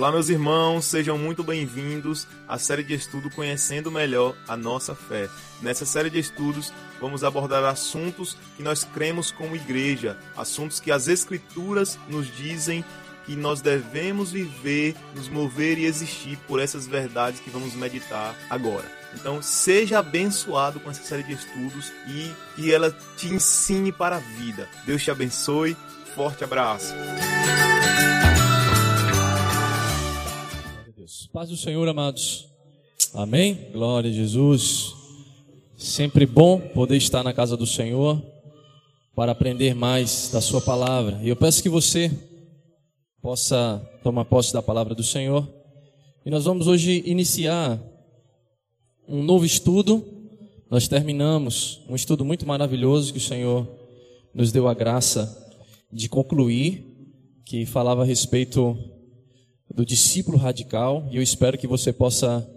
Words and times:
Olá, 0.00 0.10
meus 0.10 0.30
irmãos, 0.30 0.86
sejam 0.86 1.18
muito 1.18 1.44
bem-vindos 1.44 2.26
à 2.48 2.56
série 2.58 2.82
de 2.82 2.94
estudo 2.94 3.28
Conhecendo 3.28 3.90
Melhor 3.90 4.34
a 4.48 4.56
Nossa 4.56 4.94
Fé. 4.94 5.28
Nessa 5.60 5.84
série 5.84 6.08
de 6.08 6.18
estudos, 6.18 6.72
vamos 6.98 7.22
abordar 7.22 7.62
assuntos 7.64 8.34
que 8.56 8.62
nós 8.62 8.82
cremos 8.82 9.30
como 9.30 9.54
igreja, 9.54 10.16
assuntos 10.34 10.80
que 10.80 10.90
as 10.90 11.06
Escrituras 11.06 11.98
nos 12.08 12.34
dizem 12.34 12.82
que 13.26 13.36
nós 13.36 13.60
devemos 13.60 14.32
viver, 14.32 14.96
nos 15.14 15.28
mover 15.28 15.76
e 15.76 15.84
existir 15.84 16.38
por 16.48 16.60
essas 16.60 16.86
verdades 16.86 17.38
que 17.38 17.50
vamos 17.50 17.74
meditar 17.74 18.34
agora. 18.48 18.90
Então, 19.14 19.42
seja 19.42 19.98
abençoado 19.98 20.80
com 20.80 20.90
essa 20.90 21.02
série 21.02 21.24
de 21.24 21.34
estudos 21.34 21.92
e 22.08 22.32
que 22.56 22.72
ela 22.72 22.90
te 23.18 23.28
ensine 23.28 23.92
para 23.92 24.16
a 24.16 24.20
vida. 24.20 24.66
Deus 24.86 25.04
te 25.04 25.10
abençoe. 25.10 25.76
Forte 26.14 26.42
abraço. 26.42 26.94
Paz 31.32 31.48
do 31.48 31.56
Senhor, 31.56 31.86
amados. 31.86 32.48
Amém? 33.14 33.68
Glória 33.70 34.10
a 34.10 34.12
Jesus. 34.12 34.92
Sempre 35.76 36.26
bom 36.26 36.58
poder 36.58 36.96
estar 36.96 37.22
na 37.22 37.32
casa 37.32 37.56
do 37.56 37.68
Senhor 37.68 38.20
para 39.14 39.30
aprender 39.30 39.72
mais 39.72 40.28
da 40.32 40.40
Sua 40.40 40.60
palavra. 40.60 41.20
E 41.22 41.28
eu 41.28 41.36
peço 41.36 41.62
que 41.62 41.68
você 41.68 42.10
possa 43.22 43.80
tomar 44.02 44.24
posse 44.24 44.52
da 44.52 44.60
palavra 44.60 44.92
do 44.92 45.04
Senhor. 45.04 45.48
E 46.26 46.30
nós 46.30 46.46
vamos 46.46 46.66
hoje 46.66 47.00
iniciar 47.06 47.80
um 49.06 49.22
novo 49.22 49.44
estudo. 49.44 50.04
Nós 50.68 50.88
terminamos 50.88 51.80
um 51.88 51.94
estudo 51.94 52.24
muito 52.24 52.44
maravilhoso 52.44 53.12
que 53.12 53.20
o 53.20 53.22
Senhor 53.22 53.68
nos 54.34 54.50
deu 54.50 54.66
a 54.66 54.74
graça 54.74 55.48
de 55.92 56.08
concluir, 56.08 56.84
que 57.44 57.64
falava 57.64 58.02
a 58.02 58.04
respeito 58.04 58.76
do 59.74 59.84
discípulo 59.84 60.36
radical, 60.36 61.06
e 61.10 61.16
eu 61.16 61.22
espero 61.22 61.56
que 61.56 61.66
você 61.66 61.92
possa 61.92 62.48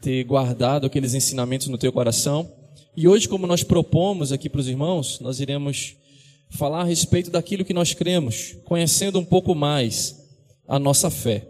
ter 0.00 0.24
guardado 0.24 0.86
aqueles 0.86 1.14
ensinamentos 1.14 1.68
no 1.68 1.78
teu 1.78 1.92
coração. 1.92 2.50
E 2.96 3.06
hoje, 3.06 3.28
como 3.28 3.46
nós 3.46 3.62
propomos 3.62 4.32
aqui 4.32 4.48
para 4.48 4.60
os 4.60 4.68
irmãos, 4.68 5.20
nós 5.20 5.40
iremos 5.40 5.96
falar 6.50 6.80
a 6.80 6.84
respeito 6.84 7.30
daquilo 7.30 7.64
que 7.64 7.72
nós 7.72 7.94
cremos, 7.94 8.56
conhecendo 8.64 9.18
um 9.18 9.24
pouco 9.24 9.54
mais 9.54 10.20
a 10.66 10.78
nossa 10.78 11.10
fé, 11.10 11.48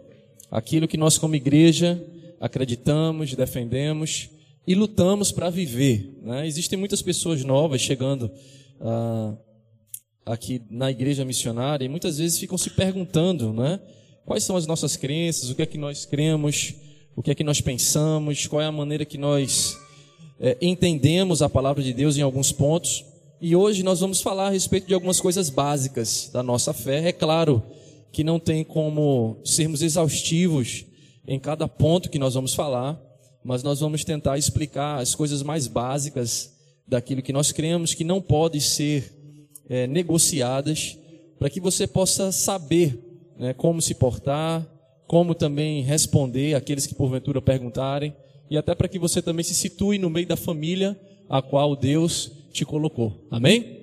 aquilo 0.49 0.87
que 0.87 0.97
nós 0.97 1.17
como 1.17 1.35
igreja 1.35 2.01
acreditamos, 2.39 3.33
defendemos 3.33 4.29
e 4.65 4.75
lutamos 4.75 5.31
para 5.31 5.49
viver. 5.49 6.19
Né? 6.21 6.47
Existem 6.47 6.77
muitas 6.77 7.01
pessoas 7.01 7.43
novas 7.43 7.81
chegando 7.81 8.31
ah, 8.79 9.33
aqui 10.25 10.61
na 10.69 10.89
igreja 10.91 11.25
missionária 11.25 11.85
e 11.85 11.89
muitas 11.89 12.17
vezes 12.17 12.39
ficam 12.39 12.57
se 12.57 12.69
perguntando, 12.69 13.51
né? 13.51 13.79
Quais 14.25 14.43
são 14.45 14.55
as 14.55 14.65
nossas 14.65 14.95
crenças? 14.95 15.49
O 15.49 15.55
que 15.55 15.61
é 15.61 15.65
que 15.65 15.77
nós 15.77 16.05
cremos? 16.05 16.73
O 17.15 17.21
que 17.21 17.31
é 17.31 17.35
que 17.35 17.43
nós 17.43 17.59
pensamos? 17.59 18.47
Qual 18.47 18.61
é 18.61 18.65
a 18.65 18.71
maneira 18.71 19.03
que 19.03 19.17
nós 19.17 19.77
é, 20.39 20.57
entendemos 20.61 21.41
a 21.41 21.49
palavra 21.49 21.83
de 21.83 21.93
Deus 21.93 22.17
em 22.17 22.21
alguns 22.21 22.51
pontos? 22.51 23.03
E 23.41 23.53
hoje 23.53 23.83
nós 23.83 23.99
vamos 23.99 24.21
falar 24.21 24.47
a 24.47 24.51
respeito 24.51 24.87
de 24.87 24.93
algumas 24.93 25.19
coisas 25.19 25.49
básicas 25.49 26.29
da 26.31 26.41
nossa 26.41 26.71
fé. 26.71 27.09
É 27.09 27.11
claro 27.11 27.61
que 28.13 28.23
não 28.23 28.39
tem 28.39 28.63
como 28.63 29.37
sermos 29.43 29.81
exaustivos 29.81 30.85
em 31.27 31.37
cada 31.37 31.67
ponto 31.67 32.09
que 32.09 32.17
nós 32.17 32.33
vamos 32.33 32.53
falar, 32.53 32.97
mas 33.43 33.61
nós 33.61 33.81
vamos 33.81 34.05
tentar 34.05 34.37
explicar 34.37 35.01
as 35.01 35.13
coisas 35.13 35.43
mais 35.43 35.67
básicas 35.67 36.53
daquilo 36.87 37.21
que 37.21 37.33
nós 37.33 37.51
cremos, 37.51 37.93
que 37.93 38.05
não 38.05 38.21
podem 38.21 38.61
ser 38.61 39.13
é, 39.67 39.85
negociadas, 39.85 40.97
para 41.37 41.49
que 41.49 41.59
você 41.59 41.85
possa 41.85 42.31
saber 42.31 42.97
né, 43.37 43.53
como 43.53 43.81
se 43.81 43.95
portar, 43.95 44.67
como 45.07 45.35
também 45.35 45.81
responder 45.83 46.55
aqueles 46.55 46.85
que 46.85 46.95
porventura 46.95 47.41
perguntarem, 47.41 48.15
e 48.49 48.57
até 48.57 48.75
para 48.75 48.87
que 48.87 48.99
você 48.99 49.21
também 49.21 49.43
se 49.43 49.53
situe 49.53 49.97
no 49.97 50.09
meio 50.09 50.27
da 50.27 50.35
família 50.35 50.99
a 51.29 51.41
qual 51.41 51.75
Deus 51.75 52.31
te 52.51 52.65
colocou. 52.65 53.25
Amém? 53.31 53.79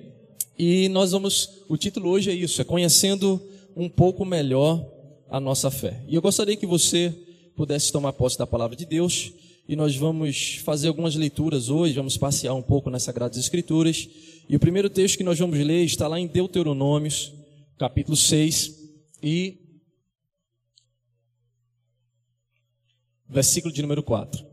E 0.57 0.89
nós 0.89 1.11
vamos, 1.11 1.63
o 1.67 1.77
título 1.77 2.09
hoje 2.09 2.29
é 2.29 2.33
isso, 2.33 2.61
é 2.61 2.65
conhecendo 2.65 3.41
um 3.75 3.89
pouco 3.89 4.23
melhor 4.23 4.85
a 5.29 5.39
nossa 5.39 5.71
fé. 5.71 6.01
E 6.07 6.15
eu 6.15 6.21
gostaria 6.21 6.55
que 6.55 6.65
você 6.65 7.13
pudesse 7.55 7.91
tomar 7.91 8.13
posse 8.13 8.37
da 8.37 8.47
palavra 8.47 8.75
de 8.75 8.85
Deus, 8.85 9.31
e 9.67 9.75
nós 9.75 9.95
vamos 9.95 10.59
fazer 10.63 10.89
algumas 10.89 11.15
leituras 11.15 11.69
hoje, 11.69 11.93
vamos 11.93 12.17
passear 12.17 12.53
um 12.53 12.61
pouco 12.61 12.89
nas 12.89 13.03
Sagradas 13.03 13.37
Escrituras. 13.37 14.09
E 14.49 14.55
o 14.55 14.59
primeiro 14.59 14.89
texto 14.89 15.17
que 15.17 15.23
nós 15.23 15.39
vamos 15.39 15.57
ler 15.57 15.85
está 15.85 16.07
lá 16.07 16.19
em 16.19 16.27
Deuteronômios, 16.27 17.31
capítulo 17.77 18.17
6, 18.17 18.80
e 19.21 19.57
versículo 23.29 23.73
de 23.73 23.81
número 23.81 24.03
4. 24.03 24.45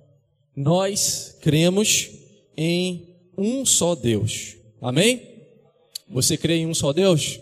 Nós 0.54 1.36
cremos 1.40 2.10
em 2.56 3.08
um 3.36 3.64
só 3.64 3.94
Deus. 3.94 4.56
Amém? 4.80 5.22
Você 6.08 6.36
crê 6.36 6.56
em 6.58 6.66
um 6.66 6.74
só 6.74 6.92
Deus? 6.92 7.40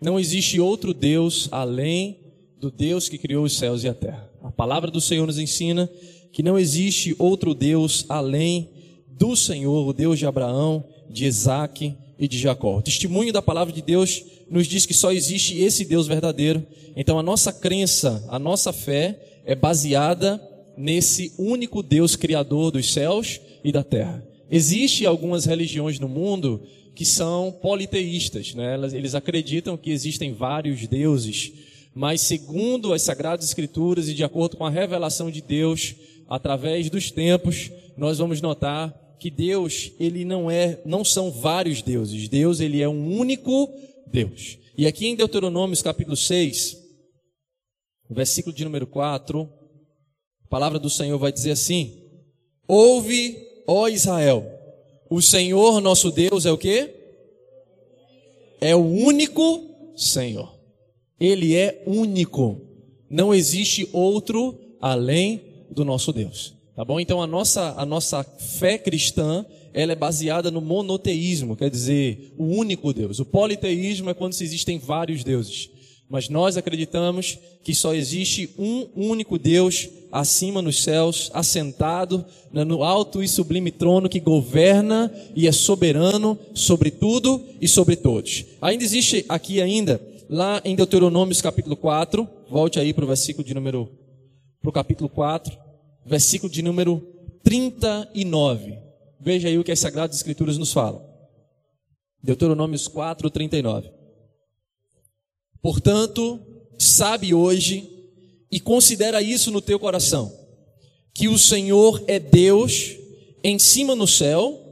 Não 0.00 0.18
existe 0.18 0.60
outro 0.60 0.92
Deus 0.92 1.48
além 1.50 2.20
do 2.58 2.70
Deus 2.70 3.08
que 3.08 3.18
criou 3.18 3.44
os 3.44 3.56
céus 3.56 3.84
e 3.84 3.88
a 3.88 3.94
terra. 3.94 4.30
A 4.42 4.50
palavra 4.50 4.90
do 4.90 5.00
Senhor 5.00 5.26
nos 5.26 5.38
ensina 5.38 5.90
que 6.32 6.42
não 6.42 6.58
existe 6.58 7.14
outro 7.18 7.54
Deus 7.54 8.04
além 8.08 8.70
do 9.08 9.34
Senhor, 9.34 9.86
o 9.86 9.92
Deus 9.92 10.18
de 10.18 10.26
Abraão, 10.26 10.84
de 11.08 11.24
Isaac 11.24 11.96
e 12.18 12.26
de 12.26 12.38
Jacó. 12.38 12.78
O 12.78 12.82
testemunho 12.82 13.32
da 13.32 13.42
palavra 13.42 13.72
de 13.72 13.82
Deus 13.82 14.24
nos 14.50 14.66
diz 14.66 14.86
que 14.86 14.94
só 14.94 15.12
existe 15.12 15.58
esse 15.60 15.84
Deus 15.84 16.06
verdadeiro. 16.06 16.64
Então 16.96 17.18
a 17.18 17.22
nossa 17.22 17.52
crença, 17.52 18.24
a 18.28 18.38
nossa 18.38 18.72
fé 18.72 19.18
é 19.44 19.54
baseada 19.54 20.42
nesse 20.76 21.32
único 21.38 21.82
Deus 21.82 22.16
criador 22.16 22.70
dos 22.70 22.92
céus 22.92 23.40
e 23.64 23.72
da 23.72 23.82
terra. 23.82 24.22
Existem 24.50 25.06
algumas 25.06 25.44
religiões 25.44 25.98
no 25.98 26.08
mundo 26.08 26.62
que 26.94 27.04
são 27.04 27.52
politeístas, 27.60 28.54
né? 28.54 28.78
Eles 28.92 29.14
acreditam 29.14 29.76
que 29.76 29.90
existem 29.90 30.32
vários 30.32 30.86
deuses, 30.86 31.52
mas 31.94 32.22
segundo 32.22 32.92
as 32.92 33.02
sagradas 33.02 33.46
escrituras 33.46 34.08
e 34.08 34.14
de 34.14 34.24
acordo 34.24 34.56
com 34.56 34.64
a 34.64 34.70
revelação 34.70 35.30
de 35.30 35.42
Deus, 35.42 35.94
através 36.28 36.88
dos 36.88 37.10
tempos, 37.10 37.70
nós 37.96 38.18
vamos 38.18 38.40
notar 38.40 38.94
que 39.18 39.30
Deus, 39.30 39.92
ele 39.98 40.24
não 40.24 40.50
é, 40.50 40.80
não 40.84 41.04
são 41.04 41.30
vários 41.30 41.82
deuses. 41.82 42.28
Deus, 42.28 42.60
ele 42.60 42.82
é 42.82 42.88
um 42.88 43.18
único 43.18 43.72
Deus. 44.06 44.58
E 44.76 44.86
aqui 44.86 45.06
em 45.06 45.16
Deuteronômio, 45.16 45.82
capítulo 45.82 46.16
6, 46.16 46.76
versículo 48.10 48.54
de 48.54 48.64
número 48.64 48.86
4, 48.86 49.48
a 50.44 50.48
palavra 50.48 50.78
do 50.78 50.90
Senhor 50.90 51.18
vai 51.18 51.32
dizer 51.32 51.52
assim: 51.52 52.02
Ouve, 52.68 53.36
ó 53.66 53.88
Israel, 53.88 54.44
o 55.10 55.22
Senhor 55.22 55.80
nosso 55.80 56.10
Deus 56.10 56.46
é 56.46 56.52
o 56.52 56.58
que? 56.58 56.94
É 58.60 58.74
o 58.74 58.84
único 58.84 59.92
Senhor. 59.96 60.54
Ele 61.18 61.54
é 61.54 61.82
único. 61.86 62.60
Não 63.08 63.34
existe 63.34 63.88
outro 63.92 64.58
além 64.80 65.66
do 65.70 65.84
nosso 65.84 66.12
Deus. 66.12 66.55
Tá 66.76 66.84
bom? 66.84 67.00
Então 67.00 67.22
a 67.22 67.26
nossa, 67.26 67.72
a 67.78 67.86
nossa 67.86 68.22
fé 68.22 68.76
cristã, 68.76 69.46
ela 69.72 69.92
é 69.92 69.96
baseada 69.96 70.50
no 70.50 70.60
monoteísmo, 70.60 71.56
quer 71.56 71.70
dizer, 71.70 72.34
o 72.36 72.44
único 72.44 72.92
Deus. 72.92 73.18
O 73.18 73.24
politeísmo 73.24 74.10
é 74.10 74.14
quando 74.14 74.34
se 74.34 74.44
existem 74.44 74.78
vários 74.78 75.24
deuses. 75.24 75.70
Mas 76.06 76.28
nós 76.28 76.58
acreditamos 76.58 77.38
que 77.64 77.74
só 77.74 77.94
existe 77.94 78.50
um 78.58 78.86
único 78.94 79.38
Deus 79.38 79.88
acima 80.12 80.60
nos 80.60 80.82
céus, 80.82 81.30
assentado 81.32 82.24
no 82.52 82.84
alto 82.84 83.22
e 83.22 83.28
sublime 83.28 83.70
trono 83.70 84.08
que 84.08 84.20
governa 84.20 85.10
e 85.34 85.48
é 85.48 85.52
soberano 85.52 86.38
sobre 86.54 86.90
tudo 86.90 87.42
e 87.58 87.66
sobre 87.66 87.96
todos. 87.96 88.44
Ainda 88.60 88.84
existe 88.84 89.24
aqui 89.30 89.62
ainda, 89.62 89.98
lá 90.28 90.60
em 90.62 90.76
Deuteronômio 90.76 91.34
capítulo 91.42 91.74
4, 91.74 92.28
volte 92.50 92.78
aí 92.78 92.92
para 92.92 93.04
o 93.04 93.08
versículo 93.08 93.44
de 93.44 93.54
número, 93.54 93.88
para 94.60 94.68
o 94.68 94.72
capítulo 94.72 95.08
4, 95.08 95.65
versículo 96.06 96.50
de 96.50 96.62
número 96.62 97.00
39. 97.42 98.78
Veja 99.20 99.48
aí 99.48 99.58
o 99.58 99.64
que 99.64 99.72
as 99.72 99.80
Sagradas 99.80 100.16
Escrituras 100.16 100.56
nos 100.56 100.72
falam. 100.72 101.04
Deuteronômios 102.22 102.88
4, 102.88 103.28
39. 103.28 103.90
Portanto, 105.60 106.40
sabe 106.78 107.34
hoje 107.34 107.90
e 108.50 108.60
considera 108.60 109.20
isso 109.20 109.50
no 109.50 109.60
teu 109.60 109.78
coração, 109.78 110.32
que 111.12 111.28
o 111.28 111.38
Senhor 111.38 112.02
é 112.06 112.18
Deus 112.18 112.96
em 113.42 113.58
cima 113.58 113.94
no 113.94 114.06
céu 114.06 114.62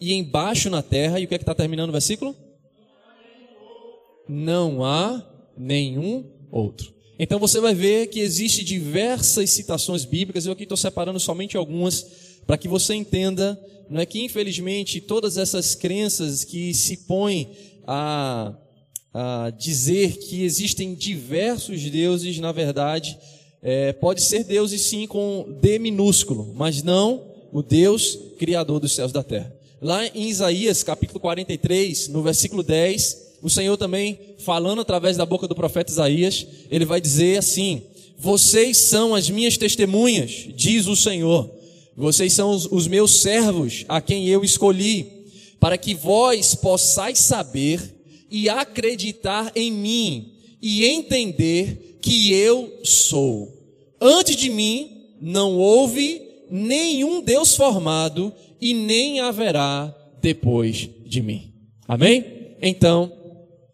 e 0.00 0.14
embaixo 0.14 0.70
na 0.70 0.82
terra. 0.82 1.20
E 1.20 1.24
o 1.24 1.28
que 1.28 1.34
é 1.34 1.38
que 1.38 1.42
está 1.42 1.54
terminando 1.54 1.90
o 1.90 1.92
versículo? 1.92 2.34
Não 4.28 4.84
há 4.84 5.24
nenhum 5.56 6.24
outro. 6.50 6.99
Então 7.22 7.38
você 7.38 7.60
vai 7.60 7.74
ver 7.74 8.06
que 8.06 8.18
existe 8.18 8.64
diversas 8.64 9.50
citações 9.50 10.06
bíblicas, 10.06 10.46
eu 10.46 10.52
aqui 10.52 10.62
estou 10.62 10.74
separando 10.74 11.20
somente 11.20 11.54
algumas, 11.54 12.06
para 12.46 12.56
que 12.56 12.66
você 12.66 12.94
entenda, 12.94 13.60
não 13.90 14.00
é 14.00 14.06
que 14.06 14.24
infelizmente 14.24 15.02
todas 15.02 15.36
essas 15.36 15.74
crenças 15.74 16.44
que 16.44 16.72
se 16.72 16.96
põem 16.96 17.50
a, 17.86 18.54
a 19.12 19.50
dizer 19.50 20.16
que 20.16 20.44
existem 20.44 20.94
diversos 20.94 21.82
deuses, 21.90 22.38
na 22.38 22.52
verdade, 22.52 23.18
é, 23.62 23.92
pode 23.92 24.22
ser 24.22 24.42
deuses 24.42 24.80
sim 24.80 25.06
com 25.06 25.58
D 25.60 25.78
minúsculo, 25.78 26.54
mas 26.56 26.82
não 26.82 27.22
o 27.52 27.62
Deus 27.62 28.18
criador 28.38 28.80
dos 28.80 28.92
céus 28.92 29.10
e 29.10 29.14
da 29.14 29.22
terra. 29.22 29.54
Lá 29.78 30.06
em 30.06 30.26
Isaías, 30.26 30.82
capítulo 30.82 31.20
43, 31.20 32.08
no 32.08 32.22
versículo 32.22 32.62
10, 32.62 33.29
o 33.42 33.48
Senhor 33.48 33.76
também, 33.76 34.18
falando 34.38 34.80
através 34.80 35.16
da 35.16 35.24
boca 35.24 35.48
do 35.48 35.54
profeta 35.54 35.90
Isaías, 35.90 36.46
ele 36.70 36.84
vai 36.84 37.00
dizer 37.00 37.38
assim: 37.38 37.82
Vocês 38.18 38.76
são 38.76 39.14
as 39.14 39.30
minhas 39.30 39.56
testemunhas, 39.56 40.48
diz 40.54 40.86
o 40.86 40.96
Senhor. 40.96 41.50
Vocês 41.96 42.32
são 42.32 42.50
os, 42.52 42.86
meus 42.86 43.20
servos, 43.20 43.84
a 43.88 44.00
quem 44.00 44.26
eu 44.26 44.42
escolhi, 44.42 45.06
para 45.58 45.76
que 45.76 45.94
vós 45.94 46.54
possais 46.54 47.18
saber 47.18 47.80
e 48.30 48.48
acreditar 48.48 49.52
em 49.54 49.70
mim 49.70 50.32
e 50.62 50.86
entender 50.86 51.98
que 52.00 52.32
eu 52.32 52.80
sou. 52.84 53.52
Antes 54.00 54.36
de 54.36 54.48
mim 54.48 55.16
não 55.20 55.58
houve 55.58 56.22
nenhum 56.50 57.20
Deus 57.20 57.54
formado 57.54 58.32
e 58.60 58.72
nem 58.72 59.20
haverá 59.20 59.94
depois 60.22 60.88
de 61.04 61.20
mim. 61.20 61.52
Amém? 61.86 62.24
Então, 62.62 63.12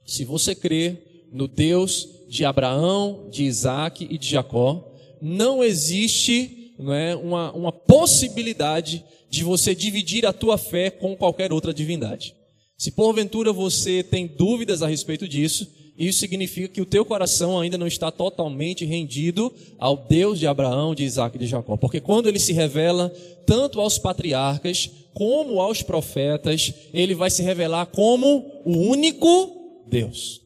se 0.07 0.25
você 0.25 0.55
crê 0.55 0.97
no 1.33 1.49
Deus 1.49 2.09
de 2.29 2.45
Abraão, 2.45 3.29
de 3.31 3.45
Isaac 3.45 4.07
e 4.09 4.17
de 4.17 4.29
Jacó, 4.29 4.93
não 5.21 5.63
existe 5.63 6.73
não 6.79 6.93
é, 6.93 7.17
uma, 7.17 7.53
uma 7.53 7.73
possibilidade 7.73 9.05
de 9.29 9.43
você 9.43 9.75
dividir 9.75 10.25
a 10.25 10.33
tua 10.33 10.57
fé 10.57 10.91
com 10.91 11.17
qualquer 11.17 11.53
outra 11.53 11.75
divindade. 11.75 12.35
Se 12.77 12.91
porventura 12.91 13.53
você 13.53 14.03
tem 14.03 14.27
dúvidas 14.27 14.83
a 14.83 14.87
respeito 14.87 15.27
disso, 15.27 15.67
isso 15.99 16.19
significa 16.19 16.69
que 16.69 16.81
o 16.81 16.87
teu 16.87 17.05
coração 17.05 17.59
ainda 17.59 17.79
não 17.79 17.87
está 17.87 18.11
totalmente 18.11 18.85
rendido 18.85 19.53
ao 19.79 19.97
Deus 19.97 20.39
de 20.39 20.47
Abraão, 20.47 20.95
de 20.95 21.03
Isaac 21.03 21.37
e 21.37 21.39
de 21.39 21.47
Jacó. 21.47 21.77
Porque 21.77 22.01
quando 22.01 22.29
ele 22.29 22.39
se 22.39 22.53
revela 22.53 23.09
tanto 23.47 23.81
aos 23.81 23.99
patriarcas 23.99 24.91
como 25.15 25.59
aos 25.59 25.81
profetas, 25.81 26.75
ele 26.93 27.15
vai 27.15 27.31
se 27.31 27.43
revelar 27.43 27.87
como 27.87 28.45
o 28.67 28.77
único 28.77 29.56
Deus. 29.89 30.43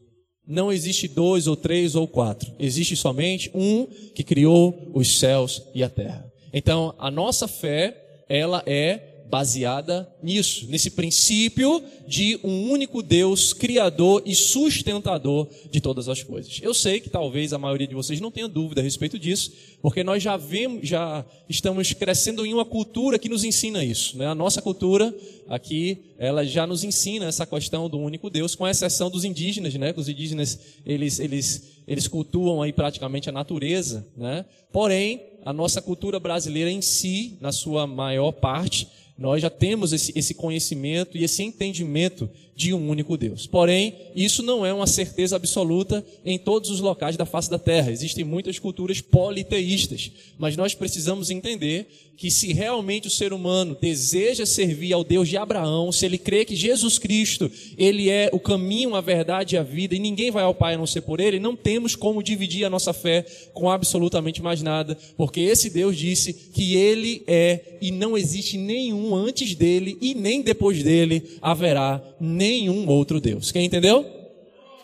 Não 0.46 0.72
existe 0.72 1.06
dois 1.06 1.46
ou 1.46 1.54
três 1.56 1.94
ou 1.94 2.08
quatro. 2.08 2.52
Existe 2.58 2.96
somente 2.96 3.50
um 3.54 3.86
que 4.14 4.24
criou 4.24 4.90
os 4.92 5.18
céus 5.18 5.62
e 5.74 5.82
a 5.84 5.88
terra. 5.88 6.30
Então, 6.52 6.94
a 6.98 7.10
nossa 7.10 7.46
fé, 7.46 8.24
ela 8.28 8.62
é 8.66 9.09
baseada 9.30 10.12
nisso, 10.20 10.66
nesse 10.68 10.90
princípio 10.90 11.82
de 12.06 12.40
um 12.42 12.68
único 12.70 13.02
Deus 13.02 13.52
criador 13.52 14.22
e 14.26 14.34
sustentador 14.34 15.46
de 15.70 15.80
todas 15.80 16.08
as 16.08 16.22
coisas. 16.22 16.58
Eu 16.60 16.74
sei 16.74 16.98
que 16.98 17.08
talvez 17.08 17.52
a 17.52 17.58
maioria 17.58 17.86
de 17.86 17.94
vocês 17.94 18.20
não 18.20 18.30
tenha 18.30 18.48
dúvida 18.48 18.80
a 18.80 18.84
respeito 18.84 19.18
disso, 19.18 19.52
porque 19.80 20.02
nós 20.02 20.20
já 20.20 20.36
vemos, 20.36 20.86
já 20.88 21.24
estamos 21.48 21.92
crescendo 21.92 22.44
em 22.44 22.52
uma 22.52 22.64
cultura 22.64 23.18
que 23.18 23.28
nos 23.28 23.44
ensina 23.44 23.84
isso, 23.84 24.18
né? 24.18 24.26
A 24.26 24.34
nossa 24.34 24.60
cultura 24.60 25.14
aqui, 25.48 25.98
ela 26.18 26.44
já 26.44 26.66
nos 26.66 26.82
ensina 26.82 27.26
essa 27.26 27.46
questão 27.46 27.88
do 27.88 27.98
único 27.98 28.28
Deus, 28.28 28.56
com 28.56 28.66
exceção 28.66 29.08
dos 29.08 29.24
indígenas, 29.24 29.72
né? 29.74 29.94
Os 29.96 30.08
indígenas, 30.08 30.58
eles 30.84 31.20
eles 31.20 31.80
eles 31.86 32.06
cultuam 32.08 32.62
aí 32.62 32.72
praticamente 32.72 33.28
a 33.28 33.32
natureza, 33.32 34.06
né? 34.16 34.44
Porém, 34.72 35.22
a 35.44 35.52
nossa 35.52 35.80
cultura 35.80 36.20
brasileira 36.20 36.70
em 36.70 36.82
si, 36.82 37.36
na 37.40 37.50
sua 37.50 37.86
maior 37.86 38.32
parte, 38.32 38.86
nós 39.20 39.42
já 39.42 39.50
temos 39.50 39.92
esse, 39.92 40.12
esse 40.16 40.32
conhecimento 40.32 41.18
e 41.18 41.24
esse 41.24 41.42
entendimento 41.42 42.30
de 42.60 42.74
um 42.74 42.90
único 42.90 43.16
Deus. 43.16 43.46
Porém, 43.46 43.94
isso 44.14 44.42
não 44.42 44.66
é 44.66 44.74
uma 44.74 44.86
certeza 44.86 45.34
absoluta 45.34 46.04
em 46.22 46.38
todos 46.38 46.68
os 46.68 46.78
locais 46.78 47.16
da 47.16 47.24
face 47.24 47.48
da 47.48 47.58
terra. 47.58 47.90
Existem 47.90 48.22
muitas 48.22 48.58
culturas 48.58 49.00
politeístas, 49.00 50.10
mas 50.38 50.58
nós 50.58 50.74
precisamos 50.74 51.30
entender 51.30 51.86
que 52.20 52.30
se 52.30 52.52
realmente 52.52 53.08
o 53.08 53.10
ser 53.10 53.32
humano 53.32 53.74
deseja 53.80 54.44
servir 54.44 54.92
ao 54.92 55.02
Deus 55.02 55.26
de 55.26 55.38
Abraão, 55.38 55.90
se 55.90 56.04
ele 56.04 56.18
crê 56.18 56.44
que 56.44 56.54
Jesus 56.54 56.98
Cristo, 56.98 57.50
ele 57.78 58.10
é 58.10 58.28
o 58.30 58.38
caminho, 58.38 58.94
a 58.94 59.00
verdade 59.00 59.54
e 59.54 59.58
a 59.58 59.62
vida, 59.62 59.94
e 59.94 59.98
ninguém 59.98 60.30
vai 60.30 60.44
ao 60.44 60.54
Pai 60.54 60.74
a 60.74 60.76
não 60.76 60.86
ser 60.86 61.00
por 61.00 61.18
ele, 61.18 61.40
não 61.40 61.56
temos 61.56 61.96
como 61.96 62.22
dividir 62.22 62.66
a 62.66 62.68
nossa 62.68 62.92
fé 62.92 63.24
com 63.54 63.70
absolutamente 63.70 64.42
mais 64.42 64.60
nada, 64.60 64.98
porque 65.16 65.40
esse 65.40 65.70
Deus 65.70 65.96
disse 65.96 66.34
que 66.34 66.76
ele 66.76 67.22
é 67.26 67.78
e 67.80 67.90
não 67.90 68.18
existe 68.18 68.58
nenhum 68.58 69.14
antes 69.14 69.54
dele 69.54 69.96
e 69.98 70.14
nem 70.14 70.42
depois 70.42 70.82
dele 70.82 71.38
haverá 71.40 72.04
nenhum 72.50 72.88
outro 72.88 73.20
Deus. 73.20 73.52
Quem 73.52 73.66
entendeu? 73.66 74.04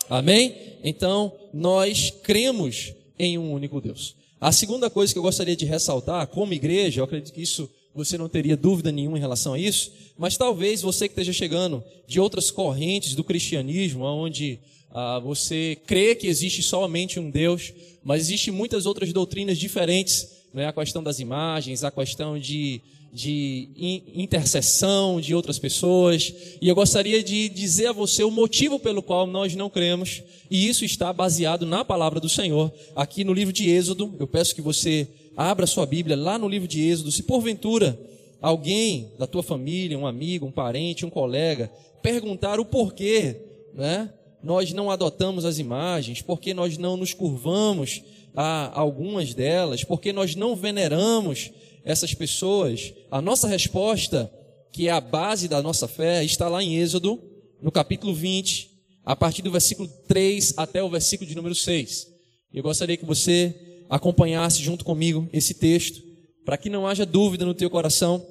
Amém? 0.09 0.55
Então, 0.83 1.33
nós 1.53 2.13
cremos 2.23 2.93
em 3.19 3.37
um 3.37 3.51
único 3.51 3.81
Deus. 3.81 4.15
A 4.39 4.51
segunda 4.51 4.89
coisa 4.89 5.11
que 5.11 5.19
eu 5.19 5.23
gostaria 5.23 5.55
de 5.55 5.65
ressaltar, 5.65 6.27
como 6.27 6.53
igreja, 6.53 7.01
eu 7.01 7.05
acredito 7.05 7.33
que 7.33 7.41
isso 7.41 7.69
você 7.93 8.17
não 8.17 8.29
teria 8.29 8.55
dúvida 8.55 8.91
nenhuma 8.91 9.17
em 9.17 9.21
relação 9.21 9.53
a 9.53 9.59
isso, 9.59 9.91
mas 10.17 10.37
talvez 10.37 10.83
você 10.83 11.07
que 11.07 11.13
esteja 11.13 11.33
chegando 11.33 11.83
de 12.07 12.19
outras 12.19 12.51
correntes 12.51 13.15
do 13.15 13.23
cristianismo, 13.23 14.05
onde 14.05 14.59
ah, 14.91 15.19
você 15.19 15.75
crê 15.87 16.13
que 16.13 16.27
existe 16.27 16.61
somente 16.61 17.19
um 17.19 17.31
Deus, 17.31 17.73
mas 18.03 18.21
existem 18.21 18.53
muitas 18.53 18.85
outras 18.85 19.11
doutrinas 19.11 19.57
diferentes, 19.57 20.29
né? 20.53 20.67
a 20.67 20.73
questão 20.73 21.01
das 21.01 21.19
imagens, 21.19 21.83
a 21.83 21.89
questão 21.89 22.37
de 22.37 22.81
de 23.11 23.69
intercessão 24.13 25.19
de 25.19 25.33
outras 25.33 25.57
pessoas. 25.57 26.33
E 26.61 26.67
eu 26.67 26.75
gostaria 26.75 27.23
de 27.23 27.49
dizer 27.49 27.87
a 27.87 27.91
você 27.91 28.23
o 28.23 28.31
motivo 28.31 28.79
pelo 28.79 29.01
qual 29.01 29.25
nós 29.25 29.55
não 29.55 29.69
cremos, 29.69 30.21
e 30.49 30.67
isso 30.67 30.85
está 30.85 31.11
baseado 31.11 31.65
na 31.65 31.83
palavra 31.83 32.19
do 32.19 32.29
Senhor, 32.29 32.71
aqui 32.95 33.23
no 33.23 33.33
livro 33.33 33.53
de 33.53 33.69
Êxodo. 33.69 34.13
Eu 34.19 34.27
peço 34.27 34.55
que 34.55 34.61
você 34.61 35.07
abra 35.35 35.67
sua 35.67 35.85
Bíblia 35.85 36.15
lá 36.15 36.37
no 36.37 36.47
livro 36.47 36.67
de 36.67 36.81
Êxodo. 36.81 37.11
Se 37.11 37.23
porventura 37.23 37.99
alguém 38.41 39.11
da 39.17 39.27
tua 39.27 39.43
família, 39.43 39.97
um 39.97 40.07
amigo, 40.07 40.45
um 40.45 40.51
parente, 40.51 41.05
um 41.05 41.09
colega, 41.09 41.71
perguntar 42.01 42.59
o 42.59 42.65
porquê, 42.65 43.35
né? 43.73 44.11
Nós 44.43 44.71
não 44.71 44.91
adotamos 44.91 45.43
as 45.45 45.57
imagens, 45.57 46.21
porque 46.21 46.53
nós 46.53 46.77
não 46.77 46.95
nos 46.95 47.13
curvamos 47.13 48.03
a 48.35 48.79
algumas 48.79 49.33
delas, 49.33 49.83
porque 49.83 50.13
nós 50.13 50.35
não 50.35 50.55
veneramos 50.55 51.51
essas 51.87 52.13
pessoas, 52.13 52.93
a 53.09 53.21
nossa 53.21 53.47
resposta, 53.47 54.29
que 54.73 54.89
é 54.89 54.91
a 54.91 54.99
base 54.99 55.47
da 55.47 55.61
nossa 55.61 55.87
fé, 55.87 56.21
está 56.21 56.49
lá 56.49 56.61
em 56.61 56.75
Êxodo, 56.75 57.17
no 57.61 57.71
capítulo 57.71 58.13
20, 58.13 58.69
a 59.05 59.15
partir 59.15 59.41
do 59.41 59.49
versículo 59.49 59.87
3 60.05 60.55
até 60.57 60.83
o 60.83 60.89
versículo 60.89 61.29
de 61.29 61.33
número 61.33 61.55
6. 61.55 62.07
Eu 62.53 62.61
gostaria 62.61 62.97
que 62.97 63.05
você 63.05 63.85
acompanhasse 63.89 64.61
junto 64.61 64.83
comigo 64.83 65.29
esse 65.31 65.53
texto, 65.53 66.03
para 66.43 66.57
que 66.57 66.69
não 66.69 66.85
haja 66.85 67.05
dúvida 67.05 67.45
no 67.45 67.53
teu 67.53 67.69
coração. 67.69 68.25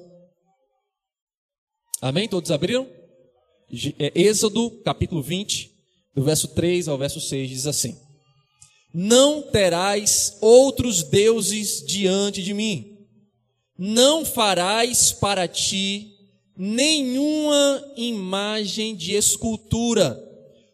Amém? 1.99 2.27
Todos 2.27 2.51
abriram? 2.51 2.87
É, 3.97 4.11
Êxodo, 4.13 4.69
capítulo 4.85 5.23
20, 5.23 5.71
do 6.13 6.23
verso 6.23 6.49
3 6.49 6.87
ao 6.87 6.97
verso 6.97 7.19
6, 7.19 7.49
diz 7.49 7.65
assim: 7.65 7.97
Não 8.93 9.41
terás 9.41 10.37
outros 10.41 11.01
deuses 11.01 11.83
diante 11.83 12.43
de 12.43 12.53
mim 12.53 12.96
não 13.77 14.25
farás 14.25 15.11
para 15.11 15.47
ti 15.47 16.13
nenhuma 16.57 17.83
imagem 17.95 18.95
de 18.95 19.13
escultura 19.13 20.23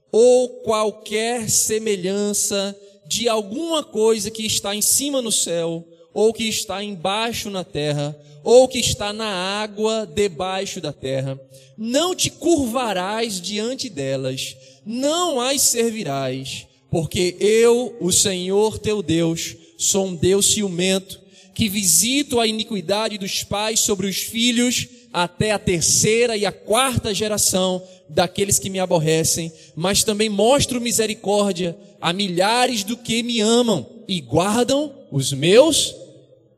ou 0.09 0.61
qualquer 0.61 1.49
semelhança 1.49 2.75
de 3.05 3.27
alguma 3.27 3.83
coisa 3.83 4.31
que 4.31 4.45
está 4.45 4.73
em 4.73 4.81
cima 4.81 5.21
no 5.21 5.31
céu, 5.31 5.85
ou 6.13 6.31
que 6.31 6.43
está 6.43 6.83
embaixo 6.83 7.49
na 7.49 7.63
terra, 7.63 8.15
ou 8.43 8.67
que 8.67 8.79
está 8.79 9.11
na 9.11 9.25
água 9.61 10.05
debaixo 10.05 10.79
da 10.79 10.93
terra. 10.93 11.39
Não 11.77 12.15
te 12.15 12.29
curvarás 12.29 13.41
diante 13.41 13.89
delas, 13.89 14.55
não 14.85 15.41
as 15.41 15.61
servirás, 15.63 16.67
porque 16.89 17.35
eu, 17.39 17.97
o 17.99 18.11
Senhor 18.11 18.77
teu 18.77 19.01
Deus, 19.01 19.55
sou 19.77 20.05
um 20.05 20.15
Deus 20.15 20.53
ciumento 20.53 21.22
que 21.53 21.69
visito 21.69 22.39
a 22.39 22.47
iniquidade 22.47 23.17
dos 23.17 23.43
pais 23.43 23.79
sobre 23.79 24.07
os 24.07 24.17
filhos 24.17 24.87
até 25.11 25.51
a 25.51 25.59
terceira 25.59 26.35
e 26.35 26.45
a 26.45 26.51
quarta 26.51 27.13
geração 27.13 27.83
daqueles 28.09 28.57
que 28.57 28.69
me 28.69 28.79
aborrecem, 28.79 29.51
mas 29.75 30.03
também 30.03 30.29
mostro 30.29 30.81
misericórdia 30.81 31.77
a 32.01 32.11
milhares 32.11 32.83
do 32.83 32.97
que 32.97 33.21
me 33.21 33.39
amam 33.39 33.87
e 34.07 34.19
guardam 34.19 34.93
os 35.11 35.31
meus 35.31 35.95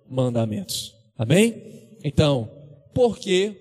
mandamentos. 0.09 0.93
Amém? 1.17 1.61
Então, 2.03 2.49
por 2.93 3.17
que 3.17 3.55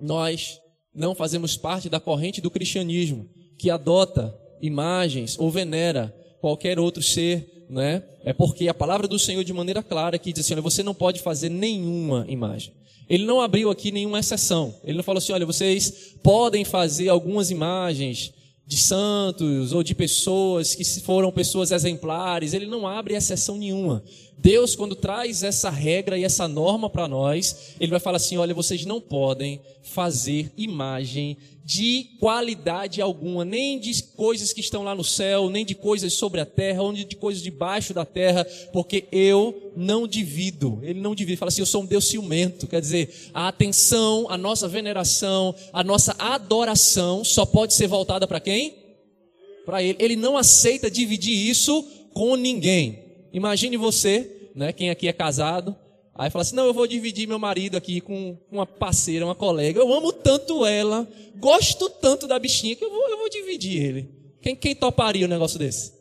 nós 0.00 0.58
não 0.94 1.14
fazemos 1.14 1.56
parte 1.56 1.88
da 1.88 2.00
corrente 2.00 2.40
do 2.40 2.50
cristianismo 2.50 3.28
que 3.58 3.70
adota 3.70 4.34
imagens 4.60 5.38
ou 5.38 5.50
venera 5.50 6.14
qualquer 6.40 6.78
outro 6.78 7.02
ser 7.02 7.53
né? 7.68 8.02
É 8.24 8.32
porque 8.32 8.68
a 8.68 8.74
palavra 8.74 9.06
do 9.06 9.18
Senhor 9.18 9.44
de 9.44 9.52
maneira 9.52 9.82
clara 9.82 10.18
que 10.18 10.32
diz 10.32 10.44
assim, 10.44 10.54
olha, 10.54 10.62
você 10.62 10.82
não 10.82 10.94
pode 10.94 11.20
fazer 11.20 11.48
nenhuma 11.48 12.24
imagem. 12.28 12.72
Ele 13.08 13.24
não 13.24 13.40
abriu 13.40 13.70
aqui 13.70 13.92
nenhuma 13.92 14.18
exceção. 14.18 14.74
Ele 14.82 14.96
não 14.96 15.04
falou 15.04 15.18
assim, 15.18 15.32
olha, 15.32 15.44
vocês 15.44 16.14
podem 16.22 16.64
fazer 16.64 17.08
algumas 17.08 17.50
imagens 17.50 18.32
de 18.66 18.78
santos 18.78 19.72
ou 19.72 19.82
de 19.82 19.94
pessoas 19.94 20.74
que 20.74 20.84
foram 21.00 21.30
pessoas 21.30 21.70
exemplares, 21.70 22.54
ele 22.54 22.66
não 22.66 22.86
abre 22.86 23.14
exceção 23.14 23.58
nenhuma. 23.58 24.02
Deus, 24.38 24.74
quando 24.74 24.96
traz 24.96 25.42
essa 25.42 25.70
regra 25.70 26.18
e 26.18 26.24
essa 26.24 26.48
norma 26.48 26.88
para 26.88 27.06
nós, 27.06 27.74
ele 27.78 27.90
vai 27.90 28.00
falar 28.00 28.16
assim: 28.16 28.36
olha, 28.36 28.54
vocês 28.54 28.84
não 28.84 29.00
podem 29.00 29.60
fazer 29.82 30.50
imagem 30.56 31.36
de 31.64 32.10
qualidade 32.20 33.00
alguma, 33.00 33.42
nem 33.42 33.80
de 33.80 34.02
coisas 34.02 34.52
que 34.52 34.60
estão 34.60 34.82
lá 34.82 34.94
no 34.94 35.02
céu, 35.02 35.48
nem 35.48 35.64
de 35.64 35.74
coisas 35.74 36.12
sobre 36.12 36.40
a 36.40 36.44
terra, 36.44 36.82
ou 36.82 36.92
de 36.92 37.16
coisas 37.16 37.42
debaixo 37.42 37.94
da 37.94 38.04
terra, 38.04 38.46
porque 38.70 39.06
eu 39.10 39.72
não 39.74 40.06
divido. 40.06 40.78
Ele 40.82 41.00
não 41.00 41.14
divide. 41.14 41.38
Fala 41.38 41.48
assim: 41.48 41.62
eu 41.62 41.66
sou 41.66 41.82
um 41.82 41.86
Deus 41.86 42.06
ciumento. 42.06 42.66
Quer 42.66 42.82
dizer, 42.82 43.30
a 43.32 43.48
atenção, 43.48 44.26
a 44.28 44.36
nossa 44.36 44.68
veneração, 44.68 45.54
a 45.72 45.82
nossa 45.82 46.14
adoração 46.18 47.24
só 47.24 47.46
pode 47.46 47.72
ser 47.72 47.86
voltada 47.86 48.26
para 48.26 48.40
quem? 48.40 48.74
Para 49.64 49.82
Ele. 49.82 49.96
Ele 49.98 50.16
não 50.16 50.36
aceita 50.36 50.90
dividir 50.90 51.34
isso 51.34 51.82
com 52.12 52.36
ninguém. 52.36 53.04
Imagine 53.32 53.78
você, 53.78 54.50
né, 54.54 54.70
quem 54.70 54.90
aqui 54.90 55.08
é 55.08 55.12
casado, 55.12 55.74
aí 56.14 56.30
fala 56.30 56.42
assim: 56.42 56.54
não, 56.54 56.66
eu 56.66 56.74
vou 56.74 56.86
dividir 56.86 57.26
meu 57.26 57.38
marido 57.38 57.76
aqui 57.76 58.00
com 58.00 58.36
uma 58.50 58.66
parceira, 58.66 59.24
uma 59.24 59.34
colega. 59.34 59.80
Eu 59.80 59.92
amo 59.92 60.12
tanto 60.12 60.64
ela, 60.64 61.08
gosto 61.36 61.88
tanto 61.88 62.26
da 62.26 62.38
bichinha 62.38 62.76
que 62.76 62.84
eu 62.84 62.90
vou, 62.90 63.08
eu 63.08 63.18
vou 63.18 63.28
dividir 63.28 63.82
ele. 63.82 64.08
Quem, 64.40 64.54
quem 64.54 64.74
toparia 64.74 65.26
um 65.26 65.28
negócio 65.28 65.58
desse? 65.58 65.92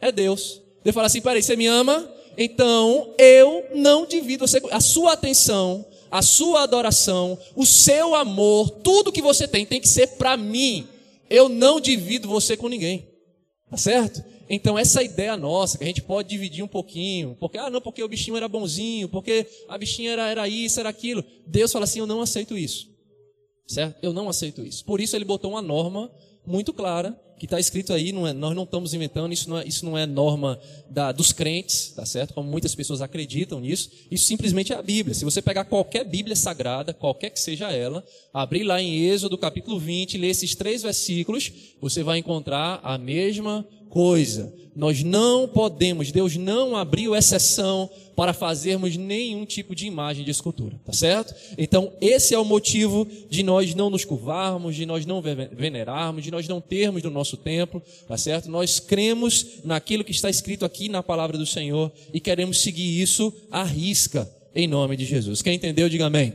É 0.00 0.10
Deus. 0.10 0.62
Deus 0.82 0.94
fala 0.94 1.06
assim: 1.06 1.20
peraí, 1.20 1.42
você 1.42 1.56
me 1.56 1.66
ama? 1.66 2.08
Então 2.36 3.14
eu 3.18 3.66
não 3.74 4.06
divido 4.06 4.46
você. 4.46 4.62
A 4.70 4.80
sua 4.80 5.12
atenção, 5.12 5.84
a 6.10 6.22
sua 6.22 6.62
adoração, 6.62 7.38
o 7.54 7.66
seu 7.66 8.14
amor, 8.14 8.70
tudo 8.70 9.12
que 9.12 9.22
você 9.22 9.46
tem 9.46 9.66
tem 9.66 9.80
que 9.80 9.88
ser 9.88 10.06
para 10.16 10.36
mim. 10.36 10.86
Eu 11.28 11.48
não 11.48 11.80
divido 11.80 12.28
você 12.28 12.56
com 12.56 12.68
ninguém. 12.68 13.06
Tá 13.70 13.76
certo? 13.76 14.24
Então, 14.52 14.76
essa 14.76 15.00
ideia 15.00 15.36
nossa, 15.36 15.78
que 15.78 15.84
a 15.84 15.86
gente 15.86 16.02
pode 16.02 16.28
dividir 16.28 16.64
um 16.64 16.68
pouquinho, 16.68 17.36
porque, 17.38 17.56
ah, 17.56 17.70
não, 17.70 17.80
porque 17.80 18.02
o 18.02 18.08
bichinho 18.08 18.36
era 18.36 18.48
bonzinho, 18.48 19.08
porque 19.08 19.46
a 19.68 19.78
bichinha 19.78 20.10
era, 20.10 20.28
era 20.28 20.48
isso, 20.48 20.80
era 20.80 20.88
aquilo. 20.88 21.24
Deus 21.46 21.70
fala 21.70 21.84
assim: 21.84 22.00
eu 22.00 22.06
não 22.06 22.20
aceito 22.20 22.58
isso. 22.58 22.90
Certo? 23.64 23.96
Eu 24.02 24.12
não 24.12 24.28
aceito 24.28 24.66
isso. 24.66 24.84
Por 24.84 25.00
isso, 25.00 25.14
ele 25.14 25.24
botou 25.24 25.52
uma 25.52 25.62
norma 25.62 26.10
muito 26.44 26.72
clara, 26.72 27.16
que 27.38 27.46
está 27.46 27.60
escrito 27.60 27.92
aí, 27.92 28.10
não 28.10 28.26
é, 28.26 28.32
nós 28.32 28.54
não 28.54 28.64
estamos 28.64 28.92
inventando, 28.92 29.32
isso 29.32 29.48
não 29.48 29.58
é, 29.58 29.66
isso 29.66 29.84
não 29.84 29.96
é 29.96 30.04
norma 30.04 30.60
da, 30.90 31.12
dos 31.12 31.32
crentes, 31.32 31.92
tá 31.94 32.04
certo? 32.04 32.34
Como 32.34 32.50
muitas 32.50 32.74
pessoas 32.74 33.00
acreditam 33.00 33.60
nisso. 33.60 33.88
Isso 34.10 34.26
simplesmente 34.26 34.72
é 34.72 34.76
a 34.76 34.82
Bíblia. 34.82 35.14
Se 35.14 35.24
você 35.24 35.40
pegar 35.40 35.64
qualquer 35.64 36.04
Bíblia 36.04 36.34
sagrada, 36.34 36.92
qualquer 36.92 37.30
que 37.30 37.38
seja 37.38 37.70
ela, 37.70 38.04
abrir 38.34 38.64
lá 38.64 38.82
em 38.82 39.06
Êxodo 39.06 39.38
capítulo 39.38 39.78
20, 39.78 40.18
ler 40.18 40.28
esses 40.28 40.56
três 40.56 40.82
versículos, 40.82 41.52
você 41.80 42.02
vai 42.02 42.18
encontrar 42.18 42.80
a 42.82 42.98
mesma 42.98 43.64
coisa. 43.90 44.52
Nós 44.74 45.02
não 45.02 45.48
podemos, 45.48 46.12
Deus 46.12 46.36
não 46.36 46.76
abriu 46.76 47.14
exceção 47.14 47.90
para 48.14 48.32
fazermos 48.32 48.96
nenhum 48.96 49.44
tipo 49.44 49.74
de 49.74 49.86
imagem 49.86 50.24
de 50.24 50.30
escultura, 50.30 50.80
tá 50.84 50.92
certo? 50.92 51.34
Então, 51.58 51.92
esse 52.00 52.34
é 52.34 52.38
o 52.38 52.44
motivo 52.44 53.06
de 53.28 53.42
nós 53.42 53.74
não 53.74 53.90
nos 53.90 54.04
curvarmos, 54.04 54.76
de 54.76 54.86
nós 54.86 55.04
não 55.04 55.20
venerarmos, 55.20 56.22
de 56.22 56.30
nós 56.30 56.46
não 56.46 56.60
termos 56.60 57.02
no 57.02 57.10
nosso 57.10 57.36
templo, 57.36 57.82
tá 58.06 58.16
certo? 58.16 58.50
Nós 58.50 58.78
cremos 58.78 59.60
naquilo 59.64 60.04
que 60.04 60.12
está 60.12 60.30
escrito 60.30 60.64
aqui 60.64 60.88
na 60.88 61.02
palavra 61.02 61.36
do 61.36 61.46
Senhor 61.46 61.90
e 62.14 62.20
queremos 62.20 62.60
seguir 62.60 63.00
isso 63.00 63.32
à 63.50 63.64
risca, 63.64 64.30
em 64.54 64.68
nome 64.68 64.96
de 64.96 65.04
Jesus. 65.04 65.42
Quem 65.42 65.56
entendeu, 65.56 65.88
diga 65.88 66.06
amém. 66.06 66.32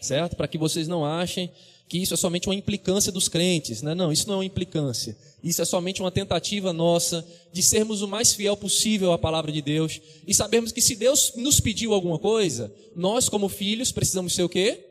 Certo? 0.00 0.36
Para 0.36 0.48
que 0.48 0.58
vocês 0.58 0.88
não 0.88 1.04
achem 1.04 1.50
que 1.90 1.98
isso 1.98 2.14
é 2.14 2.16
somente 2.16 2.48
uma 2.48 2.54
implicância 2.54 3.10
dos 3.10 3.28
crentes, 3.28 3.82
né? 3.82 3.96
Não, 3.96 4.12
isso 4.12 4.28
não 4.28 4.34
é 4.34 4.38
uma 4.38 4.44
implicância. 4.44 5.18
Isso 5.42 5.60
é 5.60 5.64
somente 5.64 6.00
uma 6.00 6.12
tentativa 6.12 6.72
nossa 6.72 7.26
de 7.52 7.64
sermos 7.64 8.00
o 8.00 8.06
mais 8.06 8.32
fiel 8.32 8.56
possível 8.56 9.10
à 9.12 9.18
palavra 9.18 9.50
de 9.50 9.60
Deus 9.60 10.00
e 10.24 10.32
sabermos 10.32 10.70
que 10.70 10.80
se 10.80 10.94
Deus 10.94 11.32
nos 11.34 11.58
pediu 11.58 11.92
alguma 11.92 12.16
coisa, 12.16 12.72
nós 12.94 13.28
como 13.28 13.48
filhos 13.48 13.90
precisamos 13.90 14.36
ser 14.36 14.44
o 14.44 14.48
quê? 14.48 14.86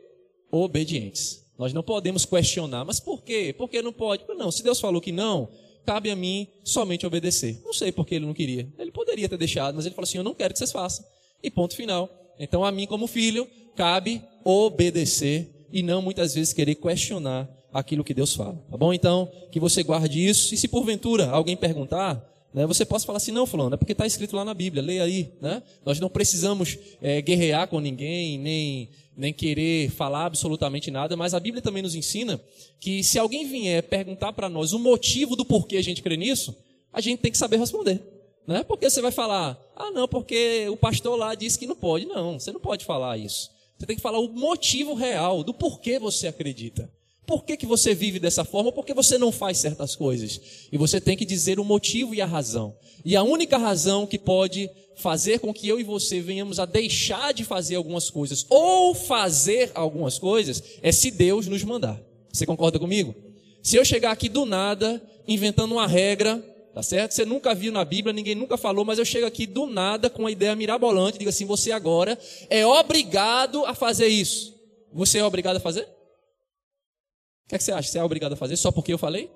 Obedientes. 0.51 1.41
Nós 1.57 1.71
não 1.71 1.81
podemos 1.81 2.25
questionar, 2.25 2.83
mas 2.83 2.99
por 2.99 3.23
quê? 3.23 3.55
Por 3.57 3.69
que 3.69 3.81
não 3.81 3.93
pode? 3.93 4.25
Não, 4.37 4.51
se 4.51 4.61
Deus 4.61 4.77
falou 4.77 4.99
que 4.99 5.13
não, 5.13 5.47
cabe 5.85 6.11
a 6.11 6.17
mim 6.17 6.49
somente 6.65 7.07
obedecer. 7.07 7.61
Não 7.63 7.71
sei 7.71 7.93
por 7.93 8.05
que 8.05 8.15
ele 8.15 8.25
não 8.25 8.33
queria. 8.33 8.67
Ele 8.77 8.91
poderia 8.91 9.29
ter 9.29 9.37
deixado, 9.37 9.75
mas 9.75 9.85
ele 9.85 9.95
falou 9.95 10.05
assim: 10.05 10.17
"Eu 10.17 10.23
não 10.25 10.35
quero 10.35 10.51
que 10.51 10.59
vocês 10.59 10.71
façam". 10.73 11.05
E 11.41 11.49
ponto 11.49 11.77
final. 11.77 12.09
Então 12.37 12.65
a 12.65 12.73
mim 12.73 12.85
como 12.85 13.07
filho 13.07 13.47
cabe 13.73 14.21
obedecer 14.43 15.58
e 15.71 15.83
não 15.83 16.01
muitas 16.01 16.33
vezes 16.33 16.53
querer 16.53 16.75
questionar 16.75 17.49
aquilo 17.73 18.03
que 18.03 18.13
Deus 18.13 18.33
fala. 18.33 18.61
Tá 18.69 18.77
bom? 18.77 18.93
Então, 18.93 19.31
que 19.51 19.59
você 19.59 19.83
guarde 19.83 20.25
isso. 20.25 20.53
E 20.53 20.57
se 20.57 20.67
porventura 20.67 21.29
alguém 21.29 21.55
perguntar, 21.55 22.23
né, 22.53 22.65
você 22.65 22.85
possa 22.85 23.05
falar 23.05 23.17
assim, 23.17 23.31
não, 23.31 23.45
fulano, 23.45 23.75
é 23.75 23.77
porque 23.77 23.91
está 23.91 24.05
escrito 24.05 24.35
lá 24.35 24.43
na 24.43 24.53
Bíblia, 24.53 24.83
leia 24.83 25.03
aí. 25.03 25.33
Né? 25.41 25.61
Nós 25.85 25.99
não 25.99 26.09
precisamos 26.09 26.77
é, 27.01 27.21
guerrear 27.21 27.67
com 27.67 27.79
ninguém, 27.79 28.37
nem, 28.39 28.89
nem 29.15 29.31
querer 29.31 29.89
falar 29.91 30.25
absolutamente 30.25 30.89
nada, 30.89 31.15
mas 31.15 31.33
a 31.33 31.39
Bíblia 31.39 31.61
também 31.61 31.83
nos 31.83 31.95
ensina 31.95 32.39
que 32.79 33.03
se 33.03 33.19
alguém 33.19 33.47
vier 33.47 33.83
perguntar 33.83 34.33
para 34.33 34.49
nós 34.49 34.73
o 34.73 34.79
motivo 34.79 35.35
do 35.35 35.45
porquê 35.45 35.77
a 35.77 35.83
gente 35.83 36.01
crê 36.01 36.17
nisso, 36.17 36.55
a 36.91 37.01
gente 37.01 37.19
tem 37.19 37.31
que 37.31 37.37
saber 37.37 37.57
responder. 37.57 38.01
Né? 38.47 38.63
Porque 38.63 38.89
você 38.89 38.99
vai 38.99 39.11
falar, 39.11 39.59
ah, 39.75 39.91
não, 39.91 40.07
porque 40.07 40.67
o 40.69 40.75
pastor 40.75 41.15
lá 41.15 41.35
disse 41.35 41.59
que 41.59 41.67
não 41.67 41.75
pode. 41.75 42.05
Não, 42.05 42.39
você 42.39 42.51
não 42.51 42.59
pode 42.59 42.83
falar 42.83 43.15
isso. 43.15 43.51
Você 43.79 43.85
tem 43.85 43.95
que 43.95 44.01
falar 44.01 44.19
o 44.19 44.27
motivo 44.27 44.93
real 44.93 45.41
do 45.41 45.53
porquê 45.53 45.97
você 45.97 46.27
acredita. 46.27 46.91
Por 47.25 47.45
que, 47.45 47.55
que 47.55 47.65
você 47.65 47.93
vive 47.93 48.19
dessa 48.19 48.43
forma? 48.43 48.73
Por 48.73 48.85
que 48.85 48.93
você 48.93 49.17
não 49.17 49.31
faz 49.31 49.59
certas 49.59 49.95
coisas? 49.95 50.41
E 50.69 50.77
você 50.77 50.99
tem 50.99 51.15
que 51.15 51.23
dizer 51.23 51.59
o 51.59 51.63
motivo 51.63 52.13
e 52.13 52.19
a 52.19 52.25
razão. 52.25 52.75
E 53.05 53.15
a 53.15 53.23
única 53.23 53.57
razão 53.57 54.05
que 54.05 54.19
pode 54.19 54.69
fazer 54.97 55.39
com 55.39 55.53
que 55.53 55.65
eu 55.65 55.79
e 55.79 55.83
você 55.83 56.19
venhamos 56.19 56.59
a 56.59 56.65
deixar 56.65 57.33
de 57.33 57.45
fazer 57.45 57.75
algumas 57.75 58.09
coisas 58.09 58.45
ou 58.49 58.93
fazer 58.93 59.71
algumas 59.73 60.19
coisas 60.19 60.61
é 60.81 60.91
se 60.91 61.09
Deus 61.09 61.47
nos 61.47 61.63
mandar. 61.63 62.01
Você 62.33 62.45
concorda 62.45 62.77
comigo? 62.77 63.15
Se 63.63 63.77
eu 63.77 63.85
chegar 63.85 64.11
aqui 64.11 64.27
do 64.27 64.45
nada, 64.45 65.01
inventando 65.25 65.71
uma 65.71 65.87
regra, 65.87 66.43
tá 66.79 66.83
certo? 66.83 67.11
Você 67.11 67.25
nunca 67.25 67.53
viu 67.53 67.73
na 67.73 67.83
Bíblia, 67.83 68.13
ninguém 68.13 68.35
nunca 68.35 68.57
falou, 68.57 68.85
mas 68.85 68.97
eu 68.97 69.05
chego 69.05 69.25
aqui 69.25 69.45
do 69.45 69.65
nada 69.65 70.09
com 70.09 70.23
uma 70.23 70.31
ideia 70.31 70.55
mirabolante, 70.55 71.17
digo 71.17 71.29
assim: 71.29 71.45
você 71.45 71.71
agora 71.73 72.17
é 72.49 72.65
obrigado 72.65 73.65
a 73.65 73.75
fazer 73.75 74.07
isso. 74.07 74.57
Você 74.93 75.19
é 75.19 75.23
obrigado 75.23 75.57
a 75.57 75.59
fazer? 75.59 75.81
O 75.83 77.49
que, 77.49 77.55
é 77.55 77.57
que 77.57 77.63
você 77.63 77.73
acha? 77.73 77.89
Você 77.89 77.99
é 77.99 78.03
obrigado 78.03 78.33
a 78.33 78.35
fazer 78.37 78.55
só 78.55 78.71
porque 78.71 78.93
eu 78.93 78.97
falei? 78.97 79.29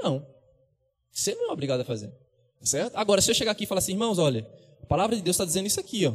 Não. 0.00 0.24
Você 1.10 1.34
não 1.34 1.50
é 1.50 1.52
obrigado 1.52 1.80
a 1.80 1.84
fazer. 1.84 2.12
Certo? 2.62 2.94
Agora, 2.96 3.20
se 3.20 3.30
eu 3.30 3.34
chegar 3.34 3.52
aqui 3.52 3.64
e 3.64 3.66
falar 3.66 3.80
assim, 3.80 3.92
irmãos, 3.92 4.18
olha, 4.18 4.48
a 4.82 4.86
palavra 4.86 5.16
de 5.16 5.22
Deus 5.22 5.34
está 5.34 5.44
dizendo 5.44 5.66
isso 5.66 5.80
aqui, 5.80 6.06
ó. 6.06 6.14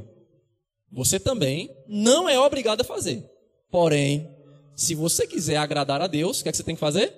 Você 0.91 1.19
também 1.19 1.75
não 1.87 2.29
é 2.29 2.39
obrigado 2.39 2.81
a 2.81 2.83
fazer. 2.85 3.29
Porém, 3.69 4.29
se 4.75 4.95
você 4.95 5.27
quiser 5.27 5.57
agradar 5.57 6.01
a 6.01 6.07
Deus, 6.07 6.39
o 6.39 6.43
que, 6.43 6.49
é 6.49 6.51
que 6.51 6.57
você 6.57 6.63
tem 6.63 6.75
que 6.75 6.79
fazer? 6.79 7.13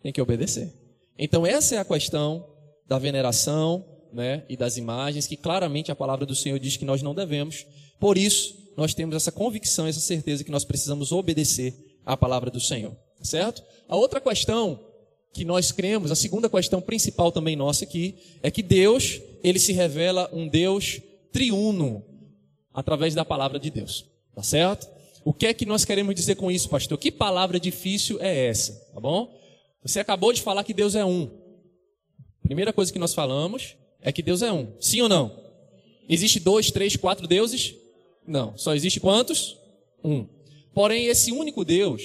Tem 0.00 0.12
que 0.12 0.22
obedecer. 0.22 0.85
Então, 1.18 1.46
essa 1.46 1.74
é 1.74 1.78
a 1.78 1.84
questão 1.84 2.46
da 2.86 2.98
veneração 2.98 3.84
né, 4.12 4.44
e 4.48 4.56
das 4.56 4.76
imagens, 4.76 5.26
que 5.26 5.36
claramente 5.36 5.90
a 5.90 5.96
palavra 5.96 6.24
do 6.24 6.34
Senhor 6.34 6.58
diz 6.58 6.76
que 6.76 6.84
nós 6.84 7.02
não 7.02 7.14
devemos. 7.14 7.66
Por 7.98 8.16
isso, 8.16 8.72
nós 8.76 8.94
temos 8.94 9.16
essa 9.16 9.32
convicção, 9.32 9.86
essa 9.86 10.00
certeza 10.00 10.44
que 10.44 10.50
nós 10.50 10.64
precisamos 10.64 11.12
obedecer 11.12 11.74
à 12.04 12.16
palavra 12.16 12.50
do 12.50 12.60
Senhor 12.60 12.96
certo? 13.26 13.62
A 13.88 13.96
outra 13.96 14.20
questão 14.20 14.80
que 15.32 15.44
nós 15.44 15.70
cremos, 15.70 16.10
a 16.10 16.16
segunda 16.16 16.48
questão 16.48 16.80
principal 16.80 17.30
também 17.30 17.56
nossa 17.56 17.84
aqui, 17.84 18.14
é 18.42 18.50
que 18.50 18.62
Deus, 18.62 19.20
ele 19.42 19.58
se 19.58 19.72
revela 19.72 20.30
um 20.32 20.48
Deus 20.48 21.00
triuno 21.32 22.02
através 22.72 23.14
da 23.14 23.24
palavra 23.24 23.58
de 23.58 23.70
Deus, 23.70 24.06
tá 24.34 24.42
certo? 24.42 24.88
O 25.24 25.32
que 25.32 25.46
é 25.46 25.52
que 25.52 25.66
nós 25.66 25.84
queremos 25.84 26.14
dizer 26.14 26.36
com 26.36 26.50
isso, 26.50 26.68
pastor? 26.68 26.96
Que 26.96 27.10
palavra 27.10 27.58
difícil 27.58 28.18
é 28.20 28.46
essa, 28.46 28.72
tá 28.94 29.00
bom? 29.00 29.35
Você 29.86 30.00
acabou 30.00 30.32
de 30.32 30.42
falar 30.42 30.64
que 30.64 30.74
Deus 30.74 30.94
é 30.94 31.04
um. 31.04 31.30
Primeira 32.42 32.72
coisa 32.72 32.92
que 32.92 32.98
nós 32.98 33.14
falamos 33.14 33.76
é 34.00 34.10
que 34.10 34.22
Deus 34.22 34.42
é 34.42 34.52
um. 34.52 34.72
Sim 34.80 35.02
ou 35.02 35.08
não? 35.08 35.44
Existe 36.08 36.40
dois, 36.40 36.70
três, 36.70 36.96
quatro 36.96 37.26
deuses? 37.26 37.74
Não. 38.26 38.56
Só 38.56 38.74
existe 38.74 38.98
quantos? 38.98 39.56
Um. 40.02 40.26
Porém, 40.74 41.06
esse 41.06 41.30
único 41.30 41.64
Deus, 41.64 42.02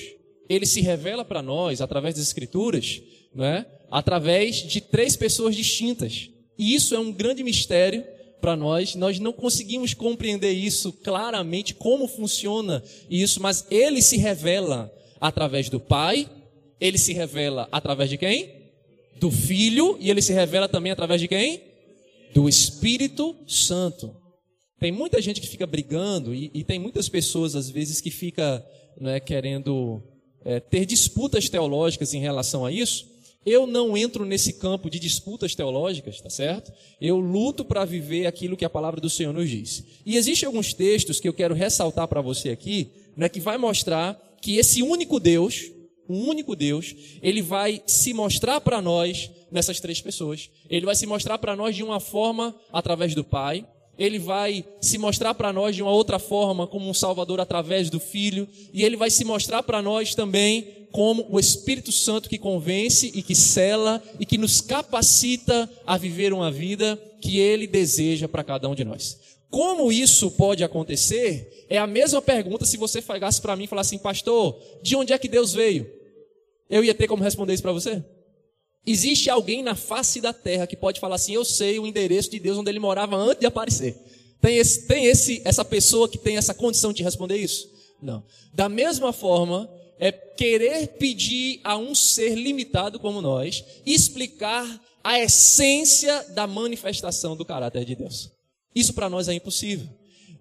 ele 0.47 0.65
se 0.65 0.81
revela 0.81 1.25
para 1.25 1.41
nós 1.41 1.81
através 1.81 2.15
das 2.15 2.25
Escrituras, 2.25 3.01
não 3.33 3.45
é? 3.45 3.65
através 3.89 4.57
de 4.57 4.79
três 4.79 5.15
pessoas 5.15 5.55
distintas. 5.55 6.29
E 6.57 6.73
isso 6.73 6.95
é 6.95 6.99
um 6.99 7.11
grande 7.11 7.43
mistério 7.43 8.05
para 8.39 8.55
nós. 8.55 8.95
Nós 8.95 9.19
não 9.19 9.33
conseguimos 9.33 9.93
compreender 9.93 10.51
isso 10.51 10.93
claramente, 10.93 11.73
como 11.73 12.07
funciona 12.07 12.81
isso, 13.09 13.41
mas 13.41 13.65
ele 13.69 14.01
se 14.01 14.17
revela 14.17 14.91
através 15.19 15.67
do 15.67 15.79
Pai, 15.79 16.29
ele 16.81 16.97
se 16.97 17.13
revela 17.13 17.69
através 17.71 18.09
de 18.09 18.17
quem? 18.17 18.49
Do 19.19 19.29
Filho, 19.29 19.97
e 19.99 20.09
ele 20.09 20.21
se 20.21 20.33
revela 20.33 20.67
também 20.67 20.91
através 20.91 21.21
de 21.21 21.27
quem? 21.27 21.61
Do 22.33 22.49
Espírito 22.49 23.35
Santo. 23.47 24.13
Tem 24.79 24.91
muita 24.91 25.21
gente 25.21 25.39
que 25.39 25.47
fica 25.47 25.67
brigando, 25.67 26.33
e, 26.33 26.49
e 26.53 26.63
tem 26.63 26.79
muitas 26.79 27.07
pessoas, 27.07 27.55
às 27.55 27.69
vezes, 27.69 28.01
que 28.01 28.09
fica 28.09 28.65
né, 28.99 29.19
querendo 29.19 30.01
é, 30.43 30.59
ter 30.59 30.85
disputas 30.87 31.47
teológicas 31.47 32.15
em 32.15 32.19
relação 32.19 32.65
a 32.65 32.71
isso, 32.71 33.09
Eu 33.43 33.65
não 33.65 33.97
entro 33.97 34.23
nesse 34.23 34.53
campo 34.53 34.87
de 34.87 34.99
disputas 34.99 35.55
teológicas, 35.55 36.21
tá 36.21 36.29
certo? 36.29 36.71
Eu 36.99 37.19
luto 37.19 37.65
para 37.65 37.83
viver 37.85 38.27
aquilo 38.27 38.55
que 38.55 38.63
a 38.63 38.69
palavra 38.69 39.01
do 39.01 39.09
Senhor 39.09 39.33
nos 39.33 39.49
diz. 39.49 39.83
E 40.05 40.15
existem 40.15 40.45
alguns 40.45 40.75
textos 40.75 41.19
que 41.19 41.27
eu 41.27 41.33
quero 41.33 41.55
ressaltar 41.55 42.07
para 42.07 42.21
você 42.21 42.51
aqui, 42.51 42.89
né, 43.17 43.27
que 43.27 43.39
vai 43.39 43.57
mostrar 43.57 44.15
que 44.39 44.57
esse 44.57 44.83
único 44.83 45.19
Deus, 45.19 45.71
um 46.11 46.27
único 46.27 46.55
Deus, 46.55 46.95
ele 47.21 47.41
vai 47.41 47.81
se 47.87 48.13
mostrar 48.13 48.61
para 48.61 48.81
nós 48.81 49.29
nessas 49.51 49.79
três 49.79 50.01
pessoas. 50.01 50.49
Ele 50.69 50.85
vai 50.85 50.95
se 50.95 51.05
mostrar 51.05 51.37
para 51.37 51.55
nós 51.55 51.75
de 51.75 51.83
uma 51.83 51.99
forma 51.99 52.55
através 52.71 53.15
do 53.15 53.23
Pai, 53.23 53.65
ele 53.97 54.17
vai 54.17 54.65
se 54.79 54.97
mostrar 54.97 55.33
para 55.35 55.53
nós 55.53 55.75
de 55.75 55.83
uma 55.83 55.91
outra 55.91 56.17
forma, 56.17 56.65
como 56.65 56.89
um 56.89 56.93
Salvador 56.93 57.39
através 57.39 57.89
do 57.89 57.99
Filho, 57.99 58.47
e 58.73 58.83
ele 58.83 58.97
vai 58.97 59.11
se 59.11 59.23
mostrar 59.23 59.61
para 59.61 59.81
nós 59.81 60.15
também 60.15 60.87
como 60.91 61.25
o 61.29 61.39
Espírito 61.39 61.91
Santo 61.91 62.27
que 62.27 62.37
convence 62.37 63.11
e 63.13 63.21
que 63.21 63.35
cela 63.35 64.01
e 64.19 64.25
que 64.25 64.37
nos 64.37 64.59
capacita 64.59 65.69
a 65.85 65.97
viver 65.97 66.33
uma 66.33 66.51
vida 66.51 66.99
que 67.21 67.39
ele 67.39 67.67
deseja 67.67 68.27
para 68.27 68.43
cada 68.43 68.67
um 68.67 68.75
de 68.75 68.83
nós. 68.83 69.19
Como 69.51 69.91
isso 69.91 70.31
pode 70.31 70.63
acontecer? 70.63 71.65
É 71.69 71.77
a 71.77 71.85
mesma 71.85 72.21
pergunta 72.21 72.65
se 72.65 72.77
você 72.77 73.01
falasse 73.01 73.41
para 73.41 73.55
mim 73.55 73.65
e 73.65 73.67
falasse 73.67 73.95
assim, 73.95 74.01
pastor, 74.01 74.59
de 74.81 74.95
onde 74.95 75.13
é 75.13 75.17
que 75.17 75.27
Deus 75.27 75.53
veio? 75.53 76.00
Eu 76.71 76.83
ia 76.83 76.95
ter 76.95 77.07
como 77.07 77.21
responder 77.21 77.53
isso 77.53 77.61
para 77.61 77.73
você? 77.73 78.01
Existe 78.87 79.29
alguém 79.29 79.61
na 79.61 79.75
face 79.75 80.21
da 80.21 80.31
terra 80.31 80.65
que 80.65 80.77
pode 80.77 80.99
falar 80.99 81.15
assim: 81.15 81.33
Eu 81.33 81.43
sei 81.43 81.77
o 81.77 81.85
endereço 81.85 82.31
de 82.31 82.39
Deus 82.39 82.57
onde 82.57 82.71
ele 82.71 82.79
morava 82.79 83.17
antes 83.17 83.41
de 83.41 83.45
aparecer. 83.45 83.95
Tem, 84.39 84.57
esse, 84.57 84.87
tem 84.87 85.05
esse, 85.05 85.41
essa 85.45 85.63
pessoa 85.63 86.09
que 86.09 86.17
tem 86.17 86.37
essa 86.37 86.53
condição 86.53 86.91
de 86.91 87.03
responder 87.03 87.37
isso? 87.37 87.69
Não. 88.01 88.23
Da 88.53 88.67
mesma 88.67 89.13
forma, 89.13 89.69
é 89.99 90.11
querer 90.11 90.87
pedir 90.97 91.59
a 91.63 91.77
um 91.77 91.93
ser 91.93 92.33
limitado 92.33 92.99
como 92.99 93.21
nós 93.21 93.63
explicar 93.85 94.81
a 95.03 95.19
essência 95.19 96.23
da 96.29 96.47
manifestação 96.47 97.35
do 97.35 97.45
caráter 97.45 97.85
de 97.85 97.95
Deus. 97.95 98.31
Isso 98.73 98.93
para 98.93 99.09
nós 99.09 99.27
é 99.27 99.33
impossível. 99.33 99.87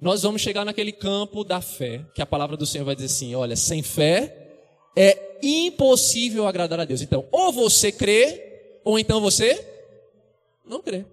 Nós 0.00 0.22
vamos 0.22 0.40
chegar 0.40 0.64
naquele 0.64 0.92
campo 0.92 1.44
da 1.44 1.60
fé, 1.60 2.06
que 2.14 2.22
a 2.22 2.26
palavra 2.26 2.56
do 2.56 2.64
Senhor 2.64 2.84
vai 2.84 2.94
dizer 2.94 3.06
assim: 3.06 3.34
olha, 3.34 3.56
sem 3.56 3.82
fé 3.82 4.39
é 4.96 5.38
impossível 5.42 6.46
agradar 6.46 6.80
a 6.80 6.84
Deus. 6.84 7.02
Então, 7.02 7.26
ou 7.30 7.52
você 7.52 7.90
crê, 7.90 8.80
ou 8.84 8.98
então 8.98 9.20
você 9.20 9.64
não 10.64 10.80
crê. 10.80 11.04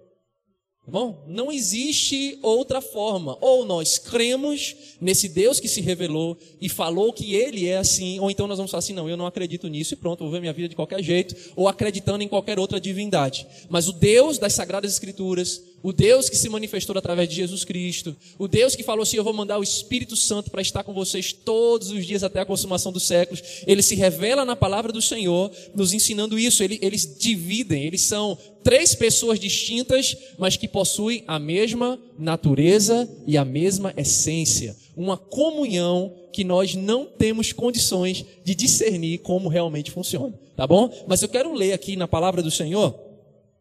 Bom, 0.90 1.22
não 1.26 1.52
existe 1.52 2.38
outra 2.40 2.80
forma. 2.80 3.36
Ou 3.42 3.66
nós 3.66 3.98
cremos 3.98 4.74
nesse 4.98 5.28
Deus 5.28 5.60
que 5.60 5.68
se 5.68 5.82
revelou 5.82 6.38
e 6.58 6.68
falou 6.68 7.12
que 7.12 7.34
ele 7.34 7.66
é 7.66 7.76
assim, 7.76 8.18
ou 8.20 8.30
então 8.30 8.46
nós 8.46 8.56
vamos 8.56 8.70
falar 8.70 8.78
assim: 8.78 8.94
não, 8.94 9.06
eu 9.06 9.16
não 9.16 9.26
acredito 9.26 9.68
nisso 9.68 9.92
e 9.92 9.96
pronto, 9.98 10.24
vou 10.24 10.30
ver 10.30 10.40
minha 10.40 10.52
vida 10.52 10.70
de 10.70 10.74
qualquer 10.74 11.02
jeito, 11.02 11.36
ou 11.54 11.68
acreditando 11.68 12.24
em 12.24 12.28
qualquer 12.28 12.58
outra 12.58 12.80
divindade. 12.80 13.46
Mas 13.68 13.86
o 13.86 13.92
Deus 13.92 14.38
das 14.38 14.54
Sagradas 14.54 14.90
Escrituras, 14.90 15.62
o 15.82 15.92
Deus 15.92 16.28
que 16.28 16.36
se 16.36 16.48
manifestou 16.48 16.96
através 16.96 17.28
de 17.28 17.36
Jesus 17.36 17.64
Cristo, 17.64 18.16
o 18.38 18.48
Deus 18.48 18.74
que 18.74 18.82
falou 18.82 19.02
assim: 19.02 19.16
Eu 19.16 19.24
vou 19.24 19.32
mandar 19.32 19.58
o 19.58 19.62
Espírito 19.62 20.16
Santo 20.16 20.50
para 20.50 20.60
estar 20.60 20.82
com 20.82 20.92
vocês 20.92 21.32
todos 21.32 21.90
os 21.90 22.04
dias 22.04 22.24
até 22.24 22.40
a 22.40 22.46
consumação 22.46 22.90
dos 22.90 23.06
séculos. 23.06 23.42
Ele 23.66 23.82
se 23.82 23.94
revela 23.94 24.44
na 24.44 24.56
palavra 24.56 24.92
do 24.92 25.00
Senhor, 25.00 25.50
nos 25.74 25.92
ensinando 25.92 26.38
isso. 26.38 26.62
Eles 26.62 27.16
dividem, 27.18 27.84
eles 27.84 28.02
são 28.02 28.36
três 28.64 28.94
pessoas 28.94 29.38
distintas, 29.38 30.16
mas 30.36 30.56
que 30.56 30.66
possuem 30.66 31.22
a 31.26 31.38
mesma 31.38 31.98
natureza 32.18 33.08
e 33.26 33.36
a 33.36 33.44
mesma 33.44 33.94
essência. 33.96 34.76
Uma 34.96 35.16
comunhão 35.16 36.12
que 36.32 36.42
nós 36.42 36.74
não 36.74 37.06
temos 37.06 37.52
condições 37.52 38.24
de 38.44 38.54
discernir 38.54 39.18
como 39.18 39.48
realmente 39.48 39.90
funciona. 39.90 40.34
Tá 40.56 40.66
bom? 40.66 40.92
Mas 41.06 41.22
eu 41.22 41.28
quero 41.28 41.54
ler 41.54 41.72
aqui 41.72 41.94
na 41.94 42.08
palavra 42.08 42.42
do 42.42 42.50
Senhor 42.50 43.07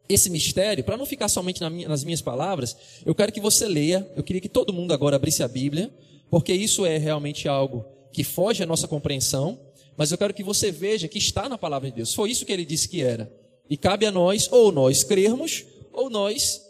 esse 0.10 0.30
mistério, 0.30 0.84
para 0.84 0.98
não 0.98 1.06
ficar 1.06 1.28
somente 1.28 1.62
nas 1.62 2.04
minhas 2.04 2.22
palavras, 2.22 2.76
eu 3.06 3.14
quero 3.14 3.32
que 3.32 3.42
você 3.42 3.68
leia, 3.68 4.10
eu 4.16 4.24
queria 4.24 4.42
que 4.42 4.50
todo 4.50 4.74
mundo 4.74 4.94
agora 4.94 5.16
abrisse 5.16 5.44
a 5.44 5.48
Bíblia, 5.48 5.92
porque 6.30 6.54
isso 6.54 6.86
é 6.86 6.98
realmente 6.98 7.48
algo 7.48 7.86
que 8.12 8.24
foge 8.24 8.64
à 8.64 8.66
nossa 8.66 8.88
compreensão, 8.88 9.60
mas 9.98 10.12
eu 10.12 10.18
quero 10.18 10.34
que 10.34 10.44
você 10.44 10.72
veja 10.72 11.08
que 11.08 11.18
está 11.18 11.50
na 11.50 11.58
palavra 11.58 11.90
de 11.90 11.98
Deus. 11.98 12.14
Foi 12.14 12.32
isso 12.32 12.46
que 12.46 12.52
ele 12.52 12.66
disse 12.66 12.88
que 12.88 13.02
era. 13.02 13.32
E 13.70 13.76
cabe 13.76 14.06
a 14.06 14.12
nós, 14.12 14.48
ou 14.52 14.72
nós 14.72 15.04
crermos, 15.04 15.66
ou 15.92 16.10
nós 16.10 16.62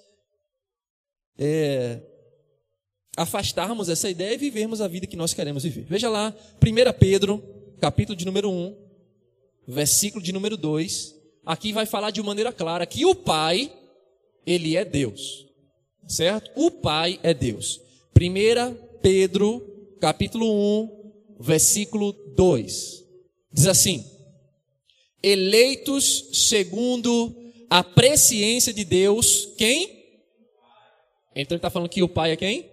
é, 1.37 1.99
afastarmos 3.15 3.89
essa 3.89 4.09
ideia 4.09 4.33
e 4.33 4.37
vivermos 4.37 4.81
a 4.81 4.87
vida 4.87 5.05
que 5.05 5.17
nós 5.17 5.33
queremos 5.33 5.63
viver. 5.63 5.85
Veja 5.87 6.09
lá, 6.09 6.33
1 6.61 6.97
Pedro, 6.97 7.43
capítulo 7.79 8.15
de 8.15 8.25
número 8.25 8.49
1, 8.49 8.75
versículo 9.67 10.23
de 10.23 10.31
número 10.31 10.55
2 10.55 11.16
aqui 11.47 11.71
vai 11.71 11.85
falar 11.85 12.11
de 12.11 12.21
maneira 12.21 12.51
clara 12.51 12.85
que 12.85 13.05
o 13.05 13.15
Pai, 13.15 13.71
ele 14.45 14.75
é 14.75 14.83
Deus. 14.83 15.47
Certo? 16.05 16.51
O 16.55 16.69
Pai 16.69 17.19
é 17.23 17.33
Deus. 17.33 17.79
1 18.15 18.99
Pedro, 19.01 19.95
capítulo 20.01 20.45
1, 20.83 21.13
versículo 21.39 22.11
2. 22.35 23.05
Diz 23.51 23.67
assim: 23.67 24.05
Eleitos 25.23 26.29
segundo 26.33 27.35
a 27.69 27.83
presciência 27.83 28.73
de 28.73 28.83
Deus, 28.83 29.49
quem? 29.57 29.97
Então 31.35 31.55
ele 31.55 31.59
está 31.59 31.69
falando 31.69 31.89
que 31.89 32.03
o 32.03 32.09
Pai 32.09 32.31
é 32.31 32.35
quem? 32.35 32.69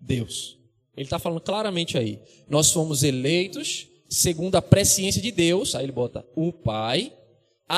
Deus. 0.00 0.58
Ele 0.96 1.06
está 1.06 1.18
falando 1.18 1.40
claramente 1.40 1.96
aí. 1.96 2.18
Nós 2.48 2.70
fomos 2.72 3.02
eleitos 3.02 3.86
segundo 4.08 4.56
a 4.56 4.62
presciência 4.62 5.22
de 5.22 5.30
Deus. 5.30 5.74
Aí 5.74 5.84
ele 5.84 5.92
bota 5.92 6.26
o 6.34 6.52
Pai 6.52 7.12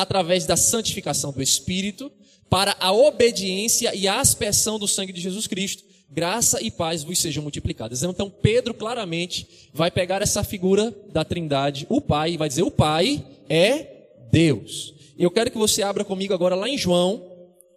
através 0.01 0.45
da 0.45 0.57
santificação 0.57 1.33
do 1.33 1.43
Espírito, 1.43 2.11
para 2.51 2.77
a 2.81 2.93
obediência 2.93 3.95
e 3.95 4.09
a 4.09 4.21
aspersão 4.21 4.79
do 4.79 4.89
sangue 4.89 5.13
de 5.13 5.21
Jesus 5.21 5.47
Cristo. 5.47 5.85
Graça 6.11 6.61
e 6.63 6.71
paz 6.71 7.03
vos 7.03 7.19
sejam 7.19 7.43
multiplicadas. 7.43 8.03
Então, 8.03 8.29
Pedro 8.29 8.75
claramente 8.75 9.69
vai 9.73 9.91
pegar 9.91 10.21
essa 10.21 10.45
figura 10.45 10.93
da 11.13 11.25
Trindade, 11.25 11.87
o 11.89 12.01
Pai, 12.01 12.33
e 12.33 12.37
vai 12.37 12.49
dizer: 12.49 12.63
o 12.63 12.71
Pai 12.71 13.25
é 13.49 13.87
Deus. 14.31 14.95
Eu 15.19 15.31
quero 15.31 15.51
que 15.51 15.59
você 15.59 15.83
abra 15.83 16.05
comigo 16.05 16.35
agora 16.35 16.55
lá 16.55 16.69
em 16.69 16.77
João, 16.77 17.23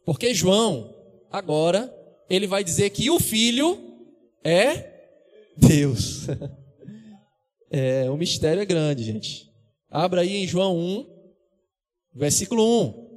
porque 0.05 0.33
João, 0.33 0.93
agora, 1.31 1.93
ele 2.29 2.47
vai 2.47 2.63
dizer 2.63 2.89
que 2.89 3.09
o 3.09 3.19
Filho 3.19 3.79
é 4.43 4.91
Deus. 5.55 6.27
É, 7.69 8.09
o 8.09 8.15
mistério 8.15 8.61
é 8.61 8.65
grande, 8.65 9.03
gente. 9.03 9.51
Abra 9.91 10.21
aí 10.21 10.37
em 10.37 10.47
João 10.47 10.77
1, 10.77 11.16
Versículo 12.13 12.63
1. 12.63 13.07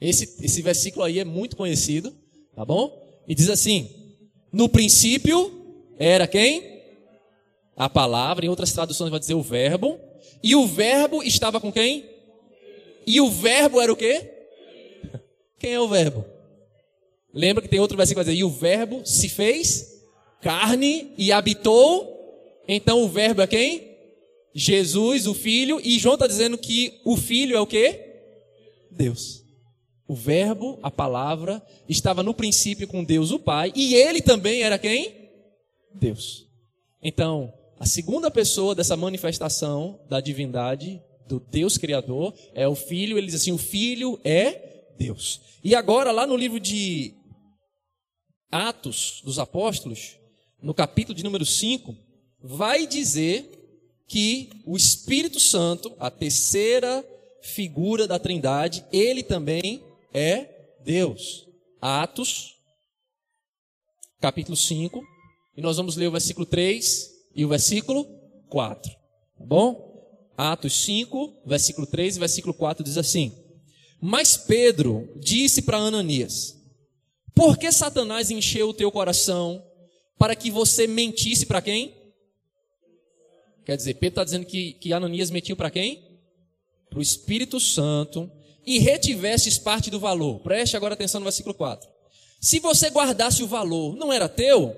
Esse, 0.00 0.44
esse 0.44 0.62
versículo 0.62 1.04
aí 1.04 1.18
é 1.18 1.24
muito 1.24 1.56
conhecido, 1.56 2.14
tá 2.54 2.64
bom? 2.64 3.02
E 3.26 3.34
diz 3.34 3.48
assim: 3.48 3.90
No 4.52 4.68
princípio 4.68 5.64
era 5.98 6.26
quem? 6.26 6.74
A 7.76 7.88
palavra, 7.88 8.44
em 8.44 8.48
outras 8.48 8.72
traduções 8.72 9.10
vai 9.10 9.18
dizer 9.18 9.34
o 9.34 9.42
verbo. 9.42 9.98
E 10.42 10.54
o 10.54 10.66
verbo 10.66 11.22
estava 11.22 11.60
com 11.60 11.72
quem? 11.72 12.08
E 13.06 13.20
o 13.20 13.30
verbo 13.30 13.80
era 13.80 13.92
o 13.92 13.96
quê? 13.96 14.30
Quem 15.58 15.72
é 15.72 15.80
o 15.80 15.88
verbo? 15.88 16.24
Lembra 17.32 17.62
que 17.62 17.68
tem 17.68 17.80
outro 17.80 17.96
versículo 17.96 18.22
que 18.22 18.26
vai 18.26 18.34
dizer: 18.34 18.40
E 18.40 18.44
o 18.44 18.50
verbo 18.50 19.04
se 19.04 19.28
fez 19.28 20.02
carne 20.40 21.12
e 21.16 21.32
habitou. 21.32 22.12
Então 22.68 23.02
o 23.02 23.08
verbo 23.08 23.42
é 23.42 23.46
quem? 23.46 23.93
Jesus, 24.54 25.26
o 25.26 25.34
Filho, 25.34 25.80
e 25.82 25.98
João 25.98 26.14
está 26.14 26.26
dizendo 26.26 26.56
que 26.56 27.00
o 27.04 27.16
Filho 27.16 27.56
é 27.56 27.60
o 27.60 27.66
quê? 27.66 28.14
Deus. 28.90 29.42
O 30.06 30.14
Verbo, 30.14 30.78
a 30.82 30.90
palavra, 30.90 31.60
estava 31.88 32.22
no 32.22 32.34
princípio 32.34 32.86
com 32.86 33.02
Deus 33.02 33.30
o 33.30 33.38
Pai, 33.38 33.72
e 33.74 33.94
ele 33.94 34.22
também 34.22 34.62
era 34.62 34.78
quem? 34.78 35.30
Deus. 35.92 36.46
Então, 37.02 37.52
a 37.78 37.86
segunda 37.86 38.30
pessoa 38.30 38.74
dessa 38.74 38.96
manifestação 38.96 39.98
da 40.08 40.20
divindade, 40.20 41.02
do 41.26 41.40
Deus 41.40 41.76
Criador, 41.76 42.34
é 42.54 42.68
o 42.68 42.74
Filho, 42.74 43.18
ele 43.18 43.26
diz 43.26 43.36
assim: 43.36 43.52
o 43.52 43.58
Filho 43.58 44.20
é 44.22 44.92
Deus. 44.96 45.40
E 45.62 45.74
agora, 45.74 46.12
lá 46.12 46.26
no 46.26 46.36
livro 46.36 46.60
de 46.60 47.14
Atos 48.50 49.20
dos 49.24 49.38
Apóstolos, 49.38 50.16
no 50.62 50.72
capítulo 50.72 51.16
de 51.16 51.24
número 51.24 51.44
5, 51.44 51.96
vai 52.40 52.86
dizer 52.86 53.53
que 54.06 54.50
o 54.64 54.76
Espírito 54.76 55.40
Santo, 55.40 55.94
a 55.98 56.10
terceira 56.10 57.04
figura 57.42 58.06
da 58.06 58.18
Trindade, 58.18 58.84
ele 58.92 59.22
também 59.22 59.82
é 60.12 60.48
Deus. 60.82 61.46
Atos, 61.80 62.56
capítulo 64.20 64.56
5, 64.56 65.02
e 65.56 65.60
nós 65.60 65.76
vamos 65.76 65.96
ler 65.96 66.08
o 66.08 66.12
versículo 66.12 66.46
3 66.46 67.10
e 67.34 67.44
o 67.44 67.48
versículo 67.48 68.04
4. 68.48 68.90
Tá 69.38 69.44
bom? 69.44 69.92
Atos 70.36 70.84
5, 70.84 71.42
versículo 71.46 71.86
3 71.86 72.16
e 72.16 72.20
versículo 72.20 72.54
4 72.54 72.82
diz 72.82 72.96
assim: 72.96 73.32
Mas 74.00 74.36
Pedro 74.36 75.12
disse 75.16 75.62
para 75.62 75.78
Ananias: 75.78 76.56
Por 77.34 77.56
que 77.56 77.70
Satanás 77.70 78.30
encheu 78.30 78.70
o 78.70 78.74
teu 78.74 78.90
coração 78.90 79.64
para 80.18 80.34
que 80.34 80.50
você 80.50 80.86
mentisse 80.86 81.46
para 81.46 81.62
quem? 81.62 82.03
Quer 83.64 83.76
dizer, 83.76 83.94
Pedro 83.94 84.08
está 84.08 84.24
dizendo 84.24 84.46
que, 84.46 84.74
que 84.74 84.92
Ananias 84.92 85.30
mentiu 85.30 85.56
para 85.56 85.70
quem? 85.70 86.14
para 86.94 87.00
o 87.00 87.02
Espírito 87.02 87.58
Santo 87.58 88.30
e 88.64 88.78
retivesses 88.78 89.58
parte 89.58 89.90
do 89.90 89.98
valor. 89.98 90.38
Preste 90.38 90.76
agora 90.76 90.94
atenção 90.94 91.20
no 91.20 91.24
versículo 91.24 91.52
4. 91.52 91.88
Se 92.40 92.60
você 92.60 92.88
guardasse 92.88 93.42
o 93.42 93.48
valor, 93.48 93.96
não 93.96 94.12
era 94.12 94.28
teu? 94.28 94.76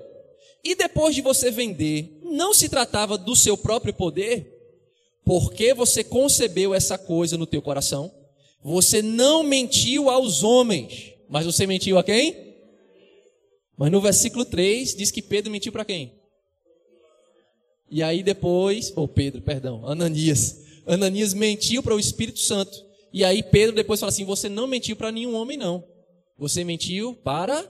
E 0.63 0.73
depois 0.73 1.13
de 1.13 1.21
você 1.21 1.51
vender, 1.51 2.19
não 2.23 2.55
se 2.55 2.67
tratava 2.69 3.19
do 3.19 3.35
seu 3.35 3.55
próprio 3.55 3.93
poder? 3.93 4.51
Porque 5.23 5.75
você 5.75 6.03
concebeu 6.03 6.73
essa 6.73 6.97
coisa 6.97 7.37
no 7.37 7.45
teu 7.45 7.61
coração? 7.61 8.11
Você 8.63 9.03
não 9.03 9.43
mentiu 9.43 10.09
aos 10.09 10.41
homens, 10.41 11.13
mas 11.29 11.45
você 11.45 11.67
mentiu 11.67 11.99
a 11.99 12.03
quem? 12.03 12.55
Mas 13.77 13.91
no 13.91 14.01
versículo 14.01 14.43
3 14.43 14.95
diz 14.95 15.11
que 15.11 15.21
Pedro 15.21 15.51
mentiu 15.51 15.71
para 15.71 15.85
quem? 15.85 16.16
E 17.89 18.03
aí 18.03 18.21
depois, 18.21 18.91
ou 18.95 19.05
oh 19.05 19.07
Pedro, 19.07 19.41
perdão, 19.41 19.85
Ananias. 19.87 20.61
Ananias 20.85 21.33
mentiu 21.33 21.81
para 21.81 21.95
o 21.95 21.99
Espírito 21.99 22.39
Santo. 22.39 22.85
E 23.13 23.23
aí 23.23 23.41
Pedro 23.41 23.75
depois 23.75 23.99
fala 23.99 24.09
assim: 24.09 24.25
Você 24.25 24.49
não 24.49 24.67
mentiu 24.67 24.95
para 24.95 25.11
nenhum 25.11 25.35
homem, 25.35 25.57
não. 25.57 25.83
Você 26.37 26.63
mentiu 26.63 27.13
para 27.15 27.65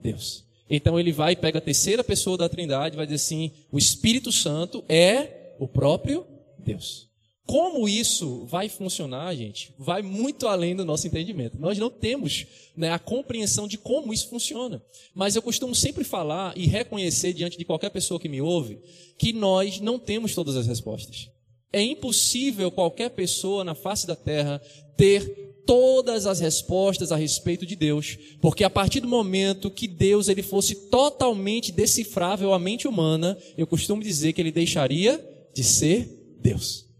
Deus. 0.00 0.44
Então 0.68 0.98
ele 0.98 1.12
vai 1.12 1.32
e 1.32 1.36
pega 1.36 1.58
a 1.58 1.62
terceira 1.62 2.02
pessoa 2.02 2.38
da 2.38 2.48
Trindade 2.48 2.94
e 2.94 2.96
vai 2.96 3.06
dizer 3.06 3.16
assim: 3.16 3.52
O 3.70 3.78
Espírito 3.78 4.32
Santo 4.32 4.84
é 4.88 5.54
o 5.58 5.68
próprio 5.68 6.26
Deus. 6.58 7.11
Como 7.52 7.86
isso 7.86 8.46
vai 8.46 8.70
funcionar, 8.70 9.36
gente, 9.36 9.74
vai 9.78 10.00
muito 10.00 10.48
além 10.48 10.74
do 10.74 10.86
nosso 10.86 11.06
entendimento. 11.06 11.60
Nós 11.60 11.76
não 11.76 11.90
temos 11.90 12.46
né, 12.74 12.90
a 12.90 12.98
compreensão 12.98 13.68
de 13.68 13.76
como 13.76 14.10
isso 14.10 14.30
funciona. 14.30 14.82
Mas 15.14 15.36
eu 15.36 15.42
costumo 15.42 15.74
sempre 15.74 16.02
falar 16.02 16.56
e 16.56 16.66
reconhecer 16.66 17.34
diante 17.34 17.58
de 17.58 17.64
qualquer 17.66 17.90
pessoa 17.90 18.18
que 18.18 18.26
me 18.26 18.40
ouve 18.40 18.78
que 19.18 19.34
nós 19.34 19.80
não 19.80 19.98
temos 19.98 20.34
todas 20.34 20.56
as 20.56 20.66
respostas. 20.66 21.28
É 21.70 21.82
impossível 21.82 22.70
qualquer 22.70 23.10
pessoa 23.10 23.62
na 23.62 23.74
face 23.74 24.06
da 24.06 24.16
terra 24.16 24.58
ter 24.96 25.62
todas 25.66 26.26
as 26.26 26.40
respostas 26.40 27.12
a 27.12 27.16
respeito 27.16 27.66
de 27.66 27.76
Deus, 27.76 28.16
porque 28.40 28.64
a 28.64 28.70
partir 28.70 29.00
do 29.00 29.08
momento 29.08 29.70
que 29.70 29.86
Deus 29.86 30.28
ele 30.28 30.42
fosse 30.42 30.88
totalmente 30.88 31.70
decifrável 31.70 32.54
à 32.54 32.58
mente 32.58 32.88
humana, 32.88 33.36
eu 33.58 33.66
costumo 33.66 34.02
dizer 34.02 34.32
que 34.32 34.40
ele 34.40 34.50
deixaria 34.50 35.22
de 35.54 35.62
ser 35.62 36.38
Deus. 36.40 36.90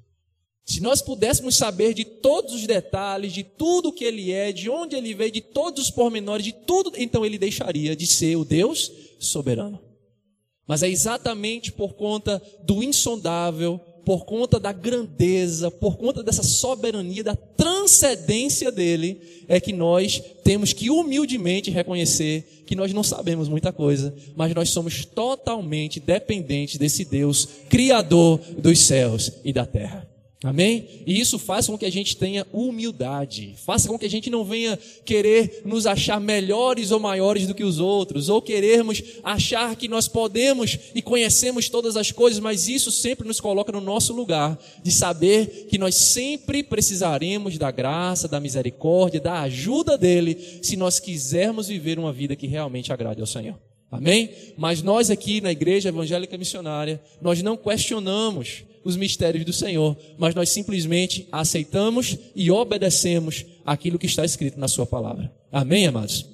Se 0.65 0.81
nós 0.81 1.03
pudéssemos 1.03 1.57
saber 1.57 1.93
de 1.93 2.05
todos 2.05 2.55
os 2.55 2.67
detalhes, 2.67 3.33
de 3.33 3.43
tudo 3.43 3.93
que 3.93 4.05
ele 4.05 4.31
é, 4.31 4.53
de 4.53 4.71
onde 4.71 4.95
ele 4.95 5.13
veio, 5.15 5.33
de 5.33 5.41
todos 5.41 5.85
os 5.85 5.91
pormenores, 5.91 6.45
de 6.45 6.53
tudo, 6.53 6.93
então 6.97 7.27
ele 7.27 7.39
deixaria 7.39 7.97
de 7.97 8.07
ser 8.07 8.37
o 8.37 8.45
Deus 8.45 8.91
soberano. 9.19 9.81
Mas 10.67 10.83
é 10.83 10.89
exatamente 10.89 11.73
por 11.73 11.95
conta 11.95 12.41
do 12.63 12.83
insondável, 12.83 13.81
por 14.05 14.25
conta 14.25 14.59
da 14.59 14.73
grandeza, 14.73 15.71
por 15.71 15.97
conta 15.97 16.23
dessa 16.23 16.43
soberania, 16.43 17.23
da 17.23 17.37
transcendência 17.37 18.71
dele, 18.71 19.21
é 19.49 19.61
que 19.61 19.73
nós 19.73 20.23
temos 20.45 20.73
que 20.73 20.91
humildemente 20.91 21.71
reconhecer 21.71 22.65
que 22.67 22.75
nós 22.75 22.93
não 22.93 23.03
sabemos 23.03 23.49
muita 23.49 23.73
coisa, 23.73 24.15
mas 24.35 24.55
nós 24.55 24.71
somos 24.71 25.05
totalmente 25.05 26.01
dependentes 26.01 26.79
desse 26.79 27.05
Deus, 27.05 27.49
Criador 27.69 28.39
dos 28.59 28.79
céus 28.81 29.33
e 29.45 29.53
da 29.53 29.67
terra. 29.67 30.12
Amém? 30.45 30.89
E 31.07 31.21
isso 31.21 31.39
faz 31.39 31.69
com 31.69 31.79
que 31.79 31.85
a 31.85 31.91
gente 31.91 32.17
tenha 32.17 32.45
humildade, 32.53 33.55
faça 33.65 33.89
com 33.89 33.97
que 33.97 34.07
a 34.07 34.11
gente 34.11 34.29
não 34.29 34.45
venha 34.45 34.77
querer 35.05 35.63
nos 35.65 35.87
achar 35.87 36.21
melhores 36.21 36.91
ou 36.91 36.99
maiores 36.99 37.47
do 37.47 37.55
que 37.55 37.63
os 37.63 37.79
outros, 37.79 38.29
ou 38.29 38.43
querermos 38.43 39.03
achar 39.23 39.77
que 39.77 39.87
nós 39.87 40.09
podemos 40.09 40.77
e 40.95 41.01
conhecemos 41.01 41.69
todas 41.69 41.97
as 41.97 42.11
coisas, 42.11 42.41
mas 42.41 42.69
isso 42.69 42.91
sempre 42.91 43.27
nos 43.27 43.41
coloca 43.41 43.71
no 43.71 43.81
nosso 43.81 44.13
lugar 44.13 44.59
de 44.83 44.91
saber 44.91 45.67
que 45.71 45.79
nós 45.79 45.95
sempre 45.95 46.65
precisaremos 46.65 47.57
da 47.57 47.71
graça, 47.71 48.27
da 48.27 48.41
misericórdia, 48.41 49.21
da 49.21 49.43
ajuda 49.43 49.97
dele, 49.97 50.37
se 50.61 50.77
nós 50.77 50.99
quisermos 50.99 51.69
viver 51.69 52.01
uma 52.01 52.13
vida 52.13 52.35
que 52.35 52.49
realmente 52.49 52.93
agrade 52.93 53.21
ao 53.21 53.27
Senhor. 53.29 53.59
Amém? 53.93 54.31
Mas 54.57 54.83
nós 54.83 55.11
aqui 55.11 55.41
na 55.41 55.53
Igreja 55.53 55.91
Evangélica 55.91 56.37
Missionária, 56.37 57.01
nós 57.21 57.43
não 57.43 57.57
questionamos 57.57 58.65
os 58.85 58.97
mistérios 58.97 59.45
do 59.45 59.53
Senhor, 59.53 59.97
mas 60.19 60.35
nós 60.35 60.51
simplesmente 60.51 61.29
aceitamos 61.31 62.17
e 62.35 62.51
obedecemos 62.51 63.45
aquilo 63.65 63.99
que 63.99 64.07
está 64.07 64.25
escrito 64.25 64.59
na 64.59 64.69
Sua 64.69 64.87
palavra. 64.87 65.33
Amém, 65.51 65.87
amados? 65.87 66.27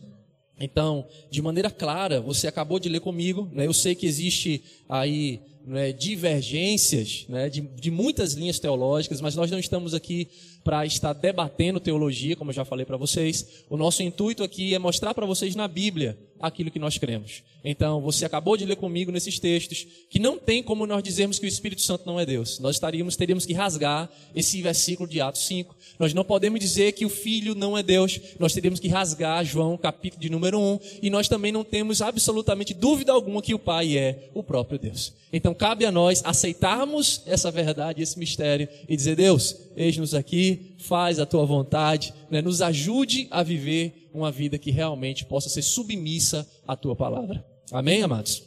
Então, 0.61 1.06
de 1.30 1.40
maneira 1.40 1.70
clara, 1.70 2.20
você 2.20 2.48
acabou 2.48 2.78
de 2.78 2.88
ler 2.88 3.00
comigo, 3.00 3.48
né? 3.52 3.66
eu 3.66 3.72
sei 3.72 3.94
que 3.94 4.06
existe 4.06 4.62
aí 4.88 5.40
né, 5.64 5.92
divergências 5.92 7.26
né, 7.28 7.48
de, 7.48 7.61
de 7.61 7.90
muitas 7.90 8.32
linhas 8.32 8.58
teológicas, 8.58 9.20
mas 9.20 9.37
nós 9.37 9.50
não 9.50 9.58
estamos 9.58 9.94
aqui 9.94 10.28
para 10.64 10.84
estar 10.84 11.12
debatendo 11.12 11.80
teologia, 11.80 12.36
como 12.36 12.50
eu 12.50 12.54
já 12.54 12.64
falei 12.64 12.84
para 12.84 12.96
vocês. 12.96 13.64
O 13.70 13.76
nosso 13.76 14.02
intuito 14.02 14.42
aqui 14.42 14.74
é 14.74 14.78
mostrar 14.78 15.14
para 15.14 15.26
vocês 15.26 15.54
na 15.54 15.66
Bíblia 15.66 16.18
aquilo 16.40 16.70
que 16.70 16.78
nós 16.78 16.98
cremos. 16.98 17.42
Então, 17.64 18.00
você 18.00 18.24
acabou 18.24 18.56
de 18.56 18.64
ler 18.64 18.76
comigo 18.76 19.10
nesses 19.10 19.38
textos 19.38 19.86
que 20.08 20.18
não 20.18 20.38
tem 20.38 20.62
como 20.62 20.86
nós 20.86 21.02
dizermos 21.02 21.38
que 21.38 21.44
o 21.44 21.48
Espírito 21.48 21.82
Santo 21.82 22.06
não 22.06 22.18
é 22.18 22.24
Deus. 22.24 22.60
Nós 22.60 22.76
estaríamos, 22.76 23.16
teríamos 23.16 23.44
que 23.44 23.52
rasgar 23.52 24.08
esse 24.34 24.62
versículo 24.62 25.08
de 25.08 25.20
Atos 25.20 25.44
5. 25.46 25.74
Nós 25.98 26.14
não 26.14 26.24
podemos 26.24 26.60
dizer 26.60 26.92
que 26.92 27.04
o 27.04 27.08
Filho 27.08 27.54
não 27.54 27.76
é 27.76 27.82
Deus. 27.82 28.20
Nós 28.38 28.52
teríamos 28.52 28.78
que 28.78 28.88
rasgar 28.88 29.44
João, 29.44 29.76
capítulo 29.76 30.22
de 30.22 30.30
número 30.30 30.58
1. 30.58 30.78
E 31.02 31.10
nós 31.10 31.28
também 31.28 31.50
não 31.50 31.64
temos 31.64 32.00
absolutamente 32.00 32.72
dúvida 32.72 33.12
alguma 33.12 33.42
que 33.42 33.54
o 33.54 33.58
Pai 33.58 33.98
é 33.98 34.30
o 34.32 34.42
próprio 34.42 34.78
Deus. 34.78 35.12
Então, 35.32 35.52
cabe 35.52 35.84
a 35.84 35.92
nós 35.92 36.22
aceitarmos 36.24 37.22
essa 37.26 37.50
verdade, 37.50 38.02
esse 38.02 38.18
mistério 38.18 38.68
e 38.88 38.96
dizer: 38.96 39.16
Deus, 39.16 39.56
eis-nos 39.76 40.14
aqui, 40.14 40.47
faz 40.78 41.18
a 41.18 41.26
tua 41.26 41.44
vontade, 41.44 42.12
né? 42.30 42.40
nos 42.40 42.62
ajude 42.62 43.26
a 43.30 43.42
viver 43.42 44.08
uma 44.12 44.30
vida 44.30 44.58
que 44.58 44.70
realmente 44.70 45.24
possa 45.24 45.48
ser 45.48 45.62
submissa 45.62 46.48
à 46.66 46.76
tua 46.76 46.94
palavra. 46.94 47.44
Amém, 47.70 48.02
amados? 48.02 48.42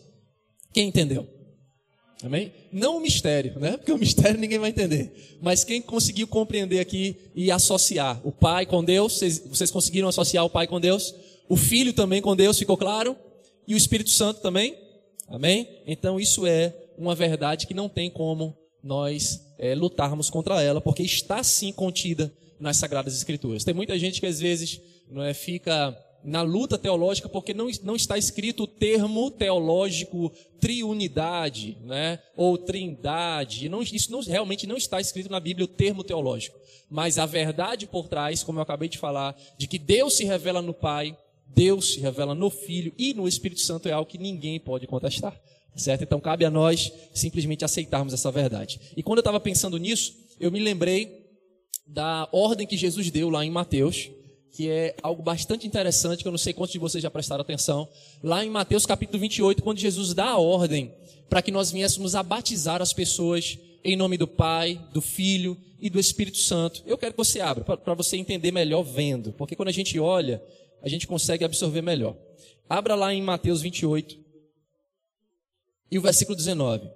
Quem 0.73 0.87
entendeu? 0.87 1.27
Amém? 2.23 2.51
Não 2.71 2.97
o 2.97 2.99
mistério, 3.01 3.59
né? 3.59 3.77
Porque 3.77 3.91
o 3.91 3.97
mistério 3.97 4.39
ninguém 4.39 4.59
vai 4.59 4.69
entender. 4.69 5.37
Mas 5.41 5.63
quem 5.63 5.81
conseguiu 5.81 6.27
compreender 6.27 6.79
aqui 6.79 7.15
e 7.35 7.49
associar 7.49 8.21
o 8.23 8.31
Pai 8.31 8.65
com 8.65 8.83
Deus, 8.83 9.13
vocês, 9.13 9.43
vocês 9.45 9.71
conseguiram 9.71 10.07
associar 10.07 10.45
o 10.45 10.49
Pai 10.49 10.67
com 10.67 10.79
Deus? 10.79 11.15
O 11.49 11.57
Filho 11.57 11.93
também 11.93 12.21
com 12.21 12.35
Deus, 12.35 12.59
ficou 12.59 12.77
claro? 12.77 13.15
E 13.67 13.73
o 13.73 13.77
Espírito 13.77 14.11
Santo 14.11 14.39
também? 14.41 14.77
Amém? 15.27 15.67
Então 15.87 16.19
isso 16.19 16.45
é 16.45 16.73
uma 16.97 17.15
verdade 17.15 17.65
que 17.65 17.73
não 17.73 17.89
tem 17.89 18.09
como 18.09 18.55
nós 18.83 19.41
é, 19.61 19.75
lutarmos 19.75 20.27
contra 20.27 20.59
ela, 20.61 20.81
porque 20.81 21.03
está 21.03 21.43
sim 21.43 21.71
contida 21.71 22.33
nas 22.59 22.77
Sagradas 22.77 23.15
Escrituras. 23.15 23.63
Tem 23.63 23.75
muita 23.75 23.97
gente 23.97 24.19
que 24.19 24.25
às 24.25 24.39
vezes 24.39 24.81
não 25.07 25.21
é, 25.21 25.35
fica 25.35 25.95
na 26.23 26.41
luta 26.41 26.77
teológica 26.77 27.29
porque 27.29 27.53
não, 27.53 27.67
não 27.83 27.95
está 27.95 28.17
escrito 28.17 28.63
o 28.63 28.67
termo 28.67 29.29
teológico 29.29 30.31
triunidade, 30.59 31.77
né? 31.83 32.19
ou 32.35 32.57
trindade. 32.57 33.69
Não, 33.69 33.83
isso 33.83 34.11
não, 34.11 34.21
realmente 34.21 34.65
não 34.65 34.77
está 34.77 34.99
escrito 34.99 35.31
na 35.31 35.39
Bíblia 35.39 35.65
o 35.65 35.67
termo 35.67 36.03
teológico. 36.03 36.59
Mas 36.89 37.19
a 37.19 37.25
verdade 37.25 37.85
por 37.85 38.07
trás, 38.07 38.43
como 38.43 38.57
eu 38.57 38.63
acabei 38.63 38.89
de 38.89 38.97
falar, 38.97 39.39
de 39.57 39.67
que 39.67 39.77
Deus 39.77 40.17
se 40.17 40.25
revela 40.25 40.61
no 40.61 40.73
Pai, 40.73 41.15
Deus 41.45 41.93
se 41.93 41.99
revela 41.99 42.33
no 42.33 42.49
Filho 42.49 42.93
e 42.97 43.13
no 43.13 43.27
Espírito 43.27 43.61
Santo 43.61 43.87
é 43.87 43.91
algo 43.91 44.09
que 44.09 44.17
ninguém 44.17 44.59
pode 44.59 44.87
contestar. 44.87 45.39
Certo? 45.75 46.03
Então 46.03 46.19
cabe 46.19 46.45
a 46.45 46.51
nós 46.51 46.91
simplesmente 47.13 47.63
aceitarmos 47.63 48.13
essa 48.13 48.29
verdade. 48.29 48.79
E 48.95 49.01
quando 49.01 49.19
eu 49.19 49.21
estava 49.21 49.39
pensando 49.39 49.77
nisso, 49.77 50.13
eu 50.39 50.51
me 50.51 50.59
lembrei 50.59 51.21
da 51.87 52.27
ordem 52.31 52.67
que 52.67 52.77
Jesus 52.77 53.09
deu 53.09 53.29
lá 53.29 53.45
em 53.45 53.49
Mateus, 53.49 54.09
que 54.51 54.69
é 54.69 54.95
algo 55.01 55.23
bastante 55.23 55.65
interessante, 55.65 56.21
que 56.21 56.27
eu 56.27 56.31
não 56.31 56.37
sei 56.37 56.53
quantos 56.53 56.73
de 56.73 56.79
vocês 56.79 57.01
já 57.01 57.09
prestaram 57.09 57.41
atenção. 57.41 57.87
Lá 58.21 58.43
em 58.43 58.49
Mateus 58.49 58.85
capítulo 58.85 59.19
28, 59.19 59.63
quando 59.63 59.79
Jesus 59.79 60.13
dá 60.13 60.25
a 60.25 60.37
ordem 60.37 60.93
para 61.29 61.41
que 61.41 61.51
nós 61.51 61.71
viéssemos 61.71 62.15
a 62.15 62.21
batizar 62.21 62.81
as 62.81 62.91
pessoas 62.91 63.57
em 63.83 63.95
nome 63.95 64.17
do 64.17 64.27
Pai, 64.27 64.79
do 64.93 65.01
Filho 65.01 65.57
e 65.79 65.89
do 65.89 65.99
Espírito 65.99 66.37
Santo. 66.37 66.83
Eu 66.85 66.97
quero 66.97 67.13
que 67.13 67.17
você 67.17 67.39
abra, 67.39 67.63
para 67.63 67.93
você 67.93 68.17
entender 68.17 68.51
melhor 68.51 68.83
vendo, 68.83 69.31
porque 69.33 69.55
quando 69.55 69.69
a 69.69 69.73
gente 69.73 69.97
olha, 69.97 70.43
a 70.81 70.89
gente 70.89 71.07
consegue 71.07 71.43
absorver 71.43 71.81
melhor. 71.81 72.15
Abra 72.69 72.95
lá 72.95 73.13
em 73.13 73.21
Mateus 73.21 73.61
28 73.61 74.20
e 75.91 75.99
o 75.99 76.01
versículo 76.01 76.35
19, 76.35 76.89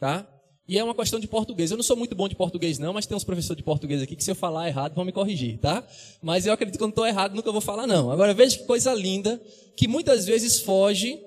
tá? 0.00 0.26
E 0.66 0.78
é 0.78 0.84
uma 0.84 0.94
questão 0.94 1.20
de 1.20 1.26
português. 1.26 1.70
Eu 1.70 1.76
não 1.76 1.84
sou 1.84 1.96
muito 1.96 2.14
bom 2.14 2.28
de 2.28 2.34
português, 2.34 2.78
não, 2.78 2.92
mas 2.92 3.04
tem 3.04 3.16
uns 3.16 3.24
professores 3.24 3.58
de 3.58 3.62
português 3.62 4.00
aqui 4.00 4.16
que, 4.16 4.24
se 4.24 4.30
eu 4.30 4.34
falar 4.34 4.68
errado, 4.68 4.94
vão 4.94 5.04
me 5.04 5.12
corrigir, 5.12 5.58
tá? 5.58 5.86
Mas 6.22 6.46
eu 6.46 6.52
acredito 6.52 6.78
que 6.78 6.82
eu 6.82 6.86
não 6.86 6.92
estou 6.92 7.06
errado, 7.06 7.34
nunca 7.34 7.52
vou 7.52 7.60
falar, 7.60 7.86
não. 7.86 8.10
Agora 8.10 8.32
veja 8.32 8.56
que 8.56 8.64
coisa 8.64 8.94
linda, 8.94 9.38
que 9.76 9.86
muitas 9.86 10.24
vezes 10.24 10.60
foge 10.60 11.20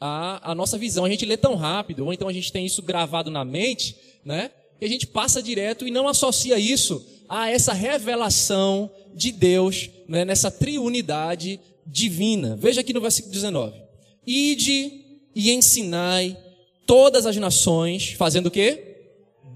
a, 0.00 0.50
a 0.50 0.54
nossa 0.54 0.76
visão. 0.76 1.04
A 1.04 1.08
gente 1.08 1.24
lê 1.24 1.36
tão 1.36 1.54
rápido, 1.54 2.04
ou 2.04 2.12
então 2.12 2.28
a 2.28 2.32
gente 2.32 2.52
tem 2.52 2.66
isso 2.66 2.82
gravado 2.82 3.30
na 3.30 3.44
mente, 3.44 3.96
né? 4.24 4.50
Que 4.78 4.84
a 4.84 4.88
gente 4.88 5.06
passa 5.06 5.42
direto 5.42 5.86
e 5.86 5.90
não 5.90 6.08
associa 6.08 6.58
isso 6.58 7.06
a 7.28 7.48
essa 7.48 7.72
revelação 7.72 8.90
de 9.14 9.30
Deus, 9.30 9.88
né? 10.08 10.24
nessa 10.24 10.50
triunidade 10.50 11.60
divina. 11.86 12.56
Veja 12.56 12.80
aqui 12.80 12.92
no 12.92 13.00
versículo 13.00 13.32
19: 13.32 13.80
Ide 14.26 15.00
e 15.34 15.52
ensinai 15.52 16.36
todas 16.86 17.26
as 17.26 17.36
nações, 17.36 18.12
fazendo 18.12 18.46
o 18.46 18.50
quê? 18.50 18.96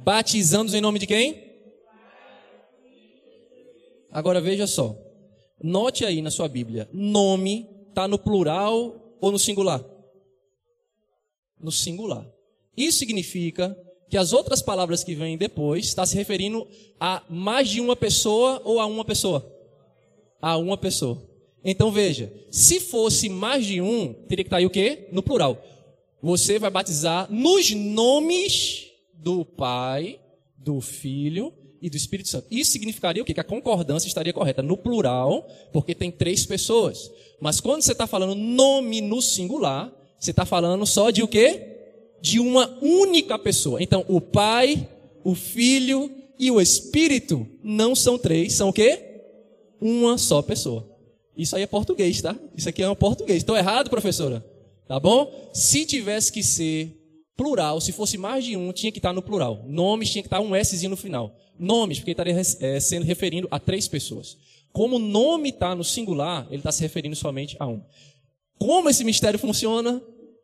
Batizando-os 0.05 0.75
em 0.75 0.81
nome 0.81 0.99
de 0.99 1.07
quem? 1.07 1.43
Agora 4.11 4.41
veja 4.41 4.67
só. 4.67 4.97
Note 5.63 6.05
aí 6.05 6.23
na 6.23 6.31
sua 6.31 6.47
Bíblia, 6.47 6.89
nome 6.93 7.69
está 7.89 8.07
no 8.07 8.19
plural 8.19 9.17
ou 9.21 9.33
no 9.33 9.39
singular? 9.39 9.85
No 11.61 11.73
singular. 11.73 12.27
Isso 12.77 12.99
significa 12.99 13.77
que 14.11 14.17
as 14.17 14.33
outras 14.33 14.61
palavras 14.61 15.03
que 15.03 15.15
vêm 15.15 15.37
depois 15.37 15.87
está 15.87 16.05
se 16.05 16.15
referindo 16.15 16.69
a 17.01 17.23
mais 17.29 17.69
de 17.69 17.81
uma 17.81 17.97
pessoa 17.97 18.61
ou 18.65 18.79
a 18.79 18.87
uma 18.87 19.05
pessoa? 19.05 19.51
A 20.41 20.57
uma 20.57 20.77
pessoa. 20.77 21.21
Então 21.65 21.91
veja, 21.91 22.33
se 22.51 22.79
fosse 22.79 23.29
mais 23.29 23.65
de 23.65 23.81
um, 23.81 24.13
teria 24.29 24.45
que 24.45 24.49
estar 24.49 24.59
aí 24.59 24.67
o 24.67 24.71
quê? 24.71 25.09
No 25.11 25.23
plural. 25.23 25.61
Você 26.25 26.59
vai 26.59 26.71
batizar 26.71 27.31
nos 27.31 27.71
nomes 27.73 28.87
do 29.13 29.45
Pai, 29.45 30.19
do 30.57 30.81
Filho 30.81 31.53
e 31.83 31.91
do 31.91 31.99
Espírito 31.99 32.31
Santo. 32.31 32.47
Isso 32.51 32.71
significaria 32.71 33.23
o 33.23 33.27
quê? 33.27 33.35
Que 33.35 33.41
a 33.41 33.45
concordância 33.45 34.09
estaria 34.09 34.33
correta 34.33 34.63
no 34.63 34.75
plural, 34.75 35.47
porque 35.71 35.95
tem 35.95 36.11
três 36.11 36.47
pessoas. 36.47 37.11
Mas 37.43 37.61
quando 37.61 37.83
você 37.83 37.93
está 37.93 38.07
falando 38.07 38.35
nome 38.35 39.03
no 39.03 39.21
singular, 39.21 39.93
você 40.19 40.31
está 40.31 40.47
falando 40.47 40.87
só 40.87 41.11
de 41.11 41.23
o 41.23 41.29
quê? 41.29 41.61
De 42.23 42.41
uma 42.41 42.75
única 42.81 43.39
pessoa. 43.39 43.83
Então, 43.83 44.03
o 44.09 44.19
Pai, 44.19 44.89
o 45.23 45.35
Filho 45.35 46.11
e 46.39 46.51
o 46.51 46.59
Espírito 46.59 47.47
não 47.63 47.95
são 47.95 48.17
três, 48.17 48.55
são 48.55 48.71
o 48.71 48.73
quê? 48.73 49.21
Uma 49.79 50.17
só 50.17 50.41
pessoa. 50.41 50.89
Isso 51.37 51.55
aí 51.55 51.65
é 51.65 51.67
português, 51.67 52.23
tá? 52.23 52.35
Isso 52.57 52.71
aqui 52.71 52.83
é 52.83 52.89
um 52.89 52.95
português. 52.95 53.43
Estou 53.43 53.59
errado, 53.59 53.91
professora? 53.91 54.54
Tá 54.87 55.01
bom? 55.01 55.51
Se 55.53 55.87
tivesse 55.87 56.31
que 56.33 56.43
ser 56.43 57.01
plural, 57.37 57.81
se 57.81 57.93
fosse 57.93 58.17
mais 58.19 58.45
de 58.45 58.57
um, 58.57 58.73
tinha 58.73 58.93
que 58.93 58.99
estar 58.99 59.13
no 59.13 59.23
plural. 59.23 59.65
Nomes 59.67 60.11
tinha 60.11 60.23
que 60.23 60.27
estar 60.27 60.41
um 60.41 60.53
Szinho 60.63 60.91
no 60.91 60.97
final. 60.97 61.35
Nomes, 61.59 61.99
porque 61.99 62.11
estaria 62.11 62.35
é, 62.61 62.81
sendo 62.81 63.05
referindo 63.05 63.49
a 63.51 63.59
três 63.59 63.89
pessoas. 63.89 64.37
Como 64.73 64.97
o 64.97 64.99
nome 64.99 65.51
está 65.51 65.75
no 65.75 65.85
singular, 65.85 66.47
ele 66.49 66.59
está 66.59 66.73
se 66.73 66.83
referindo 66.83 67.17
somente 67.17 67.57
a 67.59 67.67
um. 67.67 67.83
Como 68.59 68.89
esse 68.91 69.05
mistério 69.05 69.39
funciona, 69.39 70.03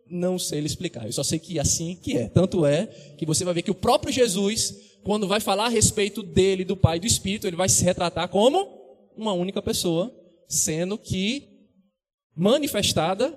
não 0.09 0.39
sei 0.39 0.59
ele 0.59 0.67
explicar. 0.67 1.07
Eu 1.07 1.13
só 1.13 1.23
sei 1.23 1.39
que 1.39 1.59
assim 1.59 1.97
que 1.97 2.17
é. 2.17 2.29
Tanto 2.29 2.65
é 2.65 2.87
que 3.19 3.27
você 3.27 3.45
vai 3.45 3.55
ver 3.55 3.63
que 3.63 3.71
o 3.71 3.75
próprio 3.75 4.13
Jesus, 4.13 4.75
quando 5.03 5.29
vai 5.29 5.41
falar 5.41 5.67
a 5.67 5.71
respeito 5.71 6.23
dele, 6.23 6.65
do 6.65 6.77
Pai 6.77 6.97
e 6.97 7.01
do 7.01 7.07
Espírito, 7.07 7.47
ele 7.47 7.57
vai 7.57 7.69
se 7.69 7.85
retratar 7.85 8.29
como 8.29 8.69
uma 9.17 9.33
única 9.33 9.61
pessoa, 9.61 10.15
sendo 10.49 10.97
que 10.97 11.49
manifestada 12.35 13.37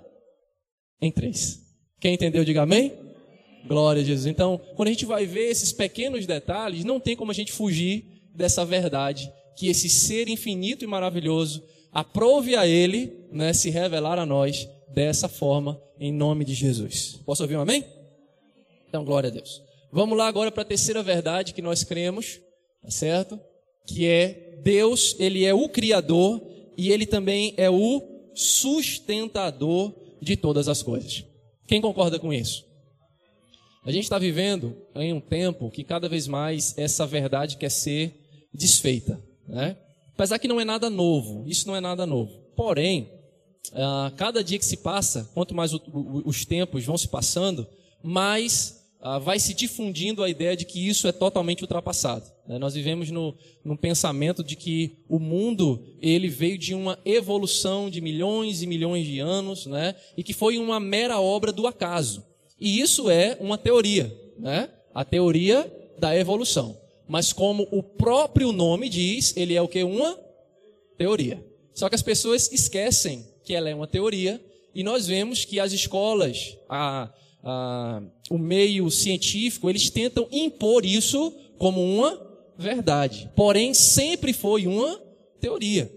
em 1.05 1.11
três. 1.11 1.61
Quem 1.99 2.13
entendeu, 2.13 2.43
diga 2.43 2.61
amém. 2.63 2.93
Glória 3.67 4.01
a 4.01 4.05
Jesus. 4.05 4.25
Então, 4.25 4.59
quando 4.75 4.89
a 4.89 4.91
gente 4.91 5.05
vai 5.05 5.25
ver 5.25 5.49
esses 5.49 5.71
pequenos 5.71 6.25
detalhes, 6.25 6.83
não 6.83 6.99
tem 6.99 7.15
como 7.15 7.31
a 7.31 7.33
gente 7.33 7.51
fugir 7.51 8.05
dessa 8.33 8.65
verdade 8.65 9.31
que 9.55 9.67
esse 9.67 9.89
ser 9.89 10.27
infinito 10.27 10.83
e 10.83 10.87
maravilhoso 10.87 11.63
aprove 11.91 12.55
a 12.55 12.67
ele, 12.67 13.13
né, 13.31 13.53
se 13.53 13.69
revelar 13.69 14.17
a 14.17 14.25
nós 14.25 14.67
dessa 14.93 15.27
forma 15.27 15.79
em 15.99 16.11
nome 16.11 16.43
de 16.43 16.53
Jesus. 16.53 17.19
Posso 17.25 17.43
ouvir 17.43 17.55
um 17.55 17.61
amém? 17.61 17.85
Então, 18.89 19.05
glória 19.05 19.29
a 19.29 19.31
Deus. 19.31 19.61
Vamos 19.91 20.17
lá 20.17 20.27
agora 20.27 20.51
para 20.51 20.63
a 20.63 20.65
terceira 20.65 21.03
verdade 21.03 21.53
que 21.53 21.61
nós 21.61 21.83
cremos, 21.83 22.39
tá 22.81 22.89
certo? 22.89 23.39
Que 23.85 24.07
é 24.07 24.59
Deus, 24.63 25.15
ele 25.19 25.45
é 25.45 25.53
o 25.53 25.69
criador 25.69 26.41
e 26.75 26.91
ele 26.91 27.05
também 27.05 27.53
é 27.57 27.69
o 27.69 28.01
sustentador 28.33 29.93
de 30.23 30.35
todas 30.35 30.67
as 30.67 30.81
coisas. 30.81 31.23
Quem 31.67 31.81
concorda 31.81 32.19
com 32.19 32.33
isso? 32.33 32.65
A 33.85 33.91
gente 33.91 34.03
está 34.03 34.17
vivendo 34.17 34.75
em 34.95 35.11
um 35.11 35.19
tempo 35.19 35.69
que 35.69 35.83
cada 35.83 36.07
vez 36.07 36.27
mais 36.27 36.73
essa 36.77 37.05
verdade 37.05 37.57
quer 37.57 37.69
ser 37.69 38.13
desfeita. 38.53 39.21
Né? 39.47 39.75
Apesar 40.13 40.39
que 40.39 40.47
não 40.47 40.59
é 40.59 40.65
nada 40.65 40.89
novo, 40.89 41.43
isso 41.47 41.67
não 41.67 41.75
é 41.75 41.81
nada 41.81 42.05
novo. 42.05 42.31
Porém, 42.55 43.09
a 43.73 44.11
cada 44.15 44.43
dia 44.43 44.59
que 44.59 44.65
se 44.65 44.77
passa, 44.77 45.29
quanto 45.33 45.53
mais 45.53 45.71
os 45.73 46.45
tempos 46.45 46.85
vão 46.85 46.97
se 46.97 47.07
passando, 47.07 47.67
mais 48.01 48.82
ah, 49.05 49.19
vai 49.19 49.37
se 49.37 49.53
difundindo 49.53 50.23
a 50.23 50.29
ideia 50.29 50.55
de 50.55 50.63
que 50.63 50.87
isso 50.87 51.09
é 51.09 51.11
totalmente 51.11 51.61
ultrapassado. 51.61 52.31
Né? 52.47 52.57
Nós 52.57 52.73
vivemos 52.73 53.11
no, 53.11 53.35
no 53.61 53.77
pensamento 53.77 54.41
de 54.41 54.55
que 54.55 54.97
o 55.09 55.19
mundo 55.19 55.83
ele 56.01 56.29
veio 56.29 56.57
de 56.57 56.73
uma 56.73 56.97
evolução 57.03 57.89
de 57.89 57.99
milhões 57.99 58.61
e 58.61 58.67
milhões 58.67 59.05
de 59.05 59.19
anos, 59.19 59.65
né? 59.65 59.93
e 60.15 60.23
que 60.23 60.31
foi 60.31 60.57
uma 60.57 60.79
mera 60.79 61.19
obra 61.19 61.51
do 61.51 61.67
acaso. 61.67 62.25
E 62.57 62.79
isso 62.79 63.09
é 63.09 63.37
uma 63.41 63.57
teoria, 63.57 64.17
né? 64.39 64.69
A 64.93 65.03
teoria 65.03 65.69
da 65.99 66.15
evolução. 66.15 66.79
Mas 67.05 67.33
como 67.33 67.67
o 67.71 67.83
próprio 67.83 68.53
nome 68.53 68.87
diz, 68.87 69.35
ele 69.35 69.53
é 69.53 69.61
o 69.61 69.67
que? 69.67 69.83
Uma 69.83 70.17
teoria. 70.97 71.45
Só 71.73 71.89
que 71.89 71.95
as 71.95 72.01
pessoas 72.01 72.49
esquecem 72.53 73.27
que 73.43 73.53
ela 73.53 73.69
é 73.69 73.75
uma 73.75 73.87
teoria 73.87 74.41
e 74.73 74.81
nós 74.81 75.07
vemos 75.07 75.43
que 75.43 75.59
as 75.59 75.73
escolas, 75.73 76.57
a, 76.69 77.11
a, 77.43 78.01
o 78.29 78.37
meio 78.37 78.89
científico, 78.89 79.69
eles 79.69 79.89
tentam 79.89 80.27
impor 80.31 80.85
isso 80.85 81.33
como 81.57 81.83
uma 81.83 82.19
verdade. 82.57 83.29
Porém, 83.35 83.73
sempre 83.73 84.33
foi 84.33 84.65
uma 84.67 84.99
teoria 85.39 85.91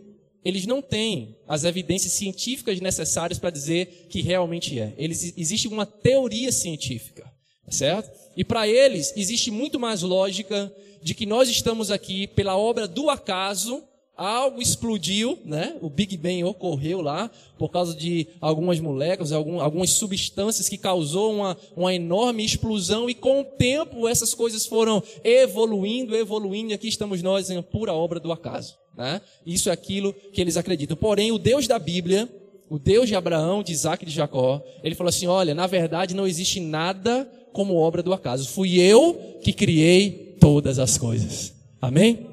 eles 0.46 0.64
não 0.64 0.80
têm 0.80 1.36
as 1.48 1.64
evidências 1.64 2.12
científicas 2.12 2.78
necessárias 2.80 3.36
para 3.36 3.50
dizer 3.50 4.06
que 4.08 4.22
realmente 4.22 4.78
é. 4.78 4.94
Eles, 4.96 5.34
existe 5.36 5.66
uma 5.66 5.84
teoria 5.84 6.52
científica, 6.52 7.24
tá 7.64 7.72
certo? 7.72 8.08
E 8.36 8.44
para 8.44 8.68
eles 8.68 9.12
existe 9.16 9.50
muito 9.50 9.80
mais 9.80 10.02
lógica 10.02 10.72
de 11.02 11.16
que 11.16 11.26
nós 11.26 11.48
estamos 11.48 11.90
aqui 11.90 12.28
pela 12.28 12.56
obra 12.56 12.86
do 12.86 13.10
acaso, 13.10 13.82
algo 14.16 14.62
explodiu, 14.62 15.38
né? 15.44 15.76
O 15.82 15.90
Big 15.90 16.16
Bang 16.16 16.42
ocorreu 16.44 17.00
lá 17.00 17.30
por 17.58 17.70
causa 17.70 17.94
de 17.94 18.26
algumas 18.40 18.80
moléculas, 18.80 19.32
algumas 19.32 19.90
substâncias 19.90 20.68
que 20.68 20.78
causou 20.78 21.34
uma, 21.34 21.56
uma 21.76 21.94
enorme 21.94 22.44
explosão 22.44 23.10
e 23.10 23.14
com 23.14 23.40
o 23.40 23.44
tempo 23.44 24.08
essas 24.08 24.34
coisas 24.34 24.64
foram 24.64 25.02
evoluindo, 25.22 26.16
evoluindo 26.16 26.70
e 26.70 26.74
aqui 26.74 26.88
estamos 26.88 27.22
nós 27.22 27.50
em 27.50 27.60
pura 27.60 27.92
obra 27.92 28.18
do 28.18 28.32
acaso. 28.32 28.76
Né? 28.96 29.20
Isso 29.44 29.68
é 29.68 29.72
aquilo 29.72 30.14
que 30.32 30.40
eles 30.40 30.56
acreditam. 30.56 30.96
Porém, 30.96 31.30
o 31.30 31.38
Deus 31.38 31.66
da 31.66 31.78
Bíblia, 31.78 32.28
o 32.70 32.78
Deus 32.78 33.08
de 33.08 33.14
Abraão, 33.14 33.62
de 33.62 33.72
Isaac 33.72 34.02
e 34.02 34.06
de 34.06 34.14
Jacó, 34.14 34.62
ele 34.82 34.94
falou 34.94 35.10
assim: 35.10 35.26
olha, 35.26 35.54
na 35.54 35.66
verdade 35.66 36.14
não 36.14 36.26
existe 36.26 36.58
nada 36.58 37.30
como 37.52 37.74
obra 37.74 38.02
do 38.02 38.14
acaso. 38.14 38.48
Fui 38.48 38.80
eu 38.80 39.38
que 39.42 39.52
criei 39.52 40.36
todas 40.40 40.78
as 40.78 40.96
coisas. 40.96 41.52
Amém? 41.80 42.26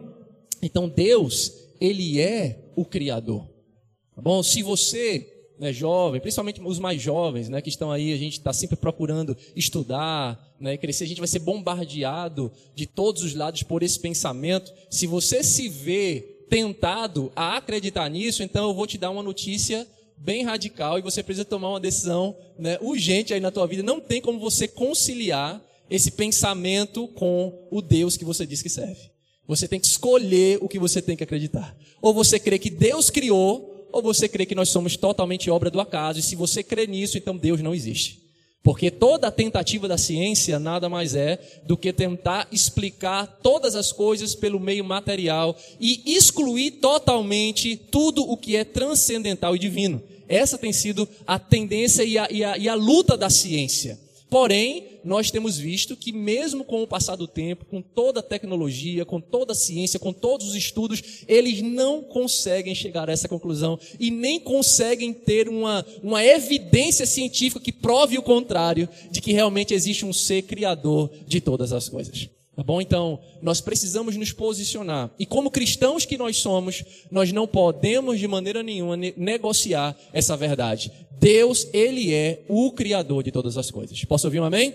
Então 0.62 0.88
Deus, 0.88 1.63
ele 1.84 2.22
é 2.22 2.60
o 2.78 2.86
Criador. 2.86 3.46
Tá 4.16 4.22
bom? 4.22 4.42
Se 4.42 4.64
você 4.64 5.30
né, 5.60 5.74
jovem, 5.74 6.22
principalmente 6.22 6.62
os 6.62 6.80
mais 6.80 7.02
jovens, 7.02 7.50
né, 7.50 7.62
que 7.62 7.68
estão 7.68 7.92
aí, 7.92 8.14
a 8.14 8.18
gente 8.18 8.40
está 8.40 8.54
sempre 8.54 8.78
procurando 8.78 9.36
estudar, 9.54 10.56
né, 10.60 10.78
crescer, 10.78 11.04
a 11.04 11.08
gente 11.08 11.20
vai 11.20 11.28
ser 11.28 11.40
bombardeado 11.40 12.50
de 12.74 12.86
todos 12.86 13.22
os 13.22 13.36
lados 13.36 13.64
por 13.64 13.84
esse 13.84 14.00
pensamento. 14.00 14.74
Se 14.90 15.06
você 15.06 15.44
se 15.44 15.68
vê 15.68 16.46
tentado 16.50 17.32
a 17.36 17.58
acreditar 17.58 18.10
nisso, 18.10 18.44
então 18.44 18.70
eu 18.70 18.74
vou 18.74 18.88
te 18.88 18.98
dar 18.98 19.10
uma 19.10 19.22
notícia 19.22 19.86
bem 20.16 20.44
radical 20.44 20.98
e 20.98 21.02
você 21.02 21.22
precisa 21.22 21.44
tomar 21.44 21.70
uma 21.70 21.82
decisão 21.82 22.34
né, 22.58 22.78
urgente 22.82 23.34
aí 23.34 23.42
na 23.42 23.52
tua 23.52 23.68
vida. 23.68 23.84
Não 23.84 24.00
tem 24.00 24.22
como 24.22 24.40
você 24.40 24.70
conciliar 24.70 25.62
esse 25.90 26.12
pensamento 26.12 27.10
com 27.10 27.68
o 27.70 27.82
Deus 27.82 28.16
que 28.16 28.24
você 28.24 28.46
diz 28.46 28.62
que 28.62 28.70
serve. 28.70 29.13
Você 29.48 29.68
tem 29.68 29.80
que 29.80 29.88
escolher 29.88 30.58
o 30.62 30.70
que 30.70 30.80
você 30.80 31.02
tem 31.02 31.18
que 31.18 31.24
acreditar. 31.24 31.76
Ou 32.02 32.14
você 32.14 32.40
crê 32.40 32.58
que 32.58 32.70
Deus 32.70 33.10
criou, 33.10 33.88
ou 33.92 34.02
você 34.02 34.28
crê 34.28 34.46
que 34.46 34.56
nós 34.56 34.70
somos 34.70 34.98
totalmente 34.98 35.50
obra 35.50 35.70
do 35.70 35.80
acaso. 35.80 36.20
E 36.20 36.24
se 36.24 36.36
você 36.36 36.64
crê 36.64 36.88
nisso, 36.88 37.18
então 37.18 37.38
Deus 37.38 37.62
não 37.62 37.76
existe. 37.76 38.24
Porque 38.64 38.90
toda 38.90 39.30
tentativa 39.30 39.90
da 39.90 39.98
ciência 39.98 40.58
nada 40.58 40.88
mais 40.88 41.14
é 41.16 41.38
do 41.66 41.76
que 41.76 41.92
tentar 41.92 42.48
explicar 42.50 43.28
todas 43.44 43.76
as 43.76 43.92
coisas 43.92 44.34
pelo 44.34 44.58
meio 44.58 44.86
material 44.86 45.56
e 45.82 46.02
excluir 46.06 46.72
totalmente 46.72 47.76
tudo 47.76 48.24
o 48.24 48.38
que 48.38 48.56
é 48.56 48.64
transcendental 48.64 49.54
e 49.54 49.60
divino. 49.60 50.02
Essa 50.30 50.58
tem 50.58 50.72
sido 50.72 51.08
a 51.28 51.38
tendência 51.38 52.04
e 52.04 52.18
a, 52.18 52.28
e 52.32 52.44
a, 52.44 52.58
e 52.58 52.70
a 52.70 52.74
luta 52.74 53.18
da 53.18 53.30
ciência. 53.30 54.00
Porém, 54.34 55.00
nós 55.04 55.30
temos 55.30 55.60
visto 55.60 55.96
que, 55.96 56.12
mesmo 56.12 56.64
com 56.64 56.82
o 56.82 56.88
passar 56.88 57.16
do 57.16 57.28
tempo, 57.28 57.66
com 57.66 57.84
toda 57.84 58.20
a 58.20 58.24
tecnologia, 58.24 59.06
com 59.06 59.22
toda 59.22 59.52
a 59.52 59.56
ciência, 59.56 60.00
com 60.00 60.12
todos 60.12 60.48
os 60.48 60.56
estudos, 60.56 61.24
eles 61.28 61.62
não 61.62 62.02
conseguem 62.02 62.74
chegar 62.74 63.08
a 63.08 63.14
essa 63.14 63.28
conclusão 63.28 63.80
e 64.00 64.10
nem 64.10 64.40
conseguem 64.40 65.14
ter 65.14 65.48
uma, 65.48 65.86
uma 66.02 66.26
evidência 66.26 67.06
científica 67.06 67.60
que 67.60 67.72
prove 67.72 68.18
o 68.18 68.24
contrário 68.24 68.90
de 69.12 69.22
que 69.22 69.32
realmente 69.32 69.72
existe 69.72 70.04
um 70.04 70.12
ser 70.12 70.42
criador 70.42 71.12
de 71.28 71.40
todas 71.40 71.72
as 71.72 71.88
coisas. 71.88 72.28
Tá 72.56 72.62
bom? 72.62 72.80
Então, 72.80 73.20
nós 73.42 73.60
precisamos 73.60 74.16
nos 74.16 74.32
posicionar. 74.32 75.10
E 75.18 75.26
como 75.26 75.50
cristãos 75.50 76.06
que 76.06 76.18
nós 76.18 76.38
somos, 76.38 76.84
nós 77.10 77.32
não 77.32 77.48
podemos 77.48 78.20
de 78.20 78.28
maneira 78.28 78.62
nenhuma 78.62 78.96
negociar 78.96 79.98
essa 80.14 80.38
verdade. 80.38 80.92
Deus, 81.20 81.68
Ele 81.74 82.14
é 82.14 82.44
o 82.48 82.72
Criador 82.72 83.24
de 83.24 83.32
todas 83.32 83.58
as 83.58 83.72
coisas. 83.72 84.06
Posso 84.06 84.28
ouvir 84.28 84.40
um 84.40 84.44
amém? 84.44 84.74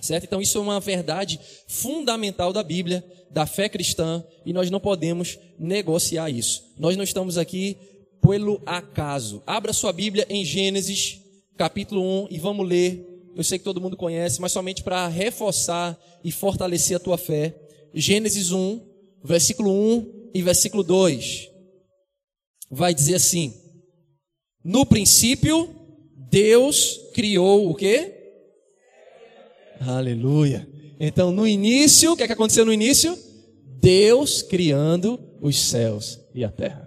Certo? 0.00 0.24
Então, 0.24 0.40
isso 0.40 0.56
é 0.56 0.60
uma 0.62 0.80
verdade 0.80 1.38
fundamental 1.66 2.50
da 2.50 2.62
Bíblia, 2.62 3.04
da 3.30 3.44
fé 3.44 3.68
cristã, 3.68 4.24
e 4.46 4.52
nós 4.52 4.70
não 4.70 4.80
podemos 4.80 5.38
negociar 5.58 6.30
isso. 6.30 6.64
Nós 6.78 6.96
não 6.96 7.04
estamos 7.04 7.36
aqui 7.36 7.76
pelo 8.22 8.62
acaso. 8.64 9.42
Abra 9.46 9.74
sua 9.74 9.92
Bíblia 9.92 10.26
em 10.30 10.46
Gênesis, 10.46 11.20
capítulo 11.58 12.24
1, 12.24 12.28
e 12.30 12.38
vamos 12.38 12.66
ler. 12.66 13.09
Eu 13.34 13.44
sei 13.44 13.58
que 13.58 13.64
todo 13.64 13.80
mundo 13.80 13.96
conhece, 13.96 14.40
mas 14.40 14.52
somente 14.52 14.82
para 14.82 15.06
reforçar 15.06 15.98
e 16.24 16.32
fortalecer 16.32 16.96
a 16.96 17.00
tua 17.00 17.16
fé. 17.16 17.54
Gênesis 17.94 18.52
1, 18.52 18.80
versículo 19.24 19.70
1 19.72 20.30
e 20.34 20.42
versículo 20.42 20.82
2. 20.82 21.48
Vai 22.70 22.94
dizer 22.94 23.14
assim: 23.16 23.54
No 24.64 24.84
princípio, 24.84 25.68
Deus 26.30 27.00
criou 27.14 27.70
o 27.70 27.74
quê? 27.74 28.16
Aleluia. 29.80 30.68
Então, 30.98 31.32
no 31.32 31.46
início, 31.46 32.12
o 32.12 32.16
que, 32.16 32.22
é 32.22 32.26
que 32.26 32.32
aconteceu 32.32 32.66
no 32.66 32.72
início? 32.72 33.18
Deus 33.80 34.42
criando 34.42 35.18
os 35.40 35.58
céus 35.58 36.20
e 36.34 36.44
a 36.44 36.50
terra. 36.50 36.86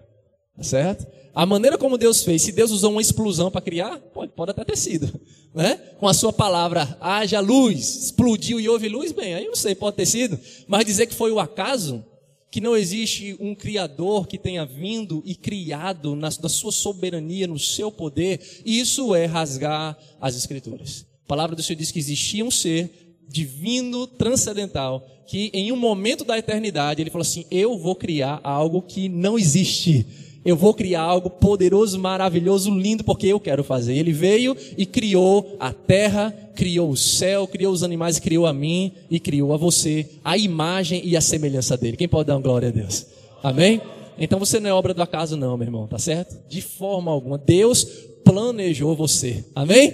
Tá 0.55 0.63
certo? 0.63 1.07
A 1.35 1.45
maneira 1.45 1.77
como 1.77 1.97
Deus 1.97 2.23
fez, 2.23 2.43
se 2.43 2.51
Deus 2.51 2.69
usou 2.69 2.91
uma 2.91 3.01
explosão 3.01 3.49
para 3.49 3.61
criar, 3.61 3.97
pode, 4.13 4.31
pode 4.33 4.51
até 4.51 4.63
ter 4.63 4.77
sido. 4.77 5.11
Né? 5.53 5.75
Com 5.99 6.07
a 6.07 6.13
sua 6.13 6.31
palavra, 6.31 6.97
haja 7.01 7.39
luz, 7.39 8.05
explodiu 8.05 8.59
e 8.59 8.69
houve 8.69 8.87
luz, 8.87 9.11
bem, 9.11 9.33
aí 9.33 9.45
não 9.45 9.55
sei, 9.55 9.73
pode 9.73 9.95
ter 9.95 10.05
sido. 10.05 10.39
Mas 10.67 10.85
dizer 10.85 11.07
que 11.07 11.15
foi 11.15 11.31
o 11.31 11.39
acaso, 11.39 12.05
que 12.51 12.61
não 12.61 12.77
existe 12.77 13.35
um 13.39 13.55
Criador 13.55 14.27
que 14.27 14.37
tenha 14.37 14.63
vindo 14.63 15.23
e 15.25 15.33
criado 15.33 16.15
na, 16.15 16.29
na 16.41 16.49
sua 16.49 16.71
soberania, 16.71 17.47
no 17.47 17.57
seu 17.57 17.91
poder, 17.91 18.39
isso 18.63 19.15
é 19.15 19.25
rasgar 19.25 19.97
as 20.21 20.35
Escrituras. 20.35 21.03
A 21.25 21.27
palavra 21.27 21.55
do 21.55 21.63
Senhor 21.63 21.79
diz 21.79 21.89
que 21.89 21.97
existia 21.97 22.45
um 22.45 22.51
ser 22.51 23.15
divino, 23.27 24.05
transcendental, 24.05 25.03
que 25.25 25.49
em 25.51 25.71
um 25.71 25.75
momento 25.75 26.23
da 26.23 26.37
eternidade 26.37 27.01
ele 27.01 27.09
falou 27.09 27.23
assim: 27.23 27.45
Eu 27.49 27.75
vou 27.75 27.95
criar 27.95 28.39
algo 28.43 28.83
que 28.83 29.09
não 29.09 29.39
existe. 29.39 30.05
Eu 30.45 30.57
vou 30.57 30.73
criar 30.73 31.01
algo 31.01 31.29
poderoso, 31.29 31.97
maravilhoso, 31.97 32.69
lindo, 32.69 33.03
porque 33.03 33.27
eu 33.27 33.39
quero 33.39 33.63
fazer. 33.63 33.95
Ele 33.95 34.11
veio 34.11 34.55
e 34.77 34.85
criou 34.85 35.55
a 35.59 35.71
terra, 35.71 36.35
criou 36.53 36.89
o 36.89 36.97
céu, 36.97 37.47
criou 37.47 37.71
os 37.71 37.81
animais, 37.81 38.19
criou 38.19 38.45
a 38.45 38.53
mim 38.53 38.91
e 39.09 39.19
criou 39.19 39.53
a 39.53 39.57
você, 39.57 40.05
a 40.23 40.37
imagem 40.37 41.01
e 41.05 41.15
a 41.15 41.21
semelhança 41.21 41.77
dele. 41.77 41.95
Quem 41.95 42.09
pode 42.09 42.27
dar 42.27 42.35
uma 42.35 42.41
glória 42.41 42.67
a 42.67 42.71
Deus? 42.71 43.05
Amém? 43.41 43.81
Então 44.17 44.37
você 44.37 44.59
não 44.59 44.69
é 44.69 44.73
obra 44.73 44.93
do 44.93 45.01
acaso, 45.01 45.37
não, 45.37 45.57
meu 45.57 45.65
irmão, 45.65 45.87
tá 45.87 45.97
certo? 45.97 46.37
De 46.49 46.61
forma 46.61 47.09
alguma. 47.09 47.37
Deus 47.37 47.85
planejou 48.23 48.95
você. 48.95 49.45
Amém? 49.55 49.93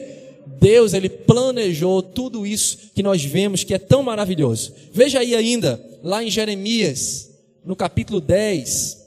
Deus, 0.59 0.93
ele 0.93 1.09
planejou 1.09 2.01
tudo 2.01 2.45
isso 2.45 2.91
que 2.93 3.03
nós 3.03 3.23
vemos 3.23 3.63
que 3.63 3.73
é 3.73 3.77
tão 3.77 4.01
maravilhoso. 4.01 4.73
Veja 4.91 5.19
aí 5.19 5.35
ainda, 5.35 5.81
lá 6.03 6.23
em 6.23 6.29
Jeremias, 6.29 7.29
no 7.63 7.75
capítulo 7.75 8.19
10. 8.19 8.98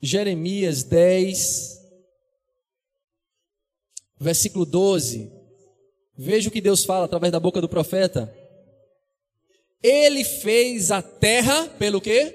Jeremias 0.00 0.82
10, 0.84 1.80
versículo 4.18 4.64
12. 4.64 5.30
Veja 6.16 6.48
o 6.48 6.52
que 6.52 6.60
Deus 6.60 6.84
fala 6.84 7.04
através 7.04 7.32
da 7.32 7.40
boca 7.40 7.60
do 7.60 7.68
profeta. 7.68 8.32
Ele 9.82 10.24
fez 10.24 10.90
a 10.90 11.00
terra 11.00 11.66
pelo 11.78 12.00
quê? 12.00 12.34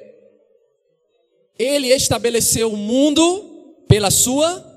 Ele 1.59 1.87
estabeleceu 1.89 2.71
o 2.71 2.77
mundo 2.77 3.83
pela 3.87 4.09
sua 4.09 4.71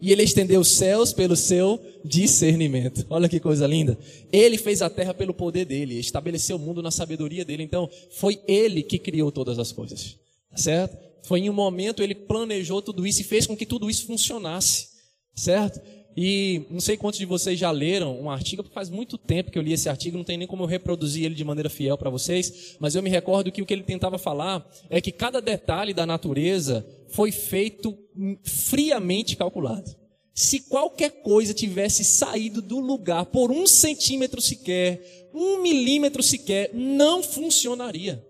e 0.00 0.12
ele 0.12 0.22
estendeu 0.22 0.60
os 0.60 0.70
céus 0.70 1.12
pelo 1.12 1.36
seu 1.36 1.78
discernimento. 2.04 3.04
Olha 3.10 3.28
que 3.28 3.38
coisa 3.38 3.66
linda. 3.66 3.98
Ele 4.32 4.56
fez 4.56 4.80
a 4.80 4.88
terra 4.88 5.12
pelo 5.12 5.34
poder 5.34 5.66
dele, 5.66 5.98
estabeleceu 5.98 6.56
o 6.56 6.58
mundo 6.58 6.80
na 6.82 6.90
sabedoria 6.90 7.44
dele. 7.44 7.62
Então, 7.62 7.90
foi 8.12 8.40
ele 8.48 8.82
que 8.82 8.98
criou 8.98 9.30
todas 9.30 9.58
as 9.58 9.72
coisas. 9.72 10.16
Tá 10.50 10.56
certo? 10.56 11.09
Foi 11.22 11.40
em 11.40 11.50
um 11.50 11.54
momento 11.54 12.02
ele 12.02 12.14
planejou 12.14 12.80
tudo 12.82 13.06
isso 13.06 13.20
e 13.20 13.24
fez 13.24 13.46
com 13.46 13.56
que 13.56 13.66
tudo 13.66 13.90
isso 13.90 14.06
funcionasse. 14.06 14.88
Certo? 15.34 15.80
E 16.16 16.66
não 16.70 16.80
sei 16.80 16.96
quantos 16.96 17.18
de 17.18 17.24
vocês 17.24 17.58
já 17.58 17.70
leram 17.70 18.20
um 18.20 18.30
artigo, 18.30 18.64
faz 18.72 18.90
muito 18.90 19.16
tempo 19.16 19.50
que 19.50 19.56
eu 19.56 19.62
li 19.62 19.72
esse 19.72 19.88
artigo, 19.88 20.16
não 20.16 20.24
tem 20.24 20.36
nem 20.36 20.46
como 20.46 20.64
eu 20.64 20.66
reproduzir 20.66 21.24
ele 21.24 21.34
de 21.34 21.44
maneira 21.44 21.70
fiel 21.70 21.96
para 21.96 22.10
vocês, 22.10 22.76
mas 22.80 22.94
eu 22.94 23.02
me 23.02 23.08
recordo 23.08 23.52
que 23.52 23.62
o 23.62 23.66
que 23.66 23.72
ele 23.72 23.82
tentava 23.82 24.18
falar 24.18 24.68
é 24.88 25.00
que 25.00 25.12
cada 25.12 25.40
detalhe 25.40 25.94
da 25.94 26.04
natureza 26.04 26.86
foi 27.08 27.30
feito 27.30 27.96
friamente 28.42 29.36
calculado. 29.36 29.94
Se 30.34 30.60
qualquer 30.60 31.22
coisa 31.22 31.54
tivesse 31.54 32.04
saído 32.04 32.60
do 32.60 32.80
lugar 32.80 33.26
por 33.26 33.50
um 33.50 33.66
centímetro 33.66 34.40
sequer, 34.40 35.28
um 35.32 35.62
milímetro 35.62 36.22
sequer, 36.22 36.70
não 36.74 37.22
funcionaria. 37.22 38.24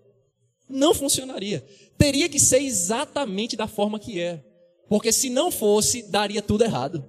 Não 0.69 0.93
funcionaria. 0.93 1.65
Teria 2.01 2.27
que 2.27 2.39
ser 2.39 2.63
exatamente 2.63 3.55
da 3.55 3.67
forma 3.67 3.99
que 3.99 4.19
é. 4.19 4.43
Porque 4.89 5.11
se 5.11 5.29
não 5.29 5.51
fosse, 5.51 6.01
daria 6.01 6.41
tudo 6.41 6.63
errado. 6.63 7.07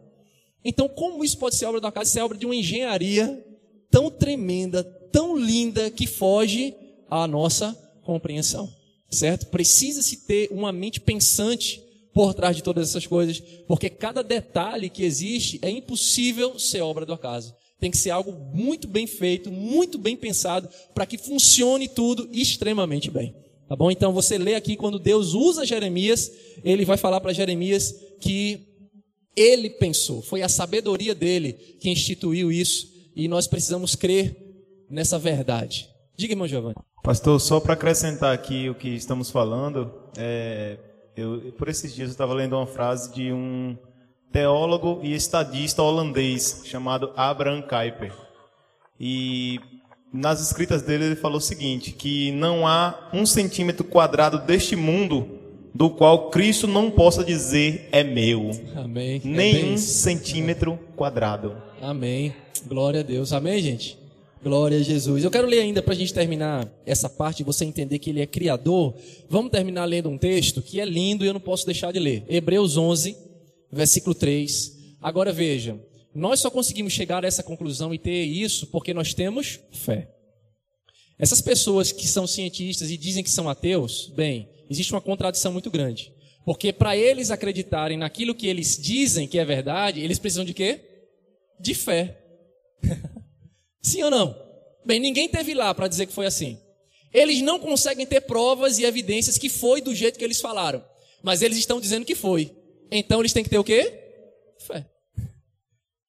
Então, 0.63 0.87
como 0.87 1.25
isso 1.25 1.39
pode 1.39 1.55
ser 1.55 1.65
obra 1.65 1.81
da 1.81 1.91
casa? 1.91 2.11
Isso 2.11 2.19
é 2.19 2.23
obra 2.23 2.37
de 2.37 2.45
uma 2.45 2.55
engenharia 2.55 3.43
tão 3.91 4.11
tremenda, 4.11 4.85
tão 5.11 5.35
linda, 5.35 5.91
que 5.91 6.07
foge 6.07 6.75
à 7.09 7.27
nossa 7.27 7.73
compreensão. 8.03 8.71
Certo? 9.11 9.47
Precisa-se 9.47 10.27
ter 10.27 10.49
uma 10.51 10.71
mente 10.71 11.01
pensante 11.01 11.83
por 12.13 12.35
trás 12.35 12.55
de 12.55 12.63
todas 12.63 12.91
essas 12.91 13.07
coisas, 13.07 13.41
porque 13.67 13.89
cada 13.89 14.23
detalhe 14.23 14.91
que 14.91 15.05
existe 15.05 15.59
é 15.63 15.71
impossível 15.71 16.59
ser 16.59 16.83
obra 16.83 17.07
do 17.07 17.15
acaso. 17.15 17.55
Tem 17.81 17.91
que 17.91 17.97
ser 17.97 18.11
algo 18.11 18.31
muito 18.55 18.87
bem 18.87 19.07
feito, 19.07 19.51
muito 19.51 19.97
bem 19.97 20.19
pensado, 20.19 20.69
para 20.95 21.07
que 21.07 21.17
funcione 21.17 21.89
tudo 21.89 22.29
extremamente 22.31 23.11
bem. 23.11 23.35
Tá 23.73 23.77
bom? 23.77 23.91
Então 23.91 24.13
você 24.13 24.37
lê 24.37 24.55
aqui 24.55 24.77
quando 24.77 24.99
Deus 24.99 25.33
usa 25.33 25.65
Jeremias, 25.65 26.31
ele 26.63 26.85
vai 26.85 26.99
falar 26.99 27.23
para 27.23 27.33
Jeremias 27.33 27.95
que 28.21 28.69
ele 29.35 29.71
pensou, 29.71 30.21
foi 30.21 30.43
a 30.43 30.49
sabedoria 30.51 31.15
dele 31.15 31.55
que 31.81 31.89
instituiu 31.89 32.53
isso, 32.53 32.87
e 33.17 33.27
nós 33.29 33.47
precisamos 33.47 33.95
crer 33.95 34.37
nessa 34.91 35.19
verdade. 35.19 35.89
Diga, 36.15 36.35
irmão 36.35 36.47
Giovanni. 36.47 36.75
Pastor, 37.03 37.41
só 37.41 37.61
para 37.61 37.73
acrescentar 37.73 38.35
aqui 38.35 38.69
o 38.69 38.75
que 38.75 38.91
estamos 38.91 39.31
falando, 39.31 39.91
é, 40.19 40.77
eu, 41.17 41.55
por 41.57 41.67
esses 41.67 41.95
dias 41.95 42.11
eu 42.11 42.13
estava 42.13 42.35
lendo 42.35 42.55
uma 42.55 42.67
frase 42.67 43.11
de 43.15 43.33
um 43.33 43.75
teólogo 44.31 45.01
e 45.03 45.15
estadista 45.15 45.83
holandês 45.83 46.61
chamado 46.67 47.11
Abraham 47.17 47.63
Kuyper. 47.63 48.13
E 49.01 49.59
nas 50.13 50.41
escritas 50.41 50.83
dele 50.83 51.07
ele 51.07 51.17
falou 51.17 51.39
o 51.39 51.41
seguinte, 51.41 51.93
que 51.93 52.31
não 52.33 52.67
há 52.67 53.09
um 53.13 53.25
centímetro 53.25 53.85
quadrado 53.85 54.39
deste 54.39 54.77
mundo 54.77 55.41
do 55.75 55.89
qual 55.89 56.31
Cristo 56.31 56.67
não 56.67 56.91
possa 56.91 57.25
dizer 57.25 57.89
é 57.91 58.05
meu. 58.05 58.51
Amém. 58.77 59.21
Nem 59.25 59.73
um 59.73 59.79
centímetro 59.79 60.79
quadrado. 60.95 61.57
Amém. 61.81 62.35
Glória 62.67 63.01
a 63.01 63.03
Deus. 63.03 63.33
Amém, 63.33 63.61
gente? 63.61 63.99
Glória 64.43 64.79
a 64.79 64.83
Jesus. 64.83 65.25
Eu 65.25 65.31
quero 65.31 65.47
ler 65.47 65.61
ainda 65.61 65.81
para 65.81 65.95
a 65.95 65.97
gente 65.97 66.13
terminar 66.13 66.69
essa 66.85 67.09
parte 67.09 67.45
você 67.45 67.65
entender 67.65 67.99
que 67.99 68.11
ele 68.11 68.21
é 68.21 68.27
criador. 68.27 68.95
Vamos 69.31 69.51
terminar 69.51 69.85
lendo 69.85 70.11
um 70.11 70.19
texto 70.19 70.61
que 70.61 70.81
é 70.81 70.85
lindo 70.85 71.25
e 71.25 71.29
eu 71.29 71.33
não 71.33 71.41
posso 71.41 71.65
deixar 71.65 71.93
de 71.93 71.99
ler. 71.99 72.25
Hebreus 72.29 72.77
11, 72.77 73.17
versículo 73.71 74.15
3. 74.15 74.77
Agora 75.01 75.33
veja, 75.33 75.77
nós 76.15 76.41
só 76.41 76.51
conseguimos 76.51 76.93
chegar 76.93 77.25
a 77.25 77.29
essa 77.29 77.43
conclusão 77.43 77.93
e 77.95 77.99
ter 77.99 78.25
isso 78.25 78.67
porque 78.67 78.93
nós 78.93 79.15
temos 79.15 79.61
fé. 79.73 80.11
Essas 81.19 81.41
pessoas 81.41 81.93
que 81.93 82.07
são 82.07 82.27
cientistas 82.27 82.91
e 82.91 82.97
dizem 82.97 83.23
que 83.23 83.31
são 83.31 83.49
ateus, 83.49 84.13
bem, 84.15 84.49
existe 84.69 84.93
uma 84.93 85.01
contradição 85.01 85.53
muito 85.53 85.71
grande. 85.71 86.13
Porque 86.45 86.73
para 86.73 86.97
eles 86.97 87.31
acreditarem 87.31 87.97
naquilo 87.97 88.35
que 88.35 88.49
eles 88.49 88.77
dizem 88.77 89.29
que 89.29 89.39
é 89.39 89.45
verdade, 89.45 90.01
eles 90.01 90.19
precisam 90.19 90.45
de 90.45 90.53
quê? 90.53 90.81
De 91.61 91.75
fé. 91.75 92.19
Sim 93.81 94.03
ou 94.03 94.11
não? 94.11 94.37
Bem, 94.85 94.99
ninguém 94.99 95.29
teve 95.29 95.55
lá 95.55 95.73
para 95.75 95.89
dizer 95.89 96.07
que 96.07 96.13
foi 96.13 96.27
assim. 96.27 96.59
Eles 97.13 97.41
não 97.41 97.59
conseguem 97.59 98.07
ter 98.07 98.23
provas 98.23 98.79
e 98.79 98.85
evidências 98.85 99.39
que 99.39 99.49
foi 99.49 99.81
do 99.81 99.95
jeito 99.95 100.19
que 100.19 100.25
eles 100.25 100.41
falaram. 100.41 100.85
Mas 101.23 101.43
eles 101.43 101.59
estão 101.59 101.81
dizendo 101.81 102.05
que 102.05 102.15
foi. 102.15 102.51
Então 102.91 103.21
eles 103.21 103.33
têm 103.33 103.45
que 103.45 103.51
ter 103.51 103.59
o 103.59 103.65
quê? 103.65 103.93
Fé. 104.59 104.92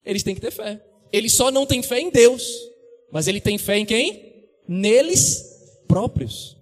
Eles 0.05 0.23
têm 0.23 0.35
que 0.35 0.41
ter 0.41 0.51
fé. 0.51 0.81
Eles 1.11 1.33
só 1.33 1.51
não 1.51 1.65
têm 1.65 1.83
fé 1.83 1.99
em 1.99 2.09
Deus. 2.09 2.43
Mas 3.11 3.27
ele 3.27 3.39
tem 3.39 3.57
fé 3.57 3.77
em 3.77 3.85
quem? 3.85 4.47
Neles 4.67 5.81
próprios. 5.87 6.57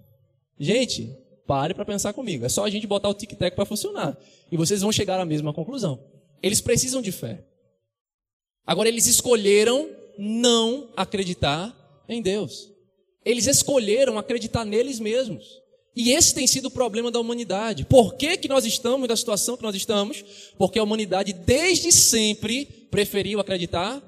Gente, 0.58 1.10
pare 1.46 1.74
para 1.74 1.84
pensar 1.84 2.12
comigo. 2.12 2.44
É 2.44 2.48
só 2.48 2.64
a 2.64 2.70
gente 2.70 2.86
botar 2.86 3.08
o 3.08 3.14
tic-tac 3.14 3.56
para 3.56 3.64
funcionar. 3.64 4.18
E 4.50 4.56
vocês 4.56 4.82
vão 4.82 4.92
chegar 4.92 5.18
à 5.18 5.24
mesma 5.24 5.52
conclusão. 5.54 5.98
Eles 6.42 6.60
precisam 6.60 7.00
de 7.00 7.10
fé. 7.10 7.44
Agora, 8.66 8.88
eles 8.88 9.06
escolheram 9.06 9.88
não 10.18 10.90
acreditar 10.96 12.04
em 12.08 12.20
Deus. 12.20 12.70
Eles 13.24 13.46
escolheram 13.46 14.18
acreditar 14.18 14.64
neles 14.64 15.00
mesmos. 15.00 15.61
E 15.94 16.12
esse 16.12 16.34
tem 16.34 16.46
sido 16.46 16.66
o 16.66 16.70
problema 16.70 17.10
da 17.10 17.20
humanidade. 17.20 17.84
Por 17.84 18.14
que, 18.14 18.36
que 18.38 18.48
nós 18.48 18.64
estamos 18.64 19.08
na 19.08 19.16
situação 19.16 19.56
que 19.56 19.62
nós 19.62 19.74
estamos? 19.74 20.24
Porque 20.56 20.78
a 20.78 20.82
humanidade 20.82 21.32
desde 21.32 21.92
sempre 21.92 22.64
preferiu 22.90 23.40
acreditar 23.40 24.02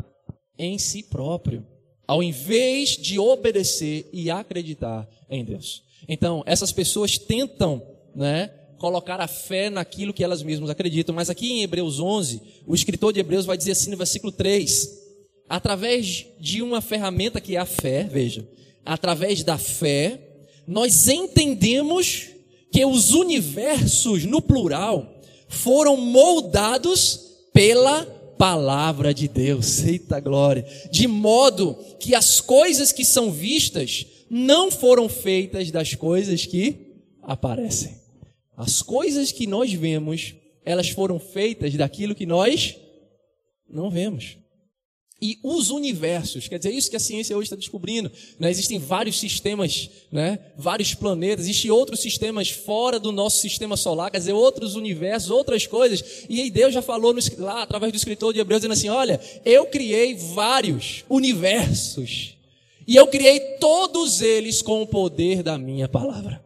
em 0.59 0.79
si 0.79 1.03
próprio, 1.03 1.67
ao 2.07 2.23
invés 2.23 2.91
de 2.91 3.19
obedecer 3.19 4.09
e 4.13 4.31
acreditar 4.31 5.09
em 5.29 5.45
Deus. 5.45 5.83
Então, 6.09 6.43
essas 6.47 6.73
pessoas 6.73 7.19
tentam, 7.19 7.83
né, 8.15 8.51
colocar 8.79 9.21
a 9.21 9.29
fé 9.29 9.71
naquilo 9.71 10.13
que 10.13 10.23
elas 10.23 10.43
mesmas 10.43 10.71
acreditam, 10.71 11.15
mas 11.15 11.31
aqui 11.31 11.53
em 11.53 11.63
Hebreus 11.63 12.01
11, 12.01 12.41
o 12.67 12.75
escritor 12.75 13.13
de 13.13 13.21
Hebreus 13.21 13.47
vai 13.47 13.57
dizer 13.57 13.73
assim 13.73 13.91
no 13.91 13.97
versículo 13.97 14.31
3: 14.31 14.91
através 15.49 16.27
de 16.39 16.63
uma 16.63 16.81
ferramenta 16.81 17.41
que 17.41 17.57
é 17.57 17.59
a 17.59 17.67
fé, 17.67 18.05
veja, 18.05 18.47
através 18.85 19.43
da 19.43 19.57
fé, 19.57 20.34
nós 20.67 21.09
entendemos 21.09 22.29
que 22.71 22.85
os 22.85 23.13
universos, 23.13 24.25
no 24.25 24.43
plural, 24.43 25.21
foram 25.49 25.97
moldados 25.97 27.21
pela 27.53 28.05
palavra 28.39 29.15
de 29.15 29.29
Deus. 29.29 29.85
Eita 29.85 30.19
glória! 30.21 30.67
De 30.91 31.07
modo 31.07 31.77
que 32.01 32.15
as 32.15 32.41
coisas 32.41 32.93
que 32.93 33.05
são 33.05 33.31
vistas 33.31 34.07
não 34.29 34.71
foram 34.71 35.09
feitas 35.09 35.71
das 35.71 35.95
coisas 35.95 36.45
que 36.45 36.95
aparecem. 37.23 37.97
As 38.57 38.83
coisas 38.83 39.33
que 39.33 39.47
nós 39.47 39.73
vemos, 39.73 40.35
elas 40.65 40.89
foram 40.89 41.19
feitas 41.19 41.75
daquilo 41.75 42.15
que 42.15 42.27
nós 42.27 42.77
não 43.69 43.91
vemos 43.91 44.37
e 45.25 45.39
os 45.43 45.71
universos. 45.71 46.49
Quer 46.49 46.59
dizer, 46.59 46.75
isso 46.75 46.91
que 46.91 46.97
a 46.97 47.01
ciência 47.01 47.35
hoje 47.35 47.47
está 47.47 47.57
descobrindo. 47.57 48.13
Né? 48.39 48.51
Existem 48.51 48.79
vários 48.79 49.19
sistemas, 49.19 49.89
né? 50.13 50.39
vários 50.55 50.95
planetas, 50.95 51.47
existem 51.47 51.71
outros 51.71 52.01
sistemas 52.01 52.51
fora 52.51 53.01
do 53.01 53.11
nosso 53.11 53.41
sistema 53.41 53.75
solar, 53.75 54.11
quer 54.11 54.19
dizer, 54.19 54.35
outros 54.35 54.75
universos, 54.75 55.31
outras 55.31 55.67
coisas. 55.67 56.27
E 56.29 56.43
aí 56.43 56.51
Deus 56.51 56.75
já 56.75 56.83
falou 56.83 57.15
no, 57.15 57.21
lá 57.39 57.63
através 57.63 57.91
do 57.91 57.97
escritor 57.97 58.35
de 58.35 58.41
Hebreus, 58.41 58.61
dizendo 58.61 58.75
assim: 58.75 58.91
olha, 58.91 59.19
eu 59.47 59.65
criei 59.65 60.15
vários 60.15 61.05
universos. 61.09 62.35
E 62.87 62.95
eu 62.95 63.07
criei 63.07 63.41
todos 63.59 64.21
eles 64.21 64.61
com 64.61 64.83
o 64.83 64.87
poder 64.87 65.43
da 65.43 65.57
minha 65.57 65.89
palavra. 65.89 66.44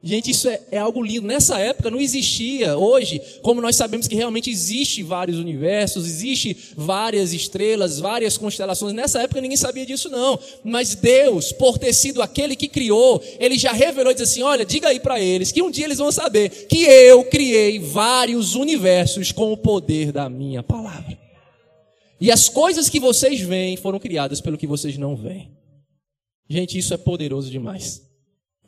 Gente, 0.00 0.30
isso 0.30 0.48
é, 0.48 0.60
é, 0.70 0.78
algo 0.78 1.02
lindo. 1.02 1.26
Nessa 1.26 1.58
época 1.58 1.90
não 1.90 2.00
existia. 2.00 2.78
Hoje, 2.78 3.20
como 3.42 3.60
nós 3.60 3.74
sabemos 3.74 4.06
que 4.06 4.14
realmente 4.14 4.48
existe 4.48 5.02
vários 5.02 5.38
universos, 5.38 6.06
existe 6.06 6.56
várias 6.76 7.32
estrelas, 7.32 7.98
várias 7.98 8.38
constelações. 8.38 8.92
Nessa 8.94 9.22
época 9.22 9.40
ninguém 9.40 9.56
sabia 9.56 9.84
disso 9.84 10.08
não. 10.08 10.38
Mas 10.62 10.94
Deus, 10.94 11.50
por 11.50 11.78
ter 11.78 11.92
sido 11.92 12.22
aquele 12.22 12.54
que 12.54 12.68
criou, 12.68 13.20
ele 13.40 13.58
já 13.58 13.72
revelou 13.72 14.12
e 14.12 14.14
disse 14.14 14.24
assim: 14.24 14.42
"Olha, 14.42 14.64
diga 14.64 14.88
aí 14.88 15.00
para 15.00 15.20
eles 15.20 15.50
que 15.50 15.62
um 15.62 15.70
dia 15.70 15.86
eles 15.86 15.98
vão 15.98 16.12
saber 16.12 16.48
que 16.68 16.84
eu 16.84 17.24
criei 17.24 17.80
vários 17.80 18.54
universos 18.54 19.32
com 19.32 19.52
o 19.52 19.56
poder 19.56 20.12
da 20.12 20.28
minha 20.28 20.62
palavra. 20.62 21.18
E 22.20 22.30
as 22.30 22.48
coisas 22.48 22.88
que 22.88 23.00
vocês 23.00 23.40
veem 23.40 23.76
foram 23.76 23.98
criadas 23.98 24.40
pelo 24.40 24.58
que 24.58 24.66
vocês 24.66 24.96
não 24.96 25.16
veem. 25.16 25.50
Gente, 26.48 26.78
isso 26.78 26.94
é 26.94 26.96
poderoso 26.96 27.50
demais. 27.50 28.07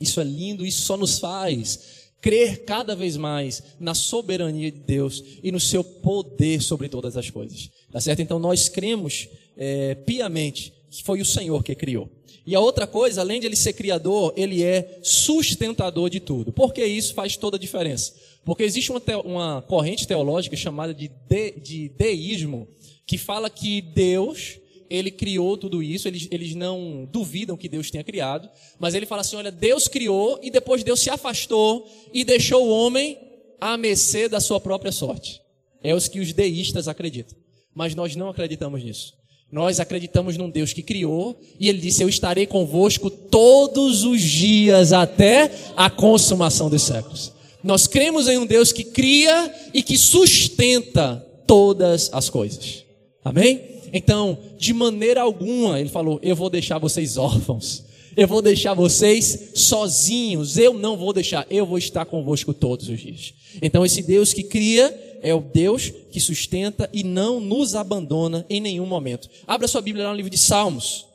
Isso 0.01 0.21
é 0.21 0.25
lindo, 0.25 0.65
isso 0.65 0.83
só 0.83 0.97
nos 0.97 1.19
faz 1.19 2.01
crer 2.21 2.65
cada 2.65 2.95
vez 2.95 3.17
mais 3.17 3.63
na 3.79 3.95
soberania 3.95 4.71
de 4.71 4.79
Deus 4.79 5.23
e 5.43 5.51
no 5.51 5.59
seu 5.59 5.83
poder 5.83 6.61
sobre 6.61 6.89
todas 6.89 7.17
as 7.17 7.31
coisas. 7.31 7.71
Tá 7.91 8.01
certo? 8.01 8.21
Então 8.21 8.39
nós 8.39 8.69
cremos 8.69 9.29
é, 9.57 9.95
piamente 9.95 10.73
que 10.91 11.03
foi 11.03 11.21
o 11.21 11.25
Senhor 11.25 11.63
que 11.63 11.75
criou. 11.75 12.11
E 12.47 12.55
a 12.55 12.61
outra 12.61 12.87
coisa, 12.87 13.21
além 13.21 13.41
de 13.41 13.47
ele 13.47 13.57
ser 13.57 13.75
criador, 13.75 14.33
ele 14.37 14.63
é 14.63 14.99
sustentador 15.03 16.11
de 16.11 16.21
tudo. 16.21 16.53
Por 16.53 16.73
que 16.73 16.85
isso 16.85 17.15
faz 17.15 17.37
toda 17.37 17.57
a 17.57 17.61
diferença? 17.61 18.15
Porque 18.45 18.63
existe 18.63 18.91
uma, 18.91 19.03
uma 19.25 19.63
corrente 19.63 20.07
teológica 20.07 20.57
chamada 20.57 20.93
de, 20.95 21.11
de, 21.29 21.53
de 21.53 21.89
deísmo, 21.91 22.67
que 23.07 23.19
fala 23.19 23.51
que 23.51 23.81
Deus 23.83 24.59
ele 24.91 25.13
criou 25.13 25.57
tudo 25.57 25.83
isso, 25.83 26.09
eles, 26.09 26.27
eles 26.33 26.55
não 26.57 27.09
duvidam 27.11 27.57
que 27.57 27.69
Deus 27.69 27.91
tenha 27.91 28.03
criado, 28.03 28.51
mas 28.79 28.93
ele 28.95 29.07
fala 29.07 29.21
assim: 29.21 29.37
olha, 29.37 29.53
Deus 29.53 29.87
criou 29.87 30.41
e 30.43 30.51
depois 30.51 30.83
Deus 30.83 30.99
se 30.99 31.09
afastou 31.09 31.89
e 32.13 32.25
deixou 32.25 32.67
o 32.67 32.71
homem 32.71 33.17
à 33.61 33.77
mercê 33.77 34.29
da 34.29 34.41
sua 34.41 34.59
própria 34.59 34.91
sorte. 34.91 35.41
É 35.83 35.95
os 35.95 36.09
que 36.09 36.19
os 36.19 36.33
deístas 36.33 36.89
acreditam. 36.89 37.39
Mas 37.73 37.95
nós 37.95 38.17
não 38.17 38.29
acreditamos 38.29 38.83
nisso. 38.83 39.15
Nós 39.51 39.81
acreditamos 39.81 40.37
num 40.37 40.51
Deus 40.51 40.73
que 40.73 40.83
criou 40.83 41.41
e 41.59 41.69
ele 41.69 41.79
disse: 41.79 42.03
Eu 42.03 42.09
estarei 42.09 42.47
convosco 42.47 43.09
todos 43.09 44.05
os 44.05 44.21
dias 44.21 44.93
até 44.93 45.51
a 45.77 45.89
consumação 45.89 46.69
dos 46.69 46.83
séculos. 46.83 47.33
Nós 47.63 47.87
cremos 47.87 48.29
em 48.29 48.39
um 48.39 48.47
Deus 48.47 48.73
que 48.73 48.85
cria 48.85 49.55
e 49.73 49.83
que 49.83 49.97
sustenta 49.97 51.25
todas 51.47 52.11
as 52.13 52.29
coisas. 52.29 52.85
Amém? 53.25 53.70
Então, 53.93 54.39
de 54.59 54.73
maneira 54.73 55.23
alguma, 55.23 55.81
ele 55.81 55.89
falou: 55.89 56.19
Eu 56.23 56.37
vou 56.37 56.51
deixar 56.51 56.79
vocês 56.79 57.17
órfãos. 57.17 57.85
Eu 58.17 58.27
vou 58.27 58.43
deixar 58.43 58.75
vocês 58.75 59.53
sozinhos. 59.55 60.57
Eu 60.57 60.75
não 60.75 60.97
vou 60.97 61.13
deixar. 61.13 61.47
Eu 61.51 61.65
vou 61.65 61.79
estar 61.79 62.05
convosco 62.05 62.53
todos 62.53 62.89
os 62.89 63.01
dias. 63.01 63.35
Então, 63.63 63.85
esse 63.85 64.03
Deus 64.03 64.33
que 64.33 64.43
cria 64.43 65.19
é 65.23 65.35
o 65.35 65.41
Deus 65.41 65.91
que 66.11 66.21
sustenta 66.21 66.89
e 66.93 67.05
não 67.05 67.41
nos 67.41 67.75
abandona 67.75 68.45
em 68.49 68.61
nenhum 68.61 68.87
momento. 68.87 69.29
Abra 69.47 69.69
sua 69.69 69.81
Bíblia 69.81 70.05
lá 70.05 70.11
no 70.11 70.17
livro 70.17 70.31
de 70.31 70.39
Salmos. 70.39 71.07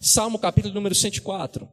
Salmo 0.00 0.38
capítulo 0.38 0.74
número 0.74 0.94
104. 0.94 1.68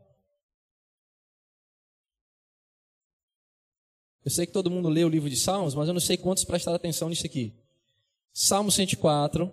Eu 4.24 4.32
sei 4.32 4.46
que 4.46 4.54
todo 4.54 4.70
mundo 4.70 4.88
lê 4.88 5.04
o 5.04 5.10
livro 5.10 5.30
de 5.30 5.36
Salmos, 5.36 5.74
mas 5.74 5.88
eu 5.88 5.94
não 5.94 6.02
sei 6.02 6.16
quantos 6.16 6.46
prestaram 6.46 6.76
atenção 6.76 7.10
nisso 7.10 7.26
aqui. 7.26 7.54
Salmo 8.32 8.72
104. 8.72 9.52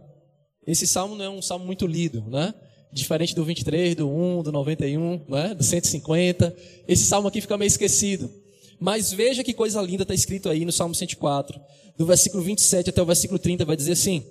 Esse 0.69 0.87
salmo 0.87 1.17
não 1.17 1.25
é 1.25 1.31
um 1.31 1.41
salmo 1.41 1.65
muito 1.65 1.87
lido, 1.87 2.23
né? 2.29 2.53
Diferente 2.93 3.35
do 3.35 3.43
23, 3.43 3.95
do 3.95 4.07
1, 4.07 4.43
do 4.43 4.53
91, 4.53 5.23
né? 5.27 5.55
do 5.55 5.65
150. 5.65 6.55
Esse 6.87 7.07
salmo 7.07 7.27
aqui 7.27 7.41
fica 7.41 7.57
meio 7.57 7.69
esquecido. 7.69 8.31
Mas 8.79 9.11
veja 9.11 9.43
que 9.43 9.55
coisa 9.55 9.81
linda 9.81 10.03
está 10.03 10.13
escrito 10.13 10.47
aí 10.47 10.67
no 10.67 10.71
Salmo 10.71 10.95
104. 10.95 11.59
Do 11.97 12.05
versículo 12.05 12.43
27 12.43 12.91
até 12.91 13.01
o 13.01 13.07
versículo 13.07 13.39
30 13.39 13.65
vai 13.65 13.77
dizer 13.77 13.93
assim: 13.93 14.23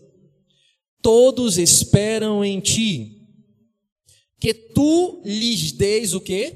Todos 1.01 1.57
esperam 1.57 2.45
em 2.45 2.59
ti, 2.59 3.19
que 4.39 4.53
tu 4.53 5.23
lhes 5.25 5.71
deis 5.71 6.13
o 6.13 6.21
quê? 6.21 6.53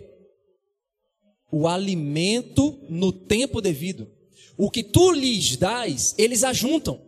O 1.51 1.67
alimento 1.67 2.79
no 2.88 3.11
tempo 3.11 3.59
devido. 3.59 4.07
O 4.55 4.69
que 4.69 4.84
tu 4.84 5.11
lhes 5.11 5.57
dás, 5.57 6.13
eles 6.19 6.43
ajuntam. 6.43 7.01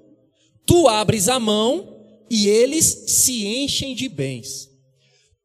Tu 0.65 0.87
abres 0.87 1.29
a 1.29 1.39
mão 1.39 1.92
e 2.29 2.47
eles 2.47 2.85
se 3.07 3.45
enchem 3.45 3.95
de 3.95 4.09
bens. 4.09 4.69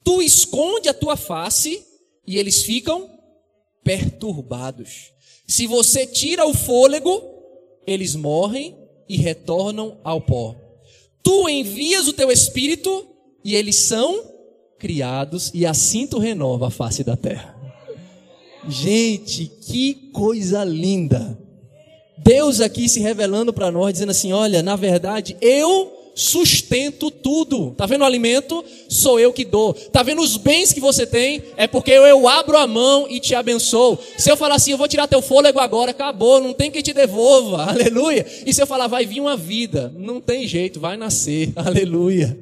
Tu 0.05 0.23
esconde 0.23 0.89
a 0.89 0.95
tua 0.95 1.17
face 1.17 1.85
e 2.27 2.39
eles 2.39 2.63
ficam 2.63 3.11
perturbados. 3.85 5.13
Se 5.47 5.67
você 5.67 6.07
tira 6.07 6.47
o 6.47 6.55
fôlego, 6.55 7.23
eles 7.87 8.15
morrem 8.15 8.77
e 9.09 9.17
retornam 9.17 9.99
ao 10.05 10.21
pó. 10.21 10.55
Tu 11.23 11.49
envias 11.49 12.07
o 12.07 12.13
teu 12.13 12.31
espírito 12.31 13.07
e 13.45 13.55
eles 13.55 13.77
são 13.77 14.25
criados 14.79 15.51
e 15.55 15.67
assim 15.67 16.07
tu 16.07 16.19
renova 16.19 16.69
a 16.69 16.71
face 16.71 17.03
da 17.03 17.17
terra. 17.17 17.57
Gente, 18.69 19.47
que 19.47 20.11
coisa 20.13 20.65
linda. 20.65 21.39
Deus 22.19 22.61
aqui 22.61 22.89
se 22.89 23.01
revelando 23.01 23.53
para 23.53 23.71
nós, 23.71 23.93
dizendo 23.93 24.11
assim: 24.11 24.33
olha, 24.33 24.63
na 24.63 24.77
verdade, 24.77 25.37
eu 25.41 26.08
sustento 26.19 27.13
tudo. 27.13 27.71
Tá 27.77 27.87
vendo 27.87 28.03
o 28.03 28.05
alimento? 28.05 28.65
Sou 28.89 29.21
eu 29.21 29.33
que 29.33 29.45
dou. 29.45 29.73
Tá 29.73 30.03
vendo 30.03 30.21
os 30.21 30.37
bens 30.37 30.73
que 30.73 30.81
você 30.81 31.07
tem? 31.07 31.43
É 31.57 31.69
porque 31.69 31.93
eu, 31.93 32.27
abro 32.27 32.59
a 32.59 32.67
mão 32.67 33.07
e 33.09 33.21
te 33.21 33.37
abençoo. 33.37 33.97
Se 34.19 34.29
eu 34.29 34.37
falar 34.37 34.57
assim, 34.57 34.73
eu 34.73 34.77
vou 34.79 34.89
tirar 34.89 35.07
teu 35.07 35.23
fôlego 35.23 35.61
agora, 35.61 35.93
acabou, 35.93 36.41
não 36.41 36.53
tem 36.53 36.73
quem 36.73 36.83
te 36.83 36.93
devolva. 36.93 37.63
Aleluia. 37.71 38.27
E 38.45 38.53
se 38.53 38.61
eu 38.61 38.67
falar, 38.67 38.89
vai 38.89 39.07
vir 39.07 39.21
uma 39.21 39.37
vida, 39.37 39.95
não 39.97 40.21
tem 40.21 40.47
jeito, 40.49 40.81
vai 40.81 40.97
nascer. 40.97 41.53
Aleluia. 41.57 42.37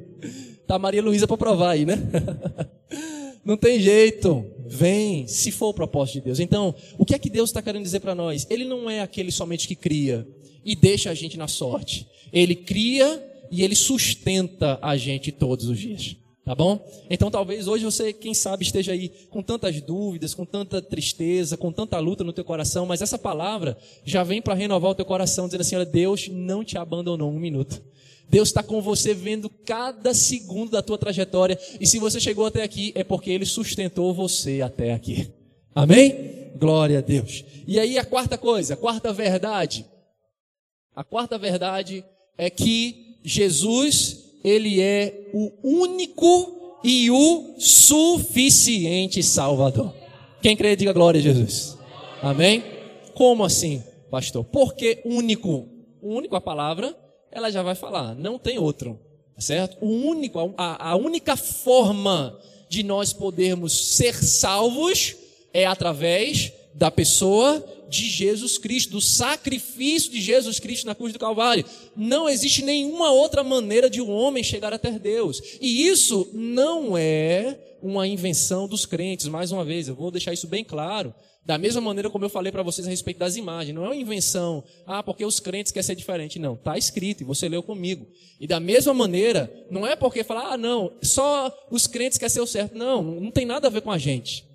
Tá 0.65 0.79
Maria 0.79 1.01
Luísa 1.01 1.27
para 1.27 1.37
provar 1.37 1.71
aí, 1.71 1.85
né? 1.85 1.97
Não 3.45 3.55
tem 3.55 3.79
jeito. 3.79 4.45
Vem, 4.65 5.25
se 5.25 5.51
for 5.51 5.69
o 5.69 5.73
propósito 5.73 6.15
de 6.15 6.21
Deus. 6.25 6.39
Então, 6.41 6.75
o 6.97 7.05
que 7.05 7.15
é 7.15 7.19
que 7.19 7.29
Deus 7.29 7.49
está 7.49 7.61
querendo 7.61 7.83
dizer 7.83 8.01
para 8.01 8.13
nós? 8.13 8.45
Ele 8.49 8.65
não 8.65 8.89
é 8.89 8.99
aquele 8.99 9.31
somente 9.31 9.65
que 9.65 9.75
cria 9.75 10.27
e 10.65 10.75
deixa 10.75 11.09
a 11.09 11.13
gente 11.13 11.37
na 11.37 11.47
sorte. 11.47 12.05
Ele 12.33 12.53
cria 12.53 13.23
e 13.51 13.63
ele 13.63 13.75
sustenta 13.75 14.79
a 14.81 14.97
gente 14.97 15.31
todos 15.31 15.67
os 15.67 15.79
dias. 15.79 16.15
Tá 16.47 16.55
bom? 16.55 16.79
Então 17.09 17.29
talvez 17.29 17.67
hoje 17.67 17.83
você, 17.83 18.13
quem 18.13 18.33
sabe, 18.33 18.63
esteja 18.63 18.93
aí 18.93 19.09
com 19.29 19.43
tantas 19.43 19.81
dúvidas, 19.81 20.33
com 20.33 20.45
tanta 20.45 20.81
tristeza, 20.81 21.57
com 21.57 21.73
tanta 21.73 21.99
luta 21.99 22.23
no 22.23 22.31
teu 22.31 22.45
coração, 22.45 22.85
mas 22.85 23.01
essa 23.01 23.17
palavra 23.17 23.77
já 24.05 24.23
vem 24.23 24.41
para 24.41 24.53
renovar 24.53 24.91
o 24.91 24.95
teu 24.95 25.03
coração, 25.03 25.47
dizendo 25.47 25.59
assim: 25.59 25.75
olha, 25.75 25.85
Deus 25.85 26.29
não 26.29 26.63
te 26.63 26.77
abandonou 26.77 27.29
um 27.29 27.37
minuto. 27.37 27.81
Deus 28.29 28.47
está 28.47 28.63
com 28.63 28.81
você 28.81 29.13
vendo 29.13 29.49
cada 29.49 30.13
segundo 30.13 30.71
da 30.71 30.81
tua 30.81 30.97
trajetória. 30.97 31.59
E 31.81 31.85
se 31.85 31.99
você 31.99 32.19
chegou 32.19 32.45
até 32.45 32.63
aqui, 32.63 32.93
é 32.95 33.03
porque 33.03 33.29
Ele 33.29 33.45
sustentou 33.45 34.13
você 34.13 34.61
até 34.61 34.93
aqui. 34.93 35.29
Amém? 35.75 36.51
Glória 36.57 36.99
a 36.99 37.01
Deus. 37.01 37.43
E 37.67 37.77
aí 37.79 37.97
a 37.97 38.05
quarta 38.05 38.37
coisa, 38.37 38.73
a 38.73 38.77
quarta 38.77 39.11
verdade. 39.11 39.85
A 40.95 41.03
quarta 41.03 41.37
verdade 41.37 42.03
é 42.37 42.49
que 42.49 43.06
Jesus, 43.27 44.39
ele 44.41 44.81
é 44.81 45.29
o 45.33 45.51
único 45.61 46.79
e 46.81 47.11
o 47.11 47.55
suficiente 47.59 49.21
Salvador. 49.21 49.93
Quem 50.41 50.55
crê, 50.55 50.77
diga 50.77 50.93
glória 50.93 51.19
a 51.19 51.21
Jesus. 51.21 51.77
Amém? 52.21 52.63
Como 53.13 53.43
assim, 53.43 53.83
pastor? 54.09 54.45
Porque 54.45 55.01
único, 55.03 55.67
único 56.01 56.37
a 56.37 56.41
palavra, 56.41 56.97
ela 57.29 57.51
já 57.51 57.61
vai 57.61 57.75
falar, 57.75 58.15
não 58.15 58.39
tem 58.39 58.57
outro, 58.57 58.97
tá 59.35 59.41
certo? 59.41 59.77
O 59.81 59.89
único, 59.89 60.53
a, 60.57 60.91
a 60.91 60.95
única 60.95 61.35
forma 61.35 62.39
de 62.69 62.81
nós 62.81 63.11
podermos 63.11 63.95
ser 63.97 64.15
salvos 64.23 65.17
é 65.53 65.65
através 65.65 66.53
da 66.73 66.89
pessoa 66.89 67.61
de 67.89 68.09
Jesus 68.09 68.57
Cristo, 68.57 68.91
do 68.91 69.01
sacrifício 69.01 70.11
de 70.11 70.21
Jesus 70.21 70.59
Cristo 70.59 70.85
na 70.85 70.95
cruz 70.95 71.13
do 71.13 71.19
Calvário. 71.19 71.65
Não 71.95 72.27
existe 72.27 72.63
nenhuma 72.63 73.11
outra 73.11 73.43
maneira 73.43 73.89
de 73.89 74.01
um 74.01 74.11
homem 74.11 74.43
chegar 74.43 74.73
até 74.73 74.91
Deus. 74.91 75.41
E 75.61 75.87
isso 75.87 76.29
não 76.33 76.97
é 76.97 77.57
uma 77.81 78.07
invenção 78.07 78.67
dos 78.67 78.85
crentes, 78.85 79.27
mais 79.27 79.51
uma 79.51 79.63
vez, 79.63 79.87
eu 79.87 79.95
vou 79.95 80.11
deixar 80.11 80.33
isso 80.33 80.47
bem 80.47 80.63
claro. 80.63 81.13
Da 81.45 81.57
mesma 81.57 81.79
maneira 81.79 82.09
como 82.09 82.25
eu 82.25 82.29
falei 82.29 82.51
para 82.51 82.61
vocês 82.61 82.85
a 82.85 82.89
respeito 82.89 83.19
das 83.19 83.37
imagens, 83.37 83.73
não 83.73 83.85
é 83.85 83.87
uma 83.87 83.95
invenção, 83.95 84.61
ah, 84.85 85.01
porque 85.01 85.23
os 85.23 85.39
crentes 85.39 85.71
querem 85.71 85.85
ser 85.85 85.95
diferente. 85.95 86.39
Não, 86.39 86.55
está 86.55 86.77
escrito 86.77 87.21
e 87.21 87.23
você 87.23 87.47
leu 87.47 87.63
comigo. 87.63 88.05
E 88.37 88.45
da 88.45 88.59
mesma 88.59 88.93
maneira, 88.93 89.49
não 89.71 89.87
é 89.87 89.95
porque 89.95 90.25
falar, 90.25 90.51
ah, 90.51 90.57
não, 90.57 90.91
só 91.01 91.55
os 91.71 91.87
crentes 91.87 92.17
querem 92.17 92.33
ser 92.33 92.41
o 92.41 92.45
certo. 92.45 92.77
Não, 92.77 93.01
não 93.01 93.31
tem 93.31 93.45
nada 93.45 93.67
a 93.67 93.69
ver 93.71 93.81
com 93.81 93.91
a 93.91 93.97
gente. 93.97 94.45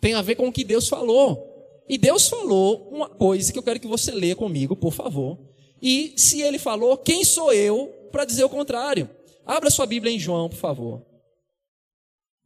Tem 0.00 0.14
a 0.14 0.22
ver 0.22 0.34
com 0.34 0.48
o 0.48 0.52
que 0.52 0.64
Deus 0.64 0.88
falou. 0.88 1.51
E 1.88 1.98
Deus 1.98 2.28
falou 2.28 2.88
uma 2.90 3.08
coisa 3.08 3.52
que 3.52 3.58
eu 3.58 3.62
quero 3.62 3.80
que 3.80 3.86
você 3.86 4.10
leia 4.12 4.36
comigo, 4.36 4.76
por 4.76 4.92
favor. 4.92 5.38
E 5.80 6.14
se 6.16 6.40
ele 6.40 6.58
falou, 6.58 6.96
quem 6.96 7.24
sou 7.24 7.52
eu 7.52 7.88
para 8.10 8.24
dizer 8.24 8.44
o 8.44 8.48
contrário? 8.48 9.10
Abra 9.44 9.70
sua 9.70 9.86
Bíblia 9.86 10.12
em 10.12 10.18
João, 10.18 10.48
por 10.48 10.56
favor. 10.56 11.04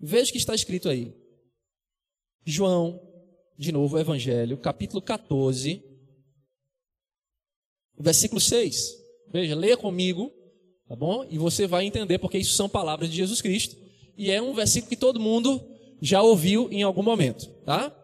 Veja 0.00 0.30
o 0.30 0.32
que 0.32 0.38
está 0.38 0.54
escrito 0.54 0.88
aí. 0.88 1.14
João, 2.44 3.00
de 3.58 3.72
novo, 3.72 3.96
o 3.96 3.98
Evangelho, 3.98 4.56
capítulo 4.56 5.02
14, 5.02 5.82
versículo 7.98 8.40
6. 8.40 8.94
Veja, 9.32 9.54
leia 9.54 9.76
comigo, 9.76 10.32
tá 10.88 10.94
bom? 10.94 11.26
E 11.28 11.38
você 11.38 11.66
vai 11.66 11.84
entender 11.84 12.18
porque 12.18 12.38
isso 12.38 12.54
são 12.54 12.68
palavras 12.68 13.10
de 13.10 13.16
Jesus 13.16 13.42
Cristo. 13.42 13.76
E 14.16 14.30
é 14.30 14.40
um 14.40 14.54
versículo 14.54 14.88
que 14.88 14.96
todo 14.96 15.20
mundo 15.20 15.62
já 16.00 16.22
ouviu 16.22 16.68
em 16.70 16.82
algum 16.82 17.02
momento, 17.02 17.48
tá? 17.64 17.94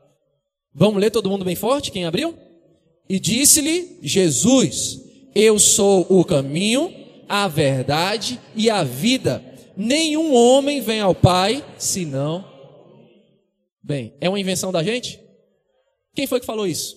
Vamos 0.75 1.01
ler 1.01 1.11
todo 1.11 1.29
mundo 1.29 1.45
bem 1.45 1.55
forte? 1.55 1.91
Quem 1.91 2.05
abriu? 2.05 2.35
E 3.09 3.21
disse-lhe 3.21 3.99
Jesus: 4.03 5.01
Eu 5.35 5.59
sou 5.59 6.07
o 6.09 6.25
caminho, 6.25 6.93
a 7.29 7.47
verdade 7.47 8.41
e 8.55 8.71
a 8.71 8.83
vida. 8.83 9.45
Nenhum 9.77 10.35
homem 10.35 10.81
vem 10.81 11.01
ao 11.01 11.15
Pai 11.15 11.65
senão. 11.79 12.45
Bem, 13.83 14.15
é 14.21 14.29
uma 14.29 14.41
invenção 14.41 14.71
da 14.71 14.83
gente? 14.83 15.21
Quem 16.15 16.27
foi 16.27 16.41
que 16.41 16.47
falou 16.47 16.67
isso? 16.67 16.97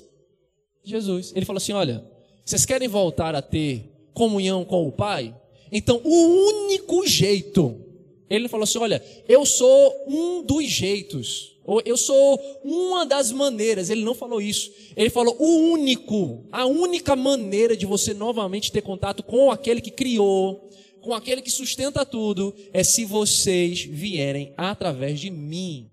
Jesus. 0.84 1.34
Ele 1.36 1.46
falou 1.46 1.58
assim: 1.58 1.74
Olha, 1.74 2.04
vocês 2.46 2.66
querem 2.66 2.88
voltar 2.88 3.36
a 3.36 3.42
ter 3.42 4.10
comunhão 4.14 4.64
com 4.64 4.88
o 4.88 4.92
Pai? 4.92 5.36
Então, 5.72 6.00
o 6.04 6.48
único 6.48 7.06
jeito. 7.06 7.85
Ele 8.30 8.48
falou 8.48 8.64
assim: 8.64 8.80
Olha, 8.80 9.04
eu 9.28 9.46
sou 9.46 10.06
um 10.08 10.44
dos 10.44 10.66
jeitos 10.66 11.56
eu 11.84 11.98
sou 11.98 12.40
uma 12.64 13.06
das 13.06 13.32
maneiras. 13.32 13.90
Ele 13.90 14.04
não 14.04 14.14
falou 14.14 14.42
isso. 14.42 14.72
Ele 14.96 15.10
falou 15.10 15.36
o 15.40 15.72
único, 15.72 16.48
a 16.52 16.66
única 16.66 17.16
maneira 17.16 17.76
de 17.76 17.86
você 17.86 18.14
novamente 18.14 18.72
ter 18.72 18.82
contato 18.82 19.24
com 19.24 19.50
aquele 19.52 19.82
que 19.82 19.90
criou, 19.90 20.70
com 21.02 21.14
aquele 21.14 21.42
que 21.42 21.52
sustenta 21.52 22.06
tudo, 22.06 22.54
é 22.72 22.84
se 22.84 23.04
vocês 23.04 23.84
vierem 23.84 24.54
através 24.56 25.20
de 25.20 25.32
mim. 25.32 25.90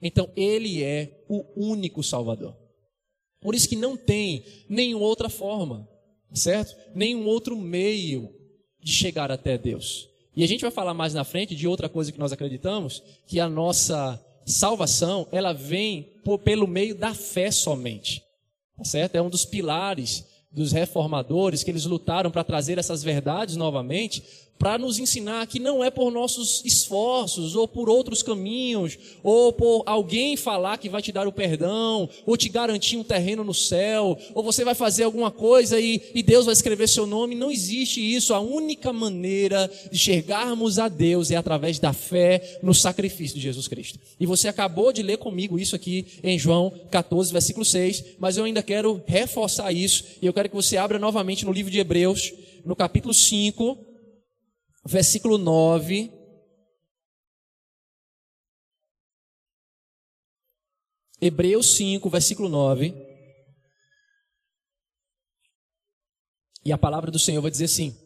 Então 0.00 0.30
ele 0.36 0.82
é 0.82 1.24
o 1.28 1.44
único 1.56 2.02
Salvador. 2.02 2.54
Por 3.40 3.54
isso 3.54 3.68
que 3.68 3.76
não 3.76 3.96
tem 3.96 4.44
nenhuma 4.68 5.06
outra 5.06 5.30
forma, 5.30 5.88
certo? 6.34 6.74
Nenhum 6.94 7.26
outro 7.26 7.56
meio 7.56 8.30
de 8.78 8.92
chegar 8.92 9.30
até 9.30 9.56
Deus. 9.56 10.08
E 10.36 10.42
a 10.42 10.48
gente 10.48 10.62
vai 10.62 10.70
falar 10.70 10.94
mais 10.94 11.14
na 11.14 11.24
frente 11.24 11.54
de 11.54 11.68
outra 11.68 11.88
coisa 11.88 12.10
que 12.10 12.18
nós 12.18 12.32
acreditamos, 12.32 13.02
que 13.26 13.38
a 13.38 13.48
nossa 13.48 14.20
salvação, 14.44 15.26
ela 15.32 15.52
vem 15.52 16.02
por, 16.24 16.38
pelo 16.38 16.66
meio 16.66 16.94
da 16.94 17.14
fé 17.14 17.50
somente. 17.50 18.22
Tá 18.76 18.84
certo? 18.84 19.14
É 19.14 19.22
um 19.22 19.30
dos 19.30 19.44
pilares 19.44 20.24
dos 20.50 20.70
reformadores 20.72 21.64
que 21.64 21.70
eles 21.70 21.84
lutaram 21.84 22.30
para 22.30 22.44
trazer 22.44 22.78
essas 22.78 23.02
verdades 23.02 23.56
novamente, 23.56 24.22
para 24.58 24.78
nos 24.78 24.98
ensinar 24.98 25.46
que 25.46 25.58
não 25.58 25.82
é 25.82 25.90
por 25.90 26.10
nossos 26.10 26.62
esforços, 26.64 27.54
ou 27.54 27.66
por 27.66 27.88
outros 27.88 28.22
caminhos, 28.22 28.96
ou 29.22 29.52
por 29.52 29.82
alguém 29.84 30.36
falar 30.36 30.78
que 30.78 30.88
vai 30.88 31.02
te 31.02 31.12
dar 31.12 31.26
o 31.26 31.32
perdão, 31.32 32.08
ou 32.24 32.36
te 32.36 32.48
garantir 32.48 32.96
um 32.96 33.04
terreno 33.04 33.44
no 33.44 33.52
céu, 33.52 34.18
ou 34.34 34.42
você 34.42 34.64
vai 34.64 34.74
fazer 34.74 35.04
alguma 35.04 35.30
coisa 35.30 35.78
e, 35.80 36.00
e 36.14 36.22
Deus 36.22 36.46
vai 36.46 36.52
escrever 36.52 36.88
seu 36.88 37.06
nome. 37.06 37.34
Não 37.34 37.50
existe 37.50 38.00
isso. 38.00 38.32
A 38.32 38.40
única 38.40 38.92
maneira 38.92 39.70
de 39.90 39.98
chegarmos 39.98 40.78
a 40.78 40.88
Deus 40.88 41.30
é 41.30 41.36
através 41.36 41.78
da 41.78 41.92
fé 41.92 42.58
no 42.62 42.72
sacrifício 42.72 43.36
de 43.36 43.42
Jesus 43.42 43.68
Cristo. 43.68 43.98
E 44.18 44.24
você 44.24 44.48
acabou 44.48 44.92
de 44.92 45.02
ler 45.02 45.18
comigo 45.18 45.58
isso 45.58 45.76
aqui 45.76 46.06
em 46.22 46.38
João 46.38 46.72
14, 46.90 47.32
versículo 47.32 47.64
6, 47.64 48.04
mas 48.18 48.36
eu 48.36 48.44
ainda 48.44 48.62
quero 48.62 49.02
reforçar 49.06 49.72
isso, 49.72 50.04
e 50.22 50.26
eu 50.26 50.32
quero 50.32 50.48
que 50.48 50.56
você 50.56 50.76
abra 50.76 50.98
novamente 50.98 51.44
no 51.44 51.52
livro 51.52 51.70
de 51.70 51.78
Hebreus, 51.78 52.32
no 52.64 52.74
capítulo 52.74 53.12
5, 53.12 53.93
versículo 54.84 55.38
9. 55.38 56.12
Hebreus 61.20 61.76
5, 61.76 62.10
versículo 62.10 62.48
9. 62.48 62.94
E 66.64 66.72
a 66.72 66.78
palavra 66.78 67.10
do 67.10 67.18
Senhor 67.18 67.40
vai 67.40 67.50
dizer 67.50 67.64
assim: 67.64 67.96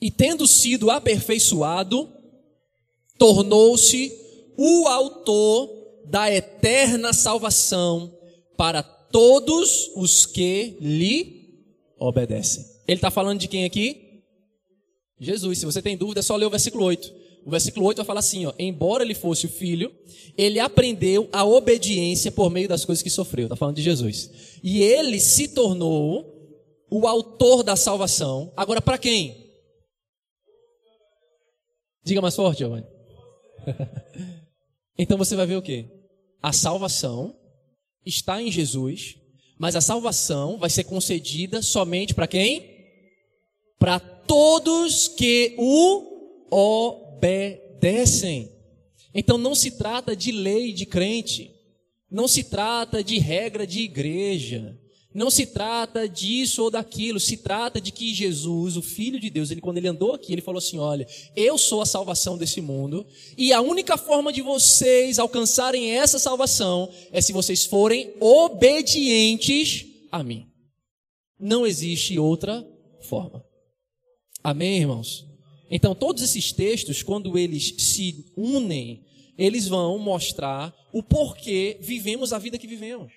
E 0.00 0.10
tendo 0.10 0.46
sido 0.46 0.90
aperfeiçoado, 0.90 2.12
tornou-se 3.18 4.12
o 4.56 4.86
autor 4.86 5.70
da 6.06 6.30
eterna 6.30 7.12
salvação 7.12 8.18
para 8.56 8.82
todos 8.82 9.90
os 9.94 10.26
que 10.26 10.76
lhe 10.80 11.64
obedecem. 11.98 12.64
Ele 12.86 12.98
está 12.98 13.10
falando 13.10 13.40
de 13.40 13.48
quem 13.48 13.64
aqui? 13.64 14.09
Jesus. 15.20 15.58
Se 15.58 15.66
você 15.66 15.82
tem 15.82 15.96
dúvida, 15.96 16.20
é 16.20 16.22
só 16.22 16.34
ler 16.34 16.46
o 16.46 16.50
versículo 16.50 16.84
8. 16.84 17.14
O 17.44 17.50
versículo 17.50 17.86
8 17.86 17.98
vai 17.98 18.06
falar 18.06 18.20
assim: 18.20 18.46
ó, 18.46 18.54
embora 18.58 19.04
ele 19.04 19.14
fosse 19.14 19.46
o 19.46 19.50
filho, 19.50 19.94
ele 20.36 20.58
aprendeu 20.58 21.28
a 21.30 21.44
obediência 21.44 22.32
por 22.32 22.50
meio 22.50 22.68
das 22.68 22.84
coisas 22.84 23.02
que 23.02 23.10
sofreu. 23.10 23.44
Está 23.44 23.56
falando 23.56 23.76
de 23.76 23.82
Jesus. 23.82 24.58
E 24.62 24.82
ele 24.82 25.20
se 25.20 25.48
tornou 25.48 26.26
o 26.90 27.06
autor 27.06 27.62
da 27.62 27.76
salvação. 27.76 28.52
Agora, 28.56 28.80
para 28.80 28.98
quem? 28.98 29.50
Diga 32.02 32.22
mais 32.22 32.34
forte, 32.34 32.60
Giovanni. 32.60 32.86
então 34.98 35.18
você 35.18 35.36
vai 35.36 35.46
ver 35.46 35.56
o 35.56 35.62
que? 35.62 35.86
A 36.42 36.52
salvação 36.52 37.36
está 38.04 38.40
em 38.42 38.50
Jesus, 38.50 39.16
mas 39.58 39.76
a 39.76 39.80
salvação 39.82 40.58
vai 40.58 40.70
ser 40.70 40.84
concedida 40.84 41.60
somente 41.60 42.14
para 42.14 42.26
quem? 42.26 42.80
para 43.80 43.98
todos 44.30 45.08
que 45.08 45.56
o 45.58 46.46
obedecem. 46.52 48.48
Então 49.12 49.36
não 49.36 49.56
se 49.56 49.72
trata 49.72 50.14
de 50.14 50.30
lei 50.30 50.72
de 50.72 50.86
crente, 50.86 51.50
não 52.08 52.28
se 52.28 52.44
trata 52.44 53.02
de 53.02 53.18
regra 53.18 53.66
de 53.66 53.80
igreja, 53.80 54.78
não 55.12 55.32
se 55.32 55.46
trata 55.46 56.08
disso 56.08 56.62
ou 56.62 56.70
daquilo, 56.70 57.18
se 57.18 57.38
trata 57.38 57.80
de 57.80 57.90
que 57.90 58.14
Jesus, 58.14 58.76
o 58.76 58.82
Filho 58.82 59.18
de 59.18 59.30
Deus, 59.30 59.50
ele 59.50 59.60
quando 59.60 59.78
ele 59.78 59.88
andou 59.88 60.14
aqui, 60.14 60.32
ele 60.32 60.42
falou 60.42 60.58
assim: 60.58 60.78
"Olha, 60.78 61.08
eu 61.34 61.58
sou 61.58 61.82
a 61.82 61.86
salvação 61.86 62.38
desse 62.38 62.60
mundo, 62.60 63.04
e 63.36 63.52
a 63.52 63.60
única 63.60 63.96
forma 63.96 64.32
de 64.32 64.42
vocês 64.42 65.18
alcançarem 65.18 65.90
essa 65.90 66.20
salvação 66.20 66.88
é 67.10 67.20
se 67.20 67.32
vocês 67.32 67.66
forem 67.66 68.14
obedientes 68.20 69.86
a 70.12 70.22
mim. 70.22 70.46
Não 71.36 71.66
existe 71.66 72.16
outra 72.16 72.64
forma. 73.00 73.49
Amém, 74.42 74.78
irmãos? 74.78 75.26
Então, 75.70 75.94
todos 75.94 76.22
esses 76.22 76.52
textos, 76.52 77.02
quando 77.02 77.38
eles 77.38 77.74
se 77.78 78.26
unem, 78.36 79.04
eles 79.38 79.68
vão 79.68 79.98
mostrar 79.98 80.74
o 80.92 81.02
porquê 81.02 81.78
vivemos 81.80 82.32
a 82.32 82.38
vida 82.38 82.58
que 82.58 82.66
vivemos. 82.66 83.12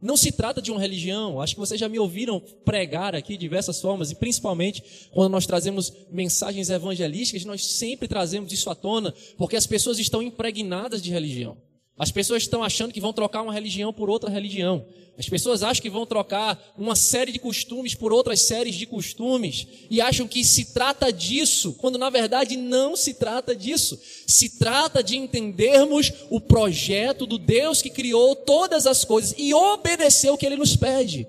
Não 0.00 0.16
se 0.16 0.30
trata 0.30 0.62
de 0.62 0.70
uma 0.70 0.80
religião, 0.80 1.40
acho 1.40 1.54
que 1.54 1.60
vocês 1.60 1.78
já 1.78 1.88
me 1.88 1.98
ouviram 1.98 2.40
pregar 2.64 3.16
aqui 3.16 3.32
de 3.32 3.38
diversas 3.38 3.80
formas, 3.80 4.10
e 4.10 4.14
principalmente 4.14 4.82
quando 5.10 5.32
nós 5.32 5.44
trazemos 5.44 5.92
mensagens 6.10 6.70
evangelísticas, 6.70 7.44
nós 7.44 7.66
sempre 7.66 8.06
trazemos 8.06 8.52
isso 8.52 8.70
à 8.70 8.76
tona, 8.76 9.12
porque 9.36 9.56
as 9.56 9.66
pessoas 9.66 9.98
estão 9.98 10.22
impregnadas 10.22 11.02
de 11.02 11.10
religião. 11.10 11.56
As 11.98 12.12
pessoas 12.12 12.44
estão 12.44 12.62
achando 12.62 12.92
que 12.92 13.00
vão 13.00 13.12
trocar 13.12 13.42
uma 13.42 13.52
religião 13.52 13.92
por 13.92 14.08
outra 14.08 14.30
religião. 14.30 14.86
As 15.18 15.28
pessoas 15.28 15.64
acham 15.64 15.82
que 15.82 15.90
vão 15.90 16.06
trocar 16.06 16.72
uma 16.78 16.94
série 16.94 17.32
de 17.32 17.40
costumes 17.40 17.92
por 17.92 18.12
outras 18.12 18.42
séries 18.42 18.76
de 18.76 18.86
costumes 18.86 19.66
e 19.90 20.00
acham 20.00 20.28
que 20.28 20.44
se 20.44 20.66
trata 20.66 21.12
disso, 21.12 21.72
quando 21.72 21.98
na 21.98 22.08
verdade 22.08 22.56
não 22.56 22.94
se 22.94 23.14
trata 23.14 23.54
disso. 23.54 23.98
Se 24.28 24.58
trata 24.60 25.02
de 25.02 25.16
entendermos 25.16 26.12
o 26.30 26.40
projeto 26.40 27.26
do 27.26 27.36
Deus 27.36 27.82
que 27.82 27.90
criou 27.90 28.36
todas 28.36 28.86
as 28.86 29.04
coisas 29.04 29.34
e 29.36 29.52
obedeceu 29.52 30.34
o 30.34 30.38
que 30.38 30.46
ele 30.46 30.56
nos 30.56 30.76
pede. 30.76 31.26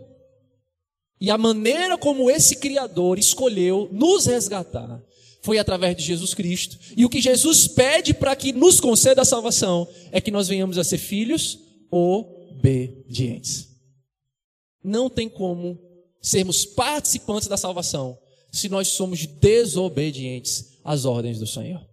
E 1.20 1.32
a 1.32 1.38
maneira 1.38 1.97
como 1.97 2.30
esse 2.30 2.57
Criador 2.57 3.17
escolheu 3.17 3.89
nos 3.91 4.28
resgatar 4.28 5.01
foi 5.42 5.58
através 5.58 5.96
de 5.96 6.04
Jesus 6.04 6.34
Cristo. 6.34 6.78
E 6.96 7.06
o 7.06 7.10
que 7.10 7.22
Jesus 7.22 7.68
pede 7.68 8.14
para 8.14 8.36
que 8.36 8.52
nos 8.52 8.80
conceda 8.80 9.22
a 9.22 9.26
salvação 9.26 9.88
é 10.12 10.20
que 10.20 10.32
nós 10.32 10.48
venhamos 10.48 10.78
a 10.78 10.84
ser 10.84 10.98
filhos 10.98 11.60
obedientes. 11.90 13.70
Não 14.84 15.10
tem 15.10 15.30
como 15.30 15.80
sermos 16.22 16.66
participantes 16.66 17.48
da 17.48 17.58
salvação 17.58 18.18
se 18.52 18.68
nós 18.68 18.90
somos 18.90 19.26
desobedientes 19.26 20.80
às 20.84 21.06
ordens 21.06 21.40
do 21.40 21.48
Senhor. 21.48 21.88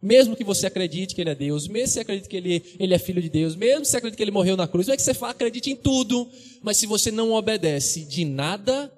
Mesmo 0.00 0.36
que 0.36 0.44
você 0.44 0.66
acredite 0.66 1.14
que 1.14 1.20
Ele 1.20 1.30
é 1.30 1.34
Deus, 1.34 1.66
mesmo 1.66 1.88
que 1.88 1.92
você 1.94 2.00
acredite 2.00 2.28
que 2.28 2.36
Ele, 2.36 2.62
ele 2.78 2.94
é 2.94 2.98
Filho 2.98 3.20
de 3.20 3.28
Deus, 3.28 3.56
mesmo 3.56 3.82
que 3.82 3.88
você 3.88 3.96
acredite 3.96 4.16
que 4.16 4.22
Ele 4.22 4.30
morreu 4.30 4.56
na 4.56 4.68
cruz, 4.68 4.86
não 4.86 4.94
é 4.94 4.96
que 4.96 5.02
você 5.02 5.10
acredite 5.24 5.70
em 5.70 5.76
tudo, 5.76 6.28
mas 6.62 6.76
se 6.76 6.86
você 6.86 7.10
não 7.10 7.32
obedece, 7.32 8.04
de 8.04 8.24
nada 8.24 8.92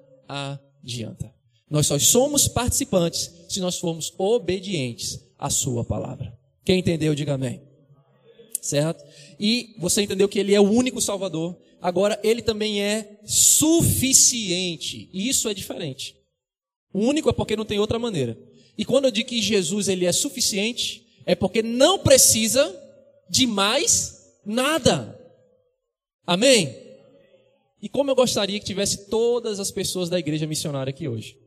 adianta. 0.83 1.33
Nós 1.71 1.87
só 1.87 1.97
somos 1.97 2.49
participantes 2.49 3.31
se 3.47 3.61
nós 3.61 3.79
formos 3.79 4.13
obedientes 4.17 5.21
à 5.39 5.49
Sua 5.49 5.85
palavra. 5.85 6.37
Quem 6.65 6.79
entendeu, 6.79 7.15
diga 7.15 7.35
amém. 7.35 7.61
Certo? 8.61 9.01
E 9.39 9.73
você 9.79 10.01
entendeu 10.01 10.27
que 10.27 10.37
Ele 10.37 10.53
é 10.53 10.59
o 10.59 10.69
único 10.69 10.99
Salvador, 10.99 11.57
agora 11.81 12.19
Ele 12.23 12.41
também 12.41 12.83
é 12.83 13.21
suficiente. 13.25 15.09
E 15.13 15.29
isso 15.29 15.47
é 15.47 15.53
diferente. 15.53 16.17
O 16.93 16.99
único 16.99 17.29
é 17.29 17.33
porque 17.33 17.55
não 17.55 17.63
tem 17.63 17.79
outra 17.79 17.97
maneira. 17.97 18.37
E 18.77 18.83
quando 18.83 19.05
eu 19.05 19.11
digo 19.11 19.29
que 19.29 19.41
Jesus 19.41 19.87
ele 19.87 20.05
é 20.05 20.11
suficiente, 20.11 21.07
é 21.25 21.35
porque 21.35 21.63
não 21.63 21.99
precisa 21.99 22.75
de 23.29 23.47
mais 23.47 24.19
nada. 24.45 25.17
Amém? 26.27 26.75
E 27.81 27.87
como 27.87 28.11
eu 28.11 28.15
gostaria 28.15 28.59
que 28.59 28.65
tivesse 28.65 29.09
todas 29.09 29.57
as 29.59 29.71
pessoas 29.71 30.09
da 30.09 30.19
igreja 30.19 30.45
missionária 30.45 30.91
aqui 30.91 31.07
hoje. 31.07 31.40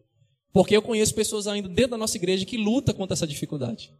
Porque 0.54 0.76
eu 0.76 0.80
conheço 0.80 1.12
pessoas 1.12 1.48
ainda 1.48 1.68
dentro 1.68 1.90
da 1.90 1.98
nossa 1.98 2.16
igreja 2.16 2.44
que 2.44 2.56
lutam 2.56 2.94
contra 2.94 3.14
essa 3.14 3.26
dificuldade. 3.26 3.90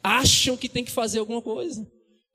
Acham 0.00 0.56
que 0.56 0.68
tem 0.68 0.84
que 0.84 0.92
fazer 0.92 1.18
alguma 1.18 1.42
coisa. 1.42 1.84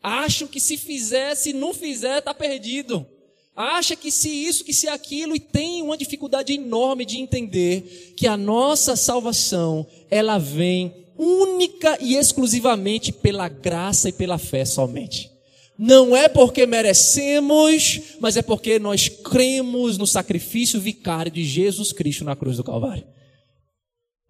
Acham 0.04 0.50
que 0.50 0.60
se 0.60 0.76
fizer, 0.76 1.34
se 1.34 1.54
não 1.54 1.74
fizer, 1.74 2.18
está 2.20 2.34
perdido. 2.34 3.08
Acha 3.56 3.96
que 3.96 4.12
se 4.12 4.30
isso, 4.30 4.66
que 4.66 4.74
se 4.74 4.90
aquilo, 4.90 5.34
e 5.34 5.40
tem 5.40 5.82
uma 5.82 5.98
dificuldade 5.98 6.52
enorme 6.52 7.06
de 7.06 7.20
entender 7.20 8.14
que 8.18 8.28
a 8.28 8.36
nossa 8.36 8.98
salvação, 8.98 9.88
ela 10.12 10.38
vem 10.38 10.94
única 11.18 11.98
e 12.02 12.16
exclusivamente 12.16 13.14
pela 13.14 13.48
graça 13.48 14.10
e 14.10 14.14
pela 14.14 14.38
fé 14.38 14.66
somente. 14.66 15.32
Não 15.78 16.14
é 16.14 16.28
porque 16.28 16.66
merecemos, 16.66 18.02
mas 18.20 18.36
é 18.36 18.42
porque 18.42 18.78
nós 18.78 19.08
cremos 19.08 19.98
no 19.98 20.06
sacrifício 20.06 20.82
vicário 20.82 21.32
de 21.32 21.46
Jesus 21.46 21.94
Cristo 21.94 22.26
na 22.26 22.36
cruz 22.36 22.58
do 22.58 22.64
Calvário. 22.66 23.08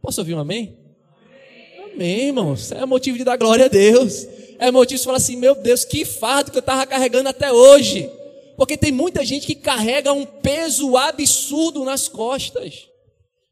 Posso 0.01 0.21
ouvir 0.21 0.33
um 0.33 0.39
amém? 0.39 0.77
Amém, 1.93 2.27
irmãos. 2.27 2.71
É 2.71 2.85
motivo 2.85 3.17
de 3.17 3.23
dar 3.23 3.37
glória 3.37 3.65
a 3.65 3.67
Deus. 3.67 4.25
É 4.57 4.71
motivo 4.71 4.97
de 4.99 5.05
falar 5.05 5.17
assim: 5.17 5.35
meu 5.35 5.55
Deus, 5.55 5.83
que 5.83 6.05
fardo 6.05 6.51
que 6.51 6.57
eu 6.57 6.61
estava 6.61 6.85
carregando 6.85 7.29
até 7.29 7.51
hoje. 7.51 8.09
Porque 8.55 8.77
tem 8.77 8.91
muita 8.91 9.23
gente 9.25 9.47
que 9.47 9.55
carrega 9.55 10.11
um 10.11 10.25
peso 10.25 10.97
absurdo 10.97 11.83
nas 11.83 12.07
costas. 12.07 12.87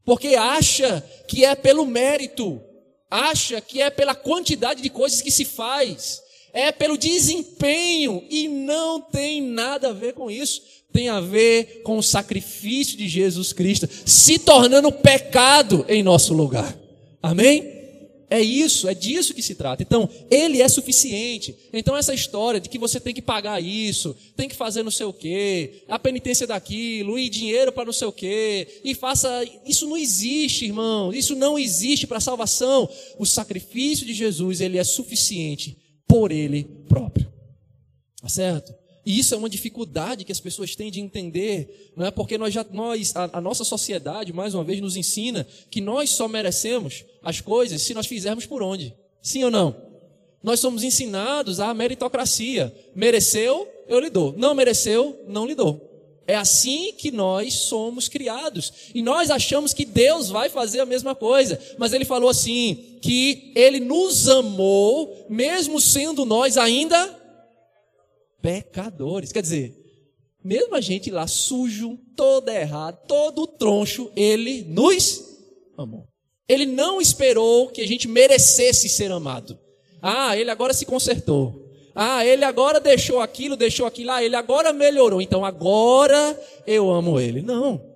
Porque 0.04 0.36
acha 0.36 1.04
que 1.28 1.44
é 1.44 1.56
pelo 1.56 1.86
mérito, 1.86 2.62
acha 3.10 3.60
que 3.60 3.82
é 3.82 3.90
pela 3.90 4.16
quantidade 4.16 4.82
de 4.82 4.90
coisas 4.90 5.22
que 5.22 5.32
se 5.32 5.44
faz, 5.44 6.22
é 6.54 6.72
pelo 6.72 6.98
desempenho 6.98 8.26
e 8.30 8.48
não 8.48 9.02
tem 9.02 9.42
nada 9.42 9.90
a 9.90 9.94
ver 9.94 10.14
com 10.14 10.32
isso. 10.32 10.62
Tem 10.98 11.10
a 11.10 11.22
ver 11.22 11.84
com 11.84 12.00
o 12.00 12.02
sacrifício 12.02 12.98
de 12.98 13.08
Jesus 13.08 13.54
Cristo 13.54 13.88
se 14.04 14.40
tornando 14.40 14.92
pecado 14.92 15.86
em 15.88 16.02
nosso 16.02 16.34
lugar. 16.34 16.76
Amém? 17.22 17.72
É 18.28 18.42
isso, 18.42 18.90
é 18.90 18.96
disso 18.96 19.36
que 19.36 19.44
se 19.44 19.54
trata. 19.54 19.84
Então, 19.84 20.10
ele 20.28 20.60
é 20.60 20.68
suficiente. 20.68 21.56
Então, 21.72 21.96
essa 21.96 22.16
história 22.16 22.60
de 22.60 22.68
que 22.68 22.80
você 22.80 23.00
tem 23.00 23.14
que 23.14 23.22
pagar 23.22 23.62
isso, 23.62 24.18
tem 24.36 24.50
que 24.50 24.56
fazer 24.56 24.82
não 24.82 24.90
sei 24.90 25.06
o 25.06 25.14
quê, 25.14 25.84
a 25.88 26.00
penitência 26.00 26.48
daquilo, 26.48 27.20
e 27.20 27.30
dinheiro 27.30 27.72
para 27.72 27.86
não 27.86 27.94
sei 27.94 28.08
o 28.08 28.12
quê, 28.12 28.68
e 28.84 28.96
faça. 28.96 29.46
Isso 29.68 29.88
não 29.88 29.98
existe, 29.98 30.66
irmão. 30.66 31.14
Isso 31.14 31.36
não 31.36 31.60
existe 31.60 32.08
para 32.08 32.18
a 32.18 32.22
salvação. 32.22 32.90
O 33.20 33.26
sacrifício 33.26 34.04
de 34.04 34.16
Jesus, 34.16 34.62
ele 34.62 34.80
é 34.80 34.84
suficiente 34.84 35.78
por 36.08 36.32
ele 36.32 36.64
próprio. 36.90 37.32
Tá 38.20 38.28
certo? 38.28 38.87
E 39.08 39.20
isso 39.20 39.34
é 39.34 39.38
uma 39.38 39.50
dificuldade 39.50 40.26
que 40.26 40.34
as 40.34 40.40
pessoas 40.42 40.76
têm 40.76 40.92
de 40.92 41.00
entender, 41.00 41.94
não 41.96 42.06
é? 42.06 42.12
Porque 42.12 42.38
nós 42.38 42.54
já 42.54 42.66
nós 42.74 43.16
a, 43.16 43.38
a, 43.38 43.40
nossa 43.40 43.64
sociedade 43.64 44.34
mais 44.34 44.54
uma 44.54 44.66
vez 44.66 44.82
nos 44.82 44.98
ensina 44.98 45.48
que 45.72 45.80
nós 45.80 46.10
só 46.10 46.28
merecemos 46.28 47.06
as 47.24 47.40
coisas 47.40 47.82
se 47.82 47.94
nós 47.94 48.06
fizermos 48.06 48.46
por 48.46 48.62
onde? 48.62 48.94
Sim 49.22 49.46
ou 49.46 49.50
não? 49.50 49.74
Nós 50.44 50.60
somos 50.60 50.84
ensinados 50.84 51.62
à 51.62 51.74
meritocracia. 51.74 52.76
Mereceu, 52.94 53.66
eu 53.88 54.02
lhe 54.02 54.10
dou. 54.10 54.34
Não 54.36 54.54
mereceu, 54.54 55.18
não 55.26 55.46
lhe 55.46 55.56
dou. 55.56 55.88
É 56.28 56.36
assim 56.36 56.92
que 56.92 57.10
nós 57.10 57.54
somos 57.54 58.10
criados. 58.10 58.92
E 58.94 59.02
nós 59.02 59.32
achamos 59.32 59.74
que 59.74 59.86
Deus 59.86 60.28
vai 60.28 60.50
fazer 60.50 60.82
a 60.82 60.86
mesma 60.86 61.16
coisa. 61.16 61.58
Mas 61.78 61.94
ele 61.94 62.04
falou 62.04 62.30
assim: 62.30 62.98
que 63.02 63.54
ele 63.56 63.80
nos 63.80 64.28
amou, 64.28 65.26
mesmo 65.30 65.80
sendo 65.80 66.26
nós 66.26 66.58
ainda 66.58 67.17
pecadores. 68.48 69.34
Quer 69.34 69.42
dizer, 69.42 69.76
mesmo 70.42 70.74
a 70.74 70.80
gente 70.80 71.12
lá 71.12 71.28
sujo, 71.28 72.00
todo 72.16 72.48
errado, 72.48 72.98
todo 73.06 73.46
troncho, 73.46 74.10
ele 74.16 74.64
nos 74.64 75.22
amou. 75.78 76.08
Ele 76.48 76.66
não 76.66 77.02
esperou 77.02 77.68
que 77.68 77.82
a 77.82 77.86
gente 77.86 78.08
merecesse 78.08 78.88
ser 78.88 79.12
amado. 79.12 79.60
Ah, 80.02 80.38
ele 80.38 80.50
agora 80.50 80.74
se 80.74 80.86
consertou. 80.86 81.70
Ah, 81.94 82.26
ele 82.26 82.46
agora 82.46 82.80
deixou 82.80 83.20
aquilo, 83.20 83.58
deixou 83.58 83.86
aquilo. 83.86 84.12
Ah, 84.12 84.24
ele 84.24 84.38
agora 84.38 84.72
melhorou. 84.72 85.22
Então 85.22 85.44
agora 85.44 86.40
eu 86.66 86.90
amo 86.90 87.20
ele. 87.20 87.42
Não. 87.42 87.87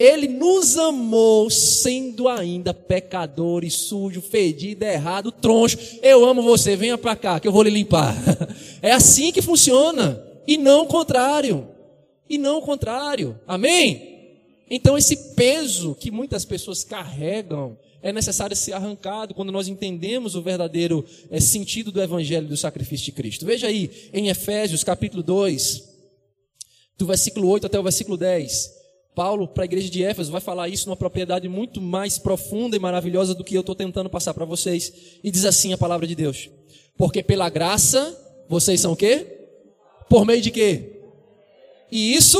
Ele 0.00 0.26
nos 0.26 0.78
amou 0.78 1.50
sendo 1.50 2.26
ainda 2.26 2.72
pecadores, 2.72 3.74
sujo, 3.74 4.22
fedido, 4.22 4.82
errado, 4.82 5.30
troncho. 5.30 5.78
Eu 6.00 6.24
amo 6.24 6.40
você, 6.40 6.74
venha 6.74 6.96
para 6.96 7.14
cá 7.14 7.38
que 7.38 7.46
eu 7.46 7.52
vou 7.52 7.62
lhe 7.62 7.68
limpar. 7.68 8.16
É 8.82 8.92
assim 8.92 9.30
que 9.30 9.42
funciona. 9.42 10.24
E 10.46 10.56
não 10.56 10.84
o 10.84 10.86
contrário. 10.86 11.68
E 12.26 12.38
não 12.38 12.56
o 12.56 12.62
contrário. 12.62 13.38
Amém? 13.46 14.38
Então 14.70 14.96
esse 14.96 15.34
peso 15.34 15.94
que 15.94 16.10
muitas 16.10 16.46
pessoas 16.46 16.82
carregam 16.82 17.76
é 18.02 18.10
necessário 18.10 18.56
ser 18.56 18.72
arrancado 18.72 19.34
quando 19.34 19.52
nós 19.52 19.68
entendemos 19.68 20.34
o 20.34 20.40
verdadeiro 20.40 21.04
é, 21.30 21.38
sentido 21.38 21.92
do 21.92 22.00
evangelho 22.00 22.48
do 22.48 22.56
sacrifício 22.56 23.04
de 23.04 23.12
Cristo. 23.12 23.44
Veja 23.44 23.66
aí 23.66 23.90
em 24.14 24.28
Efésios 24.28 24.82
capítulo 24.82 25.22
2, 25.22 25.84
do 26.96 27.04
versículo 27.04 27.48
8 27.48 27.66
até 27.66 27.78
o 27.78 27.82
versículo 27.82 28.16
10. 28.16 28.79
Paulo, 29.20 29.46
para 29.46 29.64
a 29.64 29.66
igreja 29.66 29.90
de 29.90 30.02
Éfeso, 30.02 30.32
vai 30.32 30.40
falar 30.40 30.70
isso 30.70 30.88
numa 30.88 30.96
propriedade 30.96 31.46
muito 31.46 31.78
mais 31.78 32.16
profunda 32.16 32.74
e 32.74 32.80
maravilhosa 32.80 33.34
do 33.34 33.44
que 33.44 33.54
eu 33.54 33.60
estou 33.60 33.74
tentando 33.74 34.08
passar 34.08 34.32
para 34.32 34.46
vocês. 34.46 34.90
E 35.22 35.30
diz 35.30 35.44
assim 35.44 35.74
a 35.74 35.76
palavra 35.76 36.06
de 36.06 36.14
Deus: 36.14 36.48
Porque 36.96 37.22
pela 37.22 37.50
graça, 37.50 38.18
vocês 38.48 38.80
são 38.80 38.92
o 38.92 38.96
quê? 38.96 39.26
Por 40.08 40.24
meio 40.24 40.40
de 40.40 40.50
quê? 40.50 41.02
E 41.92 42.14
isso 42.14 42.38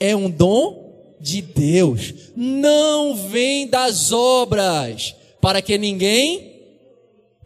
é 0.00 0.16
um 0.16 0.30
dom 0.30 1.14
de 1.20 1.42
Deus. 1.42 2.14
Não 2.34 3.14
vem 3.14 3.68
das 3.68 4.12
obras, 4.12 5.14
para 5.42 5.60
que 5.60 5.76
ninguém 5.76 6.55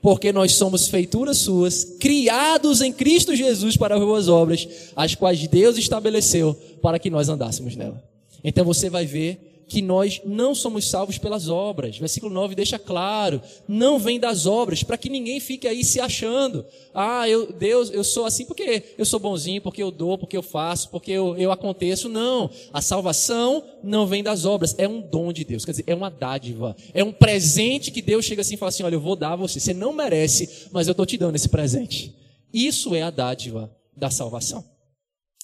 porque 0.03 0.32
nós 0.32 0.53
somos 0.53 0.88
feituras 0.88 1.38
suas, 1.38 1.84
criados 1.98 2.80
em 2.80 2.92
Cristo 2.92 3.34
Jesus 3.36 3.76
para 3.76 3.98
boas 3.98 4.28
obras, 4.28 4.66
as 4.96 5.14
quais 5.14 5.46
Deus 5.46 5.76
estabeleceu 5.76 6.55
para 6.80 6.98
que 6.98 7.11
nós 7.11 7.28
andássemos 7.28 7.76
nela. 7.76 8.03
Então 8.42 8.64
você 8.64 8.88
vai 8.88 9.05
ver 9.05 9.49
que 9.71 9.81
nós 9.81 10.21
não 10.27 10.53
somos 10.53 10.91
salvos 10.91 11.16
pelas 11.16 11.49
obras. 11.49 11.97
Versículo 11.97 12.35
9 12.35 12.57
deixa 12.57 12.77
claro, 12.77 13.41
não 13.68 14.01
vem 14.01 14.18
das 14.18 14.45
obras, 14.45 14.83
para 14.83 14.99
que 14.99 15.09
ninguém 15.09 15.39
fique 15.39 15.68
aí 15.68 15.85
se 15.85 16.01
achando. 16.01 16.66
Ah, 16.93 17.29
eu, 17.29 17.53
Deus, 17.53 17.89
eu 17.91 18.03
sou 18.03 18.27
assim 18.27 18.45
porque 18.45 18.83
eu 18.99 19.05
sou 19.05 19.21
bonzinho, 19.21 19.62
porque 19.62 19.81
eu 19.81 19.93
dou, 19.93 20.18
porque 20.18 20.37
eu 20.37 20.43
faço, 20.43 20.91
porque 20.91 21.12
eu, 21.12 21.37
eu 21.37 21.53
aconteço. 21.53 22.09
Não. 22.09 22.51
A 22.73 22.83
salvação 22.83 23.62
não 23.81 24.09
vem 24.09 24.25
das 24.25 24.45
obras, 24.45 24.75
é 24.77 24.89
um 24.89 25.01
dom 25.01 25.33
de 25.33 25.45
Deus, 25.45 25.64
quer 25.64 25.71
dizer, 25.71 25.85
é 25.87 25.95
uma 25.95 26.11
dádiva, 26.11 26.77
é 26.93 27.05
um 27.05 27.12
presente 27.12 27.93
que 27.93 28.03
Deus 28.03 28.25
chega 28.25 28.41
assim 28.41 28.55
e 28.55 28.59
fala 28.59 28.71
assim: 28.71 28.83
olha, 28.83 28.97
eu 28.97 29.01
vou 29.01 29.14
dar 29.14 29.35
a 29.35 29.37
você. 29.37 29.61
Você 29.61 29.73
não 29.73 29.93
merece, 29.93 30.66
mas 30.73 30.89
eu 30.89 30.93
estou 30.93 31.07
te 31.07 31.16
dando 31.16 31.37
esse 31.37 31.49
presente. 31.49 32.12
Isso 32.53 32.93
é 32.97 33.03
a 33.03 33.11
dádiva 33.11 33.71
da 33.97 34.11
salvação. 34.11 34.64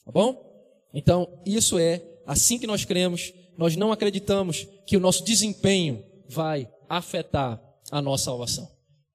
Tá 0.04 0.10
bom? 0.10 0.44
Então, 0.92 1.28
isso 1.46 1.78
é 1.78 2.02
assim 2.26 2.58
que 2.58 2.66
nós 2.66 2.84
cremos. 2.84 3.32
Nós 3.56 3.76
não 3.76 3.92
acreditamos 3.92 4.66
que 4.86 4.96
o 4.96 5.00
nosso 5.00 5.24
desempenho 5.24 6.04
vai 6.28 6.68
afetar 6.88 7.60
a 7.90 8.02
nossa 8.02 8.24
salvação. 8.24 8.68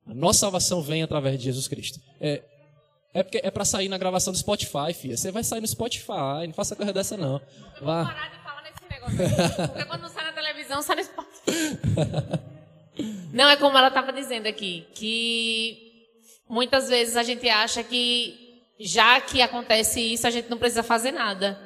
A 0.08 0.14
nossa 0.14 0.40
salvação 0.40 0.82
vem 0.82 1.04
através 1.04 1.38
de 1.38 1.46
Jesus 1.46 1.68
Cristo. 1.68 2.00
É, 2.20 2.42
é 3.14 3.24
porque 3.24 3.40
é 3.44 3.52
para 3.52 3.66
sair 3.66 3.88
na 3.88 3.98
gravação 3.98 4.34
do 4.34 4.40
Spotify, 4.40 4.94
filha. 4.94 5.16
Você 5.16 5.32
vai 5.32 5.44
sair 5.44 5.62
no 5.62 5.68
Spotify, 5.68 6.48
não 6.48 6.54
faça 6.54 6.76
coisa 6.76 6.92
dessa 6.92 7.16
não. 7.18 7.40
Vá. 7.82 8.06
parar 8.06 8.30
de 8.30 8.44
falar 8.44 8.64
nesse 8.64 8.90
negócio. 8.90 9.68
Porque 9.68 9.86
quando 9.86 10.10
sai 10.10 10.24
na 10.26 10.34
televisão, 10.34 10.82
sai 10.82 10.96
no 10.96 11.04
Spotify. 11.04 11.32
Não, 13.34 13.48
é 13.48 13.56
como 13.56 13.78
ela 13.78 13.88
estava 13.88 14.12
dizendo 14.12 14.48
aqui, 14.48 14.86
que 14.94 16.08
muitas 16.50 16.90
vezes 16.90 17.16
a 17.16 17.24
gente 17.24 17.48
acha 17.48 17.82
que 17.82 18.60
já 18.80 19.22
que 19.22 19.42
acontece 19.42 20.02
isso, 20.02 20.28
a 20.28 20.30
gente 20.30 20.50
não 20.50 20.58
precisa 20.58 20.84
fazer 20.84 21.12
nada 21.12 21.58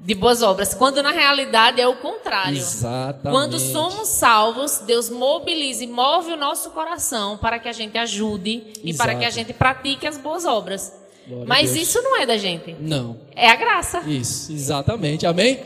de 0.00 0.14
boas 0.14 0.42
obras, 0.42 0.72
quando 0.74 1.02
na 1.02 1.10
realidade 1.10 1.80
é 1.80 1.86
o 1.86 1.96
contrário. 1.96 2.56
Exatamente. 2.56 3.30
Quando 3.34 3.58
somos 3.58 4.08
salvos, 4.08 4.78
Deus 4.86 5.10
mobiliza 5.10 5.84
e 5.84 5.86
move 5.86 6.32
o 6.32 6.36
nosso 6.36 6.70
coração 6.70 7.36
para 7.36 7.58
que 7.58 7.68
a 7.68 7.72
gente 7.72 7.98
ajude 7.98 8.62
e 8.82 8.90
Exato. 8.90 8.96
para 9.10 9.18
que 9.18 9.24
a 9.24 9.30
gente 9.30 9.52
pratique 9.52 10.06
as 10.06 10.16
boas 10.16 10.44
obras. 10.44 10.92
Glória 11.26 11.46
Mas 11.46 11.76
isso 11.76 12.00
não 12.00 12.16
é 12.16 12.24
da 12.24 12.38
gente, 12.38 12.74
Não. 12.80 13.18
é 13.36 13.48
a 13.48 13.56
graça. 13.56 14.00
Isso, 14.06 14.50
exatamente. 14.52 15.26
Amém? 15.26 15.60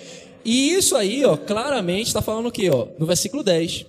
E 0.45 0.72
isso 0.72 0.97
aí, 0.97 1.24
ó, 1.24 1.37
claramente 1.37 2.09
está 2.09 2.20
falando 2.20 2.47
o 2.47 2.53
quê, 2.53 2.68
ó? 2.68 2.89
No 2.99 3.07
versículo 3.07 3.45
10. 3.45 3.87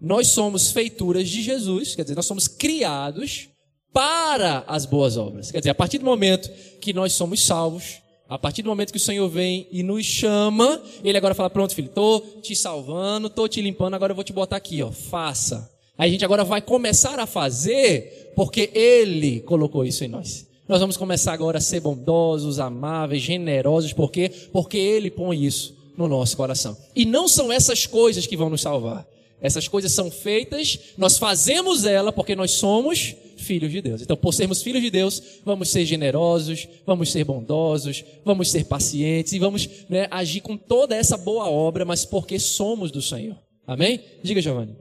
Nós 0.00 0.28
somos 0.28 0.70
feituras 0.72 1.28
de 1.28 1.42
Jesus, 1.42 1.94
quer 1.94 2.02
dizer, 2.02 2.14
nós 2.16 2.24
somos 2.26 2.48
criados 2.48 3.48
para 3.92 4.64
as 4.66 4.86
boas 4.86 5.16
obras. 5.16 5.50
Quer 5.50 5.58
dizer, 5.58 5.70
a 5.70 5.74
partir 5.74 5.98
do 5.98 6.04
momento 6.04 6.50
que 6.80 6.92
nós 6.94 7.12
somos 7.12 7.44
salvos, 7.44 8.01
a 8.34 8.38
partir 8.38 8.62
do 8.62 8.68
momento 8.70 8.92
que 8.92 8.96
o 8.96 9.00
Senhor 9.00 9.28
vem 9.28 9.66
e 9.70 9.82
nos 9.82 10.06
chama, 10.06 10.80
ele 11.04 11.18
agora 11.18 11.34
fala: 11.34 11.50
"Pronto, 11.50 11.74
filho, 11.74 11.88
tô 11.88 12.20
te 12.40 12.56
salvando, 12.56 13.28
tô 13.28 13.46
te 13.46 13.60
limpando, 13.60 13.94
agora 13.94 14.12
eu 14.12 14.16
vou 14.16 14.24
te 14.24 14.32
botar 14.32 14.56
aqui, 14.56 14.82
ó, 14.82 14.90
faça". 14.90 15.70
Aí 15.98 16.08
a 16.08 16.12
gente 16.12 16.24
agora 16.24 16.42
vai 16.42 16.62
começar 16.62 17.20
a 17.20 17.26
fazer 17.26 18.32
porque 18.34 18.70
ele 18.72 19.40
colocou 19.40 19.84
isso 19.84 20.02
em 20.02 20.08
nós. 20.08 20.46
Nós 20.66 20.80
vamos 20.80 20.96
começar 20.96 21.34
agora 21.34 21.58
a 21.58 21.60
ser 21.60 21.80
bondosos, 21.80 22.58
amáveis, 22.58 23.22
generosos, 23.22 23.92
por 23.92 24.10
quê? 24.10 24.30
Porque 24.50 24.78
ele 24.78 25.10
põe 25.10 25.44
isso 25.44 25.76
no 25.96 26.08
nosso 26.08 26.34
coração. 26.34 26.74
E 26.96 27.04
não 27.04 27.28
são 27.28 27.52
essas 27.52 27.84
coisas 27.84 28.26
que 28.26 28.36
vão 28.36 28.48
nos 28.48 28.62
salvar. 28.62 29.06
Essas 29.42 29.66
coisas 29.66 29.90
são 29.92 30.10
feitas, 30.10 30.78
nós 30.96 31.18
fazemos 31.18 31.84
ela 31.84 32.12
porque 32.12 32.36
nós 32.36 32.52
somos 32.52 33.16
filhos 33.36 33.72
de 33.72 33.82
Deus. 33.82 34.00
Então, 34.00 34.16
por 34.16 34.32
sermos 34.32 34.62
filhos 34.62 34.80
de 34.80 34.88
Deus, 34.88 35.20
vamos 35.44 35.68
ser 35.68 35.84
generosos, 35.84 36.68
vamos 36.86 37.10
ser 37.10 37.24
bondosos, 37.24 38.04
vamos 38.24 38.50
ser 38.50 38.64
pacientes 38.64 39.32
e 39.32 39.38
vamos 39.40 39.68
né, 39.88 40.06
agir 40.10 40.40
com 40.40 40.56
toda 40.56 40.94
essa 40.94 41.16
boa 41.16 41.50
obra, 41.50 41.84
mas 41.84 42.04
porque 42.04 42.38
somos 42.38 42.92
do 42.92 43.02
Senhor. 43.02 43.36
Amém? 43.66 44.00
Diga, 44.22 44.40
Giovanni. 44.40 44.76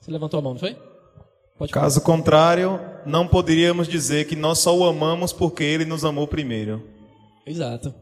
Você 0.00 0.10
levantou 0.10 0.38
a 0.38 0.42
mão, 0.42 0.52
não 0.52 0.60
foi? 0.60 0.76
Pode 1.58 1.72
falar. 1.72 1.84
Caso 1.84 2.02
contrário, 2.02 2.78
não 3.06 3.26
poderíamos 3.26 3.88
dizer 3.88 4.26
que 4.26 4.36
nós 4.36 4.58
só 4.58 4.76
o 4.76 4.84
amamos 4.84 5.32
porque 5.32 5.64
ele 5.64 5.86
nos 5.86 6.04
amou 6.04 6.28
primeiro. 6.28 6.82
Exato. 7.46 7.94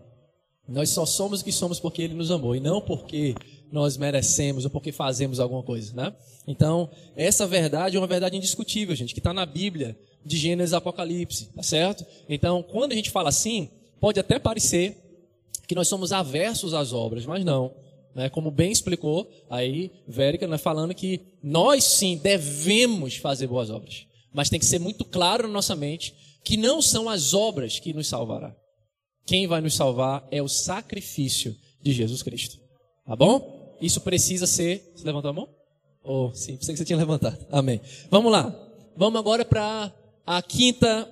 Nós 0.69 0.91
só 0.91 1.05
somos 1.05 1.41
o 1.41 1.45
que 1.45 1.53
somos 1.53 1.81
porque 1.81 2.03
Ele 2.03 2.15
nos 2.15 2.31
amou 2.31 2.55
e 2.55 2.61
não 2.61 2.81
porque 2.81 3.35
nós 3.73 3.97
merecemos 3.97 4.65
ou 4.65 4.71
porque 4.71 4.93
fazemos 4.93 5.41
alguma 5.41 5.63
coisa, 5.63 5.95
né? 5.95 6.15
Então, 6.47 6.91
essa 7.17 7.47
verdade 7.47 7.97
é 7.97 8.01
uma 8.01 8.07
verdade 8.07 8.37
indiscutível, 8.37 8.95
gente, 8.95 9.15
que 9.15 9.21
está 9.21 9.33
na 9.33 9.47
Bíblia, 9.47 9.99
de 10.25 10.37
Gênesis 10.37 10.75
Apocalipse, 10.75 11.47
tá 11.47 11.63
certo? 11.63 12.05
Então, 12.29 12.63
quando 12.63 12.93
a 12.93 12.95
gente 12.95 13.11
fala 13.11 13.31
assim, 13.31 13.71
pode 13.99 14.21
até 14.21 14.39
parecer 14.39 14.97
que 15.67 15.75
nós 15.75 15.89
somos 15.89 16.13
aversos 16.13 16.75
às 16.75 16.93
obras, 16.93 17.25
mas 17.25 17.45
não. 17.45 17.75
Né? 18.15 18.29
Como 18.29 18.51
bem 18.51 18.71
explicou 18.71 19.29
aí, 19.49 19.91
Vérica, 20.07 20.47
né, 20.47 20.59
falando 20.59 20.95
que 20.95 21.21
nós 21.43 21.83
sim 21.83 22.19
devemos 22.19 23.17
fazer 23.17 23.47
boas 23.47 23.71
obras, 23.71 24.07
mas 24.33 24.51
tem 24.51 24.61
que 24.61 24.67
ser 24.67 24.79
muito 24.79 25.05
claro 25.05 25.47
na 25.47 25.55
nossa 25.55 25.75
mente 25.75 26.15
que 26.45 26.57
não 26.57 26.83
são 26.83 27.09
as 27.09 27.33
obras 27.33 27.79
que 27.79 27.95
nos 27.95 28.07
salvará. 28.07 28.55
Quem 29.25 29.47
vai 29.47 29.61
nos 29.61 29.75
salvar 29.75 30.27
é 30.31 30.43
o 30.43 30.49
sacrifício 30.49 31.57
de 31.81 31.93
Jesus 31.93 32.23
Cristo. 32.23 32.59
Tá 33.07 33.17
bom? 33.17 33.62
Isso 33.83 34.01
precisa 34.01 34.47
ser. 34.47 34.93
Você 34.95 35.05
levantou 35.05 35.31
a 35.31 35.35
mão? 35.35 35.49
Oh, 36.05 36.31
sim, 36.33 36.57
pensei 36.57 36.75
que 36.75 36.79
você 36.79 36.85
tinha 36.85 36.99
levantado. 36.99 37.45
Amém. 37.51 37.81
Vamos 38.09 38.31
lá. 38.31 38.55
Vamos 38.97 39.19
agora 39.19 39.45
para 39.45 39.93
a 40.25 40.41
quinta, 40.41 41.09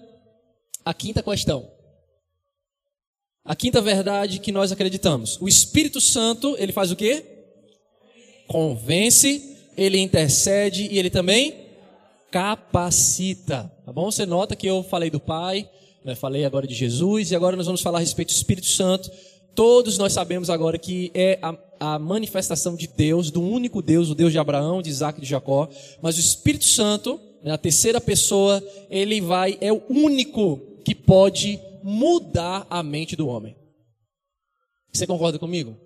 a 0.84 0.94
quinta 0.94 1.22
questão. 1.22 1.68
A 3.44 3.56
quinta 3.56 3.80
verdade 3.80 4.38
que 4.38 4.52
nós 4.52 4.70
acreditamos. 4.70 5.36
O 5.40 5.48
Espírito 5.48 6.00
Santo, 6.00 6.54
ele 6.58 6.72
faz 6.72 6.92
o 6.92 6.96
quê? 6.96 7.24
Convence, 8.46 9.56
ele 9.76 9.98
intercede 9.98 10.88
e 10.90 10.98
ele 10.98 11.10
também 11.10 11.66
capacita. 12.30 13.72
Tá 13.84 13.92
bom? 13.92 14.10
Você 14.10 14.24
nota 14.24 14.54
que 14.54 14.66
eu 14.66 14.82
falei 14.84 15.10
do 15.10 15.18
Pai, 15.18 15.68
né, 16.04 16.14
falei 16.14 16.44
agora 16.44 16.66
de 16.66 16.74
Jesus 16.74 17.30
e 17.30 17.36
agora 17.36 17.56
nós 17.56 17.66
vamos 17.66 17.80
falar 17.80 17.98
a 17.98 18.00
respeito 18.00 18.28
do 18.28 18.36
Espírito 18.36 18.66
Santo. 18.66 19.10
Todos 19.54 19.98
nós 19.98 20.12
sabemos 20.12 20.48
agora 20.50 20.78
que 20.78 21.10
é 21.14 21.38
a, 21.42 21.56
a 21.80 21.98
manifestação 21.98 22.76
de 22.76 22.86
Deus, 22.86 23.30
do 23.30 23.40
único 23.40 23.80
Deus, 23.80 24.10
o 24.10 24.14
Deus 24.14 24.30
de 24.30 24.38
Abraão, 24.38 24.82
de 24.82 24.90
Isaac 24.90 25.18
e 25.18 25.22
de 25.22 25.28
Jacó. 25.28 25.68
Mas 26.02 26.16
o 26.16 26.20
Espírito 26.20 26.66
Santo, 26.66 27.18
né, 27.42 27.50
a 27.50 27.58
terceira 27.58 28.00
pessoa, 28.00 28.62
ele 28.90 29.20
vai, 29.20 29.56
é 29.60 29.72
o 29.72 29.82
único 29.88 30.58
que 30.84 30.94
pode 30.94 31.58
mudar 31.82 32.66
a 32.68 32.82
mente 32.82 33.16
do 33.16 33.26
homem. 33.26 33.56
Você 34.92 35.06
concorda 35.06 35.38
comigo? 35.38 35.76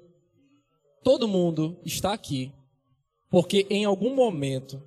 Todo 1.03 1.29
mundo 1.29 1.79
está 1.85 2.13
aqui 2.13 2.53
porque 3.35 3.67
em 3.69 3.85
algum 3.85 4.15
momento 4.15 4.81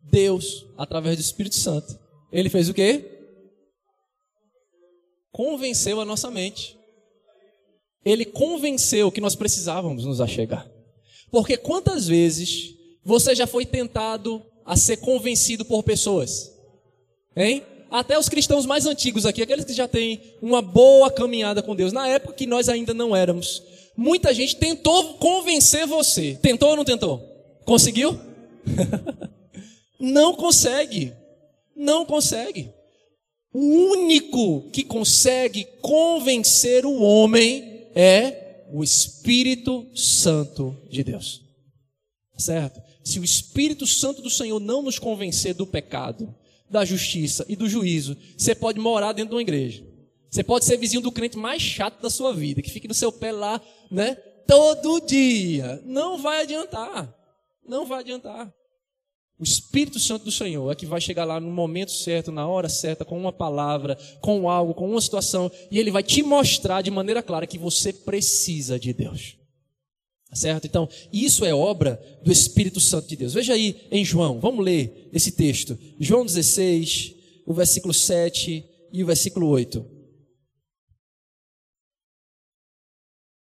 Deus, 0.00 0.64
através 0.76 1.16
do 1.16 1.20
Espírito 1.20 1.56
Santo, 1.56 1.98
ele 2.30 2.48
fez 2.48 2.68
o 2.68 2.74
quê? 2.74 3.04
Convenceu 5.32 6.00
a 6.00 6.04
nossa 6.04 6.30
mente. 6.30 6.77
Ele 8.08 8.24
convenceu 8.24 9.12
que 9.12 9.20
nós 9.20 9.34
precisávamos 9.34 10.06
nos 10.06 10.18
achegar. 10.18 10.66
Porque 11.30 11.58
quantas 11.58 12.06
vezes 12.08 12.74
você 13.04 13.34
já 13.34 13.46
foi 13.46 13.66
tentado 13.66 14.42
a 14.64 14.76
ser 14.76 14.96
convencido 14.96 15.62
por 15.62 15.82
pessoas? 15.82 16.50
Hein? 17.36 17.62
Até 17.90 18.18
os 18.18 18.28
cristãos 18.28 18.64
mais 18.64 18.86
antigos 18.86 19.26
aqui, 19.26 19.42
aqueles 19.42 19.66
que 19.66 19.74
já 19.74 19.86
têm 19.86 20.22
uma 20.40 20.62
boa 20.62 21.10
caminhada 21.10 21.62
com 21.62 21.76
Deus, 21.76 21.92
na 21.92 22.08
época 22.08 22.32
que 22.32 22.46
nós 22.46 22.70
ainda 22.70 22.94
não 22.94 23.14
éramos. 23.14 23.62
Muita 23.94 24.32
gente 24.32 24.56
tentou 24.56 25.14
convencer 25.18 25.86
você. 25.86 26.38
Tentou 26.40 26.70
ou 26.70 26.76
não 26.76 26.84
tentou? 26.86 27.22
Conseguiu? 27.66 28.18
não 30.00 30.32
consegue. 30.34 31.12
Não 31.76 32.06
consegue. 32.06 32.70
O 33.52 33.60
único 33.60 34.70
que 34.70 34.82
consegue 34.82 35.66
convencer 35.82 36.86
o 36.86 37.02
homem 37.02 37.77
é 37.94 38.64
o 38.70 38.82
Espírito 38.82 39.86
Santo 39.94 40.76
de 40.88 41.02
Deus. 41.02 41.42
Certo? 42.36 42.80
Se 43.02 43.18
o 43.18 43.24
Espírito 43.24 43.86
Santo 43.86 44.22
do 44.22 44.30
Senhor 44.30 44.60
não 44.60 44.82
nos 44.82 44.98
convencer 44.98 45.54
do 45.54 45.66
pecado, 45.66 46.34
da 46.70 46.84
justiça 46.84 47.44
e 47.48 47.56
do 47.56 47.68
juízo, 47.68 48.16
você 48.36 48.54
pode 48.54 48.78
morar 48.78 49.12
dentro 49.12 49.30
de 49.30 49.34
uma 49.36 49.42
igreja. 49.42 49.84
Você 50.30 50.44
pode 50.44 50.64
ser 50.64 50.76
vizinho 50.76 51.00
do 51.00 51.10
crente 51.10 51.38
mais 51.38 51.62
chato 51.62 52.02
da 52.02 52.10
sua 52.10 52.34
vida, 52.34 52.60
que 52.60 52.70
fica 52.70 52.86
no 52.86 52.94
seu 52.94 53.10
pé 53.10 53.32
lá, 53.32 53.60
né? 53.90 54.14
Todo 54.46 55.00
dia. 55.00 55.82
Não 55.84 56.18
vai 56.18 56.42
adiantar. 56.42 57.14
Não 57.66 57.86
vai 57.86 58.00
adiantar. 58.00 58.52
O 59.38 59.44
Espírito 59.44 60.00
Santo 60.00 60.24
do 60.24 60.32
Senhor 60.32 60.70
é 60.70 60.74
que 60.74 60.84
vai 60.84 61.00
chegar 61.00 61.24
lá 61.24 61.38
no 61.38 61.50
momento 61.50 61.92
certo, 61.92 62.32
na 62.32 62.48
hora 62.48 62.68
certa, 62.68 63.04
com 63.04 63.16
uma 63.16 63.32
palavra, 63.32 63.96
com 64.20 64.50
algo, 64.50 64.74
com 64.74 64.90
uma 64.90 65.00
situação, 65.00 65.50
e 65.70 65.78
ele 65.78 65.92
vai 65.92 66.02
te 66.02 66.24
mostrar 66.24 66.82
de 66.82 66.90
maneira 66.90 67.22
clara 67.22 67.46
que 67.46 67.56
você 67.56 67.92
precisa 67.92 68.80
de 68.80 68.92
Deus. 68.92 69.36
Tá 70.28 70.34
Certo? 70.34 70.66
Então, 70.66 70.88
isso 71.12 71.44
é 71.44 71.54
obra 71.54 72.02
do 72.22 72.32
Espírito 72.32 72.80
Santo 72.80 73.08
de 73.08 73.16
Deus. 73.16 73.32
Veja 73.32 73.54
aí 73.54 73.86
em 73.92 74.04
João, 74.04 74.40
vamos 74.40 74.64
ler 74.64 75.08
esse 75.12 75.30
texto. 75.32 75.78
João 76.00 76.26
16, 76.26 77.14
o 77.46 77.54
versículo 77.54 77.94
7 77.94 78.64
e 78.92 79.04
o 79.04 79.06
versículo 79.06 79.46
8. 79.46 79.86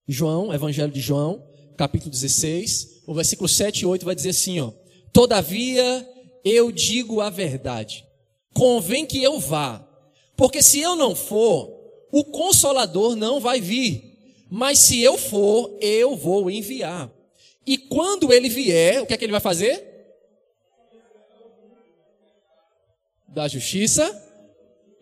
João, 0.07 0.53
Evangelho 0.53 0.93
de 0.93 1.01
João, 1.01 1.43
capítulo 1.77 2.11
16, 2.11 3.03
o 3.07 3.15
versículo 3.15 3.49
7 3.49 3.81
e 3.81 3.87
8 3.87 4.05
vai 4.05 4.15
dizer 4.15 4.31
assim, 4.31 4.61
ó: 4.61 4.73
Todavia 5.17 6.07
eu 6.45 6.71
digo 6.71 7.23
a 7.23 7.31
verdade. 7.31 8.07
Convém 8.53 9.07
que 9.07 9.23
eu 9.23 9.41
vá, 9.41 9.83
porque 10.37 10.63
se 10.63 10.79
eu 10.79 10.95
não 10.95 11.17
for, 11.17 11.73
o 12.13 12.23
consolador 12.23 13.17
não 13.17 13.41
vai 13.41 13.59
vir. 13.59 14.45
Mas 14.51 14.79
se 14.79 15.01
eu 15.01 15.17
for, 15.17 15.75
eu 15.81 16.15
vou 16.15 16.51
enviar. 16.51 17.11
E 17.67 17.79
quando 17.79 18.31
ele 18.31 18.51
vier, 18.51 19.01
o 19.01 19.07
que 19.07 19.15
é 19.15 19.17
que 19.17 19.25
ele 19.25 19.33
vai 19.33 19.41
fazer? 19.41 19.83
Da 23.27 23.49
justiça 23.49 24.05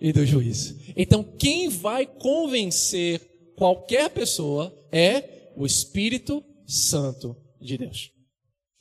e 0.01 0.13
do 0.13 0.25
juízo. 0.25 0.79
Então, 0.97 1.25
quem 1.25 1.69
vai 1.69 2.07
convencer 2.07 3.21
qualquer 3.57 4.11
pessoa 4.11 4.73
é 4.93 5.51
o 5.57 5.67
Espírito 5.67 6.45
Santo 6.65 7.37
de 7.61 7.77
Deus. 7.77 8.14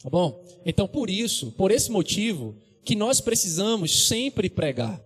Tá 0.03 0.09
bom? 0.09 0.43
Então, 0.65 0.85
por 0.85 1.09
isso, 1.09 1.51
por 1.53 1.71
esse 1.71 1.89
motivo, 1.89 2.57
que 2.83 2.93
nós 2.93 3.21
precisamos 3.21 4.07
sempre 4.07 4.49
pregar. 4.49 5.01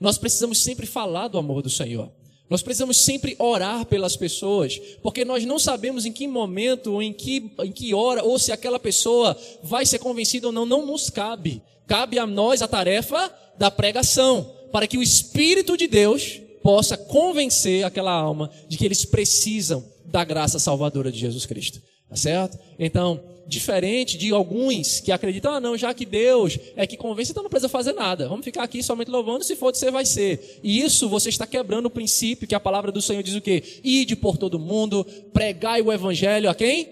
Nós 0.00 0.18
precisamos 0.18 0.58
sempre 0.58 0.84
falar 0.84 1.28
do 1.28 1.38
amor 1.38 1.62
do 1.62 1.70
Senhor. 1.70 2.12
Nós 2.50 2.60
precisamos 2.60 2.98
sempre 2.98 3.36
orar 3.38 3.86
pelas 3.86 4.16
pessoas, 4.16 4.78
porque 5.00 5.24
nós 5.24 5.44
não 5.44 5.58
sabemos 5.58 6.04
em 6.04 6.12
que 6.12 6.26
momento, 6.26 6.92
ou 6.94 7.02
em 7.02 7.12
que, 7.12 7.52
em 7.60 7.72
que 7.72 7.94
hora, 7.94 8.24
ou 8.24 8.38
se 8.38 8.50
aquela 8.50 8.78
pessoa 8.78 9.36
vai 9.62 9.86
ser 9.86 10.00
convencida 10.00 10.48
ou 10.48 10.52
não, 10.52 10.66
não 10.66 10.84
nos 10.84 11.08
cabe. 11.08 11.62
Cabe 11.86 12.18
a 12.18 12.26
nós 12.26 12.62
a 12.62 12.68
tarefa 12.68 13.32
da 13.56 13.70
pregação, 13.70 14.52
para 14.72 14.88
que 14.88 14.98
o 14.98 15.02
Espírito 15.02 15.76
de 15.76 15.86
Deus 15.86 16.40
possa 16.62 16.96
convencer 16.96 17.84
aquela 17.84 18.12
alma 18.12 18.50
de 18.68 18.76
que 18.76 18.84
eles 18.84 19.04
precisam 19.04 19.84
da 20.04 20.24
graça 20.24 20.58
salvadora 20.58 21.12
de 21.12 21.18
Jesus 21.18 21.46
Cristo. 21.46 21.80
Tá 22.08 22.16
certo? 22.16 22.58
Então, 22.78 23.20
diferente 23.46 24.18
de 24.18 24.32
alguns 24.32 25.00
que 25.00 25.12
acreditam, 25.12 25.54
ah, 25.54 25.60
não, 25.60 25.76
já 25.76 25.94
que 25.94 26.04
Deus 26.04 26.58
é 26.74 26.86
que 26.86 26.96
convence, 26.96 27.30
então 27.30 27.42
não 27.42 27.50
precisa 27.50 27.68
fazer 27.68 27.92
nada. 27.92 28.28
Vamos 28.28 28.44
ficar 28.44 28.64
aqui 28.64 28.82
somente 28.82 29.10
louvando, 29.10 29.44
se 29.44 29.56
for 29.56 29.72
de 29.72 29.78
ser, 29.78 29.90
vai 29.90 30.04
ser. 30.04 30.60
E 30.62 30.80
isso 30.80 31.08
você 31.08 31.28
está 31.28 31.46
quebrando 31.46 31.86
o 31.86 31.90
princípio 31.90 32.46
que 32.46 32.54
a 32.54 32.60
palavra 32.60 32.92
do 32.92 33.00
Senhor 33.00 33.22
diz 33.22 33.34
o 33.34 33.40
quê? 33.40 33.62
Ide 33.82 34.16
por 34.16 34.36
todo 34.36 34.58
mundo, 34.58 35.04
pregai 35.32 35.80
o 35.80 35.92
evangelho 35.92 36.50
a 36.50 36.54
quem? 36.54 36.88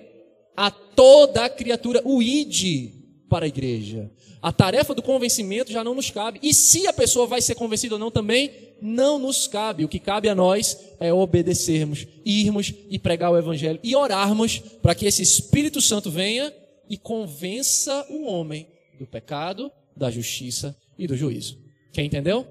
A 0.56 0.70
toda 0.70 1.48
criatura, 1.48 2.00
o 2.04 2.22
ide 2.22 3.03
para 3.34 3.46
a 3.46 3.48
igreja. 3.48 4.08
A 4.40 4.52
tarefa 4.52 4.94
do 4.94 5.02
convencimento 5.02 5.72
já 5.72 5.82
não 5.82 5.92
nos 5.92 6.08
cabe. 6.08 6.38
E 6.40 6.54
se 6.54 6.86
a 6.86 6.92
pessoa 6.92 7.26
vai 7.26 7.42
ser 7.42 7.56
convencida 7.56 7.96
ou 7.96 7.98
não 7.98 8.08
também, 8.08 8.52
não 8.80 9.18
nos 9.18 9.48
cabe. 9.48 9.84
O 9.84 9.88
que 9.88 9.98
cabe 9.98 10.28
a 10.28 10.36
nós 10.36 10.78
é 11.00 11.12
obedecermos, 11.12 12.06
irmos 12.24 12.72
e 12.88 12.96
pregar 12.96 13.32
o 13.32 13.36
evangelho 13.36 13.80
e 13.82 13.96
orarmos 13.96 14.60
para 14.80 14.94
que 14.94 15.04
esse 15.04 15.20
Espírito 15.20 15.80
Santo 15.80 16.12
venha 16.12 16.54
e 16.88 16.96
convença 16.96 18.06
o 18.08 18.24
homem 18.24 18.68
do 19.00 19.04
pecado, 19.04 19.68
da 19.96 20.12
justiça 20.12 20.76
e 20.96 21.08
do 21.08 21.16
juízo. 21.16 21.58
Quem 21.92 22.06
entendeu? 22.06 22.46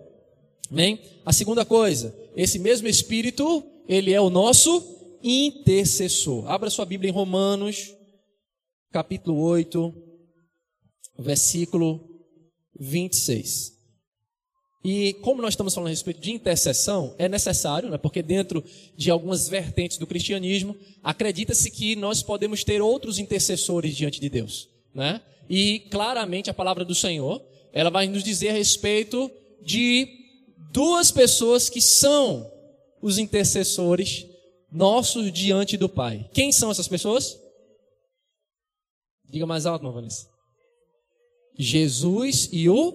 Amém? 0.70 1.00
A 1.26 1.32
segunda 1.32 1.64
coisa, 1.64 2.14
esse 2.36 2.60
mesmo 2.60 2.90
Espírito, 2.90 3.64
ele 3.88 4.12
é 4.12 4.20
o 4.20 4.30
nosso 4.30 5.18
intercessor. 5.24 6.52
Abra 6.52 6.70
sua 6.70 6.84
Bíblia 6.84 7.10
em 7.10 7.14
Romanos, 7.14 7.96
capítulo 8.92 9.40
8, 9.40 10.03
versículo 11.18 12.02
26. 12.80 13.74
E 14.84 15.14
como 15.22 15.42
nós 15.42 15.54
estamos 15.54 15.74
falando 15.74 15.88
a 15.88 15.92
respeito 15.92 16.20
de 16.20 16.32
intercessão, 16.32 17.16
é 17.18 17.30
necessário, 17.30 17.90
né, 17.90 17.98
porque 17.98 18.22
dentro 18.22 18.64
de 18.98 19.10
algumas 19.10 19.48
vertentes 19.48 19.98
do 19.98 20.06
cristianismo, 20.06 20.76
acredita-se 21.02 21.72
que 21.72 21.96
nós 21.96 22.22
podemos 22.22 22.64
ter 22.66 22.82
outros 22.82 23.18
intercessores 23.18 23.96
diante 23.96 24.20
de 24.20 24.30
Deus. 24.30 24.68
Né? 24.94 25.22
E 25.50 25.80
claramente 25.90 26.50
a 26.50 26.54
palavra 26.54 26.84
do 26.84 26.94
Senhor, 26.94 27.42
ela 27.72 27.90
vai 27.90 28.08
nos 28.08 28.24
dizer 28.24 28.50
a 28.50 28.54
respeito 28.54 29.32
de 29.62 30.08
duas 30.72 31.12
pessoas 31.12 31.70
que 31.70 31.80
são 31.80 32.52
os 33.02 33.18
intercessores 33.18 34.26
nossos 34.70 35.32
diante 35.32 35.78
do 35.78 35.88
Pai. 35.88 36.30
Quem 36.34 36.52
são 36.52 36.72
essas 36.72 36.88
pessoas? 36.90 37.40
Diga 39.30 39.46
mais 39.46 39.66
alto, 39.66 39.90
Vanessa. 39.90 40.33
Jesus 41.58 42.50
e 42.52 42.70
o 42.70 42.94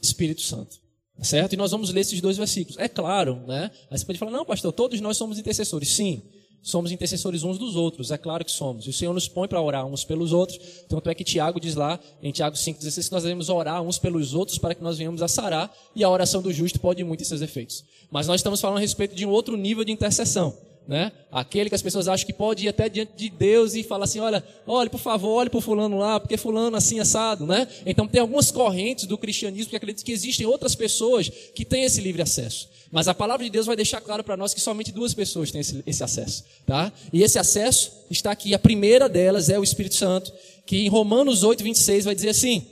Espírito 0.00 0.42
Santo. 0.42 0.76
Certo? 1.22 1.54
E 1.54 1.56
nós 1.56 1.70
vamos 1.70 1.90
ler 1.90 2.00
esses 2.00 2.20
dois 2.20 2.36
versículos. 2.36 2.78
É 2.78 2.88
claro, 2.88 3.42
né? 3.46 3.70
Aí 3.90 3.98
você 3.98 4.04
pode 4.04 4.18
falar, 4.18 4.30
não, 4.30 4.44
pastor, 4.44 4.72
todos 4.72 5.00
nós 5.00 5.16
somos 5.16 5.38
intercessores. 5.38 5.88
Sim, 5.88 6.22
somos 6.62 6.92
intercessores 6.92 7.42
uns 7.42 7.58
dos 7.58 7.74
outros, 7.74 8.10
é 8.10 8.18
claro 8.18 8.44
que 8.44 8.50
somos. 8.50 8.86
E 8.86 8.90
o 8.90 8.92
Senhor 8.92 9.14
nos 9.14 9.26
põe 9.26 9.48
para 9.48 9.60
orar 9.60 9.86
uns 9.86 10.04
pelos 10.04 10.32
outros. 10.32 10.58
Tanto 10.88 11.08
é 11.08 11.14
que 11.14 11.24
Tiago 11.24 11.58
diz 11.58 11.74
lá, 11.74 11.98
em 12.22 12.32
Tiago 12.32 12.54
5,16, 12.56 13.06
que 13.06 13.12
nós 13.12 13.22
devemos 13.22 13.48
orar 13.48 13.80
uns 13.82 13.98
pelos 13.98 14.34
outros 14.34 14.58
para 14.58 14.74
que 14.74 14.82
nós 14.82 14.98
venhamos 14.98 15.22
a 15.22 15.28
sarar, 15.28 15.72
e 15.94 16.04
a 16.04 16.10
oração 16.10 16.42
do 16.42 16.52
justo 16.52 16.78
pode 16.78 17.02
muito 17.02 17.22
em 17.22 17.24
seus 17.24 17.40
efeitos. 17.40 17.84
Mas 18.10 18.26
nós 18.26 18.40
estamos 18.40 18.60
falando 18.60 18.78
a 18.78 18.80
respeito 18.80 19.14
de 19.14 19.24
um 19.24 19.30
outro 19.30 19.56
nível 19.56 19.84
de 19.84 19.92
intercessão 19.92 20.54
né? 20.86 21.10
Aquele 21.30 21.68
que 21.68 21.74
as 21.74 21.82
pessoas 21.82 22.06
acham 22.06 22.26
que 22.26 22.32
pode 22.32 22.64
ir 22.64 22.68
até 22.68 22.88
diante 22.88 23.12
de 23.16 23.28
Deus 23.28 23.74
e 23.74 23.82
falar 23.82 24.04
assim, 24.04 24.20
olha, 24.20 24.42
olhe 24.66 24.88
por 24.88 25.00
favor, 25.00 25.30
olhe 25.30 25.50
por 25.50 25.60
fulano 25.60 25.98
lá, 25.98 26.20
porque 26.20 26.36
fulano 26.36 26.76
assim 26.76 27.00
assado, 27.00 27.46
né? 27.46 27.66
Então 27.84 28.06
tem 28.06 28.20
algumas 28.20 28.50
correntes 28.50 29.06
do 29.06 29.18
cristianismo 29.18 29.70
que 29.70 29.76
acreditam 29.76 30.04
que 30.04 30.12
existem 30.12 30.46
outras 30.46 30.74
pessoas 30.74 31.28
que 31.28 31.64
têm 31.64 31.84
esse 31.84 32.00
livre 32.00 32.22
acesso. 32.22 32.68
Mas 32.90 33.08
a 33.08 33.14
palavra 33.14 33.44
de 33.44 33.50
Deus 33.50 33.66
vai 33.66 33.74
deixar 33.74 34.00
claro 34.00 34.22
para 34.22 34.36
nós 34.36 34.54
que 34.54 34.60
somente 34.60 34.92
duas 34.92 35.12
pessoas 35.12 35.50
têm 35.50 35.60
esse, 35.60 35.82
esse 35.86 36.04
acesso, 36.04 36.44
tá? 36.64 36.92
E 37.12 37.22
esse 37.22 37.38
acesso 37.38 37.92
está 38.10 38.30
aqui. 38.30 38.54
A 38.54 38.58
primeira 38.58 39.08
delas 39.08 39.50
é 39.50 39.58
o 39.58 39.64
Espírito 39.64 39.96
Santo, 39.96 40.32
que 40.64 40.86
em 40.86 40.88
Romanos 40.88 41.42
8, 41.42 41.64
26 41.64 42.04
vai 42.04 42.14
dizer 42.14 42.28
assim: 42.28 42.64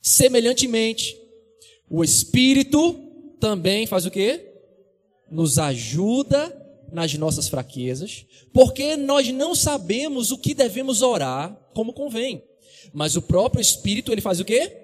semelhantemente, 0.00 1.16
o 1.90 2.04
Espírito 2.04 2.94
também 3.40 3.86
faz 3.86 4.06
o 4.06 4.10
quê? 4.10 4.44
Nos 5.30 5.58
ajuda 5.58 6.57
nas 6.92 7.14
nossas 7.14 7.48
fraquezas, 7.48 8.26
porque 8.52 8.96
nós 8.96 9.28
não 9.32 9.54
sabemos 9.54 10.30
o 10.30 10.38
que 10.38 10.54
devemos 10.54 11.02
orar 11.02 11.56
como 11.74 11.92
convém. 11.92 12.42
Mas 12.92 13.16
o 13.16 13.22
próprio 13.22 13.60
Espírito, 13.60 14.12
ele 14.12 14.20
faz 14.20 14.40
o 14.40 14.44
quê? 14.44 14.76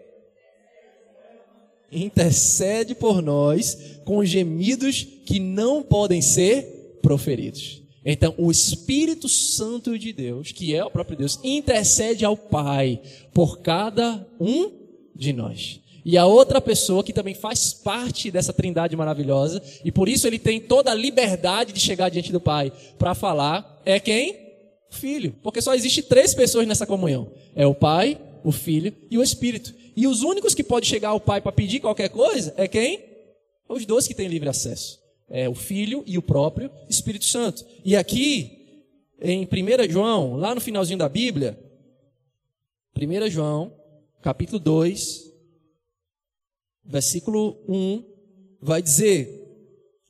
Intercede 1.91 2.95
por 2.95 3.23
nós 3.23 4.01
com 4.05 4.25
gemidos 4.25 5.07
que 5.25 5.39
não 5.39 5.83
podem 5.83 6.21
ser 6.21 6.99
proferidos. 7.01 7.83
Então, 8.05 8.35
o 8.37 8.51
Espírito 8.51 9.29
Santo 9.29 9.99
de 9.99 10.13
Deus, 10.13 10.53
que 10.53 10.75
é 10.75 10.85
o 10.85 10.91
próprio 10.91 11.17
Deus, 11.17 11.41
intercede 11.43 12.25
ao 12.25 12.37
Pai 12.37 13.01
por 13.33 13.61
cada 13.61 14.27
um 14.39 14.71
de 15.15 15.33
nós. 15.33 15.81
E 16.05 16.19
a 16.19 16.27
outra 16.27 16.61
pessoa 16.61 17.03
que 17.03 17.15
também 17.15 17.35
faz 17.35 17.73
parte 17.73 18.31
dessa 18.31 18.53
trindade 18.53 18.95
maravilhosa, 18.95 19.63
e 19.83 19.91
por 19.91 20.09
isso 20.09 20.27
ele 20.27 20.39
tem 20.39 20.61
toda 20.61 20.91
a 20.91 20.95
liberdade 20.95 21.73
de 21.73 21.81
chegar 21.81 22.11
diante 22.11 22.31
do 22.31 22.41
Pai 22.41 22.71
para 22.99 23.15
falar, 23.15 23.81
é 23.87 23.99
quem? 23.99 24.33
O 24.91 24.95
Filho. 24.95 25.35
Porque 25.43 25.63
só 25.63 25.75
existe 25.75 26.03
três 26.03 26.35
pessoas 26.35 26.67
nessa 26.67 26.87
comunhão: 26.87 27.31
é 27.57 27.67
o 27.67 27.75
Pai, 27.75 28.21
o 28.45 28.53
Filho 28.53 28.93
e 29.11 29.17
o 29.17 29.23
Espírito. 29.23 29.75
E 29.97 30.07
os 30.07 30.23
únicos 30.23 30.55
que 30.55 30.63
podem 30.63 30.89
chegar 30.89 31.11
ao 31.11 31.21
Pai 31.21 31.41
para 31.41 31.53
pedir 31.53 31.81
qualquer 31.81 32.11
coisa 32.11 32.53
é 32.57 32.69
quem? 32.69 33.01
Os 33.67 33.87
dois 33.87 34.07
que 34.07 34.15
têm 34.15 34.29
livre 34.29 34.49
acesso. 34.49 35.01
É 35.29 35.49
o 35.49 35.55
Filho 35.55 36.05
e 36.07 36.19
o 36.19 36.23
próprio 36.23 36.71
Espírito 36.89 37.25
Santo. 37.25 37.65
E 37.83 37.97
aqui, 37.97 38.85
em 39.23 39.45
1 39.45 39.91
João, 39.91 40.37
lá 40.37 40.55
no 40.55 40.61
finalzinho 40.61 40.99
da 40.99 41.09
Bíblia, 41.09 41.59
1 42.95 43.31
João, 43.31 43.73
capítulo 44.21 44.59
2, 44.59 45.34
versículo 46.85 47.57
1, 47.69 48.05
vai 48.61 48.83
dizer: 48.83 49.43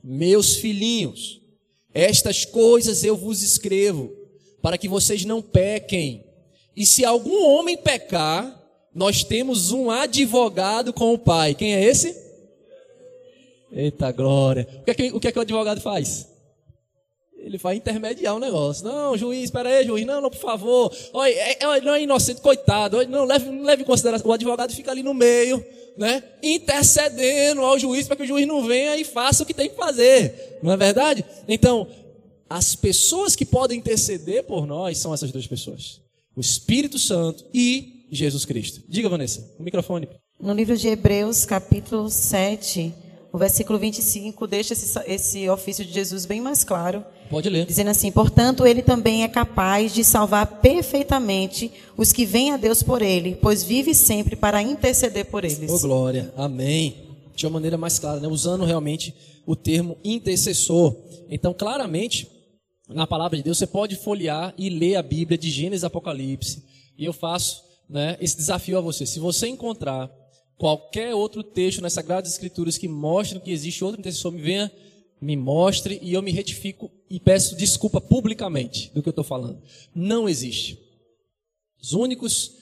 Meus 0.03 0.57
filhinhos, 0.57 1.41
estas 1.93 2.45
coisas 2.45 3.05
eu 3.05 3.17
vos 3.17 3.43
escrevo, 3.43 4.13
para 4.61 4.77
que 4.77 4.89
vocês 4.89 5.25
não 5.25 5.41
pequem. 5.41 6.25
E 6.77 6.85
se 6.85 7.05
algum 7.05 7.45
homem 7.47 7.77
pecar, 7.77 8.61
nós 8.95 9.23
temos 9.23 9.71
um 9.71 9.91
advogado 9.91 10.93
com 10.93 11.15
o 11.15 11.19
Pai. 11.19 11.55
Quem 11.55 11.75
é 11.75 11.85
esse? 11.85 12.17
Eita 13.71 14.11
glória. 14.13 14.69
O 14.81 14.85
que 14.85 14.91
é 14.91 14.95
que 14.95 15.13
o, 15.13 15.21
que 15.21 15.29
é 15.29 15.33
que 15.33 15.39
o 15.39 15.43
advogado 15.43 15.81
faz? 15.81 16.29
Ele 17.37 17.59
vai 17.59 17.77
intermediar 17.77 18.35
o 18.35 18.39
negócio. 18.39 18.85
Não, 18.85 19.17
juiz, 19.19 19.45
espera 19.45 19.69
aí, 19.69 19.85
juiz. 19.85 20.07
Não, 20.07 20.21
não, 20.21 20.31
por 20.31 20.39
favor. 20.39 20.97
Olha, 21.13 21.31
é, 21.31 21.59
é, 21.61 21.81
não 21.83 21.95
é 21.95 22.03
inocente, 22.03 22.41
coitado. 22.41 23.07
Não, 23.07 23.25
leve, 23.25 23.51
leve 23.51 23.83
em 23.83 23.87
consideração. 23.87 24.31
O 24.31 24.33
advogado 24.33 24.73
fica 24.73 24.91
ali 24.91 25.03
no 25.03 25.13
meio 25.13 25.63
né, 25.97 26.23
intercedendo 26.43 27.61
ao 27.63 27.79
juiz 27.79 28.07
para 28.07 28.17
que 28.17 28.23
o 28.23 28.27
juiz 28.27 28.47
não 28.47 28.67
venha 28.67 28.97
e 28.97 29.05
faça 29.05 29.43
o 29.43 29.47
que 29.47 29.55
tem 29.55 29.69
que 29.69 29.77
fazer. 29.77 30.59
Não 30.63 30.73
é 30.73 30.77
verdade? 30.77 31.25
Então, 31.49 31.87
as 32.49 32.75
pessoas 32.75 33.35
que 33.35 33.45
podem 33.45 33.79
interceder 33.79 34.45
por 34.45 34.67
nós 34.67 34.99
são 34.99 35.15
essas 35.15 35.31
duas 35.31 35.47
pessoas: 35.47 36.01
o 36.37 36.41
Espírito 36.41 36.99
Santo 36.99 37.45
e 37.53 38.07
Jesus 38.11 38.45
Cristo. 38.45 38.83
Diga, 38.89 39.09
Vanessa, 39.09 39.55
o 39.59 39.63
microfone. 39.63 40.09
No 40.41 40.53
livro 40.53 40.77
de 40.77 40.89
Hebreus, 40.89 41.45
capítulo 41.45 42.11
7, 42.11 42.93
o 43.35 43.39
versículo 43.39 43.81
25 43.81 44.47
deixa 44.47 44.75
esse, 44.75 44.97
esse 45.09 45.49
ofício 45.49 45.85
de 45.85 45.93
Jesus 45.93 46.25
bem 46.25 46.41
mais 46.41 46.63
claro. 46.63 47.05
Pode 47.29 47.51
ler. 47.51 47.67
Dizendo 47.67 47.91
assim: 47.91 48.13
Portanto, 48.13 48.65
ele 48.65 48.81
também 48.81 49.25
é 49.25 49.29
capaz 49.29 49.93
de 49.93 50.05
salvar 50.05 50.61
perfeitamente 50.61 51.69
os 51.97 52.13
que 52.13 52.25
vêm 52.25 52.53
a 52.53 52.57
Deus 52.57 52.81
por 52.81 53.03
ele, 53.03 53.37
pois 53.43 53.65
vive 53.65 53.93
sempre 53.93 54.37
para 54.37 54.63
interceder 54.63 55.27
por 55.27 55.45
eles. 55.45 55.69
Oh, 55.69 55.81
glória. 55.81 56.33
Amém. 56.37 57.09
De 57.35 57.45
uma 57.45 57.55
maneira 57.55 57.77
mais 57.77 57.99
clara, 57.99 58.21
né? 58.21 58.29
usando 58.29 58.65
realmente 58.65 59.13
o 59.45 59.57
termo 59.57 59.99
intercessor. 60.05 60.95
Então, 61.29 61.53
claramente, 61.53 62.31
na 62.89 63.05
palavra 63.05 63.37
de 63.37 63.43
Deus, 63.43 63.59
você 63.59 63.67
pode 63.67 63.97
folhear 63.97 64.55
e 64.57 64.71
ler 64.71 64.95
a 64.95 65.03
Bíblia 65.03 65.37
de 65.37 65.51
Gênesis 65.51 65.83
e 65.83 65.87
Apocalipse. 65.87 66.63
E 66.97 67.05
eu 67.05 67.13
faço 67.13 67.65
né, 67.91 68.17
esse 68.21 68.37
desafio 68.37 68.79
a 68.79 68.81
você. 68.81 69.05
Se 69.05 69.19
você 69.19 69.49
encontrar 69.49 70.09
Qualquer 70.57 71.15
outro 71.15 71.43
texto 71.43 71.81
nas 71.81 71.93
Sagradas 71.93 72.33
Escrituras 72.33 72.79
que 72.79 72.89
mostre 72.89 73.41
que 73.41 73.51
existe 73.51 73.85
outro 73.85 74.01
intercessor, 74.01 74.33
me 74.33 74.41
venha, 74.41 74.71
me 75.21 75.37
mostre 75.37 75.99
e 76.03 76.13
eu 76.13 76.23
me 76.23 76.31
retifico 76.31 76.91
e 77.11 77.19
peço 77.19 77.57
desculpa 77.57 78.01
publicamente 78.01 78.91
do 78.95 79.03
que 79.03 79.09
eu 79.09 79.13
estou 79.13 79.25
falando. 79.25 79.61
Não 79.95 80.29
existe. 80.29 80.79
Os 81.83 81.93
únicos 81.93 82.53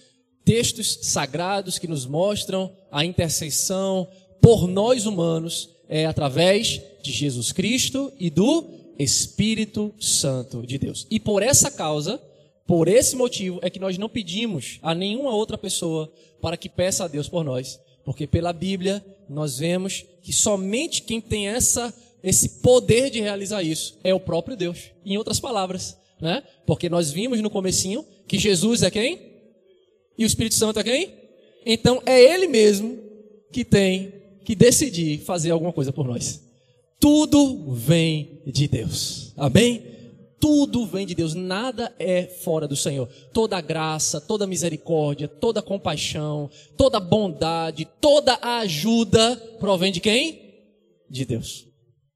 textos 0.44 0.98
sagrados 1.02 1.78
que 1.78 1.86
nos 1.86 2.06
mostram 2.06 2.74
a 2.90 3.04
intercessão 3.04 4.08
por 4.40 4.66
nós 4.66 5.06
humanos 5.06 5.70
é 5.88 6.06
através 6.06 6.80
de 7.02 7.12
Jesus 7.12 7.52
Cristo 7.52 8.12
e 8.18 8.30
do 8.30 8.64
Espírito 8.98 9.94
Santo 10.00 10.66
de 10.66 10.78
Deus. 10.78 11.06
E 11.10 11.20
por 11.20 11.42
essa 11.42 11.70
causa, 11.70 12.20
por 12.66 12.88
esse 12.88 13.16
motivo, 13.16 13.58
é 13.62 13.68
que 13.68 13.80
nós 13.80 13.98
não 13.98 14.08
pedimos 14.08 14.78
a 14.82 14.94
nenhuma 14.94 15.34
outra 15.34 15.58
pessoa 15.58 16.12
para 16.40 16.56
que 16.56 16.68
peça 16.68 17.04
a 17.04 17.08
Deus 17.08 17.28
por 17.28 17.44
nós. 17.44 17.80
Porque 18.04 18.26
pela 18.26 18.52
Bíblia 18.52 19.04
nós 19.28 19.58
vemos 19.58 20.04
que 20.22 20.32
somente 20.32 21.02
quem 21.02 21.20
tem 21.20 21.48
essa, 21.48 21.92
esse 22.22 22.60
poder 22.60 23.10
de 23.10 23.20
realizar 23.20 23.62
isso 23.62 23.98
é 24.02 24.14
o 24.14 24.20
próprio 24.20 24.56
Deus. 24.56 24.90
Em 25.04 25.16
outras 25.16 25.40
palavras, 25.40 25.96
né? 26.20 26.42
Porque 26.66 26.88
nós 26.88 27.10
vimos 27.10 27.40
no 27.40 27.50
comecinho 27.50 28.04
que 28.26 28.38
Jesus 28.38 28.82
é 28.82 28.90
quem? 28.90 29.18
E 30.16 30.24
o 30.24 30.26
Espírito 30.26 30.54
Santo 30.54 30.78
é 30.78 30.84
quem? 30.84 31.14
Então 31.64 32.02
é 32.06 32.20
Ele 32.20 32.46
mesmo 32.46 32.98
que 33.50 33.64
tem 33.64 34.12
que 34.44 34.54
decidir 34.54 35.20
fazer 35.20 35.50
alguma 35.50 35.72
coisa 35.72 35.92
por 35.92 36.06
nós. 36.06 36.42
Tudo 36.98 37.72
vem 37.72 38.40
de 38.46 38.68
Deus. 38.68 39.32
Amém? 39.36 39.91
Tudo 40.42 40.84
vem 40.84 41.06
de 41.06 41.14
Deus, 41.14 41.34
nada 41.34 41.94
é 42.00 42.24
fora 42.24 42.66
do 42.66 42.74
Senhor. 42.74 43.08
Toda 43.32 43.60
graça, 43.60 44.20
toda 44.20 44.44
misericórdia, 44.44 45.28
toda 45.28 45.62
compaixão, 45.62 46.50
toda 46.76 46.98
bondade, 46.98 47.84
toda 48.00 48.36
ajuda 48.42 49.36
provém 49.60 49.92
de 49.92 50.00
quem? 50.00 50.52
De 51.08 51.24
Deus. 51.24 51.68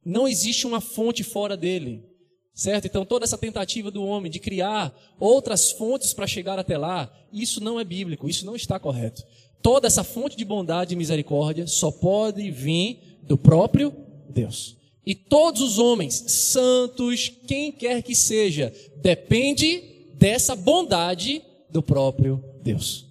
Não 0.04 0.26
existe 0.26 0.66
uma 0.66 0.80
fonte 0.80 1.22
fora 1.22 1.56
dele. 1.56 2.04
Certo? 2.52 2.86
Então 2.86 3.04
toda 3.04 3.24
essa 3.24 3.38
tentativa 3.38 3.92
do 3.92 4.02
homem 4.02 4.28
de 4.28 4.40
criar 4.40 4.92
outras 5.20 5.70
fontes 5.70 6.12
para 6.12 6.26
chegar 6.26 6.58
até 6.58 6.76
lá, 6.76 7.08
isso 7.32 7.62
não 7.62 7.78
é 7.78 7.84
bíblico, 7.84 8.28
isso 8.28 8.44
não 8.44 8.56
está 8.56 8.76
correto. 8.76 9.22
Toda 9.62 9.86
essa 9.86 10.02
fonte 10.02 10.36
de 10.36 10.44
bondade 10.44 10.94
e 10.94 10.96
misericórdia 10.96 11.68
só 11.68 11.92
pode 11.92 12.50
vir 12.50 13.20
do 13.22 13.38
próprio 13.38 13.94
Deus. 14.28 14.76
E 15.06 15.14
todos 15.14 15.62
os 15.62 15.78
homens, 15.78 16.14
santos, 16.26 17.30
quem 17.46 17.70
quer 17.70 18.02
que 18.02 18.14
seja, 18.14 18.74
depende 18.96 20.08
dessa 20.14 20.56
bondade 20.56 21.40
do 21.70 21.80
próprio 21.80 22.42
Deus. 22.60 23.06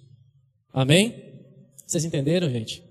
Amém? 0.70 1.14
Vocês 1.86 2.04
entenderam, 2.04 2.50
gente? 2.50 2.82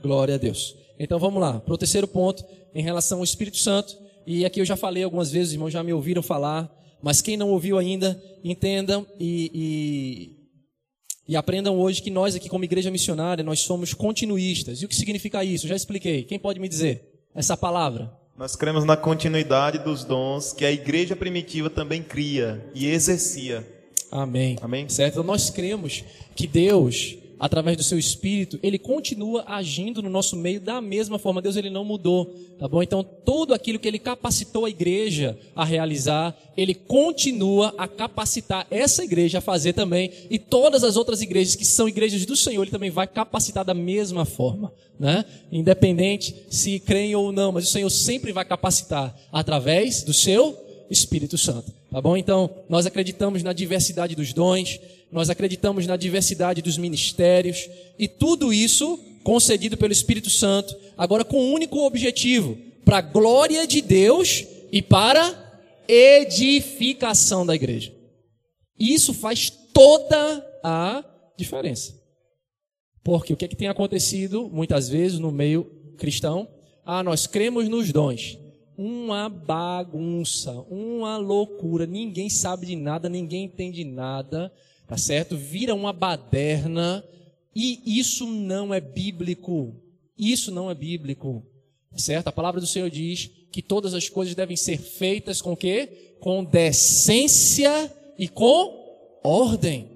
Glória 0.00 0.36
a 0.36 0.38
Deus. 0.38 0.74
Então 0.98 1.18
vamos 1.18 1.42
lá, 1.42 1.60
para 1.60 1.74
o 1.74 1.78
terceiro 1.78 2.08
ponto, 2.08 2.42
em 2.74 2.82
relação 2.82 3.18
ao 3.18 3.24
Espírito 3.24 3.58
Santo. 3.58 3.98
E 4.26 4.46
aqui 4.46 4.62
eu 4.62 4.64
já 4.64 4.76
falei 4.76 5.02
algumas 5.02 5.30
vezes, 5.30 5.48
os 5.48 5.54
irmãos 5.54 5.70
já 5.70 5.82
me 5.82 5.92
ouviram 5.92 6.22
falar, 6.22 6.74
mas 7.02 7.20
quem 7.20 7.36
não 7.36 7.50
ouviu 7.50 7.76
ainda, 7.76 8.18
entendam 8.42 9.06
e, 9.20 9.50
e, 11.28 11.32
e 11.32 11.36
aprendam 11.36 11.78
hoje 11.78 12.00
que 12.00 12.10
nós 12.10 12.34
aqui 12.34 12.48
como 12.48 12.64
igreja 12.64 12.90
missionária, 12.90 13.44
nós 13.44 13.60
somos 13.60 13.92
continuistas. 13.92 14.80
E 14.80 14.86
o 14.86 14.88
que 14.88 14.96
significa 14.96 15.44
isso? 15.44 15.68
Já 15.68 15.76
expliquei. 15.76 16.22
Quem 16.22 16.38
pode 16.38 16.58
me 16.58 16.68
dizer 16.68 17.26
essa 17.34 17.58
palavra? 17.58 18.23
Nós 18.36 18.56
cremos 18.56 18.84
na 18.84 18.96
continuidade 18.96 19.78
dos 19.78 20.02
dons 20.02 20.52
que 20.52 20.64
a 20.64 20.72
igreja 20.72 21.14
primitiva 21.14 21.70
também 21.70 22.02
cria 22.02 22.68
e 22.74 22.86
exercia. 22.88 23.64
Amém. 24.10 24.58
Amém. 24.60 24.88
Certo? 24.88 25.14
Então 25.14 25.24
nós 25.24 25.50
cremos 25.50 26.04
que 26.34 26.48
Deus, 26.48 27.16
através 27.38 27.76
do 27.76 27.82
seu 27.82 27.98
espírito, 27.98 28.58
ele 28.62 28.78
continua 28.78 29.44
agindo 29.46 30.02
no 30.02 30.10
nosso 30.10 30.36
meio 30.36 30.60
da 30.60 30.80
mesma 30.80 31.18
forma. 31.18 31.42
Deus 31.42 31.56
ele 31.56 31.70
não 31.70 31.84
mudou, 31.84 32.34
tá 32.58 32.68
bom? 32.68 32.82
Então 32.82 33.02
tudo 33.02 33.54
aquilo 33.54 33.78
que 33.78 33.88
ele 33.88 33.98
capacitou 33.98 34.64
a 34.64 34.70
igreja 34.70 35.38
a 35.54 35.64
realizar, 35.64 36.36
ele 36.56 36.74
continua 36.74 37.74
a 37.76 37.88
capacitar 37.88 38.66
essa 38.70 39.04
igreja 39.04 39.38
a 39.38 39.40
fazer 39.40 39.72
também 39.72 40.10
e 40.30 40.38
todas 40.38 40.84
as 40.84 40.96
outras 40.96 41.22
igrejas 41.22 41.56
que 41.56 41.64
são 41.64 41.88
igrejas 41.88 42.24
do 42.24 42.36
Senhor, 42.36 42.62
ele 42.62 42.70
também 42.70 42.90
vai 42.90 43.06
capacitar 43.06 43.64
da 43.64 43.74
mesma 43.74 44.24
forma 44.24 44.72
né? 44.98 45.24
Independente 45.50 46.34
se 46.48 46.78
creem 46.78 47.14
ou 47.14 47.32
não, 47.32 47.52
mas 47.52 47.64
o 47.64 47.70
Senhor 47.70 47.90
sempre 47.90 48.32
vai 48.32 48.44
capacitar 48.44 49.14
através 49.32 50.02
do 50.02 50.12
seu 50.12 50.56
Espírito 50.90 51.36
Santo. 51.36 51.72
Tá 51.94 52.00
bom? 52.00 52.16
Então, 52.16 52.50
nós 52.68 52.86
acreditamos 52.86 53.44
na 53.44 53.52
diversidade 53.52 54.16
dos 54.16 54.32
dons, 54.32 54.80
nós 55.12 55.30
acreditamos 55.30 55.86
na 55.86 55.96
diversidade 55.96 56.60
dos 56.60 56.76
ministérios 56.76 57.70
e 57.96 58.08
tudo 58.08 58.52
isso 58.52 58.98
concedido 59.22 59.76
pelo 59.76 59.92
Espírito 59.92 60.28
Santo, 60.28 60.76
agora 60.98 61.24
com 61.24 61.40
um 61.40 61.52
único 61.52 61.78
objetivo: 61.86 62.58
para 62.84 62.98
a 62.98 63.00
glória 63.00 63.64
de 63.64 63.80
Deus 63.80 64.44
e 64.72 64.82
para 64.82 65.62
edificação 65.86 67.46
da 67.46 67.54
igreja. 67.54 67.94
Isso 68.76 69.14
faz 69.14 69.48
toda 69.72 70.44
a 70.64 71.04
diferença. 71.38 71.94
Porque 73.04 73.32
o 73.32 73.36
que, 73.36 73.44
é 73.44 73.48
que 73.48 73.54
tem 73.54 73.68
acontecido 73.68 74.50
muitas 74.52 74.88
vezes 74.88 75.20
no 75.20 75.30
meio 75.30 75.62
cristão? 75.96 76.48
Ah, 76.84 77.04
nós 77.04 77.28
cremos 77.28 77.68
nos 77.68 77.92
dons. 77.92 78.36
Uma 78.76 79.28
bagunça, 79.28 80.52
uma 80.68 81.16
loucura, 81.16 81.86
ninguém 81.86 82.28
sabe 82.28 82.66
de 82.66 82.76
nada, 82.76 83.08
ninguém 83.08 83.44
entende 83.44 83.84
nada, 83.84 84.52
tá 84.86 84.96
certo? 84.96 85.36
Vira 85.36 85.74
uma 85.74 85.92
baderna 85.92 87.04
e 87.54 87.98
isso 87.98 88.26
não 88.26 88.74
é 88.74 88.80
bíblico. 88.80 89.74
Isso 90.18 90.50
não 90.50 90.70
é 90.70 90.74
bíblico. 90.74 91.44
Tá 91.90 91.98
certo? 91.98 92.28
A 92.28 92.32
palavra 92.32 92.60
do 92.60 92.66
Senhor 92.66 92.90
diz 92.90 93.30
que 93.52 93.62
todas 93.62 93.94
as 93.94 94.08
coisas 94.08 94.34
devem 94.34 94.56
ser 94.56 94.78
feitas 94.78 95.40
com 95.40 95.56
quê? 95.56 96.16
Com 96.20 96.44
decência 96.44 97.92
e 98.18 98.28
com 98.28 99.20
ordem. 99.22 99.90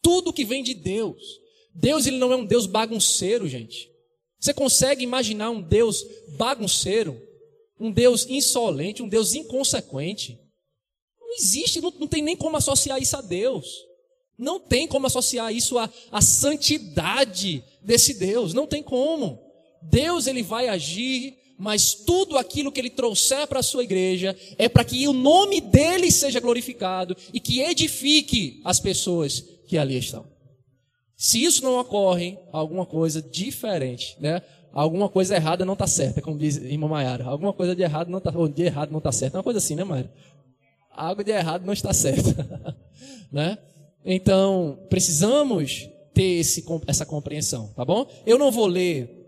Tudo 0.00 0.32
que 0.32 0.44
vem 0.44 0.62
de 0.62 0.74
Deus 0.74 1.42
Deus 1.74 2.06
ele 2.06 2.18
não 2.18 2.32
é 2.32 2.36
um 2.36 2.44
Deus 2.44 2.66
bagunceiro, 2.66 3.48
gente. 3.48 3.90
Você 4.38 4.52
consegue 4.52 5.02
imaginar 5.02 5.50
um 5.50 5.60
Deus 5.60 6.04
bagunceiro? 6.36 7.20
Um 7.82 7.90
Deus 7.90 8.28
insolente, 8.28 9.02
um 9.02 9.08
Deus 9.08 9.34
inconsequente? 9.34 10.38
Não 11.20 11.34
existe, 11.34 11.80
não, 11.80 11.92
não 11.98 12.06
tem 12.06 12.22
nem 12.22 12.36
como 12.36 12.56
associar 12.56 13.02
isso 13.02 13.16
a 13.16 13.20
Deus. 13.20 13.66
Não 14.38 14.60
tem 14.60 14.86
como 14.86 15.08
associar 15.08 15.52
isso 15.52 15.76
à, 15.78 15.90
à 16.12 16.20
santidade 16.20 17.64
desse 17.82 18.14
Deus. 18.14 18.54
Não 18.54 18.68
tem 18.68 18.84
como. 18.84 19.40
Deus 19.82 20.28
ele 20.28 20.44
vai 20.44 20.68
agir, 20.68 21.36
mas 21.58 21.92
tudo 21.92 22.38
aquilo 22.38 22.70
que 22.70 22.78
ele 22.78 22.88
trouxer 22.88 23.48
para 23.48 23.58
a 23.58 23.64
sua 23.64 23.82
igreja 23.82 24.36
é 24.58 24.68
para 24.68 24.84
que 24.84 25.08
o 25.08 25.12
nome 25.12 25.60
dele 25.60 26.12
seja 26.12 26.38
glorificado 26.38 27.16
e 27.34 27.40
que 27.40 27.62
edifique 27.62 28.60
as 28.64 28.78
pessoas 28.78 29.40
que 29.66 29.76
ali 29.76 29.98
estão. 29.98 30.24
Se 31.16 31.42
isso 31.42 31.64
não 31.64 31.80
ocorre, 31.80 32.38
alguma 32.52 32.86
coisa 32.86 33.20
diferente, 33.20 34.16
né? 34.20 34.40
Alguma 34.72 35.08
coisa 35.08 35.36
errada 35.36 35.64
não 35.64 35.74
está 35.74 35.86
certa, 35.86 36.22
como 36.22 36.38
diz 36.38 36.56
irmã 36.56 36.88
Maiara. 36.88 37.24
Alguma 37.24 37.52
coisa 37.52 37.76
de 37.76 37.82
errado 37.82 38.08
não 38.08 38.18
está, 38.18 38.30
de 38.30 38.62
errado 38.62 38.90
não 38.90 38.98
está 38.98 39.12
certa. 39.12 39.36
É 39.36 39.38
uma 39.38 39.44
coisa 39.44 39.58
assim, 39.58 39.74
né, 39.74 39.84
Maiara? 39.84 40.10
Algo 40.94 41.22
de 41.22 41.30
errado 41.30 41.64
não 41.64 41.72
está 41.72 41.92
certo, 41.92 42.34
né? 43.30 43.58
Então, 44.04 44.78
precisamos 44.88 45.88
ter 46.14 46.40
esse, 46.40 46.64
essa 46.86 47.06
compreensão, 47.06 47.68
tá 47.76 47.84
bom? 47.84 48.06
Eu 48.26 48.38
não 48.38 48.50
vou 48.50 48.66
ler 48.66 49.22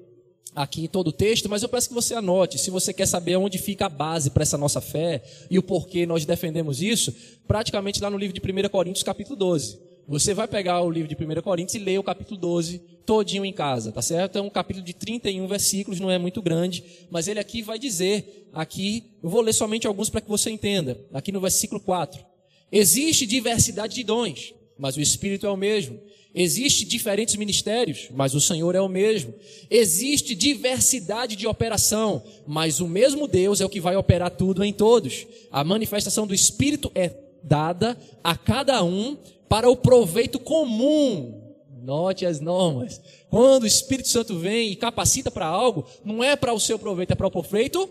aqui 0.55 0.87
todo 0.87 1.09
o 1.09 1.13
texto, 1.13 1.49
mas 1.49 1.63
eu 1.63 1.69
peço 1.69 1.89
que 1.89 1.95
você 1.95 2.15
anote, 2.15 2.59
se 2.59 2.71
você 2.71 2.93
quer 2.93 3.07
saber 3.07 3.37
onde 3.37 3.59
fica 3.59 3.87
a 3.87 3.89
base 3.89 4.31
para 4.31 4.43
essa 4.43 4.57
nossa 4.57 4.81
fé 4.81 5.23
e 5.51 5.59
o 5.59 5.63
porquê 5.63 6.07
nós 6.07 6.25
defendemos 6.25 6.81
isso, 6.81 7.15
praticamente 7.47 8.01
lá 8.01 8.09
no 8.09 8.19
livro 8.19 8.39
de 8.39 8.41
1 8.41 8.69
Coríntios, 8.69 9.03
capítulo 9.03 9.37
12. 9.37 9.94
Você 10.07 10.35
vai 10.35 10.47
pegar 10.47 10.83
o 10.83 10.91
livro 10.91 11.09
de 11.09 11.15
1 11.15 11.41
Coríntios 11.41 11.75
e 11.75 11.79
ler 11.79 11.99
o 11.99 12.03
capítulo 12.03 12.39
12 12.39 12.79
todinho 13.07 13.45
em 13.45 13.53
casa, 13.53 13.93
tá 13.93 14.03
certo? 14.03 14.37
É 14.37 14.41
um 14.41 14.51
capítulo 14.51 14.85
de 14.85 14.95
31 14.95 15.47
versículos, 15.47 16.01
não 16.01 16.11
é 16.11 16.19
muito 16.19 16.43
grande, 16.43 16.85
mas 17.11 17.29
ele 17.29 17.39
aqui 17.41 17.63
vai 17.63 17.79
dizer, 17.79 18.49
aqui, 18.53 19.05
eu 19.23 19.29
vou 19.29 19.41
ler 19.41 19.53
somente 19.53 19.87
alguns 19.87 20.11
para 20.11 20.21
que 20.21 20.29
você 20.29 20.51
entenda. 20.51 20.99
Aqui 21.13 21.33
no 21.33 21.41
versículo 21.41 21.81
4. 21.81 22.25
Existe 22.71 23.27
diversidade 23.27 23.95
de 23.95 24.05
dons, 24.05 24.55
mas 24.79 24.97
o 24.97 25.01
Espírito 25.01 25.47
é 25.47 25.51
o 25.51 25.57
mesmo. 25.57 26.01
Existe 26.35 26.85
diferentes 26.85 27.37
ministérios, 27.37 28.09
mas 28.13 28.35
o 28.35 28.41
Senhor 28.41 28.75
é 28.75 28.81
o 28.81 28.89
mesmo. 28.89 29.33
Existe 29.71 30.35
diversidade 30.35 31.37
de 31.37 31.47
operação, 31.47 32.23
mas 32.47 32.81
o 32.81 32.89
mesmo 32.89 33.29
Deus 33.29 33.61
é 33.61 33.65
o 33.65 33.71
que 33.71 33.81
vai 33.81 33.97
operar 33.97 34.33
tudo 34.33 34.65
em 34.65 34.73
todos. 34.73 35.27
A 35.51 35.63
manifestação 35.63 36.27
do 36.27 36.35
Espírito 36.35 36.91
é 36.95 37.15
dada 37.43 37.97
a 38.23 38.37
cada 38.37 38.83
um 38.83 39.17
para 39.49 39.69
o 39.69 39.77
proveito 39.77 40.39
comum. 40.39 41.43
Note 41.83 42.25
as 42.25 42.41
normas. 42.41 43.01
Quando 43.29 43.65
o 43.65 43.67
Espírito 43.67 44.09
Santo 44.09 44.39
vem 44.39 44.71
e 44.71 44.77
capacita 44.77 45.31
para 45.31 45.47
algo, 45.47 45.85
não 46.05 46.25
é 46.25 46.35
para 46.35 46.55
o 46.55 46.61
seu 46.61 46.79
proveito, 46.79 47.13
é 47.13 47.15
para 47.15 47.27
o 47.27 47.31
proveito 47.31 47.89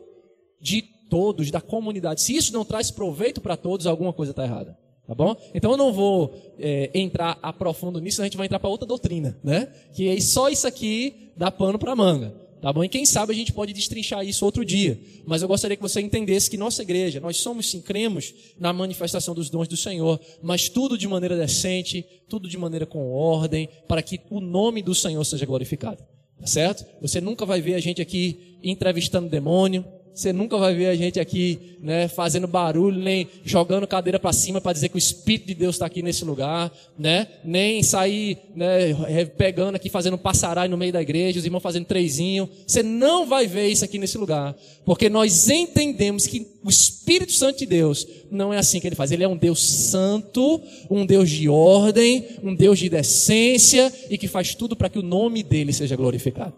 de 0.59 0.81
todos, 1.09 1.51
da 1.51 1.61
comunidade. 1.61 2.21
Se 2.21 2.35
isso 2.35 2.51
não 2.51 2.65
traz 2.65 2.89
proveito 2.89 3.39
para 3.39 3.55
todos, 3.55 3.85
alguma 3.85 4.11
coisa 4.11 4.31
está 4.31 4.43
errada. 4.43 4.77
Tá 5.05 5.13
bom? 5.13 5.35
Então 5.53 5.71
eu 5.71 5.77
não 5.77 5.91
vou 5.91 6.33
é, 6.57 6.89
entrar 6.93 7.37
a 7.41 7.51
profundo 7.51 7.99
nisso, 7.99 8.21
a 8.21 8.23
gente 8.23 8.37
vai 8.37 8.45
entrar 8.45 8.59
para 8.59 8.69
outra 8.69 8.87
doutrina, 8.87 9.37
né? 9.43 9.67
Que 9.93 10.07
é 10.07 10.19
só 10.21 10.49
isso 10.49 10.65
aqui 10.65 11.31
dá 11.35 11.51
pano 11.51 11.77
para 11.77 11.95
manga. 11.95 12.33
Tá 12.63 12.71
bom? 12.71 12.81
E 12.81 12.87
quem 12.87 13.05
sabe 13.05 13.33
a 13.33 13.35
gente 13.35 13.51
pode 13.51 13.73
destrinchar 13.73 14.25
isso 14.25 14.45
outro 14.45 14.63
dia. 14.63 14.97
Mas 15.25 15.41
eu 15.41 15.49
gostaria 15.49 15.75
que 15.75 15.83
você 15.83 15.99
entendesse 15.99 16.49
que 16.49 16.55
nossa 16.55 16.81
igreja, 16.81 17.19
nós 17.19 17.35
somos 17.35 17.69
sim, 17.69 17.81
cremos 17.81 18.33
na 18.57 18.71
manifestação 18.71 19.35
dos 19.35 19.49
dons 19.49 19.67
do 19.67 19.75
Senhor, 19.75 20.17
mas 20.41 20.69
tudo 20.69 20.97
de 20.97 21.05
maneira 21.05 21.35
decente, 21.35 22.05
tudo 22.29 22.47
de 22.47 22.57
maneira 22.57 22.85
com 22.85 23.11
ordem, 23.11 23.67
para 23.85 24.01
que 24.01 24.21
o 24.29 24.39
nome 24.39 24.81
do 24.81 24.95
Senhor 24.95 25.21
seja 25.25 25.45
glorificado. 25.45 26.01
Tá 26.39 26.47
certo? 26.47 26.85
Você 27.01 27.19
nunca 27.19 27.45
vai 27.45 27.59
ver 27.59 27.73
a 27.73 27.81
gente 27.81 28.01
aqui 28.01 28.57
entrevistando 28.63 29.27
demônio, 29.27 29.85
você 30.13 30.31
nunca 30.31 30.57
vai 30.57 30.75
ver 30.75 30.87
a 30.87 30.95
gente 30.95 31.19
aqui, 31.19 31.77
né, 31.81 32.07
fazendo 32.07 32.47
barulho, 32.47 32.99
nem 32.99 33.27
jogando 33.43 33.87
cadeira 33.87 34.19
para 34.19 34.31
cima 34.31 34.61
para 34.61 34.71
dizer 34.71 34.89
que 34.89 34.95
o 34.95 34.97
Espírito 34.97 35.47
de 35.47 35.55
Deus 35.55 35.75
está 35.75 35.87
aqui 35.87 36.03
nesse 36.03 36.23
lugar, 36.23 36.71
né? 36.97 37.27
Nem 37.43 37.81
sair, 37.81 38.37
né, 38.55 38.93
pegando 39.37 39.75
aqui, 39.75 39.89
fazendo 39.89 40.17
passarai 40.17 40.67
no 40.67 40.77
meio 40.77 40.93
da 40.93 41.01
igreja, 41.01 41.39
os 41.39 41.45
irmãos 41.45 41.61
fazendo 41.61 41.85
trezinho. 41.85 42.47
Você 42.67 42.83
não 42.83 43.25
vai 43.25 43.47
ver 43.47 43.67
isso 43.69 43.83
aqui 43.83 43.97
nesse 43.97 44.17
lugar, 44.17 44.55
porque 44.85 45.09
nós 45.09 45.49
entendemos 45.49 46.27
que 46.27 46.45
o 46.63 46.69
Espírito 46.69 47.31
Santo 47.31 47.59
de 47.59 47.65
Deus 47.65 48.07
não 48.29 48.53
é 48.53 48.59
assim 48.59 48.79
que 48.79 48.87
ele 48.87 48.95
faz. 48.95 49.11
Ele 49.11 49.23
é 49.23 49.27
um 49.27 49.35
Deus 49.35 49.61
santo, 49.67 50.61
um 50.91 51.07
Deus 51.07 51.29
de 51.29 51.49
ordem, 51.49 52.23
um 52.43 52.53
Deus 52.53 52.77
de 52.77 52.87
decência 52.87 53.91
e 54.11 54.17
que 54.17 54.27
faz 54.27 54.53
tudo 54.53 54.75
para 54.75 54.89
que 54.89 54.99
o 54.99 55.03
nome 55.03 55.41
dele 55.41 55.73
seja 55.73 55.95
glorificado. 55.95 56.53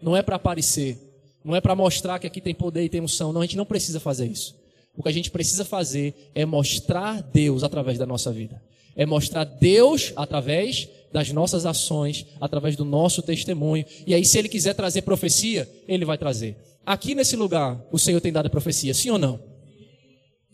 Não 0.00 0.16
é 0.16 0.22
para 0.22 0.36
aparecer 0.36 1.11
não 1.44 1.56
é 1.56 1.60
para 1.60 1.74
mostrar 1.74 2.18
que 2.18 2.26
aqui 2.26 2.40
tem 2.40 2.54
poder 2.54 2.84
e 2.84 2.88
tem 2.88 3.00
unção. 3.00 3.32
Não, 3.32 3.40
a 3.40 3.44
gente 3.44 3.56
não 3.56 3.66
precisa 3.66 3.98
fazer 3.98 4.26
isso. 4.26 4.54
O 4.96 5.02
que 5.02 5.08
a 5.08 5.12
gente 5.12 5.30
precisa 5.30 5.64
fazer 5.64 6.30
é 6.34 6.44
mostrar 6.44 7.22
Deus 7.22 7.62
através 7.62 7.98
da 7.98 8.06
nossa 8.06 8.30
vida. 8.30 8.62
É 8.94 9.06
mostrar 9.06 9.44
Deus 9.44 10.12
através 10.16 10.88
das 11.12 11.30
nossas 11.32 11.66
ações, 11.66 12.26
através 12.40 12.76
do 12.76 12.84
nosso 12.84 13.22
testemunho. 13.22 13.84
E 14.06 14.14
aí, 14.14 14.24
se 14.24 14.38
Ele 14.38 14.48
quiser 14.48 14.74
trazer 14.74 15.02
profecia, 15.02 15.68
Ele 15.88 16.04
vai 16.04 16.18
trazer. 16.18 16.56
Aqui 16.84 17.14
nesse 17.14 17.36
lugar, 17.36 17.80
o 17.90 17.98
Senhor 17.98 18.20
tem 18.20 18.32
dado 18.32 18.50
profecia, 18.50 18.92
sim 18.92 19.10
ou 19.10 19.18
não? 19.18 19.40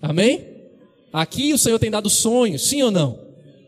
Amém? 0.00 0.46
Aqui 1.12 1.52
o 1.52 1.58
Senhor 1.58 1.78
tem 1.78 1.90
dado 1.90 2.08
sonhos, 2.08 2.62
sim 2.62 2.82
ou 2.82 2.90
não? 2.90 3.18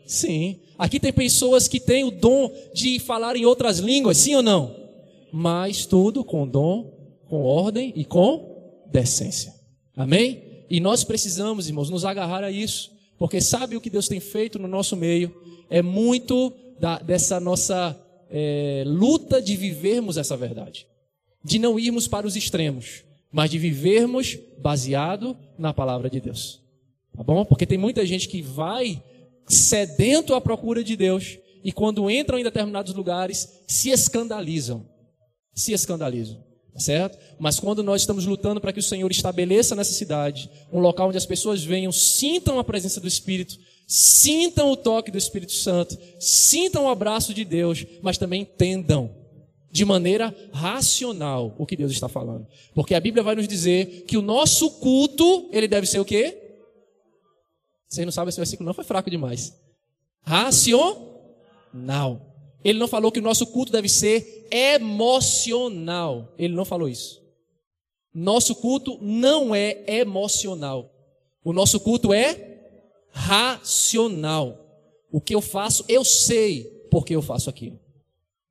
Sim. 0.05 0.59
Aqui 0.77 0.99
tem 0.99 1.11
pessoas 1.11 1.67
que 1.67 1.79
têm 1.79 2.03
o 2.03 2.11
dom 2.11 2.51
de 2.73 2.99
falar 2.99 3.35
em 3.35 3.45
outras 3.45 3.79
línguas, 3.79 4.17
sim 4.17 4.35
ou 4.35 4.41
não? 4.41 4.75
Mas 5.31 5.85
tudo 5.85 6.23
com 6.23 6.47
dom 6.47 6.90
com 7.31 7.43
ordem 7.43 7.93
e 7.95 8.03
com 8.03 8.83
decência. 8.91 9.53
Amém? 9.95 10.65
E 10.69 10.81
nós 10.81 11.05
precisamos, 11.05 11.69
irmãos, 11.69 11.89
nos 11.89 12.03
agarrar 12.03 12.43
a 12.43 12.51
isso, 12.51 12.91
porque 13.17 13.39
sabe 13.39 13.77
o 13.77 13.79
que 13.79 13.89
Deus 13.89 14.09
tem 14.09 14.19
feito 14.19 14.59
no 14.59 14.67
nosso 14.67 14.97
meio? 14.97 15.33
É 15.69 15.81
muito 15.81 16.51
da, 16.77 16.99
dessa 16.99 17.39
nossa 17.39 17.97
é, 18.29 18.83
luta 18.85 19.41
de 19.41 19.55
vivermos 19.55 20.17
essa 20.17 20.35
verdade, 20.35 20.85
de 21.41 21.57
não 21.57 21.79
irmos 21.79 22.05
para 22.05 22.27
os 22.27 22.35
extremos, 22.35 23.05
mas 23.31 23.49
de 23.49 23.57
vivermos 23.57 24.37
baseado 24.57 25.37
na 25.57 25.73
palavra 25.73 26.09
de 26.09 26.19
Deus. 26.19 26.61
Tá 27.15 27.23
bom? 27.23 27.45
Porque 27.45 27.65
tem 27.65 27.77
muita 27.77 28.05
gente 28.05 28.27
que 28.27 28.41
vai 28.41 29.01
sedento 29.47 30.35
à 30.35 30.41
procura 30.41 30.83
de 30.83 30.97
Deus 30.97 31.37
e 31.63 31.71
quando 31.71 32.11
entram 32.11 32.37
em 32.37 32.43
determinados 32.43 32.93
lugares 32.93 33.63
se 33.69 33.89
escandalizam. 33.89 34.85
Se 35.53 35.71
escandalizam 35.71 36.50
certo? 36.77 37.17
Mas 37.39 37.59
quando 37.59 37.83
nós 37.83 38.01
estamos 38.01 38.25
lutando 38.25 38.61
para 38.61 38.73
que 38.73 38.79
o 38.79 38.83
Senhor 38.83 39.11
estabeleça 39.11 39.75
nessa 39.75 39.93
cidade 39.93 40.49
um 40.71 40.79
local 40.79 41.09
onde 41.09 41.17
as 41.17 41.25
pessoas 41.25 41.63
venham, 41.63 41.91
sintam 41.91 42.59
a 42.59 42.63
presença 42.63 42.99
do 42.99 43.07
Espírito, 43.07 43.57
sintam 43.87 44.71
o 44.71 44.77
toque 44.77 45.11
do 45.11 45.17
Espírito 45.17 45.51
Santo, 45.51 45.97
sintam 46.19 46.85
o 46.85 46.89
abraço 46.89 47.33
de 47.33 47.43
Deus, 47.43 47.85
mas 48.01 48.17
também 48.17 48.41
entendam 48.41 49.13
de 49.71 49.85
maneira 49.85 50.35
racional 50.51 51.55
o 51.57 51.65
que 51.65 51.77
Deus 51.77 51.91
está 51.91 52.09
falando. 52.09 52.45
Porque 52.73 52.93
a 52.93 52.99
Bíblia 52.99 53.23
vai 53.23 53.35
nos 53.35 53.47
dizer 53.47 54.03
que 54.05 54.17
o 54.17 54.21
nosso 54.21 54.71
culto, 54.71 55.49
ele 55.51 55.67
deve 55.67 55.87
ser 55.87 55.99
o 55.99 56.05
quê? 56.05 56.37
Vocês 57.87 58.05
não 58.05 58.11
sabem 58.11 58.29
esse 58.29 58.39
versículo 58.39 58.67
não 58.67 58.73
foi 58.73 58.85
fraco 58.85 59.09
demais. 59.09 59.53
Racional. 60.23 60.91
Ele 62.63 62.79
não 62.79 62.87
falou 62.87 63.11
que 63.11 63.19
o 63.19 63.23
nosso 63.23 63.47
culto 63.47 63.71
deve 63.71 63.89
ser 63.89 64.47
emocional. 64.51 66.33
Ele 66.37 66.53
não 66.53 66.65
falou 66.65 66.87
isso. 66.87 67.21
Nosso 68.13 68.55
culto 68.55 68.97
não 69.01 69.55
é 69.55 69.83
emocional. 69.87 70.93
O 71.43 71.53
nosso 71.53 71.79
culto 71.79 72.13
é 72.13 72.59
racional. 73.09 74.57
O 75.11 75.19
que 75.19 75.33
eu 75.33 75.41
faço, 75.41 75.83
eu 75.87 76.03
sei 76.03 76.63
porque 76.89 77.15
eu 77.15 77.21
faço 77.21 77.49
aquilo. 77.49 77.79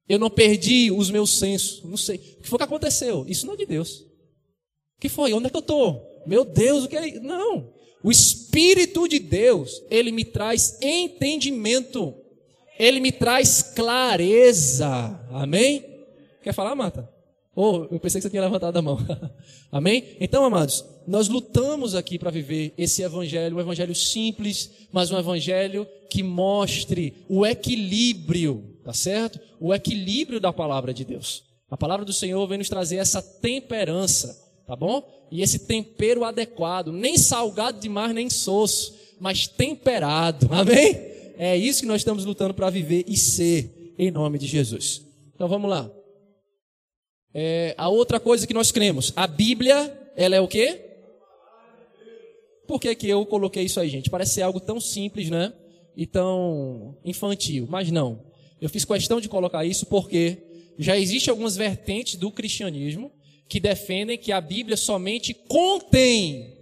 Eu 0.08 0.18
não 0.18 0.28
perdi 0.28 0.90
os 0.90 1.10
meus 1.10 1.38
sensos. 1.38 1.82
Não 1.84 1.96
sei. 1.96 2.16
O 2.16 2.42
que 2.42 2.48
foi 2.48 2.58
que 2.58 2.64
aconteceu? 2.64 3.24
Isso 3.28 3.46
não 3.46 3.54
é 3.54 3.56
de 3.58 3.66
Deus. 3.66 4.00
O 4.00 5.00
que 5.00 5.08
foi? 5.08 5.32
Onde 5.32 5.46
é 5.46 5.50
que 5.50 5.56
eu 5.56 5.60
estou? 5.60 6.04
Meu 6.26 6.44
Deus, 6.44 6.84
o 6.84 6.88
que 6.88 6.96
é? 6.96 7.20
Não. 7.20 7.72
O 8.02 8.10
Espírito 8.10 9.06
de 9.06 9.18
Deus, 9.18 9.82
ele 9.90 10.10
me 10.10 10.24
traz 10.24 10.78
entendimento. 10.82 12.14
Ele 12.80 12.98
me 12.98 13.12
traz 13.12 13.60
clareza. 13.60 15.20
Amém? 15.30 15.84
Quer 16.42 16.54
falar, 16.54 16.74
Marta? 16.74 17.06
Oh, 17.54 17.86
eu 17.90 18.00
pensei 18.00 18.18
que 18.18 18.22
você 18.22 18.30
tinha 18.30 18.40
levantado 18.40 18.74
a 18.74 18.80
mão. 18.80 18.98
Amém? 19.70 20.16
Então, 20.18 20.46
amados, 20.46 20.82
nós 21.06 21.28
lutamos 21.28 21.94
aqui 21.94 22.18
para 22.18 22.30
viver 22.30 22.72
esse 22.78 23.02
evangelho, 23.02 23.58
um 23.58 23.60
evangelho 23.60 23.94
simples, 23.94 24.70
mas 24.90 25.10
um 25.10 25.18
evangelho 25.18 25.86
que 26.08 26.22
mostre 26.22 27.12
o 27.28 27.44
equilíbrio, 27.44 28.78
tá 28.82 28.94
certo? 28.94 29.38
O 29.60 29.74
equilíbrio 29.74 30.40
da 30.40 30.50
palavra 30.50 30.94
de 30.94 31.04
Deus. 31.04 31.44
A 31.70 31.76
palavra 31.76 32.06
do 32.06 32.14
Senhor 32.14 32.46
vem 32.46 32.56
nos 32.56 32.70
trazer 32.70 32.96
essa 32.96 33.20
temperança, 33.20 34.42
tá 34.66 34.74
bom? 34.74 35.06
E 35.30 35.42
esse 35.42 35.58
tempero 35.66 36.24
adequado, 36.24 36.92
nem 36.92 37.18
salgado 37.18 37.78
demais, 37.78 38.14
nem 38.14 38.30
soço, 38.30 38.94
mas 39.20 39.46
temperado. 39.46 40.48
Amém? 40.50 41.19
É 41.42 41.56
isso 41.56 41.80
que 41.80 41.86
nós 41.86 42.02
estamos 42.02 42.26
lutando 42.26 42.52
para 42.52 42.68
viver 42.68 43.02
e 43.08 43.16
ser, 43.16 43.94
em 43.98 44.10
nome 44.10 44.36
de 44.36 44.46
Jesus. 44.46 45.06
Então 45.34 45.48
vamos 45.48 45.70
lá. 45.70 45.90
É, 47.32 47.74
a 47.78 47.88
outra 47.88 48.20
coisa 48.20 48.46
que 48.46 48.52
nós 48.52 48.70
cremos, 48.70 49.10
a 49.16 49.26
Bíblia, 49.26 50.12
ela 50.14 50.36
é 50.36 50.40
o 50.42 50.46
quê? 50.46 50.84
Por 52.68 52.78
que, 52.78 52.94
que 52.94 53.08
eu 53.08 53.24
coloquei 53.24 53.62
isso 53.62 53.80
aí, 53.80 53.88
gente? 53.88 54.10
Parece 54.10 54.34
ser 54.34 54.42
algo 54.42 54.60
tão 54.60 54.78
simples, 54.78 55.30
né? 55.30 55.50
E 55.96 56.04
tão 56.04 56.98
infantil, 57.06 57.66
mas 57.70 57.90
não. 57.90 58.22
Eu 58.60 58.68
fiz 58.68 58.84
questão 58.84 59.18
de 59.18 59.26
colocar 59.26 59.64
isso 59.64 59.86
porque 59.86 60.36
já 60.78 60.98
existe 60.98 61.30
algumas 61.30 61.56
vertentes 61.56 62.16
do 62.16 62.30
cristianismo 62.30 63.10
que 63.48 63.58
defendem 63.58 64.18
que 64.18 64.30
a 64.30 64.42
Bíblia 64.42 64.76
somente 64.76 65.32
contém 65.32 66.54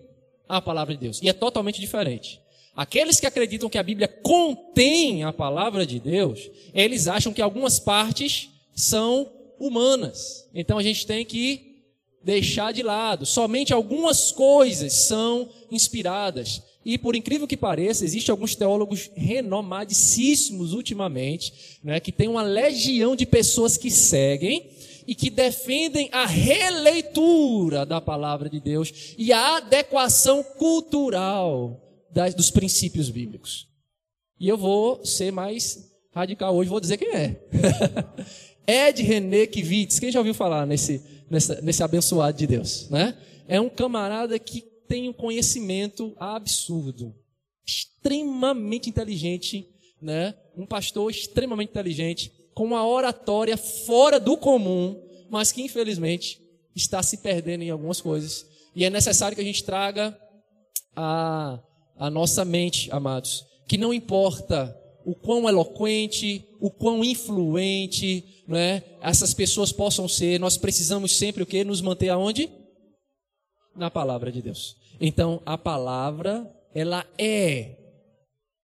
a 0.48 0.62
palavra 0.62 0.94
de 0.94 1.00
Deus. 1.00 1.20
E 1.20 1.28
é 1.28 1.32
totalmente 1.32 1.80
diferente. 1.80 2.40
Aqueles 2.78 3.18
que 3.18 3.26
acreditam 3.26 3.68
que 3.68 3.76
a 3.76 3.82
Bíblia 3.82 4.06
contém 4.06 5.24
a 5.24 5.32
palavra 5.32 5.84
de 5.84 5.98
Deus, 5.98 6.48
eles 6.72 7.08
acham 7.08 7.32
que 7.32 7.42
algumas 7.42 7.80
partes 7.80 8.50
são 8.72 9.28
humanas. 9.58 10.48
Então 10.54 10.78
a 10.78 10.82
gente 10.84 11.04
tem 11.04 11.24
que 11.24 11.82
deixar 12.22 12.72
de 12.72 12.84
lado. 12.84 13.26
Somente 13.26 13.72
algumas 13.72 14.30
coisas 14.30 14.92
são 14.92 15.48
inspiradas. 15.72 16.62
E 16.84 16.96
por 16.96 17.16
incrível 17.16 17.48
que 17.48 17.56
pareça, 17.56 18.04
existem 18.04 18.30
alguns 18.30 18.54
teólogos 18.54 19.10
renomadíssimos 19.16 20.72
ultimamente, 20.72 21.80
né, 21.82 21.98
que 21.98 22.12
tem 22.12 22.28
uma 22.28 22.42
legião 22.42 23.16
de 23.16 23.26
pessoas 23.26 23.76
que 23.76 23.90
seguem 23.90 24.70
e 25.04 25.16
que 25.16 25.30
defendem 25.30 26.10
a 26.12 26.26
releitura 26.26 27.84
da 27.84 28.00
palavra 28.00 28.48
de 28.48 28.60
Deus 28.60 29.16
e 29.18 29.32
a 29.32 29.56
adequação 29.56 30.44
cultural 30.44 31.87
das, 32.10 32.34
dos 32.34 32.50
princípios 32.50 33.10
bíblicos. 33.10 33.68
E 34.38 34.48
eu 34.48 34.56
vou 34.56 35.04
ser 35.04 35.32
mais 35.32 35.90
radical 36.12 36.54
hoje, 36.54 36.70
vou 36.70 36.80
dizer 36.80 36.96
quem 36.96 37.14
é. 37.14 37.40
Ed 38.66 39.02
René 39.02 39.46
Kivitz, 39.46 39.98
quem 39.98 40.12
já 40.12 40.20
ouviu 40.20 40.34
falar 40.34 40.66
nesse, 40.66 41.02
nesse 41.62 41.82
abençoado 41.82 42.36
de 42.36 42.46
Deus, 42.46 42.88
né? 42.90 43.16
É 43.46 43.60
um 43.60 43.68
camarada 43.68 44.38
que 44.38 44.60
tem 44.86 45.08
um 45.08 45.12
conhecimento 45.12 46.14
absurdo, 46.18 47.14
extremamente 47.66 48.88
inteligente, 48.88 49.68
né? 50.00 50.34
Um 50.56 50.66
pastor 50.66 51.10
extremamente 51.10 51.70
inteligente, 51.70 52.32
com 52.54 52.64
uma 52.64 52.86
oratória 52.86 53.56
fora 53.56 54.20
do 54.20 54.36
comum, 54.36 55.00
mas 55.30 55.52
que 55.52 55.62
infelizmente 55.62 56.40
está 56.74 57.02
se 57.02 57.18
perdendo 57.18 57.62
em 57.62 57.70
algumas 57.70 58.00
coisas. 58.00 58.46
E 58.74 58.84
é 58.84 58.90
necessário 58.90 59.34
que 59.34 59.40
a 59.40 59.44
gente 59.44 59.64
traga 59.64 60.18
a, 60.94 61.58
a 61.98 62.10
nossa 62.10 62.44
mente, 62.44 62.88
amados, 62.92 63.44
que 63.66 63.76
não 63.76 63.92
importa 63.92 64.74
o 65.04 65.14
quão 65.14 65.48
eloquente, 65.48 66.44
o 66.60 66.70
quão 66.70 67.04
influente, 67.04 68.44
né, 68.46 68.82
essas 69.00 69.32
pessoas 69.34 69.72
possam 69.72 70.06
ser, 70.06 70.38
nós 70.38 70.56
precisamos 70.56 71.16
sempre 71.16 71.42
o 71.42 71.46
que 71.46 71.64
nos 71.64 71.80
manter 71.80 72.10
aonde? 72.10 72.50
Na 73.74 73.90
palavra 73.90 74.30
de 74.30 74.42
Deus. 74.42 74.76
Então, 75.00 75.40
a 75.46 75.56
palavra, 75.56 76.50
ela 76.74 77.06
é 77.16 77.76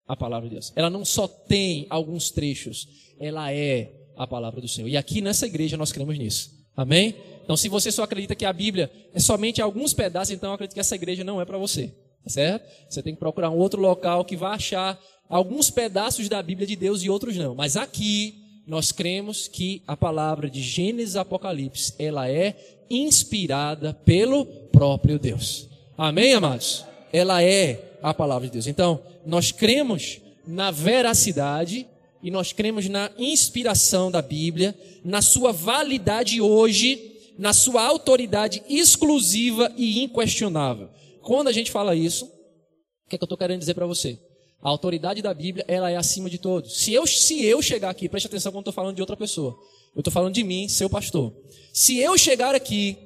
a 0.08 0.16
palavra 0.16 0.50
de 0.50 0.56
Deus. 0.56 0.74
Ela 0.76 0.90
não 0.90 1.06
só 1.06 1.28
tem 1.28 1.88
alguns 1.90 2.32
trechos, 2.32 2.88
ela 3.20 3.54
é 3.54 3.94
a 4.18 4.28
palavra 4.28 4.60
do 4.60 4.68
Senhor. 4.68 4.88
E 4.88 4.98
aqui 4.98 5.22
nessa 5.22 5.46
igreja 5.46 5.78
nós 5.78 5.92
cremos 5.92 6.18
nisso. 6.18 6.52
Amém? 6.76 7.16
Então, 7.44 7.56
se 7.56 7.70
você 7.70 7.92
só 7.92 8.04
acredita 8.04 8.36
que 8.36 8.46
a 8.46 8.54
Bíblia 8.54 8.92
é 9.14 9.20
somente 9.20 9.62
alguns 9.62 9.94
pedaços, 9.94 10.34
então 10.34 10.50
eu 10.50 10.56
acredito 10.56 10.74
que 10.74 10.80
essa 10.80 10.96
igreja 10.96 11.24
não 11.24 11.40
é 11.40 11.46
para 11.46 11.58
você. 11.58 11.94
Tá 12.24 12.30
certo? 12.30 12.70
Você 12.90 13.02
tem 13.02 13.14
que 13.14 13.20
procurar 13.20 13.50
um 13.50 13.58
outro 13.58 13.82
local 13.82 14.24
que 14.24 14.36
vai 14.36 14.56
achar 14.56 15.00
alguns 15.28 15.70
pedaços 15.70 16.30
da 16.30 16.42
Bíblia 16.42 16.68
de 16.68 16.76
Deus 16.76 17.04
e 17.04 17.10
outros 17.10 17.36
não. 17.36 17.54
Mas 17.54 17.76
aqui 17.76 18.36
nós 18.66 18.92
cremos 18.92 19.48
que 19.48 19.82
a 19.86 19.98
palavra 19.98 20.50
de 20.50 20.62
Gênesis 20.62 21.16
e 21.16 21.20
Apocalipse, 21.20 21.94
ela 22.00 22.30
é 22.30 22.56
inspirada 22.90 23.94
pelo 23.94 24.46
próprio 24.46 25.20
Deus. 25.20 25.68
Amém, 25.98 26.34
amados? 26.34 26.86
Ela 27.12 27.44
é 27.44 27.98
a 28.02 28.14
palavra 28.14 28.48
de 28.48 28.54
Deus. 28.54 28.68
Então, 28.68 29.02
nós 29.26 29.52
cremos 29.52 30.20
na 30.48 30.72
veracidade 30.72 31.88
e 32.22 32.32
nós 32.32 32.54
cremos 32.54 32.88
na 32.88 33.12
inspiração 33.18 34.10
da 34.10 34.22
Bíblia, 34.22 34.74
na 35.04 35.22
sua 35.22 35.52
validade 35.52 36.40
hoje, 36.40 37.12
na 37.38 37.52
sua 37.52 37.84
autoridade 37.84 38.64
exclusiva 38.70 39.72
e 39.76 40.04
inquestionável. 40.04 40.90
Quando 41.24 41.48
a 41.48 41.52
gente 41.52 41.72
fala 41.72 41.96
isso, 41.96 42.26
o 42.26 43.10
que, 43.10 43.16
é 43.16 43.18
que 43.18 43.24
eu 43.24 43.26
estou 43.26 43.38
querendo 43.38 43.60
dizer 43.60 43.74
para 43.74 43.88
você? 43.88 44.20
A 44.62 44.70
autoridade 44.70 45.22
da 45.22 45.34
Bíblia, 45.34 45.66
ela 45.68 45.90
é 45.90 45.96
acima 45.96 46.30
de 46.30 46.38
todos. 46.38 46.78
Se 46.78 46.94
eu, 46.94 47.08
se 47.08 47.44
eu 47.46 47.62
chegar 47.62 47.90
aqui, 47.90 48.08
preste 48.08 48.28
atenção 48.28 48.52
quando 48.52 48.62
estou 48.62 48.74
falando 48.74 48.96
de 48.96 49.02
outra 49.02 49.18
pessoa. 49.18 49.58
Eu 49.96 50.00
estou 50.02 50.12
falando 50.12 50.34
de 50.34 50.44
mim, 50.44 50.68
seu 50.68 50.90
pastor. 50.90 51.34
Se 51.74 51.98
eu 51.98 52.18
chegar 52.18 52.54
aqui 52.54 52.98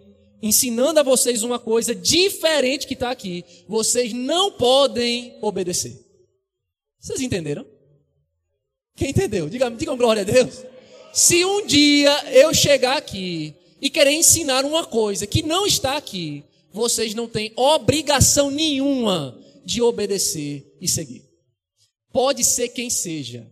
ensinando 0.41 0.99
a 0.99 1.03
vocês 1.03 1.43
uma 1.43 1.59
coisa 1.59 1.95
diferente 1.95 2.87
que 2.87 2.93
está 2.93 3.11
aqui, 3.11 3.43
vocês 3.67 4.13
não 4.13 4.51
podem 4.51 5.37
obedecer. 5.41 5.99
Vocês 6.99 7.21
entenderam? 7.21 7.65
Quem 8.95 9.09
entendeu? 9.09 9.49
Diga, 9.49 9.69
digam 9.69 9.97
glória 9.97 10.23
a 10.23 10.25
Deus. 10.25 10.63
Se 11.13 11.45
um 11.45 11.65
dia 11.65 12.11
eu 12.33 12.53
chegar 12.53 12.97
aqui 12.97 13.53
e 13.79 13.89
querer 13.89 14.11
ensinar 14.11 14.65
uma 14.65 14.85
coisa 14.85 15.27
que 15.27 15.43
não 15.43 15.65
está 15.65 15.97
aqui, 15.97 16.43
vocês 16.71 17.13
não 17.13 17.27
têm 17.27 17.51
obrigação 17.55 18.51
nenhuma 18.51 19.37
de 19.65 19.81
obedecer 19.81 20.77
e 20.79 20.87
seguir. 20.87 21.23
Pode 22.11 22.43
ser 22.43 22.69
quem 22.69 22.89
seja. 22.89 23.47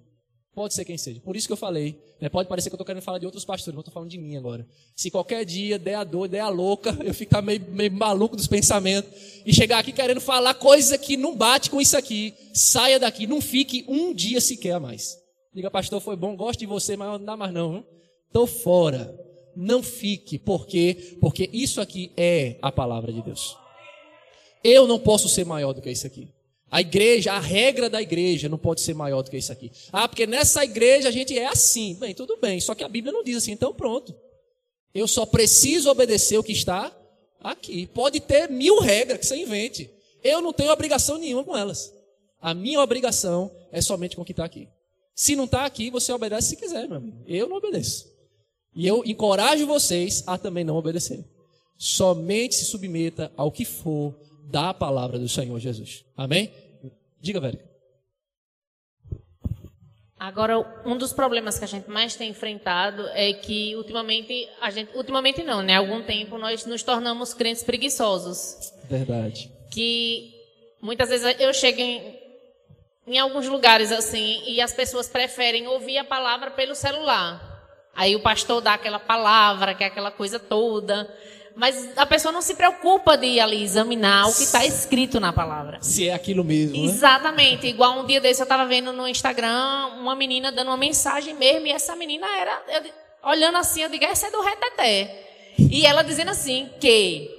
Pode 0.54 0.74
ser 0.74 0.86
quem 0.86 0.98
seja. 0.98 1.20
Por 1.20 1.36
isso 1.36 1.48
que 1.48 1.54
eu 1.54 1.58
falei. 1.58 2.00
Né? 2.20 2.30
Pode 2.30 2.48
parecer 2.48 2.70
que 2.70 2.74
eu 2.74 2.78
estou 2.78 2.86
querendo 2.86 3.04
falar 3.04 3.20
de 3.20 3.26
outros 3.26 3.44
pastores, 3.44 3.76
mas 3.76 3.82
estou 3.82 3.94
falando 3.94 4.10
de 4.10 4.18
mim 4.18 4.38
agora. 4.38 4.66
Se 4.96 5.12
qualquer 5.12 5.44
dia 5.44 5.78
der 5.78 5.96
a 5.96 6.04
dor, 6.04 6.30
der 6.30 6.40
a 6.40 6.50
louca, 6.50 6.98
eu 7.04 7.14
ficar 7.14 7.42
meio, 7.42 7.62
meio 7.70 7.92
maluco 7.92 8.38
dos 8.38 8.48
pensamentos 8.48 9.12
e 9.46 9.54
chegar 9.54 9.80
aqui 9.80 9.92
querendo 9.92 10.22
falar 10.22 10.54
coisa 10.54 10.98
que 10.98 11.18
não 11.18 11.36
bate 11.36 11.70
com 11.70 11.82
isso 11.82 11.98
aqui, 11.98 12.34
saia 12.54 12.98
daqui. 12.98 13.28
Não 13.28 13.42
fique 13.42 13.84
um 13.88 14.14
dia 14.14 14.40
sequer 14.40 14.72
a 14.72 14.80
mais. 14.80 15.18
Diga, 15.54 15.70
pastor, 15.70 16.00
foi 16.02 16.16
bom, 16.16 16.36
gosto 16.36 16.60
de 16.60 16.66
você, 16.66 16.96
mas 16.96 17.08
não 17.08 17.24
dá 17.24 17.36
mais 17.36 17.54
não. 17.54 17.86
Estou 18.28 18.48
fora. 18.48 19.25
Não 19.56 19.82
fique. 19.82 20.38
Por 20.38 20.66
quê? 20.66 21.18
Porque 21.20 21.50
isso 21.52 21.80
aqui 21.82 22.12
é 22.18 22.58
a 22.62 22.72
palavra 22.72 23.12
de 23.12 23.22
Deus. 23.22 23.58
Eu 24.64 24.88
não 24.88 25.00
posso 25.00 25.30
ser 25.30 25.46
maior 25.46 25.74
do 25.74 25.82
que 25.82 25.92
isso 25.92 26.08
aqui. 26.08 26.28
A 26.72 26.82
igreja, 26.82 27.34
a 27.34 27.40
regra 27.40 27.90
da 27.90 28.02
igreja 28.02 28.50
não 28.50 28.58
pode 28.58 28.82
ser 28.82 28.94
maior 28.94 29.22
do 29.22 29.30
que 29.30 29.38
isso 29.38 29.52
aqui. 29.52 29.72
Ah, 29.94 30.08
porque 30.08 30.26
nessa 30.26 30.64
igreja 30.64 31.10
a 31.10 31.12
gente 31.12 31.38
é 31.38 31.46
assim. 31.46 31.96
Bem, 31.96 32.14
tudo 32.14 32.38
bem. 32.38 32.60
Só 32.60 32.74
que 32.74 32.84
a 32.84 32.90
Bíblia 32.90 33.14
não 33.14 33.24
diz 33.24 33.38
assim. 33.38 33.52
Então 33.52 33.74
pronto. 33.74 34.16
Eu 34.94 35.08
só 35.08 35.26
preciso 35.26 35.90
obedecer 35.90 36.38
o 36.38 36.44
que 36.44 36.52
está 36.52 36.92
aqui. 37.40 37.88
Pode 37.88 38.20
ter 38.20 38.50
mil 38.50 38.80
regras 38.80 39.20
que 39.20 39.26
você 39.26 39.36
invente. 39.36 39.90
Eu 40.24 40.42
não 40.42 40.52
tenho 40.52 40.72
obrigação 40.72 41.18
nenhuma 41.18 41.44
com 41.44 41.56
elas. 41.56 41.94
A 42.42 42.54
minha 42.54 42.82
obrigação 42.82 43.52
é 43.72 43.82
somente 43.82 44.16
com 44.16 44.24
o 44.24 44.26
que 44.26 44.32
está 44.32 44.46
aqui. 44.46 44.68
Se 45.14 45.36
não 45.36 45.46
está 45.46 45.66
aqui, 45.66 45.90
você 45.90 46.12
obedece 46.12 46.50
se 46.50 46.56
quiser, 46.56 46.88
meu 46.88 46.98
amigo. 46.98 47.24
Eu 47.28 47.48
não 47.48 47.58
obedeço. 47.58 48.15
E 48.76 48.86
eu 48.86 49.04
encorajo 49.06 49.66
vocês 49.66 50.24
a 50.28 50.38
também 50.38 50.66
não 50.66 50.76
obedecer. 50.76 51.24
Somente 51.78 52.56
se 52.56 52.66
submeta 52.66 53.32
ao 53.38 53.52
que 53.52 53.64
for 53.64 54.14
da 54.44 54.74
palavra 54.74 55.18
do 55.18 55.30
Senhor 55.30 55.58
Jesus. 55.60 56.04
Amém? 56.16 56.52
Diga, 57.22 57.40
velho. 57.40 57.60
Agora, 60.18 60.58
um 60.86 60.98
dos 60.98 61.14
problemas 61.14 61.58
que 61.60 61.66
a 61.66 61.68
gente 61.68 61.90
mais 61.90 62.16
tem 62.16 62.30
enfrentado 62.30 63.08
é 63.10 63.34
que 63.34 63.76
ultimamente, 63.76 64.50
a 64.62 64.72
gente, 64.72 64.96
ultimamente 64.96 65.44
não, 65.44 65.62
né? 65.62 65.76
Há 65.76 65.80
algum 65.80 66.02
tempo 66.02 66.38
nós 66.38 66.66
nos 66.66 66.84
tornamos 66.84 67.34
crentes 67.34 67.64
preguiçosos. 67.64 68.74
Verdade. 68.90 69.52
Que 69.72 70.34
muitas 70.82 71.10
vezes 71.10 71.36
eu 71.40 71.54
chego 71.54 71.82
em, 71.82 72.18
em 73.08 73.20
alguns 73.20 73.48
lugares 73.48 73.92
assim 73.92 74.42
e 74.48 74.62
as 74.62 74.74
pessoas 74.74 75.08
preferem 75.08 75.68
ouvir 75.68 75.98
a 75.98 76.04
palavra 76.04 76.52
pelo 76.52 76.76
celular. 76.76 77.55
Aí 77.96 78.16
o 78.16 78.20
pastor 78.20 78.62
dá 78.62 78.74
aquela 78.74 79.00
palavra, 79.00 79.74
que 79.74 79.84
é 79.84 79.88
aquela 79.88 80.12
coisa 80.12 80.38
toda. 80.38 81.10
Mas 81.56 81.98
a 81.98 82.06
pessoa 82.06 82.34
não 82.34 82.42
se 82.42 82.54
preocupa 82.56 83.16
de 83.16 83.28
ir 83.28 83.40
ali 83.40 83.64
examinar 83.64 84.28
o 84.28 84.36
que 84.36 84.44
está 84.44 84.66
escrito 84.66 85.22
na 85.22 85.32
palavra. 85.32 85.78
Se 85.82 86.10
é 86.10 86.14
aquilo 86.14 86.44
mesmo. 86.44 86.78
Né? 86.78 86.84
Exatamente. 86.92 87.66
Igual 87.66 88.02
um 88.02 88.06
dia 88.06 88.20
desse 88.20 88.42
eu 88.42 88.44
estava 88.44 88.66
vendo 88.66 88.92
no 88.92 89.08
Instagram 89.08 89.88
uma 89.98 90.16
menina 90.16 90.52
dando 90.52 90.68
uma 90.68 90.78
mensagem 90.78 91.34
mesmo, 91.34 91.68
e 91.68 91.72
essa 91.72 91.96
menina 91.96 92.28
era. 92.38 92.62
Eu, 92.68 92.84
olhando 93.32 93.58
assim, 93.58 93.82
eu 93.82 93.90
digo, 93.90 94.04
essa 94.04 94.28
é 94.28 94.32
do 94.32 94.42
reteté. 94.42 95.54
E 95.58 95.86
ela 95.86 96.04
dizendo 96.04 96.32
assim 96.32 96.70
que 96.82 97.32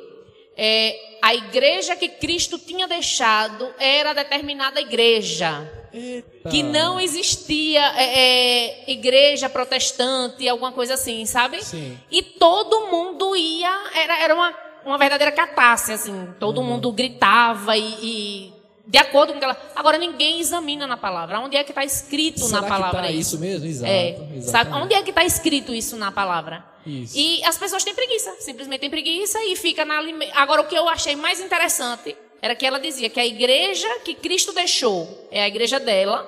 é, 0.57 0.97
a 1.21 1.35
igreja 1.35 1.95
que 1.95 2.09
Cristo 2.09 2.59
tinha 2.59 2.89
deixado 2.89 3.69
era 3.79 4.15
determinada 4.15 4.81
igreja. 4.81 5.71
Eita. 5.97 6.49
Que 6.51 6.63
não 6.63 7.01
existia 7.01 7.81
é, 7.97 8.85
é, 8.87 8.91
igreja 8.91 9.49
protestante, 9.49 10.49
alguma 10.49 10.73
coisa 10.73 10.95
assim, 10.95 11.25
sabe? 11.27 11.65
Sim. 11.65 11.99
E 12.11 12.23
todo 12.23 12.89
mundo 12.89 13.35
ia, 13.35 13.91
era, 13.95 14.23
era 14.23 14.35
uma, 14.35 14.55
uma 14.85 14.99
verdadeira 14.99 15.33
catástrofe, 15.33 15.93
assim. 15.93 16.29
Todo 16.39 16.59
Uhum. 16.61 16.67
mundo 16.67 16.93
gritava 16.93 17.77
e, 17.77 17.83
e 18.03 18.53
de 18.87 18.99
acordo 18.99 19.33
com 19.33 19.39
aquela. 19.39 19.57
Agora 19.75 19.99
ninguém 19.99 20.39
examina 20.39 20.87
na 20.87 20.97
palavra. 20.97 21.41
Onde 21.41 21.57
é 21.57 21.65
que 21.65 21.71
está 21.73 21.85
escrito 21.85 22.41
Será 22.41 22.61
na 22.61 22.69
palavra 22.69 23.01
que 23.01 23.07
tá 23.07 23.13
isso? 23.13 23.35
isso 23.35 23.39
mesmo? 23.41 23.67
Exato. 23.67 23.91
É, 23.91 24.41
sabe? 24.43 24.73
Onde 24.75 24.95
é 24.95 25.03
que 25.03 25.11
está 25.11 25.25
escrito 25.25 25.75
isso 25.75 25.97
na 25.97 26.13
palavra? 26.13 26.65
Isso. 26.87 27.19
E 27.19 27.43
as 27.45 27.59
pessoas 27.59 27.83
têm 27.83 27.95
preguiça, 27.95 28.33
simplesmente 28.39 28.81
têm 28.81 28.91
preguiça 28.91 29.43
e 29.45 29.57
fica 29.57 29.85
na 29.85 29.99
Agora 30.35 30.63
o 30.63 30.67
que 30.67 30.77
eu 30.77 30.89
achei 30.89 31.17
mais 31.17 31.41
interessante 31.41 32.17
era 32.47 32.55
que 32.55 32.65
ela 32.65 32.79
dizia 32.79 33.11
que 33.11 33.19
a 33.19 33.27
igreja 33.27 33.89
que 34.05 34.15
Cristo 34.15 34.53
deixou 34.53 35.27
é 35.33 35.43
a 35.43 35.49
igreja 35.49 35.81
dela, 35.81 36.25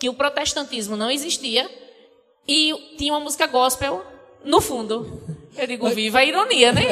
que 0.00 0.08
o 0.08 0.14
protestantismo 0.14 0.96
não 0.96 1.08
existia 1.08 1.70
e 2.46 2.74
tinha 2.98 3.12
uma 3.12 3.20
música 3.20 3.46
gospel 3.46 4.04
no 4.44 4.60
fundo. 4.60 5.22
Eu 5.56 5.66
digo, 5.68 5.88
viva 5.90 6.18
a 6.18 6.24
ironia, 6.24 6.72
né? 6.72 6.82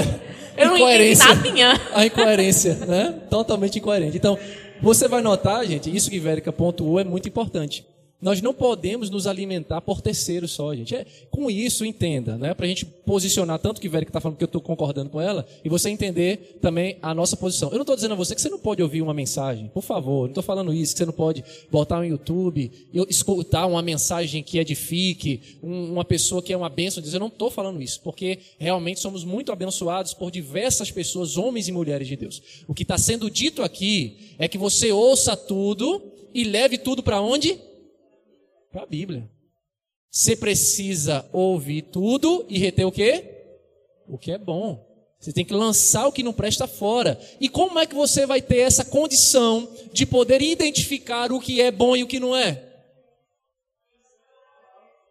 Eu 0.56 0.68
não 0.68 0.76
entendi 0.76 1.18
nadinha. 1.18 1.80
A 1.92 2.06
incoerência, 2.06 2.74
né? 2.74 3.20
Totalmente 3.28 3.78
incoerente. 3.78 4.16
Então, 4.16 4.38
você 4.80 5.08
vai 5.08 5.22
notar, 5.22 5.64
gente, 5.66 5.94
isso 5.94 6.08
que 6.10 6.18
Vérica 6.18 6.52
pontuou 6.52 7.00
é 7.00 7.04
muito 7.04 7.28
importante. 7.28 7.84
Nós 8.20 8.42
não 8.42 8.52
podemos 8.52 9.10
nos 9.10 9.26
alimentar 9.28 9.80
por 9.80 10.00
terceiros 10.00 10.50
só, 10.50 10.74
gente. 10.74 10.94
É, 10.94 11.06
com 11.30 11.48
isso, 11.48 11.84
entenda, 11.84 12.36
né? 12.36 12.52
Para 12.52 12.66
a 12.66 12.68
gente 12.68 12.84
posicionar 12.84 13.58
tanto 13.60 13.80
que 13.80 13.88
Vérica 13.88 14.10
está 14.10 14.20
falando 14.20 14.36
que 14.36 14.42
eu 14.44 14.46
estou 14.46 14.60
concordando 14.60 15.08
com 15.08 15.20
ela, 15.20 15.46
e 15.64 15.68
você 15.68 15.88
entender 15.88 16.58
também 16.60 16.96
a 17.00 17.14
nossa 17.14 17.36
posição. 17.36 17.68
Eu 17.70 17.76
não 17.76 17.82
estou 17.82 17.94
dizendo 17.94 18.12
a 18.12 18.16
você 18.16 18.34
que 18.34 18.40
você 18.42 18.48
não 18.48 18.58
pode 18.58 18.82
ouvir 18.82 19.02
uma 19.02 19.14
mensagem, 19.14 19.68
por 19.72 19.82
favor. 19.82 20.22
Não 20.22 20.30
estou 20.30 20.42
falando 20.42 20.74
isso, 20.74 20.94
que 20.94 20.98
você 20.98 21.06
não 21.06 21.12
pode 21.12 21.44
botar 21.70 21.98
no 21.98 22.04
YouTube 22.06 22.70
escutar 23.08 23.66
uma 23.66 23.82
mensagem 23.82 24.42
que 24.42 24.58
edifique, 24.58 25.40
um- 25.62 25.92
uma 25.92 26.04
pessoa 26.04 26.42
que 26.42 26.52
é 26.52 26.56
uma 26.56 26.68
bênção. 26.68 27.02
Eu 27.04 27.20
não 27.20 27.28
estou 27.28 27.50
falando 27.50 27.80
isso, 27.80 28.00
porque 28.02 28.38
realmente 28.58 29.00
somos 29.00 29.24
muito 29.24 29.52
abençoados 29.52 30.12
por 30.12 30.30
diversas 30.30 30.90
pessoas, 30.90 31.36
homens 31.36 31.68
e 31.68 31.72
mulheres 31.72 32.08
de 32.08 32.16
Deus. 32.16 32.42
O 32.66 32.74
que 32.74 32.82
está 32.82 32.98
sendo 32.98 33.30
dito 33.30 33.62
aqui 33.62 34.34
é 34.38 34.48
que 34.48 34.58
você 34.58 34.90
ouça 34.90 35.36
tudo 35.36 36.02
e 36.34 36.44
leve 36.44 36.78
tudo 36.78 37.02
para 37.02 37.20
onde? 37.20 37.58
Para 38.70 38.82
a 38.82 38.86
Bíblia. 38.86 39.28
Você 40.10 40.36
precisa 40.36 41.28
ouvir 41.32 41.82
tudo 41.82 42.44
e 42.48 42.58
reter 42.58 42.86
o 42.86 42.92
quê? 42.92 43.24
O 44.06 44.18
que 44.18 44.32
é 44.32 44.38
bom. 44.38 44.86
Você 45.20 45.32
tem 45.32 45.44
que 45.44 45.52
lançar 45.52 46.06
o 46.06 46.12
que 46.12 46.22
não 46.22 46.32
presta 46.32 46.66
fora. 46.66 47.20
E 47.40 47.48
como 47.48 47.78
é 47.78 47.86
que 47.86 47.94
você 47.94 48.24
vai 48.24 48.40
ter 48.40 48.58
essa 48.58 48.84
condição 48.84 49.68
de 49.92 50.06
poder 50.06 50.40
identificar 50.40 51.32
o 51.32 51.40
que 51.40 51.60
é 51.60 51.70
bom 51.70 51.96
e 51.96 52.02
o 52.02 52.06
que 52.06 52.20
não 52.20 52.36
é? 52.36 52.64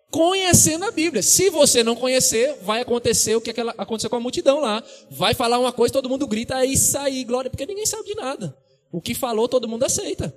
Conhecendo 0.10 0.86
a 0.86 0.92
Bíblia. 0.92 1.22
Se 1.22 1.50
você 1.50 1.84
não 1.84 1.96
conhecer, 1.96 2.56
vai 2.62 2.82
acontecer 2.82 3.36
o 3.36 3.42
que 3.42 3.54
aconteceu 3.78 4.10
com 4.10 4.16
a 4.16 4.22
multidão 4.22 4.62
lá. 4.62 4.82
Vai 5.12 5.34
falar 5.34 5.60
uma 5.60 5.74
coisa, 5.74 5.94
todo 5.94 6.10
mundo 6.10 6.26
grita, 6.26 6.64
é 6.64 6.66
isso 6.66 6.98
aí, 6.98 7.24
glória, 7.26 7.50
porque 7.50 7.66
ninguém 7.66 7.86
sabe 7.86 8.06
de 8.06 8.16
nada. 8.16 8.58
O 8.92 9.02
que 9.02 9.14
falou, 9.14 9.50
todo 9.50 9.68
mundo 9.68 9.84
aceita. 9.84 10.34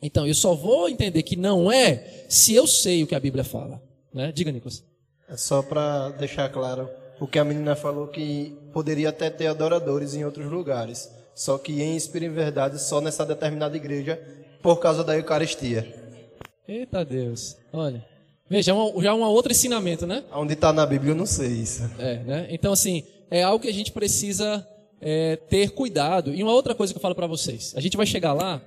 Então, 0.00 0.26
eu 0.26 0.34
só 0.34 0.54
vou 0.54 0.88
entender 0.88 1.22
que 1.22 1.36
não 1.36 1.70
é 1.70 2.24
se 2.28 2.54
eu 2.54 2.66
sei 2.66 3.02
o 3.02 3.06
que 3.06 3.14
a 3.14 3.20
Bíblia 3.20 3.44
fala. 3.44 3.82
Né? 4.12 4.30
Diga, 4.32 4.52
Nicolas. 4.52 4.84
É 5.28 5.36
só 5.36 5.62
para 5.62 6.10
deixar 6.10 6.48
claro 6.50 6.88
o 7.20 7.26
que 7.26 7.38
a 7.38 7.44
menina 7.44 7.74
falou 7.74 8.08
que 8.08 8.56
poderia 8.72 9.08
até 9.08 9.30
ter 9.30 9.46
adoradores 9.46 10.14
em 10.14 10.24
outros 10.24 10.50
lugares, 10.50 11.10
só 11.34 11.58
que 11.58 11.82
em 11.82 11.96
espírito 11.96 12.32
e 12.32 12.34
verdade 12.34 12.80
só 12.80 13.00
nessa 13.00 13.24
determinada 13.24 13.76
igreja 13.76 14.20
por 14.62 14.78
causa 14.78 15.02
da 15.02 15.16
Eucaristia. 15.16 15.94
Eita 16.68 17.04
Deus. 17.04 17.56
Olha. 17.72 18.04
Veja, 18.48 18.72
já 19.00 19.10
é 19.10 19.12
um 19.12 19.22
outro 19.22 19.50
ensinamento, 19.50 20.06
né? 20.06 20.22
Onde 20.32 20.52
está 20.52 20.72
na 20.72 20.86
Bíblia, 20.86 21.12
eu 21.12 21.16
não 21.16 21.26
sei 21.26 21.48
isso. 21.48 21.82
É, 21.98 22.18
né? 22.18 22.46
Então, 22.50 22.72
assim, 22.72 23.02
é 23.30 23.42
algo 23.42 23.62
que 23.62 23.68
a 23.68 23.74
gente 23.74 23.90
precisa 23.90 24.66
é, 25.00 25.36
ter 25.36 25.70
cuidado. 25.70 26.32
E 26.32 26.42
uma 26.42 26.52
outra 26.52 26.74
coisa 26.74 26.92
que 26.92 26.98
eu 26.98 27.02
falo 27.02 27.14
para 27.14 27.26
vocês. 27.26 27.74
A 27.76 27.80
gente 27.80 27.96
vai 27.96 28.06
chegar 28.06 28.32
lá, 28.32 28.62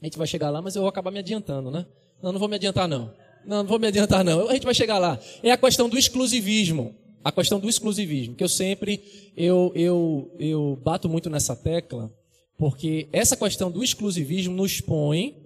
a 0.00 0.04
gente 0.04 0.18
vai 0.18 0.26
chegar 0.26 0.50
lá, 0.50 0.62
mas 0.62 0.74
eu 0.76 0.82
vou 0.82 0.88
acabar 0.88 1.10
me 1.10 1.18
adiantando, 1.18 1.70
né? 1.70 1.86
Não, 2.22 2.32
não 2.32 2.38
vou 2.38 2.48
me 2.48 2.56
adiantar, 2.56 2.88
não. 2.88 3.12
Não, 3.44 3.58
não 3.58 3.66
vou 3.66 3.78
me 3.78 3.86
adiantar, 3.86 4.24
não. 4.24 4.48
A 4.48 4.54
gente 4.54 4.64
vai 4.64 4.74
chegar 4.74 4.98
lá. 4.98 5.18
É 5.42 5.50
a 5.50 5.56
questão 5.56 5.88
do 5.88 5.98
exclusivismo. 5.98 6.94
A 7.22 7.30
questão 7.30 7.60
do 7.60 7.68
exclusivismo, 7.68 8.34
que 8.34 8.42
eu 8.42 8.48
sempre, 8.48 9.32
eu, 9.36 9.70
eu, 9.74 10.34
eu 10.38 10.78
bato 10.82 11.06
muito 11.06 11.28
nessa 11.28 11.54
tecla, 11.54 12.10
porque 12.56 13.08
essa 13.12 13.36
questão 13.36 13.70
do 13.70 13.84
exclusivismo 13.84 14.54
nos 14.54 14.80
põe 14.80 15.36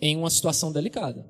em 0.00 0.16
uma 0.16 0.30
situação 0.30 0.70
delicada. 0.70 1.28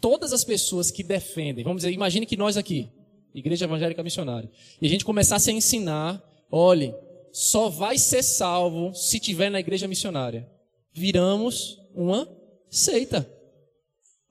Todas 0.00 0.32
as 0.32 0.44
pessoas 0.44 0.92
que 0.92 1.02
defendem, 1.02 1.64
vamos 1.64 1.78
dizer, 1.82 1.92
imagine 1.92 2.24
que 2.24 2.36
nós 2.36 2.56
aqui, 2.56 2.88
Igreja 3.34 3.64
Evangélica 3.64 4.00
Missionária, 4.00 4.48
e 4.80 4.86
a 4.86 4.88
gente 4.88 5.04
começasse 5.04 5.50
a 5.50 5.52
ensinar, 5.52 6.22
olhe, 6.48 6.94
só 7.32 7.68
vai 7.68 7.98
ser 7.98 8.22
salvo 8.22 8.94
se 8.94 9.18
tiver 9.18 9.50
na 9.50 9.58
igreja 9.58 9.88
missionária. 9.88 10.48
Viramos 10.94 11.78
uma 11.96 12.28
seita. 12.70 13.28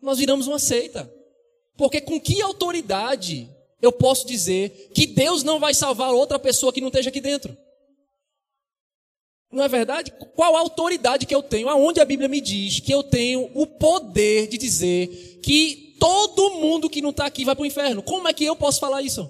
Nós 0.01 0.19
viramos 0.19 0.47
uma 0.47 0.59
seita. 0.59 1.11
Porque 1.75 1.99
com 1.99 2.19
que 2.19 2.41
autoridade 2.41 3.49
eu 3.81 3.91
posso 3.91 4.25
dizer 4.25 4.91
que 4.93 5.05
Deus 5.05 5.43
não 5.43 5.59
vai 5.59 5.73
salvar 5.73 6.13
outra 6.13 6.39
pessoa 6.39 6.71
que 6.71 6.79
não 6.79 6.87
esteja 6.87 7.09
aqui 7.09 7.19
dentro? 7.19 7.57
Não 9.51 9.63
é 9.63 9.67
verdade? 9.67 10.11
Qual 10.35 10.55
a 10.55 10.59
autoridade 10.59 11.25
que 11.25 11.35
eu 11.35 11.43
tenho? 11.43 11.69
Aonde 11.69 11.99
a 11.99 12.05
Bíblia 12.05 12.27
me 12.27 12.41
diz 12.41 12.79
que 12.79 12.93
eu 12.93 13.03
tenho 13.03 13.49
o 13.53 13.65
poder 13.65 14.47
de 14.47 14.57
dizer 14.57 15.39
que 15.41 15.95
todo 15.99 16.55
mundo 16.55 16.89
que 16.89 17.01
não 17.01 17.11
está 17.11 17.25
aqui 17.25 17.45
vai 17.45 17.55
para 17.55 17.63
o 17.63 17.65
inferno? 17.65 18.03
Como 18.03 18.27
é 18.27 18.33
que 18.33 18.43
eu 18.43 18.55
posso 18.55 18.79
falar 18.79 19.01
isso? 19.01 19.29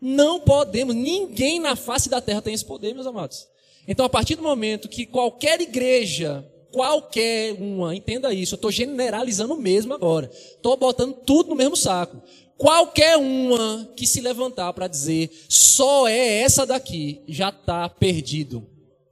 Não 0.00 0.40
podemos, 0.40 0.94
ninguém 0.94 1.60
na 1.60 1.76
face 1.76 2.08
da 2.08 2.20
terra 2.20 2.42
tem 2.42 2.52
esse 2.52 2.64
poder, 2.64 2.94
meus 2.94 3.06
amados. 3.06 3.46
Então, 3.86 4.04
a 4.04 4.08
partir 4.08 4.34
do 4.34 4.42
momento 4.42 4.88
que 4.88 5.06
qualquer 5.06 5.60
igreja, 5.60 6.44
qualquer 6.74 7.54
uma, 7.54 7.94
entenda 7.94 8.34
isso, 8.34 8.54
eu 8.54 8.56
estou 8.56 8.72
generalizando 8.72 9.56
mesmo 9.56 9.94
agora, 9.94 10.28
estou 10.34 10.76
botando 10.76 11.14
tudo 11.24 11.50
no 11.50 11.54
mesmo 11.54 11.76
saco. 11.76 12.20
Qualquer 12.58 13.16
uma 13.16 13.88
que 13.96 14.06
se 14.08 14.20
levantar 14.20 14.72
para 14.72 14.88
dizer 14.88 15.30
só 15.48 16.08
é 16.08 16.40
essa 16.40 16.66
daqui, 16.66 17.22
já 17.28 17.50
está 17.50 17.88
perdido. 17.88 18.66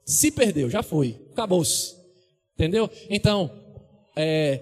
Se 0.05 0.29
perdeu, 0.29 0.69
já 0.69 0.83
foi, 0.83 1.17
acabou-se. 1.31 1.95
Entendeu? 2.53 2.89
Então, 3.09 3.49
é, 4.13 4.59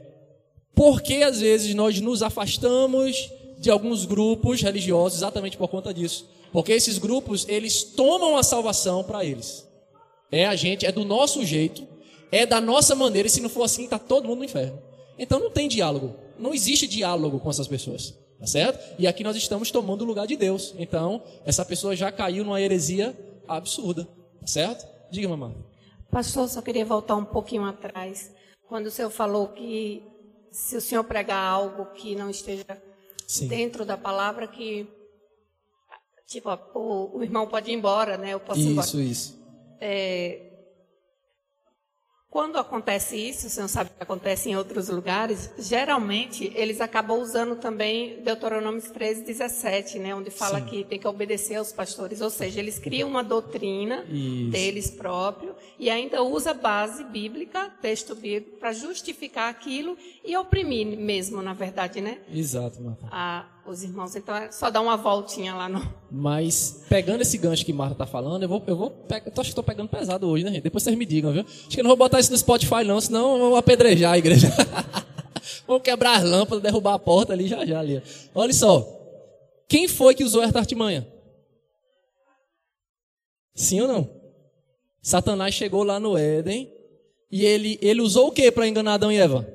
por 0.75 1.01
que 1.01 1.23
às 1.23 1.41
vezes 1.41 1.73
nós 1.73 1.99
nos 1.99 2.21
afastamos 2.21 3.29
de 3.57 3.71
alguns 3.71 4.05
grupos 4.05 4.61
religiosos 4.61 5.19
exatamente 5.19 5.57
por 5.57 5.67
conta 5.67 5.91
disso. 5.91 6.27
Porque 6.51 6.71
esses 6.71 6.97
grupos, 6.99 7.47
eles 7.47 7.83
tomam 7.83 8.37
a 8.37 8.43
salvação 8.43 9.03
para 9.03 9.25
eles. 9.25 9.67
É 10.31 10.45
a 10.45 10.55
gente, 10.55 10.85
é 10.85 10.91
do 10.91 11.03
nosso 11.03 11.43
jeito, 11.45 11.87
é 12.31 12.45
da 12.45 12.61
nossa 12.61 12.95
maneira, 12.95 13.27
e 13.27 13.31
se 13.31 13.41
não 13.41 13.49
for 13.49 13.63
assim, 13.63 13.83
está 13.83 13.99
todo 13.99 14.27
mundo 14.27 14.39
no 14.39 14.45
inferno. 14.45 14.79
Então 15.17 15.39
não 15.39 15.51
tem 15.51 15.67
diálogo. 15.67 16.15
Não 16.39 16.53
existe 16.53 16.87
diálogo 16.87 17.39
com 17.39 17.49
essas 17.49 17.67
pessoas. 17.67 18.15
Tá 18.39 18.47
certo? 18.47 18.95
E 18.97 19.05
aqui 19.05 19.23
nós 19.23 19.35
estamos 19.35 19.69
tomando 19.69 20.01
o 20.01 20.05
lugar 20.05 20.25
de 20.25 20.35
Deus. 20.35 20.73
Então, 20.79 21.21
essa 21.45 21.63
pessoa 21.63 21.95
já 21.95 22.11
caiu 22.11 22.43
numa 22.43 22.59
heresia 22.59 23.15
absurda. 23.47 24.05
Tá 24.39 24.47
certo? 24.47 24.87
Diga, 25.11 25.27
mamãe. 25.27 25.55
Pastor, 26.09 26.49
só 26.49 26.59
queria 26.59 26.83
voltar 26.83 27.15
um 27.15 27.23
pouquinho 27.23 27.63
atrás. 27.65 28.31
Quando 28.67 28.87
o 28.87 28.91
senhor 28.91 29.11
falou 29.11 29.49
que 29.49 30.01
se 30.51 30.75
o 30.75 30.81
senhor 30.81 31.03
pregar 31.03 31.37
algo 31.37 31.85
que 31.93 32.15
não 32.15 32.31
esteja 32.31 32.65
Sim. 33.27 33.47
dentro 33.47 33.85
da 33.85 33.95
palavra 33.95 34.47
que 34.47 34.87
tipo 36.25 36.49
o, 36.73 37.17
o, 37.17 37.23
irmão 37.23 37.47
pode 37.47 37.69
ir 37.69 37.75
embora, 37.75 38.17
né? 38.17 38.33
Eu 38.33 38.39
posso 38.39 38.59
isso, 38.59 38.69
ir 38.69 38.71
embora. 38.71 38.87
Isso, 38.87 39.01
isso. 39.01 39.39
É, 39.79 40.50
quando 42.31 42.57
acontece 42.57 43.17
isso, 43.17 43.49
você 43.49 43.59
não 43.59 43.67
sabe 43.67 43.89
que 43.89 44.01
acontece 44.01 44.49
em 44.49 44.55
outros 44.55 44.87
lugares, 44.87 45.51
geralmente 45.59 46.49
eles 46.55 46.79
acabam 46.79 47.19
usando 47.19 47.57
também 47.57 48.21
Deuteronômio 48.23 48.81
13, 48.81 49.23
17, 49.23 49.99
né, 49.99 50.15
onde 50.15 50.31
fala 50.31 50.61
Sim. 50.61 50.65
que 50.65 50.83
tem 50.85 50.97
que 50.97 51.05
obedecer 51.05 51.55
aos 51.55 51.73
pastores, 51.73 52.21
ou 52.21 52.29
seja, 52.29 52.61
eles 52.61 52.79
criam 52.79 53.09
uma 53.09 53.21
doutrina 53.21 54.05
isso. 54.09 54.49
deles 54.49 54.89
próprios 54.89 55.53
e 55.77 55.89
ainda 55.89 56.23
usa 56.23 56.53
base 56.53 57.03
bíblica, 57.03 57.69
texto 57.81 58.15
bíblico, 58.15 58.57
para 58.57 58.71
justificar 58.71 59.49
aquilo 59.49 59.97
e 60.23 60.37
oprimir 60.37 60.87
mesmo, 60.97 61.41
na 61.41 61.53
verdade, 61.53 61.99
né? 61.99 62.19
Exato, 62.33 62.81
Marta. 62.81 63.07
A, 63.11 63.45
os 63.65 63.83
irmãos. 63.83 64.15
Então 64.15 64.35
é 64.35 64.51
só 64.51 64.69
dar 64.69 64.81
uma 64.81 64.97
voltinha 64.97 65.53
lá 65.53 65.69
no. 65.69 65.81
Mas, 66.09 66.83
pegando 66.89 67.21
esse 67.21 67.37
gancho 67.37 67.65
que 67.65 67.73
Marta 67.73 67.95
tá 67.95 68.05
falando, 68.05 68.43
eu 68.43 68.49
vou. 68.49 68.63
Eu 68.67 68.75
vou 68.75 69.05
eu 69.09 69.17
acho 69.17 69.33
que 69.33 69.39
estou 69.49 69.63
pegando 69.63 69.89
pesado 69.89 70.27
hoje, 70.27 70.43
né, 70.43 70.51
gente? 70.51 70.63
Depois 70.63 70.83
vocês 70.83 70.97
me 70.97 71.05
digam, 71.05 71.31
viu? 71.31 71.43
Acho 71.43 71.69
que 71.69 71.79
eu 71.79 71.83
não 71.83 71.89
vou 71.89 71.97
botar 71.97 72.19
isso 72.19 72.31
no 72.31 72.37
Spotify, 72.37 72.83
não, 72.85 72.99
senão 72.99 73.33
eu 73.37 73.49
vou 73.49 73.55
apedrejar 73.55 74.13
a 74.13 74.17
igreja. 74.17 74.47
vou 75.67 75.79
quebrar 75.79 76.17
as 76.17 76.23
lâmpadas, 76.23 76.63
derrubar 76.63 76.95
a 76.95 76.99
porta 76.99 77.33
ali 77.33 77.47
já 77.47 77.65
já 77.65 77.79
ali. 77.79 78.01
Olha 78.33 78.53
só. 78.53 78.97
Quem 79.67 79.87
foi 79.87 80.13
que 80.13 80.23
usou 80.23 80.43
essa 80.43 80.59
artimanha? 80.59 81.07
Sim 83.55 83.81
ou 83.81 83.87
não? 83.87 84.09
Satanás 85.01 85.53
chegou 85.53 85.83
lá 85.83 85.99
no 85.99 86.17
Éden 86.17 86.71
e 87.31 87.45
ele, 87.45 87.79
ele 87.81 88.01
usou 88.01 88.27
o 88.27 88.31
que 88.31 88.51
para 88.51 88.67
enganar 88.67 88.95
Adão 88.95 89.11
e 89.11 89.17
Eva? 89.17 89.47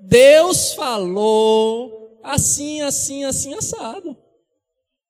Deus 0.00 0.72
falou 0.74 1.97
assim, 2.22 2.80
assim, 2.80 3.24
assim, 3.24 3.54
assado. 3.54 4.16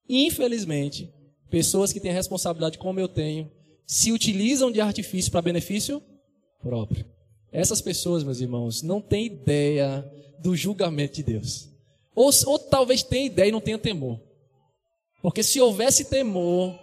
Infelizmente, 0.09 1.13
pessoas 1.51 1.93
que 1.93 2.01
têm 2.01 2.13
responsabilidade 2.13 2.79
como 2.79 3.01
eu 3.01 3.09
tenho, 3.09 3.51
se 3.87 4.13
utilizam 4.13 4.71
de 4.71 4.81
artifício 4.81 5.31
para 5.31 5.43
benefício 5.43 6.03
próprio. 6.61 7.05
Essas 7.51 7.81
pessoas, 7.81 8.23
meus 8.23 8.41
irmãos, 8.41 8.83
não 8.83 9.01
têm 9.01 9.27
ideia 9.27 10.05
do 10.39 10.55
julgamento 10.55 11.17
de 11.17 11.23
Deus. 11.23 11.69
Ou, 12.15 12.31
ou 12.47 12.59
talvez 12.59 13.03
tenha 13.03 13.27
ideia 13.27 13.49
e 13.49 13.53
não 13.53 13.61
tenha 13.61 13.79
temor. 13.79 14.21
Porque 15.23 15.43
se 15.43 15.61
houvesse 15.61 16.05
temor, 16.05 16.79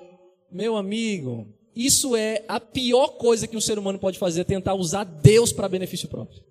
meu 0.52 0.76
amigo, 0.76 1.48
isso 1.76 2.16
é 2.16 2.44
a 2.48 2.60
pior 2.60 3.10
coisa 3.18 3.48
que 3.48 3.58
um 3.58 3.62
ser 3.62 3.78
humano 3.78 4.00
pode 4.00 4.18
fazer, 4.18 4.42
é 4.42 4.46
tentar 4.46 4.74
usar 4.74 5.04
Deus 5.04 5.52
para 5.52 5.70
benefício 5.70 6.08
próprio. 6.08 6.44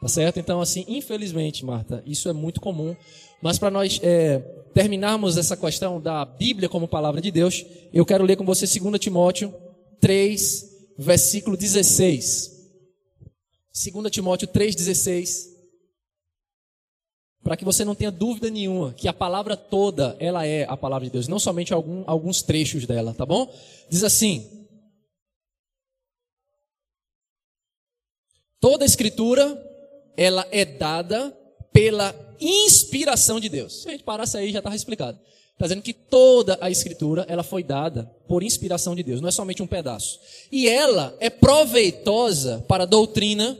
Tá 0.00 0.08
certo? 0.08 0.40
Então, 0.40 0.62
assim, 0.62 0.84
infelizmente, 0.88 1.64
Marta, 1.64 2.02
isso 2.06 2.28
é 2.28 2.32
muito 2.32 2.58
comum. 2.60 2.96
Mas 3.42 3.58
para 3.58 3.70
nós 3.70 4.00
é, 4.02 4.38
terminarmos 4.72 5.36
essa 5.36 5.56
questão 5.56 6.00
da 6.00 6.24
Bíblia 6.24 6.70
como 6.70 6.88
palavra 6.88 7.20
de 7.20 7.30
Deus, 7.30 7.66
eu 7.92 8.06
quero 8.06 8.24
ler 8.24 8.36
com 8.36 8.44
você 8.44 8.66
2 8.66 8.98
Timóteo 8.98 9.54
3, 10.00 10.94
versículo 10.96 11.54
16. 11.54 12.60
2 13.92 14.10
Timóteo 14.10 14.48
3,16. 14.48 15.50
Para 17.42 17.56
que 17.56 17.64
você 17.64 17.84
não 17.84 17.94
tenha 17.94 18.10
dúvida 18.10 18.50
nenhuma 18.50 18.92
que 18.94 19.08
a 19.08 19.12
palavra 19.12 19.56
toda, 19.56 20.16
ela 20.18 20.46
é 20.46 20.64
a 20.64 20.76
palavra 20.76 21.06
de 21.06 21.12
Deus, 21.12 21.28
não 21.28 21.38
somente 21.38 21.72
algum, 21.74 22.04
alguns 22.06 22.42
trechos 22.42 22.86
dela, 22.86 23.14
tá 23.14 23.24
bom? 23.24 23.50
Diz 23.88 24.04
assim: 24.04 24.66
Toda 28.60 28.84
a 28.84 28.86
escritura 28.86 29.69
ela 30.20 30.46
é 30.50 30.66
dada 30.66 31.34
pela 31.72 32.14
inspiração 32.38 33.40
de 33.40 33.48
Deus. 33.48 33.80
Se 33.80 33.88
a 33.88 33.92
gente 33.92 34.04
parasse 34.04 34.36
aí, 34.36 34.52
já 34.52 34.58
estava 34.58 34.76
explicado. 34.76 35.18
Está 35.54 35.64
dizendo 35.64 35.80
que 35.80 35.94
toda 35.94 36.58
a 36.60 36.70
escritura 36.70 37.24
ela 37.26 37.42
foi 37.42 37.62
dada 37.62 38.04
por 38.28 38.42
inspiração 38.42 38.94
de 38.94 39.02
Deus, 39.02 39.22
não 39.22 39.30
é 39.30 39.32
somente 39.32 39.62
um 39.62 39.66
pedaço. 39.66 40.20
E 40.52 40.68
ela 40.68 41.16
é 41.20 41.30
proveitosa 41.30 42.62
para 42.68 42.84
doutrina, 42.84 43.56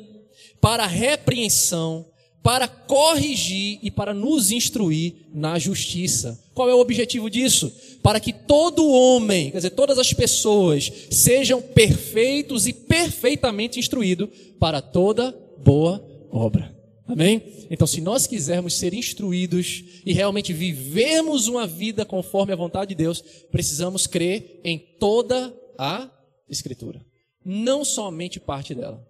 para 0.61 0.87
repreensão, 0.87 2.05
para 2.43 2.69
corrigir 2.69 3.79
e 3.83 3.91
para 3.91 4.13
nos 4.13 4.51
instruir 4.51 5.15
na 5.33 5.59
justiça. 5.59 6.39
Qual 6.53 6.69
é 6.69 6.75
o 6.75 6.81
objetivo 6.81 7.31
disso? 7.31 7.73
Para 8.03 8.21
que 8.21 8.35
todo 8.35 8.87
homem, 8.87 9.51
quer 9.51 9.59
dizer, 9.59 9.71
todas 9.71 9.99
as 9.99 10.13
pessoas, 10.13 10.93
sejam 11.11 11.63
perfeitos 11.63 12.67
e 12.67 12.75
perfeitamente 12.75 13.79
instruídos 13.79 14.29
para 14.59 14.83
toda 14.83 15.35
boa 15.57 16.10
obra. 16.31 16.75
Amém? 17.07 17.67
Então, 17.69 17.87
se 17.87 18.01
nós 18.01 18.27
quisermos 18.27 18.75
ser 18.75 18.95
instruídos 18.95 19.85
e 20.07 20.13
realmente 20.13 20.53
vivermos 20.53 21.49
uma 21.49 21.67
vida 21.67 22.05
conforme 22.05 22.53
a 22.53 22.57
vontade 22.57 22.91
de 22.91 22.95
Deus, 22.95 23.21
precisamos 23.51 24.07
crer 24.07 24.61
em 24.63 24.79
toda 24.79 25.53
a 25.77 26.09
Escritura. 26.49 27.05
Não 27.45 27.85
somente 27.85 28.39
parte 28.39 28.75
dela. 28.75 29.05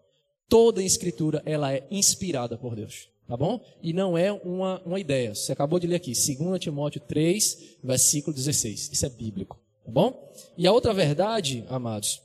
Toda 0.49 0.81
a 0.81 0.85
Escritura, 0.85 1.43
ela 1.45 1.73
é 1.73 1.87
inspirada 1.91 2.57
por 2.57 2.75
Deus. 2.75 3.09
Tá 3.27 3.37
bom? 3.37 3.61
E 3.83 3.93
não 3.93 4.19
é 4.19 4.33
uma, 4.33 4.83
uma 4.85 4.99
ideia. 4.99 5.35
Você 5.35 5.53
acabou 5.53 5.79
de 5.79 5.87
ler 5.87 5.97
aqui, 5.97 6.13
2 6.13 6.59
Timóteo 6.59 7.01
3, 7.01 7.77
versículo 7.85 8.35
16. 8.35 8.91
Isso 8.93 9.07
é 9.07 9.09
bíblico. 9.09 9.61
Tá 9.85 9.93
bom? 9.93 10.33
E 10.57 10.67
a 10.67 10.73
outra 10.73 10.93
verdade, 10.93 11.65
amados, 11.69 12.21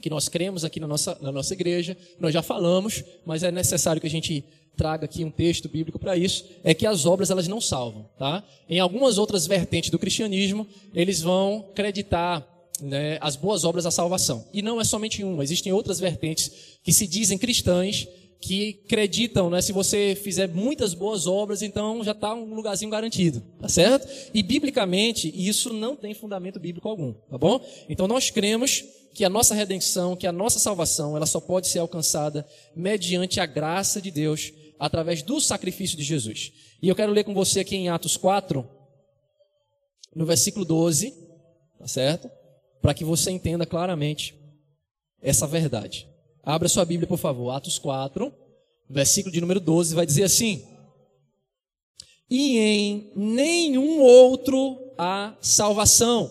que 0.00 0.10
nós 0.10 0.28
cremos 0.28 0.64
aqui 0.64 0.78
na 0.78 0.86
nossa, 0.86 1.16
na 1.20 1.32
nossa 1.32 1.54
igreja, 1.54 1.96
nós 2.18 2.32
já 2.32 2.42
falamos, 2.42 3.02
mas 3.24 3.42
é 3.42 3.50
necessário 3.50 4.00
que 4.00 4.06
a 4.06 4.10
gente 4.10 4.44
traga 4.76 5.06
aqui 5.06 5.24
um 5.24 5.30
texto 5.30 5.68
bíblico 5.68 5.98
para 5.98 6.16
isso, 6.16 6.44
é 6.62 6.74
que 6.74 6.86
as 6.86 7.06
obras 7.06 7.30
elas 7.30 7.48
não 7.48 7.60
salvam, 7.60 8.06
tá? 8.18 8.44
Em 8.68 8.78
algumas 8.78 9.16
outras 9.16 9.46
vertentes 9.46 9.90
do 9.90 9.98
cristianismo, 9.98 10.66
eles 10.94 11.22
vão 11.22 11.64
acreditar 11.70 12.46
né, 12.80 13.16
as 13.22 13.36
boas 13.36 13.64
obras 13.64 13.86
à 13.86 13.90
salvação. 13.90 14.44
E 14.52 14.60
não 14.60 14.80
é 14.80 14.84
somente 14.84 15.24
uma, 15.24 15.42
existem 15.42 15.72
outras 15.72 15.98
vertentes 15.98 16.78
que 16.82 16.92
se 16.92 17.06
dizem 17.06 17.38
cristãs, 17.38 18.06
que 18.40 18.80
acreditam, 18.84 19.50
né, 19.50 19.60
se 19.60 19.72
você 19.72 20.14
fizer 20.14 20.48
muitas 20.48 20.94
boas 20.94 21.26
obras, 21.26 21.62
então 21.62 22.04
já 22.04 22.12
está 22.12 22.34
um 22.34 22.54
lugarzinho 22.54 22.90
garantido, 22.90 23.42
tá 23.60 23.68
certo? 23.68 24.06
E 24.32 24.42
biblicamente, 24.42 25.32
isso 25.34 25.72
não 25.72 25.96
tem 25.96 26.14
fundamento 26.14 26.60
bíblico 26.60 26.88
algum, 26.88 27.12
tá 27.12 27.38
bom? 27.38 27.60
Então 27.88 28.06
nós 28.06 28.30
cremos 28.30 28.84
que 29.14 29.24
a 29.24 29.30
nossa 29.30 29.54
redenção, 29.54 30.14
que 30.14 30.26
a 30.26 30.32
nossa 30.32 30.58
salvação, 30.58 31.16
ela 31.16 31.26
só 31.26 31.40
pode 31.40 31.68
ser 31.68 31.78
alcançada 31.78 32.46
mediante 32.74 33.40
a 33.40 33.46
graça 33.46 34.00
de 34.00 34.10
Deus, 34.10 34.52
através 34.78 35.22
do 35.22 35.40
sacrifício 35.40 35.96
de 35.96 36.04
Jesus. 36.04 36.52
E 36.82 36.88
eu 36.88 36.94
quero 36.94 37.12
ler 37.12 37.24
com 37.24 37.34
você 37.34 37.60
aqui 37.60 37.76
em 37.76 37.88
Atos 37.88 38.16
4, 38.16 38.68
no 40.14 40.26
versículo 40.26 40.64
12, 40.64 41.12
tá 41.78 41.88
certo? 41.88 42.30
Para 42.80 42.94
que 42.94 43.04
você 43.04 43.30
entenda 43.30 43.66
claramente 43.66 44.34
essa 45.20 45.46
verdade. 45.46 46.06
Abra 46.46 46.68
sua 46.68 46.84
Bíblia, 46.84 47.08
por 47.08 47.18
favor, 47.18 47.50
Atos 47.50 47.76
4, 47.76 48.32
versículo 48.88 49.32
de 49.32 49.40
número 49.40 49.58
12, 49.58 49.96
vai 49.96 50.06
dizer 50.06 50.22
assim: 50.22 50.64
E 52.30 52.56
em 52.56 53.12
nenhum 53.16 54.00
outro 54.00 54.78
há 54.96 55.36
salvação, 55.40 56.30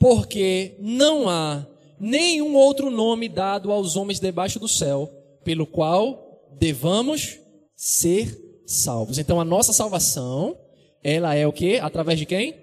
porque 0.00 0.74
não 0.80 1.28
há 1.28 1.66
nenhum 2.00 2.56
outro 2.56 2.90
nome 2.90 3.28
dado 3.28 3.70
aos 3.70 3.94
homens 3.94 4.18
debaixo 4.18 4.58
do 4.58 4.66
céu, 4.66 5.06
pelo 5.44 5.66
qual 5.66 6.48
devamos 6.58 7.38
ser 7.76 8.62
salvos. 8.66 9.18
Então 9.18 9.38
a 9.38 9.44
nossa 9.44 9.74
salvação, 9.74 10.58
ela 11.04 11.34
é 11.34 11.46
o 11.46 11.52
que? 11.52 11.76
Através 11.76 12.18
de 12.18 12.24
quem? 12.24 12.54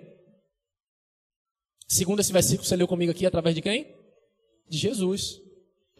Segundo 1.87 2.19
esse 2.19 2.33
versículo, 2.33 2.67
você 2.67 2.75
leu 2.75 2.87
comigo 2.87 3.11
aqui, 3.11 3.27
através 3.27 3.53
de 3.53 3.61
quem? 3.61 3.95
De 4.67 4.79
Jesus. 4.79 5.42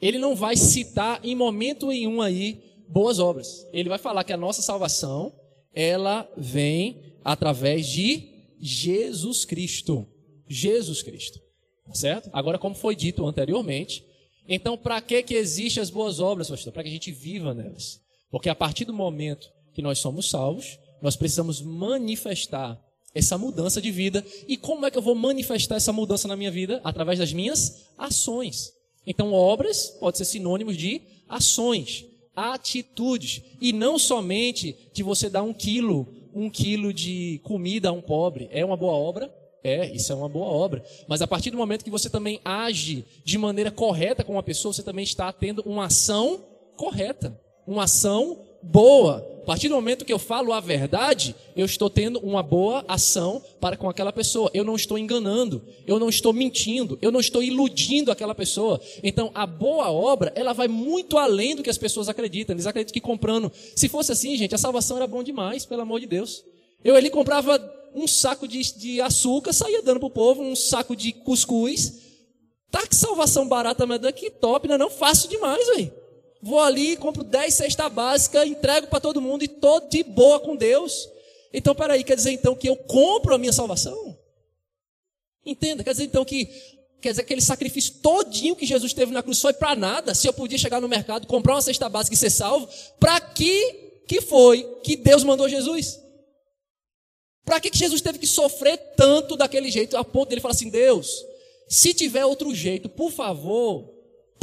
Ele 0.04 0.20
não 0.20 0.36
vai 0.36 0.58
citar 0.58 1.22
em 1.24 1.34
momento 1.34 1.88
nenhum 1.88 2.22
aí 2.22 2.62
boas 2.90 3.20
obras. 3.20 3.66
Ele 3.72 3.88
vai 3.88 3.98
falar 3.98 4.26
que 4.26 4.34
a 4.34 4.38
nossa 4.38 4.62
salvação, 4.62 5.34
ela 5.74 6.30
vem 6.36 7.02
através 7.24 7.88
de 7.88 8.30
Jesus 8.60 9.46
Cristo. 9.46 10.06
Jesus 10.46 11.02
Cristo. 11.02 11.40
Tá 11.86 11.96
certo? 11.96 12.30
Agora, 12.34 12.60
como 12.60 12.76
foi 12.76 12.98
dito 12.98 13.26
anteriormente, 13.26 14.06
então 14.46 14.78
para 14.78 15.00
que 15.00 15.24
que 15.24 15.36
existem 15.36 15.82
as 15.82 15.90
boas 15.90 16.20
obras, 16.20 16.50
pastor? 16.50 16.74
Para 16.74 16.84
que 16.84 16.90
a 16.90 16.94
gente 16.94 17.10
viva 17.10 17.54
nelas. 17.54 18.02
Porque 18.30 18.50
a 18.50 18.56
partir 18.56 18.84
do 18.84 18.94
momento 18.94 19.50
que 19.74 19.82
nós 19.82 20.00
somos 20.00 20.30
salvos, 20.30 20.78
nós 21.02 21.16
precisamos 21.16 21.62
manifestar 21.62 22.78
essa 23.16 23.38
mudança 23.38 23.82
de 23.82 23.90
vida. 23.90 24.22
E 24.50 24.58
como 24.58 24.86
é 24.86 24.92
que 24.92 24.98
eu 24.98 25.02
vou 25.02 25.16
manifestar 25.16 25.78
essa 25.78 25.94
mudança 25.94 26.28
na 26.28 26.36
minha 26.36 26.52
vida? 26.52 26.82
Através 26.84 27.20
das 27.20 27.32
minhas 27.32 27.88
ações. 27.98 28.83
Então, 29.06 29.34
obras 29.34 29.88
pode 30.00 30.18
ser 30.18 30.26
sinônimo 30.26 30.74
de 30.74 31.02
ações, 31.28 32.06
atitudes. 32.36 33.42
E 33.60 33.74
não 33.74 33.98
somente 34.00 34.76
de 34.94 35.04
você 35.04 35.30
dar 35.30 35.44
um 35.44 35.54
quilo, 35.54 36.08
um 36.34 36.50
quilo 36.50 36.94
de 36.94 37.40
comida 37.44 37.90
a 37.90 37.92
um 37.92 38.02
pobre. 38.02 38.48
É 38.52 38.64
uma 38.64 38.78
boa 38.78 38.94
obra? 38.94 39.34
É, 39.64 39.90
isso 39.94 40.12
é 40.12 40.16
uma 40.16 40.28
boa 40.28 40.48
obra. 40.48 40.84
Mas 41.08 41.22
a 41.22 41.28
partir 41.28 41.50
do 41.50 41.58
momento 41.58 41.86
que 41.86 41.92
você 41.92 42.10
também 42.10 42.40
age 42.44 43.06
de 43.24 43.38
maneira 43.38 43.72
correta 43.72 44.24
com 44.24 44.34
uma 44.34 44.44
pessoa, 44.44 44.74
você 44.74 44.84
também 44.84 45.04
está 45.04 45.32
tendo 45.32 45.64
uma 45.66 45.86
ação 45.86 46.44
correta, 46.76 47.40
uma 47.66 47.84
ação 47.84 48.38
boa. 48.62 49.26
A 49.44 49.46
partir 49.46 49.68
do 49.68 49.76
momento 49.76 50.06
que 50.06 50.14
eu 50.14 50.18
falo 50.18 50.54
a 50.54 50.62
verdade, 50.62 51.36
eu 51.54 51.66
estou 51.66 51.90
tendo 51.90 52.18
uma 52.20 52.42
boa 52.42 52.86
ação 52.88 53.44
para 53.60 53.76
com 53.76 53.90
aquela 53.90 54.14
pessoa. 54.14 54.50
Eu 54.54 54.64
não 54.64 54.74
estou 54.74 54.98
enganando, 54.98 55.62
eu 55.86 56.00
não 56.00 56.08
estou 56.08 56.32
mentindo, 56.32 56.98
eu 57.02 57.12
não 57.12 57.20
estou 57.20 57.44
iludindo 57.44 58.10
aquela 58.10 58.34
pessoa. 58.34 58.80
Então, 59.04 59.32
a 59.36 59.46
boa 59.46 59.92
obra, 59.92 60.32
ela 60.34 60.54
vai 60.54 60.70
muito 60.70 61.18
além 61.18 61.58
do 61.58 61.62
que 61.62 61.70
as 61.70 61.78
pessoas 61.78 62.08
acreditam. 62.08 62.56
Eles 62.56 62.66
acreditam 62.66 62.94
que 62.94 63.02
comprando. 63.02 63.52
Se 63.76 63.90
fosse 63.90 64.14
assim, 64.14 64.38
gente, 64.38 64.56
a 64.56 64.58
salvação 64.58 64.96
era 64.96 65.08
bom 65.08 65.22
demais, 65.22 65.66
pelo 65.66 65.82
amor 65.82 66.00
de 66.00 66.08
Deus. 66.08 66.46
Eu 66.82 66.96
ali 66.96 67.10
comprava 67.10 67.60
um 67.94 68.08
saco 68.08 68.48
de, 68.48 68.62
de 68.78 69.02
açúcar, 69.02 69.52
saía 69.52 69.82
dando 69.82 70.00
pro 70.00 70.10
povo, 70.10 70.42
um 70.42 70.56
saco 70.56 70.96
de 70.96 71.12
cuscuz. 71.12 72.00
Tá 72.72 72.88
que 72.88 72.96
salvação 72.96 73.46
barata, 73.46 73.86
mas 73.86 74.00
daqui 74.00 74.32
top, 74.32 74.70
né? 74.70 74.78
Não 74.78 74.90
faço 74.90 75.28
demais, 75.28 75.68
velho. 75.68 76.03
Vou 76.44 76.60
ali, 76.60 76.98
compro 76.98 77.24
10 77.24 77.54
cesta 77.54 77.88
básica, 77.88 78.46
entrego 78.46 78.88
para 78.88 79.00
todo 79.00 79.22
mundo 79.22 79.46
e 79.46 79.48
tô 79.48 79.80
de 79.80 80.04
boa 80.04 80.42
com 80.42 80.58
Deus. 80.58 81.08
Então, 81.54 81.74
peraí, 81.74 82.04
quer 82.04 82.18
dizer 82.18 82.32
então 82.32 82.54
que 82.54 82.68
eu 82.68 82.76
compro 82.76 83.34
a 83.34 83.38
minha 83.38 83.54
salvação? 83.54 84.18
Entenda, 85.46 85.86
quer 85.86 85.92
dizer 85.92 86.04
então 86.04 86.26
que 86.26 86.46
quer 87.00 87.12
dizer 87.12 87.22
aquele 87.22 87.40
sacrifício 87.40 87.96
todinho 88.02 88.58
que 88.58 88.66
Jesus 88.66 88.92
teve 88.92 89.14
na 89.14 89.24
cruz 89.24 89.40
foi 89.40 89.54
para 89.54 89.74
nada? 89.74 90.14
Se 90.14 90.28
eu 90.28 90.34
podia 90.34 90.58
chegar 90.58 90.82
no 90.82 90.90
mercado, 90.90 91.28
comprar 91.28 91.54
uma 91.54 91.62
cesta 91.62 91.88
básica 91.88 92.14
e 92.14 92.18
ser 92.18 92.30
salvo, 92.30 92.68
para 93.00 93.22
que 93.22 94.02
que 94.06 94.20
foi 94.20 94.64
que 94.84 94.98
Deus 94.98 95.24
mandou 95.24 95.48
Jesus? 95.48 95.98
Para 97.46 97.62
que 97.62 97.70
Jesus 97.74 98.02
teve 98.02 98.20
que 98.20 98.28
sofrer 98.28 98.78
tanto 98.98 99.38
daquele 99.38 99.72
jeito, 99.72 99.96
a 99.96 100.04
ponto 100.04 100.28
dele 100.28 100.42
falar 100.42 100.54
assim: 100.54 100.70
Deus, 100.70 101.24
se 101.70 101.94
tiver 101.94 102.26
outro 102.26 102.54
jeito, 102.54 102.90
por 102.90 103.12
favor, 103.12 103.93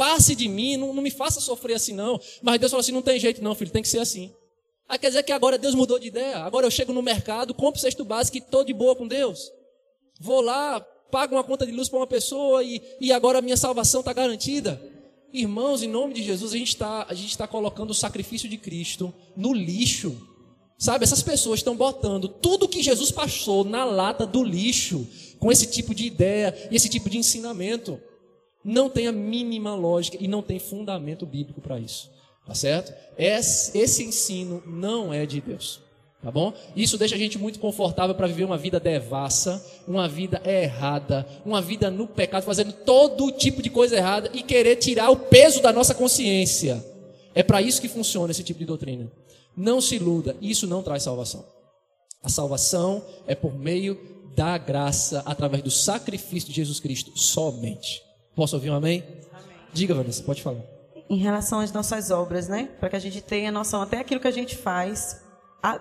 passe 0.00 0.34
de 0.34 0.48
mim, 0.48 0.78
não, 0.78 0.94
não 0.94 1.02
me 1.02 1.10
faça 1.10 1.42
sofrer 1.42 1.74
assim 1.74 1.92
não. 1.92 2.18
Mas 2.40 2.58
Deus 2.58 2.72
falou 2.72 2.80
assim: 2.80 2.90
não 2.90 3.02
tem 3.02 3.20
jeito 3.20 3.44
não, 3.44 3.54
filho, 3.54 3.70
tem 3.70 3.82
que 3.82 3.88
ser 3.88 3.98
assim. 3.98 4.32
Aí 4.88 4.98
quer 4.98 5.08
dizer 5.08 5.22
que 5.22 5.30
agora 5.30 5.58
Deus 5.58 5.74
mudou 5.74 5.98
de 5.98 6.06
ideia. 6.06 6.38
Agora 6.38 6.66
eu 6.66 6.70
chego 6.70 6.90
no 6.90 7.02
mercado, 7.02 7.52
compro 7.52 7.78
o 7.78 7.82
cesto 7.82 8.02
básico 8.02 8.38
e 8.38 8.40
estou 8.40 8.64
de 8.64 8.72
boa 8.72 8.96
com 8.96 9.06
Deus. 9.06 9.52
Vou 10.18 10.40
lá, 10.40 10.80
pago 10.80 11.36
uma 11.36 11.44
conta 11.44 11.66
de 11.66 11.72
luz 11.72 11.90
para 11.90 11.98
uma 11.98 12.06
pessoa 12.06 12.64
e, 12.64 12.80
e 12.98 13.12
agora 13.12 13.40
a 13.40 13.42
minha 13.42 13.58
salvação 13.58 14.00
está 14.00 14.14
garantida. 14.14 14.80
Irmãos, 15.34 15.82
em 15.82 15.88
nome 15.88 16.14
de 16.14 16.22
Jesus, 16.22 16.54
a 16.54 16.56
gente 16.56 16.70
está 16.70 17.06
tá 17.36 17.46
colocando 17.46 17.90
o 17.90 17.94
sacrifício 17.94 18.48
de 18.48 18.56
Cristo 18.56 19.12
no 19.36 19.52
lixo. 19.52 20.16
Sabe, 20.78 21.04
essas 21.04 21.22
pessoas 21.22 21.60
estão 21.60 21.76
botando 21.76 22.26
tudo 22.26 22.66
que 22.66 22.82
Jesus 22.82 23.10
passou 23.10 23.64
na 23.64 23.84
lata 23.84 24.26
do 24.26 24.42
lixo 24.42 25.06
com 25.38 25.52
esse 25.52 25.66
tipo 25.66 25.94
de 25.94 26.06
ideia 26.06 26.56
e 26.70 26.76
esse 26.76 26.88
tipo 26.88 27.10
de 27.10 27.18
ensinamento. 27.18 28.00
Não 28.64 28.90
tem 28.90 29.06
a 29.06 29.12
mínima 29.12 29.74
lógica 29.74 30.18
e 30.20 30.28
não 30.28 30.42
tem 30.42 30.58
fundamento 30.58 31.24
bíblico 31.24 31.60
para 31.60 31.78
isso. 31.78 32.10
Tá 32.46 32.54
certo? 32.54 32.92
Esse, 33.16 33.78
esse 33.78 34.04
ensino 34.04 34.62
não 34.66 35.12
é 35.12 35.24
de 35.24 35.40
Deus. 35.40 35.80
Tá 36.22 36.30
bom? 36.30 36.52
Isso 36.76 36.98
deixa 36.98 37.14
a 37.14 37.18
gente 37.18 37.38
muito 37.38 37.58
confortável 37.58 38.14
para 38.14 38.26
viver 38.26 38.44
uma 38.44 38.58
vida 38.58 38.78
devassa, 38.78 39.64
uma 39.88 40.06
vida 40.06 40.42
errada, 40.44 41.26
uma 41.46 41.62
vida 41.62 41.90
no 41.90 42.06
pecado, 42.06 42.44
fazendo 42.44 42.72
todo 42.72 43.32
tipo 43.32 43.62
de 43.62 43.70
coisa 43.70 43.96
errada 43.96 44.30
e 44.34 44.42
querer 44.42 44.76
tirar 44.76 45.10
o 45.10 45.16
peso 45.16 45.62
da 45.62 45.72
nossa 45.72 45.94
consciência. 45.94 46.84
É 47.34 47.42
para 47.42 47.62
isso 47.62 47.80
que 47.80 47.88
funciona 47.88 48.32
esse 48.32 48.44
tipo 48.44 48.58
de 48.58 48.66
doutrina. 48.66 49.10
Não 49.56 49.80
se 49.80 49.96
iluda, 49.96 50.36
isso 50.42 50.66
não 50.66 50.82
traz 50.82 51.04
salvação. 51.04 51.42
A 52.22 52.28
salvação 52.28 53.02
é 53.26 53.34
por 53.34 53.58
meio 53.58 53.98
da 54.36 54.58
graça, 54.58 55.22
através 55.24 55.62
do 55.62 55.70
sacrifício 55.70 56.50
de 56.50 56.56
Jesus 56.56 56.80
Cristo, 56.80 57.18
somente. 57.18 58.02
Posso 58.34 58.56
ouvir 58.56 58.70
um 58.70 58.74
amém? 58.74 59.04
amém. 59.32 59.56
Diga, 59.72 59.94
Vanessa, 59.94 60.22
pode 60.22 60.42
falar. 60.42 60.62
Em 61.08 61.16
relação 61.16 61.60
às 61.60 61.72
nossas 61.72 62.10
obras, 62.10 62.48
né? 62.48 62.68
Para 62.78 62.90
que 62.90 62.96
a 62.96 63.00
gente 63.00 63.20
tenha 63.20 63.50
noção 63.50 63.82
até 63.82 63.98
aquilo 63.98 64.20
que 64.20 64.28
a 64.28 64.32
gente 64.32 64.56
faz, 64.56 65.20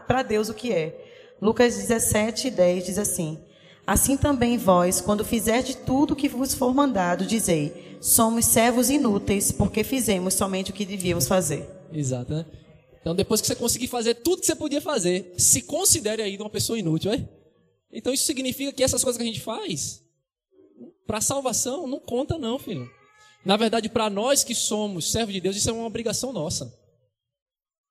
para 0.07 0.23
Deus 0.23 0.49
o 0.49 0.53
que 0.53 0.73
é. 0.73 1.05
Lucas 1.41 1.75
17, 1.77 2.49
10 2.49 2.85
diz 2.85 2.97
assim: 2.97 3.39
Assim 3.85 4.17
também 4.17 4.57
vós, 4.57 5.01
quando 5.01 5.23
fizerdes 5.23 5.75
tudo 5.75 6.11
o 6.11 6.15
que 6.15 6.27
vos 6.27 6.53
for 6.53 6.73
mandado, 6.73 7.25
dizei: 7.25 7.97
somos 8.01 8.45
servos 8.45 8.89
inúteis, 8.89 9.51
porque 9.51 9.83
fizemos 9.83 10.33
somente 10.33 10.71
o 10.71 10.73
que 10.73 10.85
devíamos 10.85 11.27
fazer. 11.27 11.67
Exato, 11.91 12.33
né? 12.33 12.45
Então, 13.01 13.15
depois 13.15 13.41
que 13.41 13.47
você 13.47 13.55
conseguir 13.55 13.87
fazer 13.87 14.15
tudo 14.15 14.41
que 14.41 14.45
você 14.45 14.55
podia 14.55 14.81
fazer, 14.81 15.33
se 15.37 15.61
considere 15.61 16.21
aí 16.21 16.37
uma 16.37 16.49
pessoa 16.49 16.77
inútil, 16.77 17.11
é? 17.11 17.27
Então, 17.91 18.13
isso 18.13 18.25
significa 18.25 18.71
que 18.71 18.83
essas 18.83 19.03
coisas 19.03 19.17
que 19.17 19.23
a 19.23 19.31
gente 19.31 19.41
faz, 19.41 20.03
para 21.09 21.21
salvação, 21.21 21.87
não 21.87 21.99
conta, 21.99 22.37
não, 22.37 22.59
filho. 22.59 22.87
Na 23.43 23.57
verdade, 23.57 23.89
para 23.89 24.11
nós 24.11 24.43
que 24.43 24.53
somos 24.53 25.11
servos 25.11 25.33
de 25.33 25.41
Deus, 25.41 25.55
isso 25.55 25.67
é 25.67 25.73
uma 25.73 25.87
obrigação 25.87 26.31
nossa. 26.31 26.71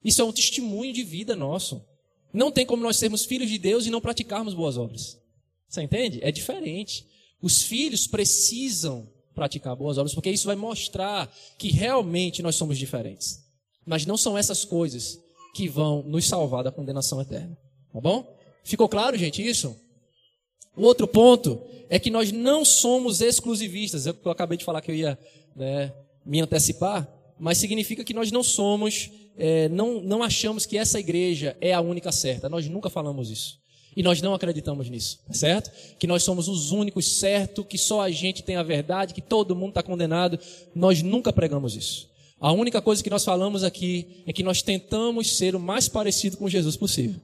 Isso 0.04 0.22
é 0.22 0.24
um 0.24 0.30
testemunho 0.30 0.92
de 0.92 1.02
vida 1.02 1.34
nosso. 1.34 1.84
Não 2.32 2.52
tem 2.52 2.64
como 2.64 2.80
nós 2.80 2.96
sermos 2.96 3.24
filhos 3.24 3.50
de 3.50 3.58
Deus 3.58 3.86
e 3.86 3.90
não 3.90 4.00
praticarmos 4.00 4.54
boas 4.54 4.76
obras. 4.76 5.20
Você 5.68 5.82
entende? 5.82 6.20
É 6.22 6.30
diferente. 6.30 7.04
Os 7.42 7.60
filhos 7.60 8.06
precisam 8.06 9.12
praticar 9.34 9.74
boas 9.74 9.98
obras, 9.98 10.14
porque 10.14 10.30
isso 10.30 10.46
vai 10.46 10.54
mostrar 10.54 11.28
que 11.58 11.72
realmente 11.72 12.40
nós 12.40 12.54
somos 12.54 12.78
diferentes. 12.78 13.40
Mas 13.84 14.06
não 14.06 14.16
são 14.16 14.38
essas 14.38 14.64
coisas 14.64 15.18
que 15.56 15.68
vão 15.68 16.04
nos 16.04 16.24
salvar 16.24 16.62
da 16.62 16.70
condenação 16.70 17.20
eterna. 17.20 17.58
Tá 17.92 18.00
bom? 18.00 18.32
Ficou 18.62 18.88
claro, 18.88 19.18
gente, 19.18 19.44
isso? 19.44 19.76
O 20.78 20.84
outro 20.84 21.08
ponto 21.08 21.60
é 21.90 21.98
que 21.98 22.08
nós 22.08 22.30
não 22.30 22.64
somos 22.64 23.20
exclusivistas. 23.20 24.06
Eu, 24.06 24.16
acabei 24.30 24.56
de 24.56 24.64
falar 24.64 24.80
que 24.80 24.90
eu 24.90 24.94
ia 24.94 25.18
né, 25.56 25.92
me 26.24 26.40
antecipar, 26.40 27.06
mas 27.38 27.58
significa 27.58 28.04
que 28.04 28.14
nós 28.14 28.30
não 28.30 28.44
somos, 28.44 29.10
é, 29.36 29.68
não, 29.68 30.00
não 30.00 30.22
achamos 30.22 30.64
que 30.64 30.78
essa 30.78 31.00
igreja 31.00 31.56
é 31.60 31.74
a 31.74 31.80
única 31.80 32.12
certa. 32.12 32.48
Nós 32.48 32.68
nunca 32.68 32.88
falamos 32.88 33.28
isso. 33.28 33.58
E 33.96 34.02
nós 34.02 34.22
não 34.22 34.32
acreditamos 34.32 34.88
nisso, 34.88 35.18
tá 35.26 35.32
certo? 35.32 35.72
Que 35.98 36.06
nós 36.06 36.22
somos 36.22 36.46
os 36.46 36.70
únicos 36.70 37.18
certos, 37.18 37.66
que 37.66 37.76
só 37.76 38.02
a 38.02 38.10
gente 38.10 38.44
tem 38.44 38.54
a 38.54 38.62
verdade, 38.62 39.12
que 39.12 39.20
todo 39.20 39.56
mundo 39.56 39.70
está 39.70 39.82
condenado. 39.82 40.38
Nós 40.72 41.02
nunca 41.02 41.32
pregamos 41.32 41.74
isso. 41.74 42.08
A 42.40 42.52
única 42.52 42.80
coisa 42.80 43.02
que 43.02 43.10
nós 43.10 43.24
falamos 43.24 43.64
aqui 43.64 44.22
é 44.24 44.32
que 44.32 44.44
nós 44.44 44.62
tentamos 44.62 45.36
ser 45.36 45.56
o 45.56 45.60
mais 45.60 45.88
parecido 45.88 46.36
com 46.36 46.48
Jesus 46.48 46.76
possível. 46.76 47.20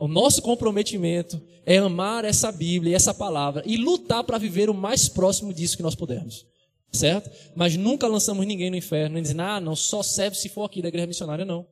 O 0.00 0.08
nosso 0.08 0.40
comprometimento 0.40 1.40
é 1.66 1.76
amar 1.76 2.24
essa 2.24 2.50
Bíblia 2.50 2.92
e 2.92 2.94
essa 2.94 3.12
palavra 3.12 3.62
e 3.66 3.76
lutar 3.76 4.24
para 4.24 4.38
viver 4.38 4.70
o 4.70 4.74
mais 4.74 5.08
próximo 5.10 5.52
disso 5.52 5.76
que 5.76 5.82
nós 5.82 5.94
pudermos. 5.94 6.46
Certo? 6.90 7.30
Mas 7.54 7.76
nunca 7.76 8.08
lançamos 8.08 8.46
ninguém 8.46 8.70
no 8.70 8.76
inferno, 8.76 9.14
nem 9.14 9.22
dizendo, 9.22 9.42
ah, 9.42 9.60
não, 9.60 9.76
só 9.76 10.02
serve 10.02 10.36
se 10.36 10.48
for 10.48 10.64
aqui 10.64 10.80
da 10.80 10.88
igreja 10.88 11.06
missionária, 11.06 11.44
não. 11.44 11.66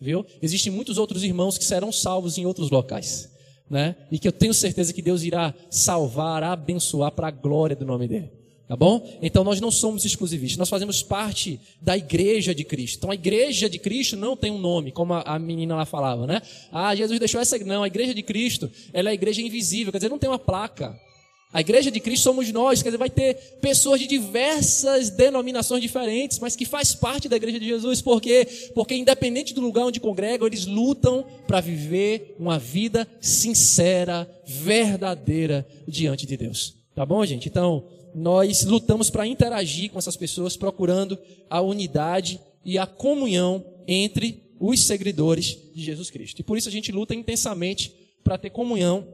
Viu? 0.00 0.24
Existem 0.40 0.72
muitos 0.72 0.96
outros 0.96 1.24
irmãos 1.24 1.58
que 1.58 1.64
serão 1.64 1.92
salvos 1.92 2.38
em 2.38 2.46
outros 2.46 2.70
locais. 2.70 3.30
Né? 3.68 3.96
E 4.10 4.18
que 4.18 4.28
eu 4.28 4.32
tenho 4.32 4.54
certeza 4.54 4.92
que 4.92 5.02
Deus 5.02 5.24
irá 5.24 5.52
salvar, 5.68 6.42
abençoar 6.44 7.10
para 7.10 7.28
a 7.28 7.30
glória 7.32 7.74
do 7.74 7.84
nome 7.84 8.06
dele. 8.06 8.41
Tá 8.72 8.76
bom? 8.76 9.06
Então 9.20 9.44
nós 9.44 9.60
não 9.60 9.70
somos 9.70 10.02
exclusivistas, 10.02 10.56
nós 10.56 10.70
fazemos 10.70 11.02
parte 11.02 11.60
da 11.78 11.94
igreja 11.94 12.54
de 12.54 12.64
Cristo. 12.64 12.96
Então 12.96 13.10
a 13.10 13.14
igreja 13.14 13.68
de 13.68 13.78
Cristo 13.78 14.16
não 14.16 14.34
tem 14.34 14.50
um 14.50 14.56
nome, 14.56 14.90
como 14.90 15.12
a, 15.12 15.38
menina 15.38 15.76
lá 15.76 15.84
falava, 15.84 16.26
né? 16.26 16.40
Ah, 16.72 16.94
Jesus 16.94 17.18
deixou 17.18 17.38
essa. 17.38 17.58
Não, 17.58 17.82
a 17.82 17.86
igreja 17.86 18.14
de 18.14 18.22
Cristo, 18.22 18.70
ela 18.94 19.10
é 19.10 19.12
a 19.12 19.14
igreja 19.14 19.42
invisível, 19.42 19.92
quer 19.92 19.98
dizer, 19.98 20.08
não 20.08 20.18
tem 20.18 20.30
uma 20.30 20.38
placa. 20.38 20.98
A 21.52 21.60
igreja 21.60 21.90
de 21.90 22.00
Cristo 22.00 22.22
somos 22.22 22.50
nós, 22.50 22.82
quer 22.82 22.88
dizer, 22.88 22.96
vai 22.96 23.10
ter 23.10 23.34
pessoas 23.60 24.00
de 24.00 24.06
diversas 24.06 25.10
denominações 25.10 25.82
diferentes, 25.82 26.38
mas 26.38 26.56
que 26.56 26.64
faz 26.64 26.94
parte 26.94 27.28
da 27.28 27.36
igreja 27.36 27.60
de 27.60 27.66
Jesus, 27.66 28.00
por 28.00 28.22
quê? 28.22 28.48
Porque 28.74 28.94
independente 28.94 29.52
do 29.52 29.60
lugar 29.60 29.84
onde 29.84 30.00
congregam, 30.00 30.46
eles 30.46 30.64
lutam 30.64 31.26
para 31.46 31.60
viver 31.60 32.36
uma 32.38 32.58
vida 32.58 33.06
sincera, 33.20 34.26
verdadeira 34.46 35.66
diante 35.86 36.24
de 36.24 36.38
Deus. 36.38 36.80
Tá 36.94 37.04
bom, 37.04 37.22
gente? 37.26 37.48
Então, 37.48 37.84
nós 38.14 38.64
lutamos 38.64 39.10
para 39.10 39.26
interagir 39.26 39.90
com 39.90 39.98
essas 39.98 40.16
pessoas, 40.16 40.56
procurando 40.56 41.18
a 41.48 41.60
unidade 41.60 42.40
e 42.64 42.78
a 42.78 42.86
comunhão 42.86 43.64
entre 43.86 44.42
os 44.60 44.84
seguidores 44.84 45.58
de 45.74 45.82
Jesus 45.82 46.10
Cristo. 46.10 46.40
E 46.40 46.44
por 46.44 46.56
isso 46.56 46.68
a 46.68 46.72
gente 46.72 46.92
luta 46.92 47.14
intensamente 47.14 47.92
para 48.22 48.38
ter 48.38 48.50
comunhão 48.50 49.06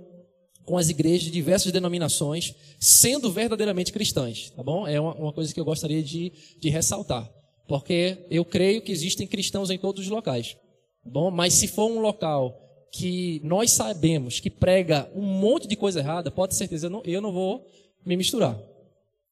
com 0.64 0.76
as 0.76 0.90
igrejas 0.90 1.22
de 1.22 1.30
diversas 1.30 1.72
denominações, 1.72 2.54
sendo 2.78 3.32
verdadeiramente 3.32 3.90
cristãs, 3.90 4.50
tá 4.50 4.62
bom? 4.62 4.86
É 4.86 5.00
uma, 5.00 5.14
uma 5.14 5.32
coisa 5.32 5.52
que 5.52 5.58
eu 5.58 5.64
gostaria 5.64 6.02
de, 6.02 6.30
de 6.60 6.68
ressaltar, 6.68 7.26
porque 7.66 8.18
eu 8.30 8.44
creio 8.44 8.82
que 8.82 8.92
existem 8.92 9.26
cristãos 9.26 9.70
em 9.70 9.78
todos 9.78 10.02
os 10.02 10.10
locais, 10.10 10.58
tá 11.02 11.10
bom? 11.10 11.30
Mas 11.30 11.54
se 11.54 11.66
for 11.66 11.90
um 11.90 12.00
local 12.00 12.54
que 12.92 13.40
nós 13.42 13.70
sabemos 13.70 14.40
que 14.40 14.50
prega 14.50 15.10
um 15.14 15.22
monte 15.22 15.66
de 15.66 15.74
coisa 15.74 16.00
errada, 16.00 16.30
pode 16.30 16.50
ter 16.50 16.58
certeza, 16.58 16.86
eu 16.86 16.90
não, 16.90 17.02
eu 17.06 17.22
não 17.22 17.32
vou 17.32 17.66
me 18.04 18.14
misturar. 18.14 18.58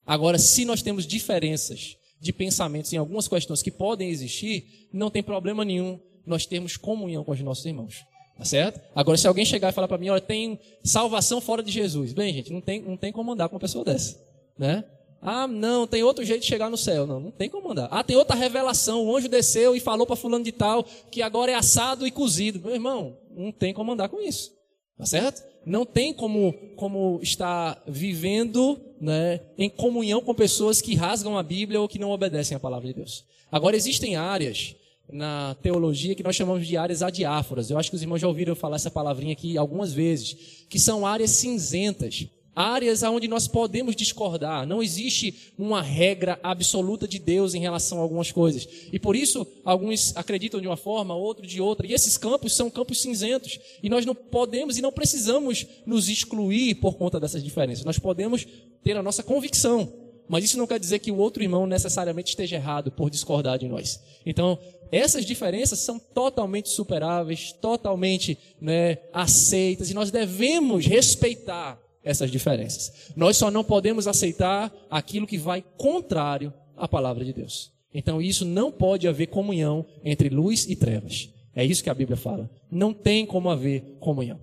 Agora, 0.07 0.39
se 0.39 0.65
nós 0.65 0.83
temos 0.83 1.07
diferenças 1.07 1.97
de 2.21 2.33
pensamentos 2.33 2.93
em 2.93 2.97
algumas 2.97 3.27
questões 3.29 3.63
que 3.63 3.71
podem 3.71 4.09
existir, 4.09 4.89
não 4.93 5.11
tem 5.11 5.23
problema 5.23 5.65
nenhum 5.65 6.01
nós 6.25 6.47
termos 6.47 6.77
comunhão 6.77 7.25
com 7.25 7.33
os 7.33 7.41
nossos 7.41 7.65
irmãos. 7.67 8.05
Tá 8.39 8.45
certo? 8.45 8.81
Agora, 8.95 9.17
se 9.17 9.27
alguém 9.27 9.45
chegar 9.45 9.71
e 9.71 9.73
falar 9.73 9.89
para 9.89 9.97
mim, 9.97 10.11
olha, 10.11 10.21
tem 10.21 10.59
salvação 10.85 11.41
fora 11.41 11.63
de 11.63 11.73
Jesus. 11.73 12.13
Bem, 12.13 12.35
gente, 12.35 12.53
não 12.53 12.61
tem, 12.61 12.83
não 12.83 12.97
tem 12.97 13.11
como 13.11 13.33
andar 13.33 13.49
com 13.49 13.55
uma 13.55 13.61
pessoa 13.61 13.85
dessa. 13.85 14.21
Né? 14.59 14.85
Ah, 15.23 15.49
não, 15.49 15.87
tem 15.87 16.03
outro 16.03 16.25
jeito 16.25 16.43
de 16.43 16.47
chegar 16.47 16.69
no 16.69 16.77
céu. 16.77 17.07
Não, 17.07 17.19
não 17.19 17.31
tem 17.31 17.49
como 17.49 17.71
andar. 17.71 17.89
Ah, 17.91 18.05
tem 18.05 18.15
outra 18.15 18.37
revelação. 18.37 19.05
O 19.05 19.17
anjo 19.17 19.29
desceu 19.29 19.75
e 19.75 19.81
falou 19.81 20.07
para 20.07 20.17
fulano 20.17 20.45
de 20.45 20.53
tal 20.53 20.85
que 21.11 21.23
agora 21.23 21.51
é 21.51 21.55
assado 21.55 22.07
e 22.07 22.11
cozido. 22.11 22.61
Meu 22.61 22.75
irmão, 22.75 23.17
não 23.35 23.51
tem 23.51 23.73
como 23.73 23.93
andar 23.93 24.09
com 24.09 24.21
isso. 24.21 24.56
Tá 24.99 25.05
certo? 25.05 25.43
Não 25.65 25.85
tem 25.85 26.15
como, 26.15 26.53
como 26.77 27.21
estar 27.23 27.83
vivendo 27.87 28.81
né, 29.01 29.41
em 29.59 29.69
comunhão 29.69 30.23
com 30.23 30.35
pessoas 30.35 30.81
que 30.81 30.95
rasgam 30.95 31.37
a 31.37 31.43
Bíblia 31.43 31.81
ou 31.81 31.89
que 31.89 31.99
não 31.99 32.11
obedecem 32.11 32.57
à 32.57 32.61
palavra 32.61 32.89
de 32.89 32.95
Deus. 32.95 33.25
Agora, 33.51 33.77
existem 33.77 34.17
áreas 34.17 34.75
na 35.11 35.55
teologia 35.63 36.15
que 36.15 36.23
nós 36.23 36.35
chamamos 36.35 36.67
de 36.67 36.77
áreas 36.77 37.03
adiáforas. 37.03 37.71
Eu 37.71 37.79
acho 37.79 37.91
que 37.91 37.97
os 37.97 38.03
irmãos 38.03 38.21
já 38.21 38.27
ouviram 38.29 38.55
falar 38.55 38.77
essa 38.77 38.91
palavrinha 38.91 39.33
aqui 39.33 39.57
algumas 39.57 39.93
vezes, 39.93 40.67
que 40.69 40.79
são 40.79 41.07
áreas 41.07 41.31
cinzentas 41.31 42.27
áreas 42.57 43.03
onde 43.03 43.29
nós 43.29 43.47
podemos 43.47 43.95
discordar. 43.95 44.67
Não 44.67 44.83
existe 44.83 45.53
uma 45.59 45.83
regra 45.83 46.41
absoluta 46.43 47.07
de 47.07 47.19
Deus 47.19 47.55
em 47.55 47.61
relação 47.61 47.99
a 47.99 48.01
algumas 48.01 48.33
coisas. 48.33 48.67
E 48.91 48.99
por 48.99 49.15
isso, 49.15 49.47
alguns 49.63 50.17
acreditam 50.17 50.59
de 50.59 50.67
uma 50.67 50.77
forma, 50.77 51.15
outros 51.15 51.53
de 51.53 51.61
outra. 51.61 51.87
E 51.87 51.93
esses 51.93 52.17
campos 52.17 52.57
são 52.57 52.71
campos 52.71 53.03
cinzentos. 53.03 53.61
E 53.83 53.91
nós 53.91 54.07
não 54.07 54.15
podemos 54.15 54.79
e 54.79 54.83
não 54.83 54.91
precisamos 54.91 55.67
nos 55.85 56.09
excluir 56.09 56.77
por 56.77 56.95
conta 56.95 57.21
dessas 57.21 57.45
diferenças. 57.45 57.85
Nós 57.85 57.99
podemos 57.99 58.47
ter 58.83 58.97
a 58.97 59.03
nossa 59.03 59.23
convicção. 59.23 59.93
Mas 60.29 60.43
isso 60.43 60.59
não 60.59 60.67
quer 60.67 60.81
dizer 60.81 60.99
que 60.99 61.13
o 61.13 61.19
outro 61.19 61.43
irmão 61.43 61.67
necessariamente 61.67 62.31
esteja 62.31 62.57
errado 62.57 62.91
por 62.91 63.11
discordar 63.11 63.59
de 63.59 63.69
nós. 63.69 64.01
Então, 64.25 64.59
essas 64.91 65.25
diferenças 65.25 65.79
são 65.81 65.99
totalmente 65.99 66.69
superáveis, 66.69 67.53
totalmente 67.53 68.37
né, 68.61 68.99
aceitas, 69.13 69.89
e 69.89 69.95
nós 69.95 70.11
devemos 70.11 70.85
respeitar 70.85 71.81
essas 72.07 72.31
diferenças. 72.31 73.11
Nós 73.17 73.37
só 73.37 73.51
não 73.51 73.65
podemos 73.65 74.07
aceitar 74.07 74.73
aquilo 74.89 75.27
que 75.27 75.37
vai 75.37 75.63
contrário 75.77 76.55
à 76.77 76.87
palavra 76.87 77.25
de 77.25 77.33
Deus. 77.33 77.73
Então, 77.93 78.23
isso 78.23 78.45
não 78.45 78.71
pode 78.71 79.09
haver 79.09 79.27
comunhão 79.27 79.85
entre 80.05 80.29
luz 80.29 80.67
e 80.69 80.77
trevas. 80.77 81.29
É 81.53 81.65
isso 81.65 81.83
que 81.83 81.91
a 81.91 81.95
Bíblia 81.95 82.17
fala. 82.17 82.49
Não 82.71 82.95
tem 82.95 83.27
como 83.27 83.51
haver 83.51 83.97
comunhão. 83.99 84.41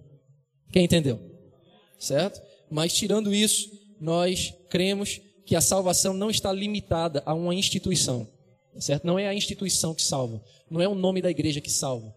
Quem 0.71 0.83
entendeu? 0.83 1.19
Certo? 1.97 2.41
Mas, 2.69 2.91
tirando 2.91 3.33
isso, 3.33 3.69
nós 3.99 4.53
cremos 4.69 5.21
que 5.45 5.55
a 5.55 5.61
salvação 5.61 6.13
não 6.13 6.29
está 6.29 6.51
limitada 6.51 7.23
a 7.25 7.33
uma 7.33 7.55
instituição. 7.55 8.27
Certo? 8.77 9.05
Não 9.05 9.17
é 9.17 9.27
a 9.27 9.33
instituição 9.33 9.93
que 9.93 10.03
salva. 10.03 10.43
Não 10.69 10.81
é 10.81 10.87
o 10.87 10.95
nome 10.95 11.21
da 11.21 11.31
igreja 11.31 11.61
que 11.61 11.71
salva. 11.71 12.13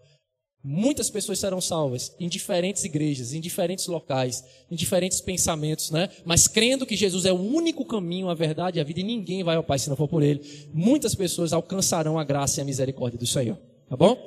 Muitas 0.69 1.09
pessoas 1.09 1.39
serão 1.39 1.61
salvas 1.61 2.13
em 2.19 2.27
diferentes 2.27 2.83
igrejas, 2.83 3.31
em 3.31 3.39
diferentes 3.39 3.87
locais, 3.87 4.43
em 4.69 4.75
diferentes 4.75 5.21
pensamentos, 5.21 5.91
né? 5.91 6.09
Mas 6.25 6.45
crendo 6.45 6.85
que 6.85 6.93
Jesus 6.93 7.23
é 7.23 7.31
o 7.31 7.39
único 7.39 7.85
caminho, 7.85 8.27
a 8.27 8.33
verdade 8.33 8.77
e 8.77 8.81
a 8.81 8.83
vida, 8.83 8.99
e 8.99 9.03
ninguém 9.03 9.45
vai 9.45 9.55
ao 9.55 9.63
Pai 9.63 9.79
se 9.79 9.87
não 9.87 9.95
for 9.95 10.09
por 10.09 10.21
Ele, 10.21 10.41
muitas 10.73 11.15
pessoas 11.15 11.53
alcançarão 11.53 12.19
a 12.19 12.23
graça 12.25 12.59
e 12.59 12.61
a 12.61 12.65
misericórdia 12.65 13.17
do 13.17 13.25
Senhor. 13.25 13.57
Tá 13.89 13.95
bom? 13.95 14.17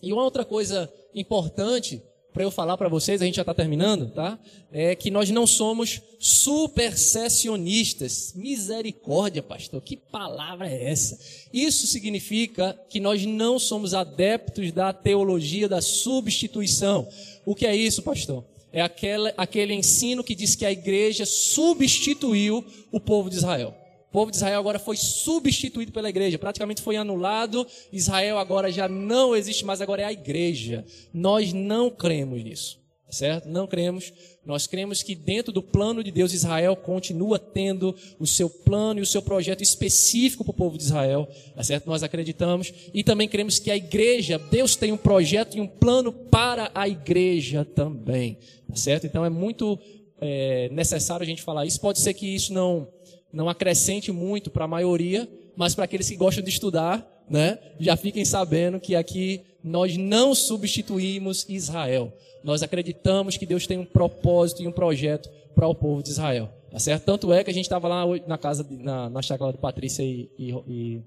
E 0.00 0.12
uma 0.12 0.22
outra 0.22 0.44
coisa 0.44 0.88
importante 1.12 2.00
para 2.34 2.42
eu 2.42 2.50
falar 2.50 2.76
para 2.76 2.88
vocês, 2.88 3.22
a 3.22 3.24
gente 3.24 3.36
já 3.36 3.42
está 3.42 3.54
terminando, 3.54 4.10
tá? 4.10 4.36
É 4.72 4.96
que 4.96 5.08
nós 5.08 5.30
não 5.30 5.46
somos 5.46 6.02
supersessionistas. 6.18 8.32
Misericórdia, 8.34 9.40
pastor, 9.40 9.80
que 9.80 9.96
palavra 9.96 10.68
é 10.68 10.90
essa? 10.90 11.16
Isso 11.52 11.86
significa 11.86 12.76
que 12.90 12.98
nós 12.98 13.24
não 13.24 13.56
somos 13.56 13.94
adeptos 13.94 14.72
da 14.72 14.92
teologia 14.92 15.68
da 15.68 15.80
substituição. 15.80 17.06
O 17.46 17.54
que 17.54 17.66
é 17.66 17.76
isso, 17.76 18.02
pastor? 18.02 18.44
É 18.72 18.82
aquele, 18.82 19.32
aquele 19.36 19.72
ensino 19.72 20.24
que 20.24 20.34
diz 20.34 20.56
que 20.56 20.66
a 20.66 20.72
igreja 20.72 21.24
substituiu 21.24 22.64
o 22.90 22.98
povo 22.98 23.30
de 23.30 23.36
Israel 23.36 23.83
povo 24.14 24.30
de 24.30 24.36
Israel 24.36 24.60
agora 24.60 24.78
foi 24.78 24.96
substituído 24.96 25.90
pela 25.90 26.08
igreja, 26.08 26.38
praticamente 26.38 26.80
foi 26.80 26.94
anulado. 26.96 27.66
Israel 27.92 28.38
agora 28.38 28.70
já 28.70 28.88
não 28.88 29.34
existe 29.34 29.64
mais, 29.64 29.80
agora 29.80 30.02
é 30.02 30.04
a 30.04 30.12
igreja. 30.12 30.84
Nós 31.12 31.52
não 31.52 31.90
cremos 31.90 32.44
nisso, 32.44 32.78
tá 33.04 33.12
certo? 33.12 33.48
Não 33.48 33.66
cremos. 33.66 34.12
Nós 34.46 34.68
cremos 34.68 35.02
que 35.02 35.16
dentro 35.16 35.52
do 35.52 35.60
plano 35.60 36.04
de 36.04 36.12
Deus, 36.12 36.32
Israel 36.32 36.76
continua 36.76 37.40
tendo 37.40 37.92
o 38.16 38.24
seu 38.24 38.48
plano 38.48 39.00
e 39.00 39.02
o 39.02 39.06
seu 39.06 39.20
projeto 39.20 39.64
específico 39.64 40.44
para 40.44 40.52
o 40.52 40.54
povo 40.54 40.78
de 40.78 40.84
Israel, 40.84 41.28
tá 41.56 41.64
certo? 41.64 41.86
Nós 41.86 42.04
acreditamos 42.04 42.72
e 42.94 43.02
também 43.02 43.26
cremos 43.26 43.58
que 43.58 43.68
a 43.68 43.76
igreja, 43.76 44.38
Deus 44.38 44.76
tem 44.76 44.92
um 44.92 44.96
projeto 44.96 45.56
e 45.56 45.60
um 45.60 45.66
plano 45.66 46.12
para 46.12 46.70
a 46.72 46.88
igreja 46.88 47.64
também, 47.64 48.38
tá 48.68 48.76
certo? 48.76 49.08
Então 49.08 49.24
é 49.24 49.30
muito 49.30 49.76
é, 50.20 50.68
necessário 50.70 51.24
a 51.24 51.26
gente 51.26 51.42
falar 51.42 51.66
isso. 51.66 51.80
Pode 51.80 51.98
ser 51.98 52.14
que 52.14 52.32
isso 52.32 52.52
não 52.52 52.93
não 53.34 53.48
acrescente 53.48 54.12
muito 54.12 54.50
para 54.50 54.64
a 54.64 54.68
maioria, 54.68 55.28
mas 55.56 55.74
para 55.74 55.84
aqueles 55.84 56.08
que 56.08 56.16
gostam 56.16 56.42
de 56.42 56.50
estudar, 56.50 57.06
né, 57.28 57.58
já 57.80 57.96
fiquem 57.96 58.24
sabendo 58.24 58.80
que 58.80 58.94
aqui 58.94 59.42
nós 59.62 59.96
não 59.96 60.34
substituímos 60.34 61.46
Israel. 61.48 62.12
Nós 62.42 62.62
acreditamos 62.62 63.36
que 63.36 63.46
Deus 63.46 63.66
tem 63.66 63.78
um 63.78 63.84
propósito 63.84 64.62
e 64.62 64.68
um 64.68 64.72
projeto 64.72 65.28
para 65.54 65.66
o 65.66 65.74
povo 65.74 66.02
de 66.02 66.10
Israel. 66.10 66.50
Tá 66.70 66.78
certo? 66.78 67.04
Tanto 67.04 67.32
é 67.32 67.42
que 67.42 67.50
a 67.50 67.54
gente 67.54 67.64
estava 67.64 67.88
lá 67.88 68.04
na 68.26 68.36
casa, 68.36 68.62
de, 68.64 68.76
na, 68.76 69.08
na 69.08 69.22
chácara 69.22 69.52
de 69.52 69.58
Patrícia 69.58 70.02
e, 70.02 70.28
e, 70.38 70.50
e 70.66 71.02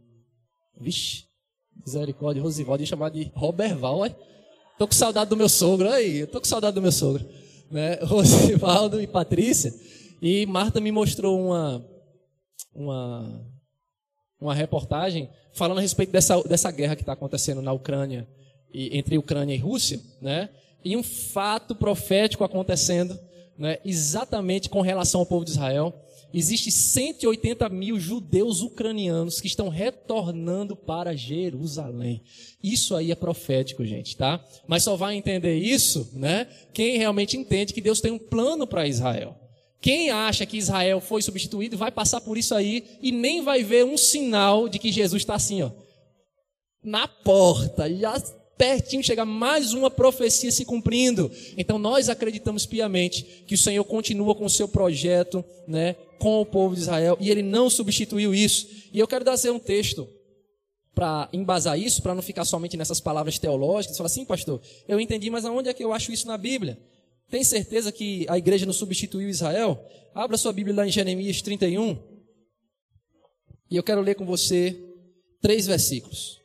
Vixe, 0.79 1.25
misericórdia, 1.85 2.41
Rosivaldo, 2.41 2.81
ia 2.81 2.87
chamar 2.87 3.09
de 3.09 3.31
Roberval, 3.35 3.99
ué. 3.99 4.15
Tô 4.77 4.87
com 4.87 4.93
saudade 4.93 5.29
do 5.29 5.35
meu 5.35 5.49
sogro, 5.49 5.89
aí, 5.89 6.25
tô 6.27 6.39
com 6.39 6.45
saudade 6.45 6.75
do 6.75 6.81
meu 6.81 6.91
sogro. 6.91 7.25
né? 7.69 7.95
Rosivaldo 8.05 9.01
e 9.01 9.07
Patrícia. 9.07 9.73
E 10.21 10.45
Marta 10.45 10.79
me 10.79 10.91
mostrou 10.91 11.39
uma, 11.39 11.85
uma, 12.73 13.45
uma 14.39 14.53
reportagem 14.53 15.29
falando 15.53 15.79
a 15.79 15.81
respeito 15.81 16.11
dessa, 16.11 16.41
dessa 16.43 16.71
guerra 16.71 16.95
que 16.95 17.01
está 17.01 17.13
acontecendo 17.13 17.61
na 17.61 17.73
Ucrânia, 17.73 18.27
e, 18.73 18.97
entre 18.97 19.17
Ucrânia 19.17 19.55
e 19.55 19.57
Rússia, 19.57 19.99
né? 20.21 20.49
E 20.83 20.95
um 20.95 21.03
fato 21.03 21.75
profético 21.75 22.43
acontecendo, 22.43 23.19
né? 23.57 23.79
Exatamente 23.83 24.69
com 24.69 24.81
relação 24.81 25.21
ao 25.21 25.25
povo 25.25 25.43
de 25.43 25.51
Israel. 25.51 25.93
Existem 26.33 26.71
180 26.71 27.69
mil 27.69 27.97
judeus 27.99 28.61
ucranianos 28.61 29.39
que 29.39 29.47
estão 29.47 29.69
retornando 29.69 30.75
para 30.75 31.15
Jerusalém. 31.15 32.21
Isso 32.61 32.95
aí 32.95 33.11
é 33.11 33.15
profético, 33.15 33.85
gente, 33.85 34.15
tá? 34.15 34.43
Mas 34.67 34.83
só 34.83 34.97
vai 34.97 35.15
entender 35.15 35.55
isso, 35.55 36.11
né? 36.13 36.47
Quem 36.73 36.97
realmente 36.97 37.37
entende 37.37 37.73
que 37.73 37.81
Deus 37.81 38.01
tem 38.01 38.11
um 38.11 38.19
plano 38.19 38.67
para 38.67 38.87
Israel. 38.87 39.46
Quem 39.79 40.09
acha 40.09 40.45
que 40.45 40.57
Israel 40.57 40.99
foi 40.99 41.21
substituído 41.21 41.77
vai 41.77 41.91
passar 41.91 42.21
por 42.21 42.37
isso 42.37 42.55
aí 42.55 42.83
e 43.01 43.11
nem 43.11 43.41
vai 43.41 43.63
ver 43.63 43.85
um 43.85 43.97
sinal 43.97 44.67
de 44.67 44.79
que 44.79 44.91
Jesus 44.91 45.21
está 45.21 45.35
assim, 45.35 45.61
ó, 45.61 45.71
na 46.83 47.07
porta, 47.07 47.93
já 47.93 48.19
pertinho 48.57 49.03
chega 49.03 49.23
mais 49.23 49.73
uma 49.73 49.89
profecia 49.89 50.51
se 50.51 50.65
cumprindo. 50.65 51.31
Então 51.55 51.77
nós 51.77 52.09
acreditamos 52.09 52.65
piamente 52.65 53.43
que 53.45 53.53
o 53.53 53.57
Senhor 53.57 53.83
continua 53.83 54.33
com 54.33 54.45
o 54.45 54.49
seu 54.49 54.67
projeto, 54.67 55.45
né, 55.67 55.95
com 56.17 56.41
o 56.41 56.45
povo 56.45 56.73
de 56.73 56.81
Israel 56.81 57.17
e 57.19 57.29
ele 57.29 57.43
não 57.43 57.69
substituiu 57.69 58.33
isso. 58.33 58.67
E 58.91 58.99
eu 58.99 59.07
quero 59.07 59.23
trazer 59.23 59.51
um 59.51 59.59
texto 59.59 60.07
para 60.95 61.29
embasar 61.31 61.79
isso, 61.79 62.01
para 62.01 62.15
não 62.15 62.23
ficar 62.23 62.43
somente 62.43 62.75
nessas 62.75 62.99
palavras 62.99 63.37
teológicas. 63.37 63.95
Você 63.95 63.97
fala 63.97 64.07
assim, 64.07 64.25
pastor, 64.25 64.59
eu 64.87 64.99
entendi, 64.99 65.29
mas 65.29 65.45
aonde 65.45 65.69
é 65.69 65.73
que 65.73 65.83
eu 65.83 65.93
acho 65.93 66.11
isso 66.11 66.25
na 66.25 66.39
Bíblia? 66.39 66.79
Tem 67.29 67.43
certeza 67.43 67.91
que 67.91 68.25
a 68.29 68.37
igreja 68.37 68.65
não 68.65 68.73
substituiu 68.73 69.29
Israel? 69.29 69.83
Abra 70.13 70.37
sua 70.37 70.53
Bíblia 70.53 70.75
lá 70.75 70.87
em 70.87 70.91
Jeremias 70.91 71.41
31. 71.41 71.97
E 73.69 73.75
eu 73.75 73.83
quero 73.83 74.01
ler 74.01 74.15
com 74.15 74.25
você 74.25 74.77
três 75.41 75.65
versículos. 75.67 76.39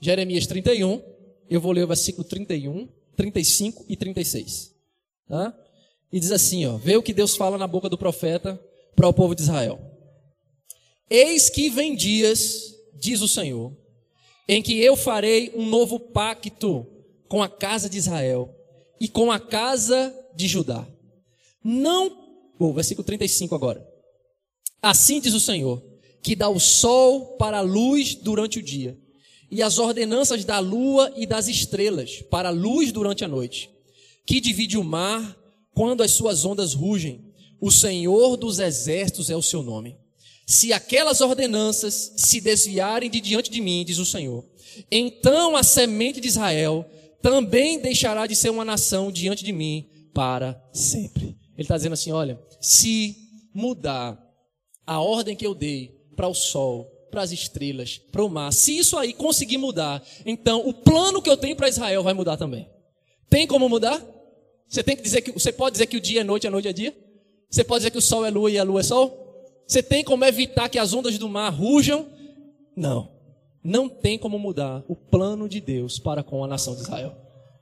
Jeremias 0.00 0.46
31, 0.46 1.02
eu 1.48 1.60
vou 1.60 1.72
ler 1.72 1.84
o 1.84 1.88
versículo 1.88 2.24
31, 2.24 2.88
35 3.16 3.84
e 3.88 3.96
36. 3.96 4.74
Tá? 5.28 5.54
E 6.12 6.18
diz 6.18 6.30
assim, 6.30 6.64
ó, 6.64 6.76
vê 6.76 6.96
o 6.96 7.02
que 7.02 7.12
Deus 7.12 7.36
fala 7.36 7.58
na 7.58 7.66
boca 7.66 7.88
do 7.88 7.98
profeta 7.98 8.58
para 8.94 9.08
o 9.08 9.12
povo 9.12 9.34
de 9.34 9.42
Israel. 9.42 9.80
Eis 11.08 11.50
que 11.50 11.68
vem 11.68 11.96
dias, 11.96 12.72
diz 12.94 13.20
o 13.20 13.28
Senhor, 13.28 13.76
em 14.48 14.62
que 14.62 14.80
eu 14.80 14.96
farei 14.96 15.52
um 15.54 15.66
novo 15.66 15.98
pacto 15.98 16.86
com 17.28 17.42
a 17.42 17.48
casa 17.48 17.90
de 17.90 17.98
Israel 17.98 18.54
e 19.00 19.08
com 19.08 19.30
a 19.30 19.38
casa 19.38 20.16
de 20.34 20.46
Judá. 20.48 20.86
Não, 21.62 22.16
o 22.58 22.72
versículo 22.72 23.04
35 23.04 23.54
agora. 23.54 23.86
Assim 24.82 25.20
diz 25.20 25.34
o 25.34 25.40
Senhor, 25.40 25.82
que 26.22 26.34
dá 26.34 26.48
o 26.48 26.58
sol 26.58 27.36
para 27.36 27.58
a 27.58 27.62
luz 27.62 28.14
durante 28.14 28.58
o 28.58 28.62
dia, 28.62 28.98
e 29.50 29.62
as 29.62 29.78
ordenanças 29.78 30.44
da 30.44 30.58
lua 30.58 31.12
e 31.16 31.26
das 31.26 31.48
estrelas 31.48 32.22
para 32.30 32.48
a 32.48 32.52
luz 32.52 32.92
durante 32.92 33.24
a 33.24 33.28
noite, 33.28 33.70
que 34.24 34.40
divide 34.40 34.78
o 34.78 34.84
mar 34.84 35.36
quando 35.74 36.02
as 36.02 36.12
suas 36.12 36.44
ondas 36.44 36.72
rugem. 36.72 37.24
O 37.60 37.70
Senhor 37.70 38.36
dos 38.36 38.58
exércitos 38.58 39.28
é 39.28 39.36
o 39.36 39.42
seu 39.42 39.62
nome. 39.62 39.96
Se 40.46 40.72
aquelas 40.72 41.20
ordenanças 41.20 42.12
se 42.16 42.40
desviarem 42.40 43.10
de 43.10 43.20
diante 43.20 43.50
de 43.50 43.60
mim, 43.60 43.84
diz 43.84 43.98
o 43.98 44.06
Senhor, 44.06 44.44
então 44.90 45.56
a 45.56 45.62
semente 45.62 46.20
de 46.20 46.28
Israel 46.28 46.88
também 47.20 47.78
deixará 47.78 48.26
de 48.26 48.34
ser 48.34 48.50
uma 48.50 48.64
nação 48.64 49.12
diante 49.12 49.44
de 49.44 49.52
mim 49.52 49.89
para 50.12 50.60
sempre. 50.72 51.36
Ele 51.54 51.62
está 51.62 51.76
dizendo 51.76 51.92
assim: 51.94 52.12
olha, 52.12 52.40
se 52.60 53.16
mudar 53.54 54.18
a 54.86 55.00
ordem 55.00 55.36
que 55.36 55.46
eu 55.46 55.54
dei 55.54 55.98
para 56.16 56.28
o 56.28 56.34
sol, 56.34 56.90
para 57.10 57.22
as 57.22 57.32
estrelas, 57.32 57.98
para 57.98 58.24
o 58.24 58.28
mar, 58.28 58.52
se 58.52 58.76
isso 58.76 58.96
aí 58.96 59.12
conseguir 59.12 59.58
mudar, 59.58 60.02
então 60.24 60.66
o 60.66 60.72
plano 60.72 61.20
que 61.20 61.30
eu 61.30 61.36
tenho 61.36 61.56
para 61.56 61.68
Israel 61.68 62.02
vai 62.02 62.14
mudar 62.14 62.36
também. 62.36 62.68
Tem 63.28 63.46
como 63.46 63.68
mudar? 63.68 64.04
Você 64.68 64.82
tem 64.82 64.96
que 64.96 65.02
dizer 65.02 65.22
que 65.22 65.32
você 65.32 65.52
pode 65.52 65.72
dizer 65.72 65.86
que 65.86 65.96
o 65.96 66.00
dia 66.00 66.20
é 66.20 66.24
noite, 66.24 66.46
a 66.46 66.50
noite 66.50 66.68
é 66.68 66.72
dia? 66.72 66.96
Você 67.48 67.64
pode 67.64 67.80
dizer 67.80 67.90
que 67.90 67.98
o 67.98 68.02
sol 68.02 68.24
é 68.24 68.30
lua 68.30 68.50
e 68.50 68.58
a 68.58 68.62
lua 68.62 68.80
é 68.80 68.84
sol? 68.84 69.16
Você 69.66 69.82
tem 69.82 70.02
como 70.02 70.24
evitar 70.24 70.68
que 70.68 70.78
as 70.78 70.92
ondas 70.92 71.18
do 71.18 71.28
mar 71.28 71.50
rujam? 71.50 72.06
Não. 72.76 73.10
Não 73.62 73.88
tem 73.88 74.18
como 74.18 74.38
mudar 74.38 74.84
o 74.88 74.96
plano 74.96 75.48
de 75.48 75.60
Deus 75.60 75.98
para 75.98 76.22
com 76.22 76.42
a 76.42 76.46
nação 76.48 76.74
de 76.74 76.82
Israel. 76.82 77.16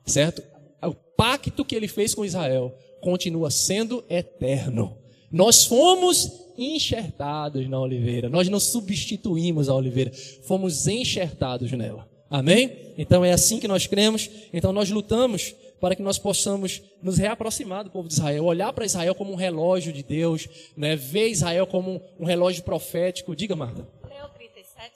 Certo? 0.07 0.43
O 0.83 0.95
pacto 0.95 1.65
que 1.65 1.75
ele 1.75 1.89
fez 1.89 2.15
com 2.15 2.25
Israel 2.25 2.75
continua 3.01 3.51
sendo 3.51 4.05
eterno. 4.09 4.97
Nós 5.31 5.65
fomos 5.65 6.49
enxertados 6.57 7.69
na 7.69 7.79
oliveira. 7.79 8.29
Nós 8.29 8.49
não 8.49 8.59
substituímos 8.59 9.69
a 9.69 9.75
oliveira. 9.75 10.13
Fomos 10.43 10.87
enxertados 10.87 11.71
nela. 11.73 12.09
Amém? 12.31 12.93
Então 12.99 13.25
é 13.25 13.33
assim 13.33 13.59
que 13.59 13.69
nós 13.69 13.87
cremos. 13.87 14.29
Então 14.53 14.73
nós 14.73 14.91
lutamos 14.91 15.55
para 15.81 15.95
que 15.95 16.03
nós 16.03 16.19
possamos 16.19 16.83
nos 17.03 17.19
reaproximar 17.19 17.85
do 17.85 17.91
povo 17.91 18.09
de 18.09 18.15
Israel, 18.15 18.45
olhar 18.45 18.73
para 18.73 18.85
Israel 18.85 19.15
como 19.15 19.33
um 19.33 19.37
relógio 19.37 19.93
de 19.93 20.03
Deus, 20.03 20.49
né? 20.77 20.97
ver 20.97 21.29
Israel 21.29 21.67
como 21.67 22.03
um 22.19 22.25
relógio 22.25 22.65
profético. 22.65 23.37
Diga, 23.37 23.55
Marta. 23.55 23.87
Leu 24.09 24.29
37. 24.31 24.93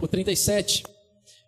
O 0.00 0.08
37. 0.08 0.82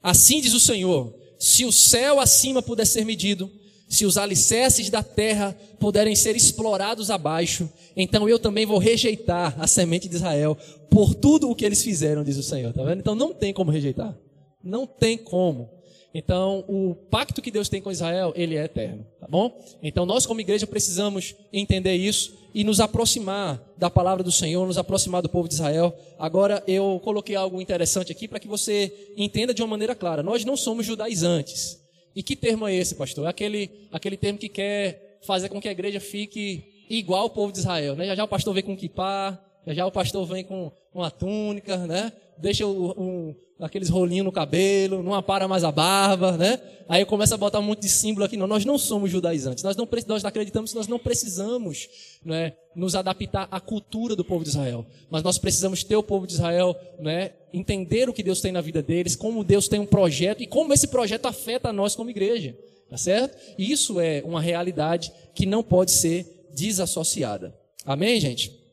Assim 0.02 0.40
diz 0.40 0.52
o 0.52 0.60
Senhor: 0.60 1.14
se 1.38 1.64
o 1.64 1.72
céu 1.72 2.20
acima 2.20 2.62
puder 2.62 2.86
ser 2.86 3.04
medido, 3.04 3.50
se 3.88 4.04
os 4.04 4.16
alicerces 4.16 4.90
da 4.90 5.02
terra 5.02 5.56
puderem 5.78 6.16
ser 6.16 6.34
explorados 6.34 7.10
abaixo, 7.10 7.68
então 7.96 8.28
eu 8.28 8.38
também 8.38 8.66
vou 8.66 8.78
rejeitar 8.78 9.54
a 9.58 9.66
semente 9.66 10.08
de 10.08 10.16
Israel 10.16 10.56
por 10.90 11.14
tudo 11.14 11.50
o 11.50 11.54
que 11.54 11.64
eles 11.64 11.82
fizeram, 11.82 12.24
diz 12.24 12.36
o 12.36 12.42
Senhor. 12.42 12.72
Tá 12.72 12.82
vendo? 12.82 13.00
Então 13.00 13.14
não 13.14 13.32
tem 13.32 13.52
como 13.52 13.70
rejeitar. 13.70 14.16
Não 14.62 14.86
tem 14.86 15.16
como. 15.16 15.70
Então, 16.18 16.64
o 16.66 16.94
pacto 16.94 17.42
que 17.42 17.50
Deus 17.50 17.68
tem 17.68 17.82
com 17.82 17.92
Israel, 17.92 18.32
ele 18.34 18.56
é 18.56 18.64
eterno, 18.64 19.06
tá 19.20 19.28
bom? 19.28 19.54
Então, 19.82 20.06
nós 20.06 20.24
como 20.24 20.40
igreja 20.40 20.66
precisamos 20.66 21.34
entender 21.52 21.94
isso 21.94 22.34
e 22.54 22.64
nos 22.64 22.80
aproximar 22.80 23.62
da 23.76 23.90
palavra 23.90 24.24
do 24.24 24.32
Senhor, 24.32 24.66
nos 24.66 24.78
aproximar 24.78 25.20
do 25.20 25.28
povo 25.28 25.46
de 25.46 25.52
Israel. 25.52 25.94
Agora, 26.18 26.64
eu 26.66 26.98
coloquei 27.04 27.36
algo 27.36 27.60
interessante 27.60 28.10
aqui 28.10 28.26
para 28.26 28.40
que 28.40 28.48
você 28.48 29.12
entenda 29.14 29.52
de 29.52 29.60
uma 29.60 29.68
maneira 29.68 29.94
clara. 29.94 30.22
Nós 30.22 30.42
não 30.42 30.56
somos 30.56 30.86
judaizantes. 30.86 31.78
E 32.16 32.22
que 32.22 32.34
termo 32.34 32.66
é 32.66 32.74
esse, 32.74 32.94
pastor? 32.94 33.26
É 33.26 33.28
aquele, 33.28 33.70
aquele 33.92 34.16
termo 34.16 34.38
que 34.38 34.48
quer 34.48 35.18
fazer 35.22 35.50
com 35.50 35.60
que 35.60 35.68
a 35.68 35.72
igreja 35.72 36.00
fique 36.00 36.64
igual 36.88 37.24
ao 37.24 37.30
povo 37.30 37.52
de 37.52 37.58
Israel, 37.58 37.94
né? 37.94 38.06
Já 38.06 38.14
já 38.14 38.24
o 38.24 38.28
pastor 38.28 38.54
vem 38.54 38.62
com 38.62 38.74
kippah, 38.74 39.38
já 39.66 39.74
já 39.74 39.86
o 39.86 39.90
pastor 39.90 40.24
vem 40.26 40.44
com 40.44 40.70
uma 40.94 41.10
túnica, 41.10 41.76
né? 41.78 42.12
Deixa 42.38 42.64
um, 42.66 43.34
aqueles 43.58 43.88
rolinhos 43.88 44.24
no 44.24 44.30
cabelo, 44.30 45.02
não 45.02 45.12
apara 45.12 45.48
mais 45.48 45.64
a 45.64 45.72
barba, 45.72 46.36
né? 46.36 46.60
Aí 46.88 47.04
começa 47.04 47.34
a 47.34 47.38
botar 47.38 47.58
um 47.58 47.62
monte 47.62 47.80
de 47.80 47.88
símbolo 47.88 48.24
aqui. 48.24 48.36
Não, 48.36 48.46
nós 48.46 48.64
não 48.64 48.78
somos 48.78 49.10
judaizantes. 49.10 49.64
Nós 49.64 49.76
não 49.76 49.88
nós 50.06 50.24
acreditamos 50.24 50.70
que 50.70 50.76
nós 50.76 50.86
não 50.86 51.00
precisamos 51.00 51.88
né, 52.24 52.52
nos 52.76 52.94
adaptar 52.94 53.48
à 53.50 53.58
cultura 53.58 54.14
do 54.14 54.24
povo 54.24 54.44
de 54.44 54.50
Israel. 54.50 54.86
Mas 55.10 55.24
nós 55.24 55.36
precisamos 55.36 55.82
ter 55.82 55.96
o 55.96 56.02
povo 56.02 56.26
de 56.26 56.34
Israel, 56.34 56.76
né, 57.00 57.32
entender 57.52 58.08
o 58.08 58.12
que 58.12 58.22
Deus 58.22 58.40
tem 58.40 58.52
na 58.52 58.60
vida 58.60 58.80
deles, 58.82 59.16
como 59.16 59.42
Deus 59.42 59.66
tem 59.66 59.80
um 59.80 59.86
projeto 59.86 60.42
e 60.42 60.46
como 60.46 60.72
esse 60.72 60.86
projeto 60.86 61.26
afeta 61.26 61.70
a 61.70 61.72
nós 61.72 61.96
como 61.96 62.10
igreja. 62.10 62.56
Tá 62.88 62.96
certo? 62.96 63.36
E 63.58 63.72
isso 63.72 63.98
é 63.98 64.22
uma 64.24 64.40
realidade 64.40 65.12
que 65.34 65.44
não 65.44 65.60
pode 65.60 65.90
ser 65.90 66.46
desassociada. 66.54 67.52
Amém, 67.84 68.20
gente? 68.20 68.65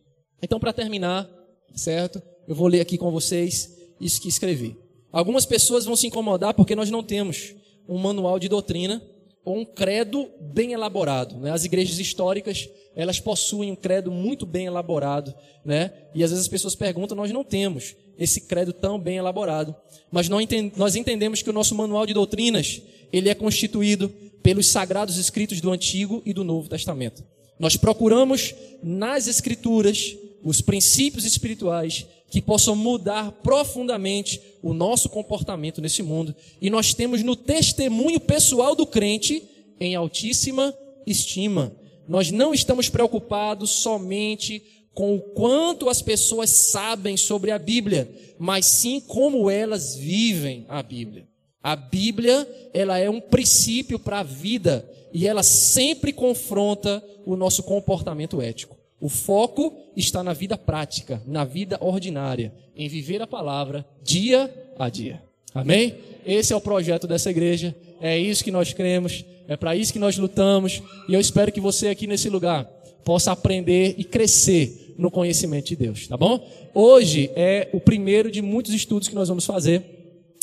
Então, 0.43 0.59
para 0.59 0.73
terminar, 0.73 1.29
certo? 1.73 2.21
Eu 2.45 2.53
vou 2.53 2.67
ler 2.67 2.81
aqui 2.81 2.97
com 2.97 3.09
vocês 3.09 3.77
isso 3.97 4.21
que 4.21 4.27
escrevi. 4.27 4.77
Algumas 5.09 5.45
pessoas 5.45 5.85
vão 5.85 5.95
se 5.95 6.07
incomodar 6.07 6.53
porque 6.53 6.75
nós 6.75 6.91
não 6.91 7.01
temos 7.01 7.55
um 7.87 7.97
manual 7.97 8.37
de 8.37 8.49
doutrina 8.49 9.01
ou 9.45 9.59
um 9.59 9.63
credo 9.63 10.29
bem 10.41 10.73
elaborado. 10.73 11.37
Né? 11.37 11.49
As 11.49 11.63
igrejas 11.63 11.97
históricas 11.97 12.69
elas 12.93 13.21
possuem 13.21 13.71
um 13.71 13.75
credo 13.75 14.11
muito 14.11 14.45
bem 14.45 14.65
elaborado, 14.65 15.33
né? 15.65 15.91
E 16.13 16.23
às 16.23 16.29
vezes 16.29 16.45
as 16.45 16.49
pessoas 16.49 16.75
perguntam, 16.75 17.17
nós 17.17 17.31
não 17.31 17.43
temos 17.43 17.95
esse 18.19 18.41
credo 18.41 18.71
tão 18.71 18.99
bem 18.99 19.17
elaborado, 19.17 19.75
mas 20.11 20.29
nós 20.29 20.95
entendemos 20.95 21.41
que 21.41 21.49
o 21.49 21.53
nosso 21.53 21.73
manual 21.73 22.05
de 22.05 22.13
doutrinas 22.13 22.81
ele 23.11 23.29
é 23.29 23.33
constituído 23.33 24.09
pelos 24.43 24.67
sagrados 24.67 25.17
escritos 25.17 25.59
do 25.59 25.71
Antigo 25.71 26.21
e 26.23 26.33
do 26.33 26.43
Novo 26.43 26.69
Testamento. 26.69 27.23
Nós 27.59 27.77
procuramos 27.77 28.53
nas 28.83 29.27
Escrituras 29.27 30.15
os 30.43 30.61
princípios 30.61 31.25
espirituais 31.25 32.05
que 32.29 32.41
possam 32.41 32.75
mudar 32.75 33.31
profundamente 33.31 34.41
o 34.61 34.73
nosso 34.73 35.07
comportamento 35.09 35.79
nesse 35.79 36.01
mundo. 36.01 36.35
E 36.59 36.69
nós 36.69 36.93
temos 36.93 37.21
no 37.21 37.35
testemunho 37.35 38.19
pessoal 38.19 38.75
do 38.75 38.85
crente 38.85 39.43
em 39.79 39.95
altíssima 39.95 40.75
estima. 41.05 41.75
Nós 42.07 42.31
não 42.31 42.53
estamos 42.53 42.89
preocupados 42.89 43.69
somente 43.69 44.63
com 44.93 45.15
o 45.15 45.21
quanto 45.21 45.89
as 45.89 46.01
pessoas 46.01 46.49
sabem 46.49 47.17
sobre 47.17 47.51
a 47.51 47.57
Bíblia, 47.59 48.09
mas 48.37 48.65
sim 48.65 48.99
como 48.99 49.49
elas 49.49 49.95
vivem 49.95 50.65
a 50.67 50.83
Bíblia. 50.83 51.27
A 51.61 51.75
Bíblia, 51.75 52.47
ela 52.73 52.97
é 52.97 53.09
um 53.09 53.21
princípio 53.21 53.97
para 53.97 54.19
a 54.19 54.23
vida 54.23 54.87
e 55.13 55.27
ela 55.27 55.43
sempre 55.43 56.11
confronta 56.11 57.03
o 57.25 57.35
nosso 57.35 57.63
comportamento 57.63 58.41
ético. 58.41 58.82
O 59.03 59.09
foco 59.09 59.75
está 59.97 60.23
na 60.23 60.31
vida 60.31 60.57
prática, 60.57 61.21
na 61.27 61.43
vida 61.43 61.77
ordinária, 61.81 62.53
em 62.73 62.87
viver 62.87 63.21
a 63.21 63.27
palavra 63.27 63.85
dia 64.01 64.49
a 64.79 64.87
dia. 64.87 65.21
Amém? 65.53 65.95
Esse 66.25 66.53
é 66.53 66.55
o 66.55 66.61
projeto 66.61 67.05
dessa 67.05 67.29
igreja, 67.29 67.75
é 67.99 68.17
isso 68.17 68.45
que 68.45 68.49
nós 68.49 68.71
cremos, 68.71 69.25
é 69.45 69.57
para 69.57 69.75
isso 69.75 69.91
que 69.91 69.99
nós 69.99 70.17
lutamos, 70.17 70.81
e 71.09 71.13
eu 71.13 71.19
espero 71.19 71.51
que 71.51 71.59
você 71.59 71.89
aqui 71.89 72.07
nesse 72.07 72.29
lugar 72.29 72.63
possa 73.03 73.33
aprender 73.33 73.93
e 73.97 74.05
crescer 74.05 74.95
no 74.97 75.11
conhecimento 75.11 75.67
de 75.67 75.75
Deus, 75.75 76.07
tá 76.07 76.15
bom? 76.15 76.39
Hoje 76.73 77.29
é 77.35 77.67
o 77.73 77.81
primeiro 77.81 78.31
de 78.31 78.41
muitos 78.41 78.73
estudos 78.73 79.09
que 79.09 79.15
nós 79.15 79.27
vamos 79.27 79.45
fazer 79.45 79.83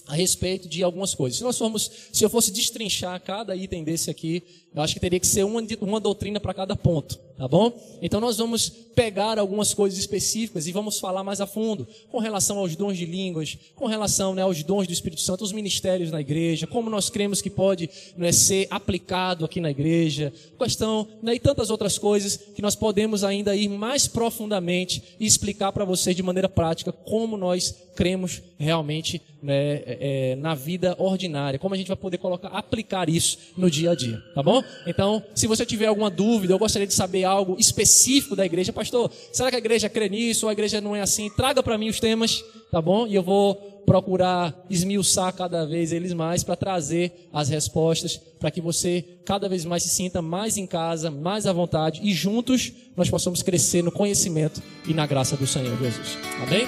a 0.07 0.15
respeito 0.15 0.69
de 0.69 0.82
algumas 0.82 1.15
coisas. 1.15 1.39
Se 1.39 1.45
nós 1.45 1.57
formos, 1.57 1.91
se 2.12 2.23
eu 2.23 2.28
fosse 2.28 2.53
destrinchar 2.53 3.19
cada 3.23 3.57
item 3.57 3.85
desse 3.85 4.11
aqui, 4.11 4.43
eu 4.74 4.82
acho 4.82 4.93
que 4.93 5.01
teria 5.01 5.19
que 5.19 5.27
ser 5.27 5.45
uma, 5.45 5.62
uma 5.81 6.01
doutrina 6.01 6.39
para 6.39 6.53
cada 6.53 6.77
ponto, 6.77 7.19
tá 7.41 7.49
bom? 7.49 7.73
Então 8.03 8.21
nós 8.21 8.37
vamos 8.37 8.69
pegar 8.69 9.39
algumas 9.39 9.73
coisas 9.73 9.99
específicas 9.99 10.67
e 10.67 10.73
vamos 10.73 11.01
falar 11.01 11.25
mais 11.25 11.41
a 11.41 11.47
fundo 11.47 11.89
com 12.11 12.19
relação 12.19 12.59
aos 12.59 12.77
dons 12.77 12.99
de 12.99 13.07
línguas, 13.07 13.57
com 13.75 13.87
relação 13.87 14.35
né, 14.35 14.43
aos 14.43 14.62
dons 14.62 14.87
do 14.87 14.93
Espírito 14.93 15.23
Santo, 15.23 15.43
os 15.43 15.51
ministérios 15.51 16.11
na 16.11 16.21
igreja, 16.21 16.67
como 16.67 16.91
nós 16.91 17.09
cremos 17.09 17.41
que 17.41 17.49
pode 17.49 17.89
né, 18.15 18.31
ser 18.31 18.67
aplicado 18.71 19.47
aqui 19.47 19.59
na 19.59 19.71
igreja, 19.71 20.31
questão 20.59 21.09
né, 21.23 21.35
e 21.35 21.41
tantas 21.41 21.71
outras 21.71 21.97
coisas 21.97 22.37
que 22.37 22.61
nós 22.61 22.77
podemos 22.77 23.25
ainda 23.25 23.57
ir 23.57 23.69
mais 23.69 24.07
profundamente 24.07 25.03
e 25.19 25.25
explicar 25.25 25.73
para 25.73 25.87
vocês 25.87 26.15
de 26.15 26.23
maneira 26.23 26.49
prática 26.49 26.93
como 26.93 27.39
nós 27.39 27.75
cremos 27.95 28.43
realmente 28.59 29.21
né, 29.43 29.55
é, 29.55 29.99
é, 30.33 30.37
na 30.37 30.55
vida 30.55 30.95
ordinária, 30.99 31.59
como 31.59 31.75
a 31.75 31.79
gente 31.79 31.89
vai 31.89 31.97
poder 31.97 32.19
colocar, 32.19 32.49
aplicar 32.49 33.09
isso 33.09 33.39
no 33.57 33.71
dia 33.71 33.91
a 33.91 33.95
dia, 33.95 34.23
tá 34.35 34.43
bom? 34.43 34.62
Então, 34.87 35.23
se 35.35 35.47
você 35.47 35.67
tiver 35.67 35.87
alguma 35.87 36.11
dúvida, 36.11 36.53
eu 36.53 36.59
gostaria 36.59 36.87
de 36.87 36.95
saber 36.95 37.25
algo 37.31 37.57
específico 37.59 38.36
da 38.36 38.44
igreja, 38.44 38.73
pastor, 38.73 39.11
será 39.32 39.51
que 39.51 39.57
a 39.57 39.59
igreja 39.59 39.89
crê 39.89 40.09
nisso 40.09 40.48
a 40.48 40.52
igreja 40.52 40.81
não 40.81 40.94
é 40.94 41.01
assim? 41.01 41.31
Traga 41.31 41.62
para 41.62 41.78
mim 41.78 41.89
os 41.89 42.01
temas, 42.01 42.44
tá 42.70 42.81
bom? 42.81 43.07
E 43.07 43.15
eu 43.15 43.23
vou 43.23 43.55
procurar 43.86 44.55
esmiuçar 44.69 45.35
cada 45.35 45.65
vez 45.66 45.93
eles 45.93 46.12
mais 46.12 46.44
para 46.44 46.57
trazer 46.57 47.28
as 47.32 47.48
respostas, 47.48 48.16
para 48.16 48.51
que 48.51 48.61
você 48.61 49.05
cada 49.24 49.48
vez 49.48 49.65
mais 49.65 49.82
se 49.82 49.89
sinta 49.89 50.23
mais 50.23 50.57
em 50.57 50.66
casa, 50.66 51.11
mais 51.11 51.47
à 51.47 51.52
vontade 51.52 52.01
e 52.02 52.12
juntos 52.12 52.73
nós 52.97 53.11
possamos 53.11 53.43
crescer 53.43 53.82
no 53.82 53.90
conhecimento 53.90 54.62
e 54.86 54.94
na 54.94 55.07
graça 55.07 55.36
do 55.36 55.47
Senhor 55.47 55.77
Jesus. 55.78 56.19
Amém? 56.43 56.66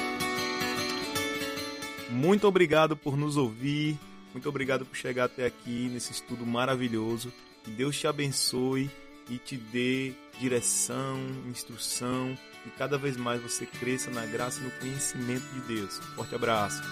Muito 2.10 2.46
obrigado 2.46 2.96
por 2.96 3.16
nos 3.16 3.36
ouvir. 3.36 3.98
Muito 4.32 4.48
obrigado 4.48 4.84
por 4.84 4.96
chegar 4.96 5.24
até 5.24 5.46
aqui 5.46 5.90
nesse 5.92 6.12
estudo 6.12 6.46
maravilhoso. 6.46 7.32
Que 7.64 7.70
Deus 7.70 7.98
te 7.98 8.06
abençoe 8.06 8.90
e 9.30 9.38
te 9.38 9.56
dê 9.56 10.12
direção, 10.38 11.18
instrução 11.48 12.36
e 12.66 12.70
cada 12.70 12.96
vez 12.98 13.16
mais 13.16 13.40
você 13.42 13.66
cresça 13.66 14.10
na 14.10 14.24
graça 14.26 14.60
e 14.60 14.64
no 14.64 14.70
conhecimento 14.72 15.44
de 15.54 15.60
Deus. 15.60 15.98
Forte 16.14 16.34
abraço. 16.34 16.82